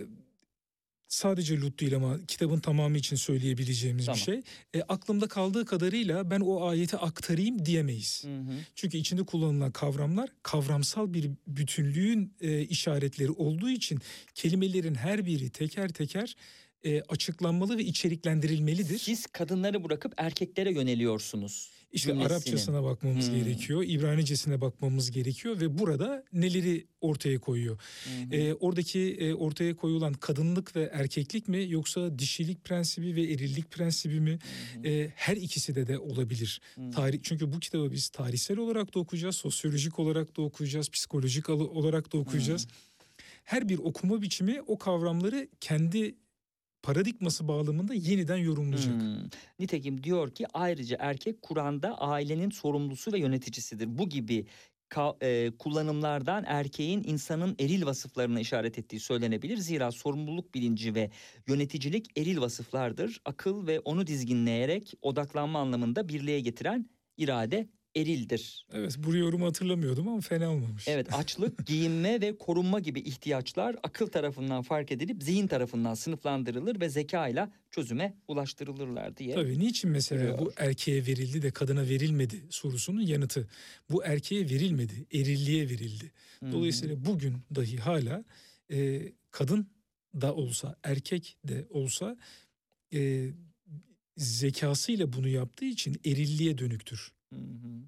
sadece 1.07 1.57
Lut 1.57 1.80
değil 1.80 1.95
ama 1.95 2.18
kitabın 2.27 2.60
tamamı 2.60 2.98
için 2.98 3.15
söyleyebileceğimiz 3.15 4.06
Tamam. 4.06 4.18
bir 4.18 4.22
şey. 4.22 4.41
E, 4.73 4.82
aklımda 4.82 5.27
kaldığı 5.27 5.65
kadarıyla 5.65 6.32
ben 6.32 6.40
o 6.40 6.65
ayeti 6.68 6.98
aktarayım 6.98 7.65
diyemeyiz. 7.65 8.23
Hı 8.23 8.38
hı. 8.38 8.56
Çünkü 8.76 8.98
içinde 8.98 9.23
kullanılan 9.23 9.72
kavramlar 9.72 10.30
kavramsal 10.44 11.14
bir 11.14 11.32
bütünlüğün 11.48 12.34
e, 12.41 12.61
işaretleri 12.61 13.32
olduğu 13.32 13.69
için 13.69 13.99
kelimelerin 14.34 14.95
her 14.95 15.26
biri 15.26 15.49
teker 15.49 15.90
teker 15.90 16.36
e, 16.84 17.02
açıklanmalı 17.02 17.77
ve 17.77 17.84
içeriklendirilmelidir. 17.84 18.98
Siz 18.98 19.26
kadınları 19.27 19.84
bırakıp 19.84 20.14
erkeklere 20.18 20.73
yöneliyorsunuz. 20.73 21.75
İşte. 21.96 22.14
Arapçasına 22.14 22.84
bakmamız 22.84 23.28
Hmm. 23.30 23.36
gerekiyor, 23.36 23.84
İbranicesine 23.88 24.62
bakmamız 24.62 25.12
gerekiyor 25.12 25.60
ve 25.62 25.80
burada 25.80 26.24
neleri 26.34 26.88
ortaya 27.02 27.40
koyuyor? 27.40 27.78
Hı. 28.04 28.36
E, 28.36 28.54
oradaki 28.54 29.00
e, 29.20 29.34
ortaya 29.34 29.76
koyulan 29.76 30.14
kadınlık 30.14 30.76
ve 30.76 30.90
erkeklik 30.94 31.48
mi 31.48 31.66
yoksa 31.70 32.20
dişilik 32.20 32.64
prensibi 32.64 33.16
ve 33.16 33.24
erillik 33.24 33.72
prensibi 33.72 34.20
mi? 34.20 34.40
E, 34.86 35.12
her 35.16 35.38
ikisi 35.38 35.76
de 35.76 35.88
de 35.88 36.00
olabilir. 36.00 36.62
Hı. 36.76 36.92
Tarih 36.92 37.20
çünkü 37.24 37.54
bu 37.54 37.60
kitabı 37.60 37.92
biz 37.92 38.10
tarihsel 38.10 38.58
olarak 38.58 38.96
da 38.96 39.00
okuyacağız, 39.00 39.36
sosyolojik 39.36 40.00
olarak 40.00 40.38
da 40.38 40.42
okuyacağız, 40.42 40.90
psikolojik 40.90 41.50
olarak 41.50 42.14
da 42.14 42.18
okuyacağız. 42.18 42.68
Her 43.44 43.70
bir 43.70 43.78
okuma 43.80 44.22
biçimi 44.22 44.62
o 44.68 44.78
kavramları 44.78 45.48
kendi 45.62 46.16
paradigması 46.86 47.48
bağlamında 47.48 47.94
yeniden 47.94 48.38
yorumlayacak. 48.38 48.94
Hmm. 48.94 49.30
Nitekim 49.60 50.03
diyor 50.03 50.32
ki 50.32 50.45
ayrıca 50.53 50.98
erkek 50.99 51.41
Kur'an'da 51.41 51.98
ailenin 51.98 52.49
sorumlusu 52.49 53.14
ve 53.14 53.20
yöneticisidir. 53.20 53.98
Bu 53.98 54.10
gibi 54.10 54.45
ka- 54.90 55.16
e, 55.24 55.57
kullanımlardan 55.57 56.44
erkeğin 56.48 57.03
insanın 57.03 57.56
eril 57.60 57.86
vasıflarına 57.86 58.40
işaret 58.40 58.80
ettiği 58.80 58.99
söylenebilir. 58.99 59.57
Zira 59.57 59.91
sorumluluk 59.91 60.53
bilinci 60.56 60.95
ve 60.95 61.12
yöneticilik 61.48 62.18
eril 62.18 62.40
vasıflardır. 62.41 63.22
Akıl 63.26 63.68
ve 63.68 63.80
onu 63.80 64.07
dizginleyerek 64.07 64.94
odaklanma 65.02 65.60
anlamında 65.60 66.10
birliğe 66.10 66.40
getiren 66.40 66.90
irade 67.18 67.70
erildir. 67.96 68.66
Evet, 68.74 68.96
bu 68.98 69.16
yorumu 69.16 69.46
hatırlamıyordum 69.46 70.08
ama 70.08 70.22
fena 70.22 70.52
olmamış. 70.52 70.88
Evet 70.88 71.14
açlık, 71.14 71.66
giyinme 71.68 72.22
ve 72.22 72.38
korunma 72.38 72.80
gibi 72.80 73.00
ihtiyaçlar 73.00 73.76
akıl 73.84 74.08
tarafından 74.08 74.62
fark 74.62 74.92
edilip 74.92 75.24
zihin 75.24 75.48
tarafından 75.48 75.94
sınıflandırılır 75.94 76.80
ve 76.80 76.90
zeka 76.90 77.28
ile 77.28 77.50
çözüme 77.72 78.14
ulaştırılırlar 78.28 79.18
diye. 79.18 79.36
Tabii 79.36 79.60
niçin 79.60 79.90
mesela 79.92 80.38
bu 80.38 80.42
Diyor. 80.42 80.54
erkeğe 80.58 81.06
verildi 81.06 81.42
de 81.42 81.52
kadına 81.52 81.82
verilmedi 81.82 82.36
sorusunun 82.50 83.02
yanıtı. 83.02 83.48
Bu 83.92 84.04
erkeğe 84.06 84.50
verilmedi, 84.50 85.06
erilliğe 85.14 85.70
verildi. 85.70 86.12
Dolayısıyla 86.52 87.06
bugün 87.06 87.38
dahi 87.56 87.78
hala 87.78 88.24
e, 88.72 89.02
kadın 89.32 89.68
da 90.22 90.36
olsa, 90.36 90.76
erkek 90.84 91.38
de 91.48 91.66
olsa 91.70 92.18
e, 92.94 93.30
zekasıyla 94.18 95.14
bunu 95.14 95.28
yaptığı 95.28 95.66
için 95.66 96.02
erilliğe 96.06 96.58
dönüktür. 96.58 97.12
Hı 97.36 97.68
hı, 97.68 97.88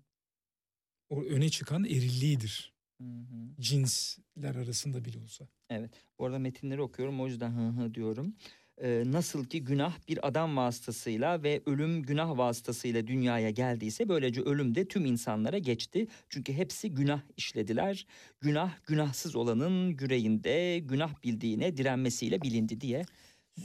O 1.09 1.21
öne 1.23 1.49
çıkan 1.49 1.83
erilliğidir. 1.85 2.73
hı 3.01 3.03
hı. 3.07 3.61
Cinsler 3.61 4.55
arasında 4.55 5.05
bile 5.05 5.19
olsa. 5.19 5.47
Evet. 5.69 5.91
Bu 6.19 6.25
arada 6.25 6.39
metinleri 6.39 6.81
okuyorum 6.81 7.21
o 7.21 7.27
yüzden 7.27 7.51
hı 7.51 7.81
hı 7.81 7.93
diyorum. 7.93 8.35
Ee, 8.81 9.03
nasıl 9.05 9.45
ki 9.45 9.63
günah 9.63 10.07
bir 10.07 10.27
adam 10.27 10.57
vasıtasıyla 10.57 11.43
ve 11.43 11.61
ölüm 11.65 12.03
günah 12.03 12.37
vasıtasıyla 12.37 13.07
dünyaya 13.07 13.49
geldiyse 13.49 14.09
böylece 14.09 14.41
ölüm 14.41 14.75
de 14.75 14.87
tüm 14.87 15.05
insanlara 15.05 15.57
geçti. 15.57 16.07
Çünkü 16.29 16.53
hepsi 16.53 16.91
günah 16.91 17.21
işlediler. 17.37 18.05
Günah 18.41 18.85
günahsız 18.87 19.35
olanın 19.35 19.87
yüreğinde 19.89 20.79
günah 20.79 21.23
bildiğine 21.23 21.77
direnmesiyle 21.77 22.41
bilindi 22.41 22.81
diye 22.81 23.05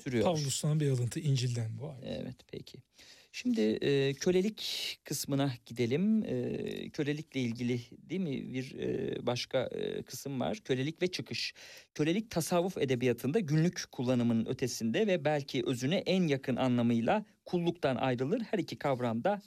sürüyor. 0.03 0.25
Pavlus'tan 0.25 0.81
bir 0.81 0.91
alıntı 0.91 1.21
İncil'den 1.21 1.79
bu 1.79 1.91
ayet. 1.91 2.05
Evet 2.07 2.37
peki. 2.49 2.79
Şimdi 3.33 3.61
e, 3.61 4.15
kölelik 4.15 4.63
kısmına 5.05 5.53
gidelim. 5.67 6.25
E, 6.25 6.91
kölelikle 6.91 7.41
ilgili 7.41 7.81
değil 7.91 8.21
mi 8.21 8.55
bir 8.55 8.79
e, 8.79 9.27
başka 9.27 9.59
e, 9.59 10.03
kısım 10.03 10.41
var. 10.41 10.59
Kölelik 10.65 11.03
ve 11.03 11.07
çıkış. 11.07 11.55
Kölelik 11.95 12.31
tasavvuf 12.31 12.79
edebiyatında 12.79 13.41
günlük 13.41 13.85
kullanımının 13.93 14.47
ötesinde 14.47 15.07
ve 15.07 15.25
belki 15.25 15.63
özüne 15.67 15.97
en 15.97 16.27
yakın 16.27 16.57
anlamıyla 16.57 17.25
kulluktan 17.45 17.97
ayrılır. 17.97 18.41
Her 18.41 18.59
iki 18.59 18.79
kavramda 18.79 19.43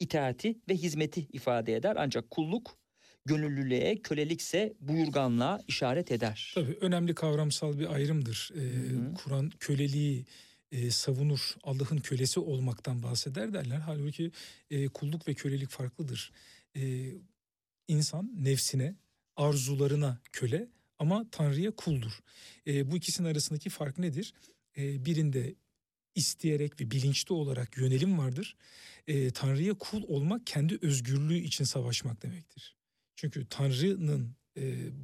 itaati 0.00 0.58
ve 0.68 0.74
hizmeti 0.74 1.20
ifade 1.32 1.76
eder. 1.76 1.96
Ancak 1.98 2.30
kulluk 2.30 2.78
gönüllülüğe, 3.24 4.02
kölelikse 4.02 4.74
buyurganlığa 4.80 5.60
işaret 5.68 6.12
eder. 6.12 6.52
Tabii 6.54 6.78
önemli 6.80 7.14
kavramsal 7.14 7.78
bir 7.78 7.94
ayrımdır. 7.94 8.50
Ee. 8.56 9.14
Kur'an 9.14 9.50
köleliği 9.60 10.24
e, 10.72 10.90
savunur, 10.90 11.56
Allah'ın 11.62 11.98
kölesi 11.98 12.40
olmaktan 12.40 13.02
bahseder 13.02 13.52
derler. 13.52 13.78
Halbuki 13.78 14.32
e, 14.70 14.88
kulluk 14.88 15.28
ve 15.28 15.34
kölelik 15.34 15.70
farklıdır. 15.70 16.32
E, 16.76 17.12
insan 17.88 18.32
nefsine, 18.36 18.94
arzularına 19.36 20.18
köle 20.32 20.68
ama 20.98 21.26
Tanrı'ya 21.30 21.70
kuldur. 21.70 22.12
E, 22.66 22.90
bu 22.90 22.96
ikisinin 22.96 23.28
arasındaki 23.28 23.70
fark 23.70 23.98
nedir? 23.98 24.34
E, 24.76 25.04
birinde 25.04 25.54
isteyerek 26.14 26.80
ve 26.80 26.90
bilinçli 26.90 27.34
olarak 27.34 27.76
yönelim 27.76 28.18
vardır. 28.18 28.56
E, 29.06 29.30
Tanrı'ya 29.30 29.74
kul 29.74 30.02
olmak 30.08 30.46
kendi 30.46 30.78
özgürlüğü 30.82 31.38
için 31.38 31.64
savaşmak 31.64 32.22
demektir. 32.22 32.76
Çünkü 33.16 33.46
Tanrı'nın 33.50 34.36
e, 34.56 34.62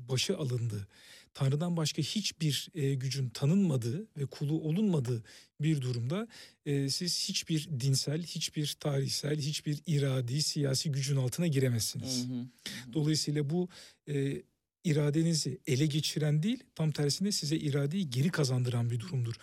başı 0.09 0.37
alındı. 0.37 0.89
Tanrı'dan 1.35 1.77
başka 1.77 2.03
hiçbir 2.03 2.69
e, 2.75 2.95
gücün 2.95 3.29
tanınmadığı 3.29 4.07
ve 4.19 4.27
kulu 4.27 4.61
olunmadığı 4.61 5.23
bir 5.61 5.81
durumda 5.81 6.29
e, 6.67 6.91
siz 6.91 7.29
hiçbir 7.29 7.69
dinsel, 7.81 8.23
hiçbir 8.23 8.77
tarihsel, 8.81 9.39
hiçbir 9.41 9.79
iradi, 9.87 10.43
siyasi 10.43 10.93
gücün 10.93 11.17
altına 11.17 11.47
giremezsiniz. 11.47 12.29
Hı 12.29 12.33
hı. 12.33 12.47
Dolayısıyla 12.93 13.51
bu 13.51 13.69
e, 14.09 14.43
iradenizi 14.85 15.59
ele 15.67 15.87
geçiren 15.87 16.43
değil, 16.43 16.65
tam 16.75 16.91
tersine 16.91 17.33
size 17.33 17.57
iradeyi 17.57 18.11
geri 18.11 18.31
kazandıran 18.31 18.91
bir 18.91 19.01
durumdur. 19.01 19.35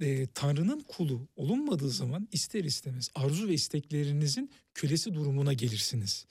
E, 0.00 0.26
Tanrı'nın 0.26 0.80
kulu 0.80 1.28
olunmadığı 1.36 1.90
zaman 1.90 2.28
ister 2.32 2.64
istemez 2.64 3.10
arzu 3.14 3.48
ve 3.48 3.54
isteklerinizin 3.54 4.50
kölesi 4.74 5.14
durumuna 5.14 5.52
gelirsiniz. 5.52 6.26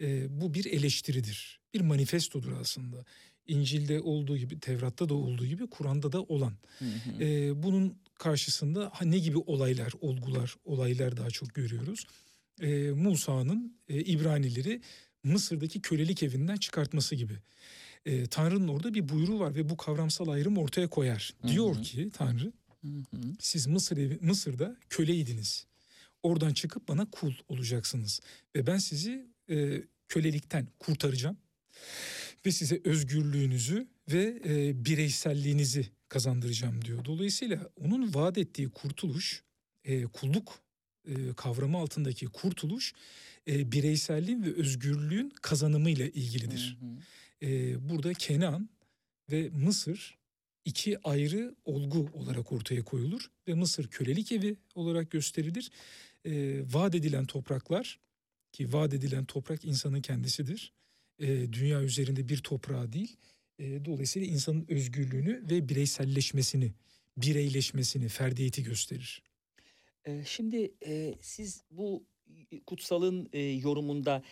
E, 0.00 0.40
bu 0.40 0.54
bir 0.54 0.64
eleştiridir, 0.64 1.60
bir 1.74 1.80
manifestodur 1.80 2.52
aslında. 2.52 3.04
İncil'de 3.48 4.00
olduğu 4.00 4.36
gibi, 4.36 4.60
Tevrat'ta 4.60 5.08
da 5.08 5.14
olduğu 5.14 5.46
gibi, 5.46 5.66
Kur'an'da 5.66 6.12
da 6.12 6.22
olan. 6.22 6.52
Hı 6.78 6.84
hı. 6.84 7.24
E, 7.24 7.62
bunun 7.62 7.98
karşısında 8.14 8.92
ne 9.04 9.18
gibi 9.18 9.38
olaylar, 9.38 9.92
olgular, 10.00 10.56
olaylar 10.64 11.16
daha 11.16 11.30
çok 11.30 11.54
görüyoruz. 11.54 12.06
E, 12.60 12.90
Musa'nın 12.90 13.78
e, 13.88 14.00
İbranileri 14.00 14.80
Mısır'daki 15.24 15.80
kölelik 15.80 16.22
evinden 16.22 16.56
çıkartması 16.56 17.14
gibi. 17.14 17.34
E, 18.06 18.26
Tanrı'nın 18.26 18.68
orada 18.68 18.94
bir 18.94 19.08
buyruğu 19.08 19.38
var 19.38 19.54
ve 19.54 19.68
bu 19.68 19.76
kavramsal 19.76 20.28
ayrım 20.28 20.58
ortaya 20.58 20.88
koyar. 20.88 21.34
Hı 21.42 21.48
Diyor 21.48 21.76
hı. 21.76 21.82
ki 21.82 22.10
Tanrı 22.14 22.52
Hı 22.82 22.88
hı. 22.88 23.20
siz 23.40 23.66
Mısır 23.66 23.96
evi, 23.96 24.18
Mısır'da 24.20 24.76
köleydiniz. 24.90 25.66
Oradan 26.22 26.52
çıkıp 26.52 26.88
bana 26.88 27.10
kul 27.10 27.32
olacaksınız. 27.48 28.20
Ve 28.56 28.66
ben 28.66 28.78
sizi 28.78 29.26
e, 29.50 29.82
kölelikten 30.08 30.68
kurtaracağım. 30.78 31.36
Ve 32.46 32.52
size 32.52 32.80
özgürlüğünüzü 32.84 33.88
ve 34.12 34.42
e, 34.44 34.84
bireyselliğinizi 34.84 35.86
kazandıracağım 36.08 36.84
diyor. 36.84 37.04
Dolayısıyla 37.04 37.70
onun 37.76 38.14
vaat 38.14 38.38
ettiği 38.38 38.68
kurtuluş, 38.68 39.42
e, 39.84 40.02
kulluk 40.02 40.60
e, 41.08 41.32
kavramı 41.36 41.78
altındaki 41.78 42.26
kurtuluş 42.26 42.94
e, 43.48 43.72
bireyselliğin 43.72 44.42
ve 44.42 44.54
özgürlüğün 44.54 45.32
kazanımıyla 45.42 46.06
ilgilidir. 46.06 46.78
Hı 46.80 46.86
hı. 46.86 47.50
E, 47.50 47.88
burada 47.88 48.14
Kenan 48.14 48.68
ve 49.30 49.50
Mısır 49.50 50.18
iki 50.64 50.98
ayrı 51.02 51.54
olgu 51.64 52.10
olarak 52.14 52.52
ortaya 52.52 52.82
koyulur 52.82 53.30
ve 53.48 53.54
Mısır 53.54 53.88
kölelik 53.88 54.32
evi 54.32 54.56
olarak 54.74 55.10
gösterilir. 55.10 55.70
E, 56.24 56.62
vaat 56.72 56.94
edilen 56.94 57.24
topraklar 57.24 57.98
ki 58.52 58.72
vaat 58.72 58.94
edilen 58.94 59.24
toprak 59.24 59.64
insanın 59.64 60.02
kendisidir. 60.02 60.72
E, 61.18 61.52
dünya 61.52 61.82
üzerinde 61.82 62.28
bir 62.28 62.38
toprağı 62.38 62.92
değil. 62.92 63.16
E, 63.58 63.84
dolayısıyla 63.84 64.28
insanın 64.28 64.66
özgürlüğünü 64.68 65.44
ve 65.50 65.68
bireyselleşmesini, 65.68 66.72
bireyleşmesini, 67.16 68.08
ferdiyeti 68.08 68.62
gösterir. 68.62 69.22
Ee, 70.04 70.22
Şimdi 70.26 70.72
e, 70.86 71.14
siz 71.20 71.62
bu 71.70 72.04
kutsalın 72.66 73.28
e, 73.32 73.40
yorumunda 73.42 74.22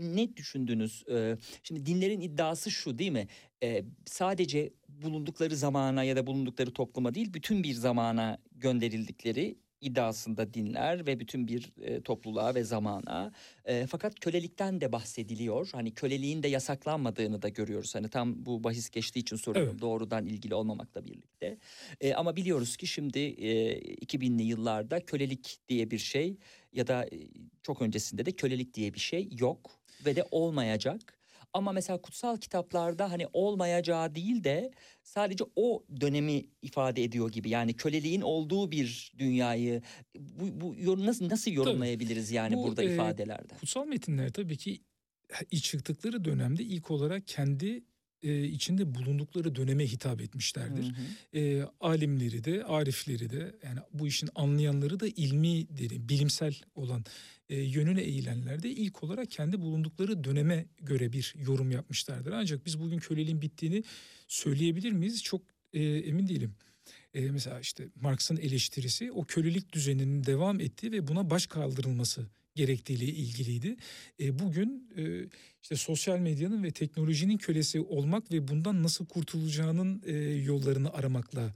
ne 0.00 0.36
düşündünüz? 0.36 1.04
Ee, 1.10 1.36
Şimdi 1.62 1.86
dinlerin 1.86 2.20
iddiası 2.20 2.70
şu 2.70 2.98
değil 2.98 3.10
mi? 3.10 3.28
Ee, 3.62 3.84
Sadece 4.06 4.70
bulundukları 4.88 5.56
zamana 5.56 6.04
ya 6.04 6.16
da 6.16 6.26
bulundukları 6.26 6.70
topluma 6.70 7.14
değil 7.14 7.34
bütün 7.34 7.62
bir 7.62 7.74
zamana 7.74 8.38
gönderildikleri 8.52 9.56
iddiasında 9.80 10.54
dinler 10.54 11.06
ve 11.06 11.20
bütün 11.20 11.48
bir 11.48 11.72
e, 11.82 12.00
topluluğa 12.00 12.54
ve 12.54 12.64
zamana. 12.64 13.32
E, 13.64 13.86
fakat 13.86 14.20
kölelikten 14.20 14.80
de 14.80 14.92
bahsediliyor. 14.92 15.68
Hani 15.72 15.94
köleliğin 15.94 16.42
de 16.42 16.48
yasaklanmadığını 16.48 17.42
da 17.42 17.48
görüyoruz. 17.48 17.94
Hani 17.94 18.08
tam 18.08 18.46
bu 18.46 18.64
bahis 18.64 18.90
geçtiği 18.90 19.20
için 19.20 19.36
soruyorum. 19.36 19.70
Evet. 19.72 19.80
Doğrudan 19.82 20.26
ilgili 20.26 20.54
olmamakla 20.54 21.04
birlikte. 21.04 21.58
E, 22.00 22.14
ama 22.14 22.36
biliyoruz 22.36 22.76
ki 22.76 22.86
şimdi 22.86 23.18
e, 23.18 23.78
2000'li 23.78 24.42
yıllarda 24.42 25.00
kölelik 25.00 25.58
diye 25.68 25.90
bir 25.90 25.98
şey 25.98 26.36
ya 26.72 26.86
da 26.86 27.04
e, 27.04 27.28
çok 27.62 27.82
öncesinde 27.82 28.26
de 28.26 28.32
kölelik 28.32 28.74
diye 28.74 28.94
bir 28.94 29.00
şey 29.00 29.28
yok 29.38 29.70
ve 30.06 30.16
de 30.16 30.24
olmayacak. 30.30 31.19
Ama 31.52 31.72
mesela 31.72 32.02
kutsal 32.02 32.36
kitaplarda 32.36 33.10
hani 33.10 33.26
olmayacağı 33.32 34.14
değil 34.14 34.44
de 34.44 34.70
sadece 35.02 35.44
o 35.56 35.84
dönemi 36.00 36.46
ifade 36.62 37.04
ediyor 37.04 37.32
gibi. 37.32 37.50
Yani 37.50 37.74
köleliğin 37.74 38.20
olduğu 38.20 38.70
bir 38.70 39.12
dünyayı 39.18 39.82
bu, 40.18 40.60
bu 40.60 40.74
yorum 40.78 41.06
nasıl 41.06 41.28
nasıl 41.28 41.50
yorumlayabiliriz 41.50 42.30
yani 42.30 42.56
Bu, 42.56 42.62
burada 42.62 42.82
e, 42.82 42.94
ifadelerde? 42.94 43.54
Kutsal 43.60 43.86
metinler 43.86 44.32
tabii 44.32 44.56
ki 44.56 44.80
çıktıkları 45.62 46.24
dönemde 46.24 46.62
ilk 46.62 46.90
olarak 46.90 47.26
kendi 47.26 47.84
e, 48.22 48.44
içinde 48.44 48.94
bulundukları 48.94 49.54
döneme 49.54 49.86
hitap 49.86 50.20
etmişlerdir. 50.20 50.84
Hı 50.84 50.88
hı. 50.88 51.38
E, 51.38 51.64
alimleri 51.80 52.44
de, 52.44 52.64
arifleri 52.64 53.30
de 53.30 53.56
yani 53.64 53.80
bu 53.92 54.06
işin 54.06 54.28
anlayanları 54.34 55.00
da 55.00 55.06
ilmi 55.08 55.68
dedi, 55.78 56.08
bilimsel 56.08 56.54
olan 56.74 57.04
e, 57.50 57.56
yönüne 57.56 58.00
eğilenler 58.00 58.62
de 58.62 58.70
ilk 58.70 59.02
olarak 59.02 59.30
kendi 59.30 59.60
bulundukları 59.60 60.24
döneme 60.24 60.66
göre 60.80 61.12
bir 61.12 61.34
yorum 61.46 61.70
yapmışlardır. 61.70 62.32
Ancak 62.32 62.66
biz 62.66 62.80
bugün 62.80 62.98
köleliğin 62.98 63.42
bittiğini 63.42 63.84
söyleyebilir 64.28 64.92
miyiz? 64.92 65.22
Çok 65.22 65.42
e, 65.72 65.82
emin 65.82 66.28
değilim. 66.28 66.54
E, 67.14 67.30
mesela 67.30 67.60
işte 67.60 67.88
Marx'ın 68.00 68.36
eleştirisi 68.36 69.12
o 69.12 69.24
kölelik 69.24 69.72
düzeninin 69.72 70.24
devam 70.24 70.60
ettiği 70.60 70.92
ve 70.92 71.08
buna 71.08 71.30
baş 71.30 71.46
kaldırılması 71.46 72.26
gerektiğiyle 72.54 73.04
ilgiliydi. 73.04 73.76
E, 74.20 74.38
bugün 74.38 74.90
e, 74.96 75.02
işte 75.62 75.76
sosyal 75.76 76.18
medyanın 76.18 76.62
ve 76.62 76.70
teknolojinin 76.70 77.38
kölesi 77.38 77.80
olmak 77.80 78.32
ve 78.32 78.48
bundan 78.48 78.82
nasıl 78.82 79.06
kurtulacağının 79.06 80.02
e, 80.06 80.12
yollarını 80.18 80.92
aramakla 80.92 81.54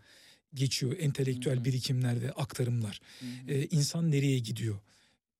geçiyor 0.54 0.96
entelektüel 0.98 1.56
Hı 1.56 1.60
hı. 1.60 1.64
birikimler 1.64 2.22
ve 2.22 2.32
aktarımlar. 2.32 3.00
Hı 3.20 3.26
hı. 3.26 3.52
E, 3.52 3.66
insan 3.66 4.10
nereye 4.10 4.38
gidiyor? 4.38 4.80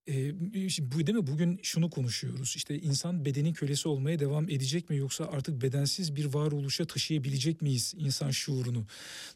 E, 0.06 0.68
şimdi 0.68 0.92
bu 0.92 1.06
değil 1.06 1.18
mi 1.18 1.26
bugün 1.26 1.60
şunu 1.62 1.90
konuşuyoruz 1.90 2.52
işte 2.56 2.80
insan 2.80 3.24
bedenin 3.24 3.52
kölesi 3.52 3.88
olmaya 3.88 4.18
devam 4.18 4.48
edecek 4.48 4.90
mi 4.90 4.96
yoksa 4.96 5.24
artık 5.24 5.62
bedensiz 5.62 6.16
bir 6.16 6.24
varoluşa 6.24 6.84
taşıyabilecek 6.84 7.62
miyiz 7.62 7.94
insan 7.96 8.30
şuurunu? 8.30 8.86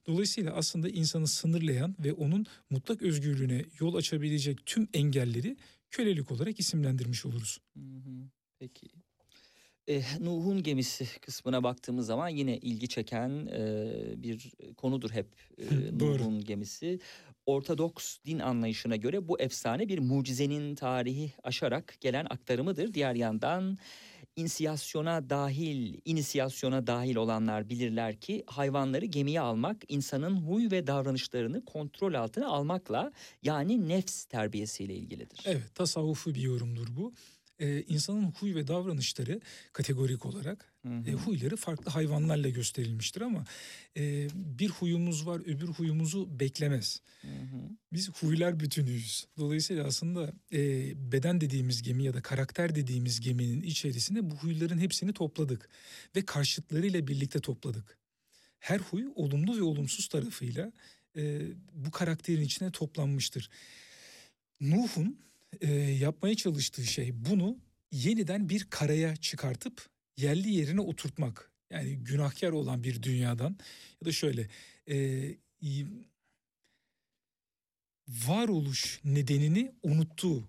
Dolayısıyla 0.06 0.52
aslında 0.52 0.88
insanı 0.88 1.26
sınırlayan 1.26 1.96
ve 1.98 2.12
onun 2.12 2.46
mutlak 2.70 3.02
özgürlüğüne 3.02 3.64
yol 3.80 3.94
açabilecek 3.94 4.66
tüm 4.66 4.88
engelleri 4.94 5.56
kölelik 5.90 6.30
olarak 6.30 6.60
isimlendirmiş 6.60 7.26
oluruz. 7.26 7.58
Peki. 8.58 8.88
Eh, 9.88 10.04
Nuh'un 10.20 10.62
gemisi 10.62 11.06
kısmına 11.20 11.62
baktığımız 11.62 12.06
zaman 12.06 12.28
yine 12.28 12.56
ilgi 12.56 12.88
çeken 12.88 13.46
e, 13.46 13.92
bir 14.16 14.52
konudur 14.76 15.10
hep 15.10 15.26
e, 15.58 16.00
doğru. 16.00 16.18
Nuh'un 16.18 16.44
gemisi. 16.44 17.00
Ortodoks 17.46 18.18
din 18.26 18.38
anlayışına 18.38 18.96
göre 18.96 19.28
bu 19.28 19.40
efsane 19.40 19.88
bir 19.88 19.98
mucizenin 19.98 20.74
tarihi 20.74 21.32
aşarak 21.42 21.96
gelen 22.00 22.26
aktarımıdır. 22.30 22.94
Diğer 22.94 23.14
yandan 23.14 23.78
inisiyasyona 24.36 25.30
dahil, 25.30 26.00
inisiyasyona 26.04 26.86
dahil 26.86 27.16
olanlar 27.16 27.70
bilirler 27.70 28.20
ki 28.20 28.44
hayvanları 28.46 29.04
gemiye 29.04 29.40
almak 29.40 29.76
insanın 29.88 30.36
huy 30.36 30.70
ve 30.70 30.86
davranışlarını 30.86 31.64
kontrol 31.64 32.14
altına 32.14 32.46
almakla 32.46 33.12
yani 33.42 33.88
nefs 33.88 34.24
terbiyesiyle 34.24 34.94
ilgilidir. 34.94 35.40
Evet 35.44 35.74
tasavvufi 35.74 36.34
bir 36.34 36.40
yorumdur 36.40 36.86
bu. 36.96 37.12
Ee, 37.60 37.82
insanın 37.88 38.24
huy 38.30 38.54
ve 38.54 38.68
davranışları 38.68 39.40
kategorik 39.72 40.26
olarak 40.26 40.72
Hı 40.82 40.88
hı. 40.88 41.10
e, 41.10 41.12
huyları 41.12 41.56
farklı 41.56 41.90
hayvanlarla 41.90 42.48
gösterilmiştir 42.48 43.20
ama 43.20 43.44
e, 43.96 44.28
bir 44.34 44.68
huyumuz 44.68 45.26
var 45.26 45.40
öbür 45.40 45.68
huyumuzu 45.68 46.40
beklemez. 46.40 47.02
Hı 47.22 47.28
hı. 47.28 47.70
Biz 47.92 48.10
huylar 48.10 48.60
bütünüyüz. 48.60 49.26
Dolayısıyla 49.38 49.84
aslında 49.84 50.32
e, 50.52 50.92
beden 51.12 51.40
dediğimiz 51.40 51.82
gemi 51.82 52.04
ya 52.04 52.14
da 52.14 52.22
karakter 52.22 52.74
dediğimiz 52.74 53.20
geminin 53.20 53.62
içerisinde 53.62 54.30
bu 54.30 54.34
huyların 54.34 54.78
hepsini 54.78 55.12
topladık 55.12 55.68
ve 56.16 56.24
karşıtlarıyla 56.24 57.06
birlikte 57.06 57.40
topladık. 57.40 57.98
Her 58.58 58.78
huy 58.78 59.04
olumlu 59.14 59.56
ve 59.56 59.62
olumsuz 59.62 60.08
tarafıyla 60.08 60.72
e, 61.16 61.40
bu 61.72 61.90
karakterin 61.90 62.42
içine 62.42 62.70
toplanmıştır. 62.70 63.50
Nuh'un 64.60 65.27
e, 65.60 65.72
yapmaya 65.76 66.34
çalıştığı 66.34 66.84
şey 66.84 67.24
bunu 67.24 67.58
yeniden 67.92 68.48
bir 68.48 68.64
karaya 68.70 69.16
çıkartıp 69.16 69.88
yerli 70.16 70.50
yerine 70.50 70.80
oturtmak. 70.80 71.50
Yani 71.70 71.96
günahkar 71.96 72.52
olan 72.52 72.84
bir 72.84 73.02
dünyadan 73.02 73.56
ya 74.00 74.06
da 74.06 74.12
şöyle 74.12 74.48
e, 74.88 75.36
varoluş 78.08 79.00
nedenini 79.04 79.72
unuttuğu 79.82 80.48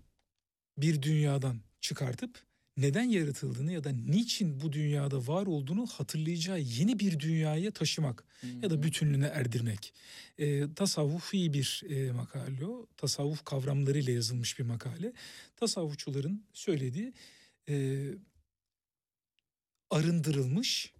bir 0.77 1.01
dünyadan 1.01 1.61
çıkartıp 1.81 2.48
neden 2.81 3.03
yaratıldığını 3.03 3.72
ya 3.72 3.84
da 3.84 3.89
niçin 3.89 4.61
bu 4.61 4.73
dünyada 4.73 5.27
var 5.27 5.47
olduğunu 5.47 5.85
hatırlayacağı 5.85 6.60
yeni 6.60 6.99
bir 6.99 7.19
dünyaya 7.19 7.72
taşımak 7.72 8.23
ya 8.61 8.69
da 8.69 8.84
bütünlüğüne 8.84 9.26
erdirmek. 9.26 9.93
E, 10.38 10.73
tasavvufi 10.73 11.53
bir 11.53 11.84
e, 11.89 12.11
makale 12.11 12.65
o. 12.65 12.88
Tasavvuf 12.97 13.45
kavramlarıyla 13.45 14.14
yazılmış 14.14 14.60
bir 14.60 14.64
makale. 14.64 15.14
Tasavvufçuların 15.56 16.43
söylediği 16.53 17.14
e, 17.69 18.06
arındırılmış 19.89 20.93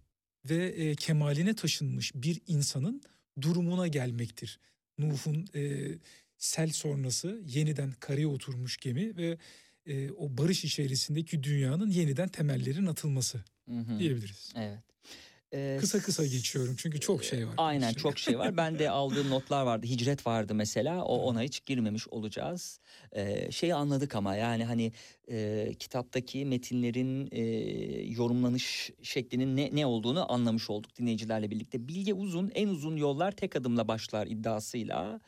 ve 0.50 0.66
e, 0.66 0.96
kemaline 0.96 1.56
taşınmış 1.56 2.12
bir 2.16 2.42
insanın 2.48 3.02
durumuna 3.42 3.88
gelmektir. 3.88 4.60
Nuh'un 4.98 5.48
e, 5.56 5.92
sel 6.38 6.70
sonrası 6.70 7.42
yeniden 7.46 7.92
karaya 7.92 8.28
oturmuş 8.28 8.78
gemi 8.78 9.18
ve 9.18 9.38
e, 9.90 10.12
o 10.12 10.38
barış 10.38 10.64
içerisindeki 10.66 11.44
dünyanın 11.44 11.90
yeniden 11.90 12.28
temellerin 12.28 12.86
atılması 12.86 13.38
Hı 13.70 13.80
hı. 13.80 14.00
diyebiliriz. 14.00 14.54
Evet. 14.56 14.80
Ee, 15.54 15.78
Kısa 15.80 16.00
kısa 16.00 16.26
geçiyorum 16.26 16.76
çünkü 16.78 17.00
çok 17.00 17.24
şey 17.24 17.48
var. 17.48 17.54
Aynen 17.58 17.94
çok 17.94 18.20
şey 18.20 18.40
var. 18.40 18.58
Ben 18.58 18.80
de 18.80 18.90
aldığım 19.00 19.30
notlar 19.30 19.64
vardı. 19.64 19.88
Hicret 19.88 20.28
vardı 20.28 20.56
mesela. 20.56 21.04
O 21.04 21.18
ona 21.18 21.42
hiç 21.42 21.66
girmemiş 21.66 22.08
olacağız. 22.08 22.80
Ee, 23.12 23.52
şeyi 23.52 23.76
anladık 23.76 24.16
ama 24.16 24.36
yani 24.36 24.66
hani 24.66 24.92
e, 25.32 25.70
kitaptaki 25.80 26.46
metinlerin 26.46 27.30
e, 27.32 27.42
yorumlanış 28.12 28.92
şeklinin 29.02 29.58
ne, 29.58 29.70
ne 29.74 29.86
olduğunu 29.86 30.32
anlamış 30.32 30.70
olduk 30.70 30.96
dinleyicilerle 30.96 31.52
birlikte. 31.52 31.88
Bilge 31.88 32.14
Uzun 32.14 32.52
en 32.56 32.68
uzun 32.68 32.96
yollar 32.96 33.32
tek 33.32 33.56
adımla 33.56 33.88
başlar 33.88 34.28
iddiasıyla 34.28 35.22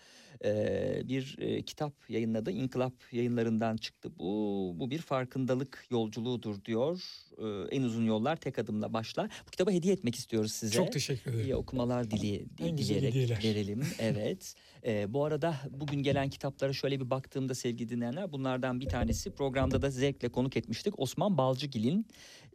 e, 0.45 1.01
bir 1.07 1.35
e, 1.39 1.61
kitap 1.61 1.93
yayınladı. 2.09 2.51
İnkılap 2.51 2.93
yayınlarından 3.11 3.77
çıktı 3.77 4.11
bu. 4.19 4.73
Bu 4.75 4.91
bir 4.91 4.99
farkındalık 4.99 5.85
yolculuğudur 5.89 6.65
diyor. 6.65 7.03
E, 7.37 7.75
en 7.75 7.81
uzun 7.83 8.05
yollar 8.05 8.35
tek 8.35 8.59
adımla 8.59 8.93
başlar. 8.93 9.29
Bu 9.47 9.51
kitabı 9.51 9.71
hediye 9.71 9.93
etmek 9.93 10.15
istiyoruz 10.15 10.51
size. 10.51 10.73
Çok 10.73 10.91
teşekkür 10.91 11.31
ederim. 11.31 11.45
İyi 11.45 11.55
okumalar 11.55 12.11
dili, 12.11 12.45
En 12.59 12.77
dileyerek 12.77 13.43
verelim. 13.43 13.81
Evet. 13.99 14.55
Ee, 14.85 15.13
bu 15.13 15.25
arada 15.25 15.55
bugün 15.69 16.03
gelen 16.03 16.29
kitaplara 16.29 16.73
şöyle 16.73 16.99
bir 16.99 17.09
baktığımda 17.09 17.55
sevgili 17.55 17.89
dinleyenler 17.89 18.31
bunlardan 18.31 18.79
bir 18.79 18.85
tanesi 18.85 19.31
programda 19.31 19.81
da 19.81 19.89
zevkle 19.89 20.29
konuk 20.29 20.57
etmiştik. 20.57 20.99
Osman 20.99 21.37
Balcıgil'in 21.37 22.05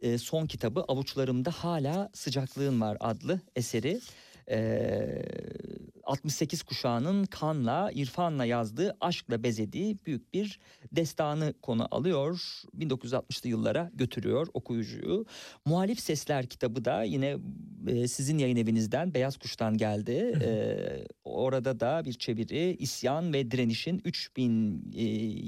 e, 0.01 0.17
son 0.17 0.45
kitabı 0.45 0.81
Avuçlarımda 0.81 1.51
Hala 1.51 2.09
Sıcaklığın 2.13 2.81
Var 2.81 2.97
adlı 2.99 3.41
eseri. 3.55 3.99
Ee, 4.49 5.21
68 6.07 6.63
kuşağının 6.63 7.25
kanla, 7.25 7.91
irfanla 7.93 8.45
yazdığı, 8.45 8.97
aşkla 9.01 9.43
bezediği 9.43 9.97
büyük 10.05 10.33
bir 10.33 10.59
destanı 10.91 11.53
konu 11.61 11.87
alıyor. 11.91 12.41
1960'lı 12.77 13.49
yıllara 13.49 13.91
götürüyor 13.93 14.47
okuyucuyu. 14.53 15.25
Muhalif 15.65 15.99
Sesler 15.99 16.47
kitabı 16.47 16.85
da 16.85 17.03
yine 17.03 17.37
e, 17.87 18.07
sizin 18.07 18.37
yayın 18.37 18.55
evinizden 18.55 19.13
Beyaz 19.13 19.37
Kuş'tan 19.37 19.77
geldi. 19.77 20.39
Ee, 20.41 21.05
orada 21.23 21.79
da 21.79 22.01
bir 22.05 22.13
çeviri 22.13 22.75
isyan 22.79 23.33
ve 23.33 23.51
direnişin 23.51 24.01
3000 24.05 24.91
e, 24.95 25.03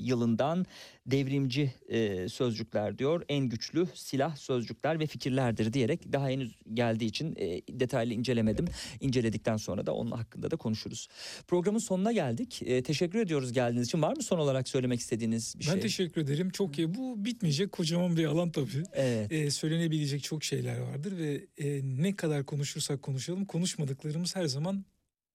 yılından 0.09 0.65
devrimci 1.11 1.73
e, 1.89 2.29
sözcükler 2.29 2.97
diyor. 2.97 3.23
En 3.29 3.45
güçlü 3.45 3.87
silah 3.93 4.35
sözcükler 4.35 4.99
ve 4.99 5.07
fikirlerdir 5.07 5.73
diyerek 5.73 6.13
daha 6.13 6.29
henüz 6.29 6.55
geldiği 6.73 7.05
için 7.05 7.35
e, 7.35 7.61
detaylı 7.79 8.13
incelemedim. 8.13 8.65
İnceledikten 8.99 9.57
sonra 9.57 9.85
da 9.85 9.93
onun 9.93 10.11
hakkında 10.11 10.51
da 10.51 10.55
konuşuruz. 10.55 11.07
Programın 11.47 11.79
sonuna 11.79 12.11
geldik. 12.11 12.61
E, 12.65 12.83
teşekkür 12.83 13.19
ediyoruz 13.19 13.53
geldiğiniz 13.53 13.87
için. 13.87 14.01
Var 14.01 14.15
mı 14.15 14.23
son 14.23 14.39
olarak 14.39 14.69
söylemek 14.69 14.99
istediğiniz 14.99 15.55
bir 15.59 15.67
ben 15.67 15.71
şey? 15.71 15.81
teşekkür 15.81 16.21
ederim. 16.21 16.49
Çok 16.49 16.79
iyi. 16.79 16.95
Bu 16.95 17.25
bitmeyecek 17.25 17.71
kocaman 17.71 18.17
bir 18.17 18.25
alan 18.25 18.51
tabii. 18.51 18.83
Evet. 18.93 19.31
Ee, 19.31 19.51
söylenebilecek 19.51 20.23
çok 20.23 20.43
şeyler 20.43 20.79
vardır 20.79 21.17
ve 21.17 21.45
e, 21.57 21.81
ne 21.83 22.15
kadar 22.15 22.45
konuşursak 22.45 23.01
konuşalım 23.01 23.45
konuşmadıklarımız 23.45 24.35
her 24.35 24.45
zaman 24.45 24.85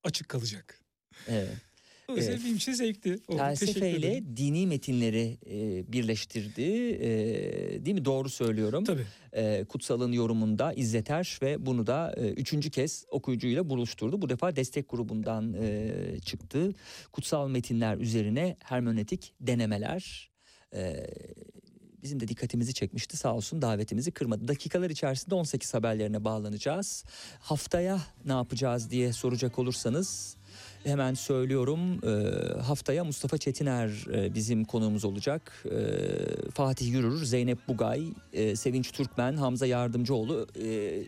açık 0.05 0.29
kalacak. 0.29 0.81
Evet. 1.29 1.57
Dolayısıyla 2.09 2.37
Evet. 2.37 2.45
benim 2.45 2.57
için 2.57 2.73
zevkti. 2.73 3.03
Teşekkür 3.03 3.37
Felsefeyle 3.39 4.23
dini 4.37 4.67
metinleri 4.67 5.39
e, 5.47 5.93
birleştirdi. 5.93 6.63
E, 6.63 7.07
değil 7.87 7.95
mi? 7.95 8.05
Doğru 8.05 8.29
söylüyorum. 8.29 8.85
Tabii. 8.85 9.07
E, 9.33 9.65
Kutsal'ın 9.65 10.13
yorumunda 10.13 10.73
İzzeter 10.73 11.39
ve 11.43 11.67
bunu 11.67 11.87
da 11.87 12.15
e, 12.17 12.29
üçüncü 12.31 12.71
kez 12.71 13.05
okuyucuyla 13.11 13.71
buluşturdu. 13.71 14.23
Bu 14.23 14.29
defa 14.29 14.57
destek 14.57 14.91
grubundan 14.91 15.55
e, 15.63 15.91
çıktı. 16.25 16.71
Kutsal 17.13 17.49
metinler 17.49 17.97
üzerine 17.97 18.57
hermenötik 18.65 19.35
denemeler. 19.41 20.31
E, 20.75 21.07
bizim 22.03 22.21
de 22.21 22.29
dikkatimizi 22.29 22.75
çekmişti 22.75 23.17
sağ 23.17 23.35
olsun 23.35 23.63
davetimizi 23.63 24.11
kırmadı. 24.11 24.49
Dakikalar 24.49 24.91
içerisinde 24.91 25.35
18 25.35 25.75
haberlerine 25.75 26.25
bağlanacağız. 26.25 27.05
Haftaya 27.39 28.01
ne 28.25 28.33
yapacağız 28.33 28.91
diye 28.91 29.13
soracak 29.13 29.59
olursanız 29.59 30.37
hemen 30.85 31.15
söylüyorum 31.15 31.81
Ee, 32.05 32.61
haftaya 32.63 33.05
Mustafa 33.05 33.39
Çetiner 33.39 33.89
e, 34.15 34.35
bizim 34.35 34.65
konuğumuz 34.65 35.05
olacak. 35.05 35.65
Ee, 35.67 36.51
Fatih 36.51 36.93
Yürür, 36.93 37.25
Zeynep 37.25 37.69
Bugay, 37.69 38.05
e, 38.33 38.57
Sevinç 38.57 38.93
Türkmen, 38.93 39.37
Hamza 39.37 39.67
Yardımcıoğlu 39.67 40.47
e, 40.63 41.03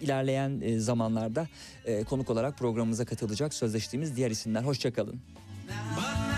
ilerleyen 0.00 0.60
e, 0.60 0.78
zamanlarda 0.78 1.48
e, 1.84 2.04
konuk 2.04 2.30
olarak 2.30 2.58
programımıza 2.58 3.04
katılacak 3.04 3.54
sözleştiğimiz 3.54 4.16
diğer 4.16 4.30
isimler. 4.30 4.62
Hoşçakalın. 4.62 5.20
I've 5.68 6.37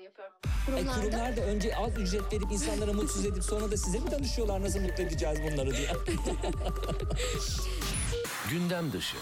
E, 0.21 0.65
Kurumlarda 0.65 1.01
kurumlar 1.01 1.37
da 1.37 1.41
önce 1.41 1.75
az 1.75 1.97
ücret 1.97 2.33
verip 2.33 2.51
insanlara 2.51 2.93
mutsuz 2.93 3.25
edip 3.25 3.43
sonra 3.43 3.71
da 3.71 3.77
size 3.77 3.99
mi 3.99 4.11
danışıyorlar 4.11 4.61
nasıl 4.61 4.79
mutlu 4.79 5.03
edeceğiz 5.03 5.39
bunları 5.43 5.71
diye. 5.77 5.87
Gündem 8.49 8.91
dışı. 8.91 9.17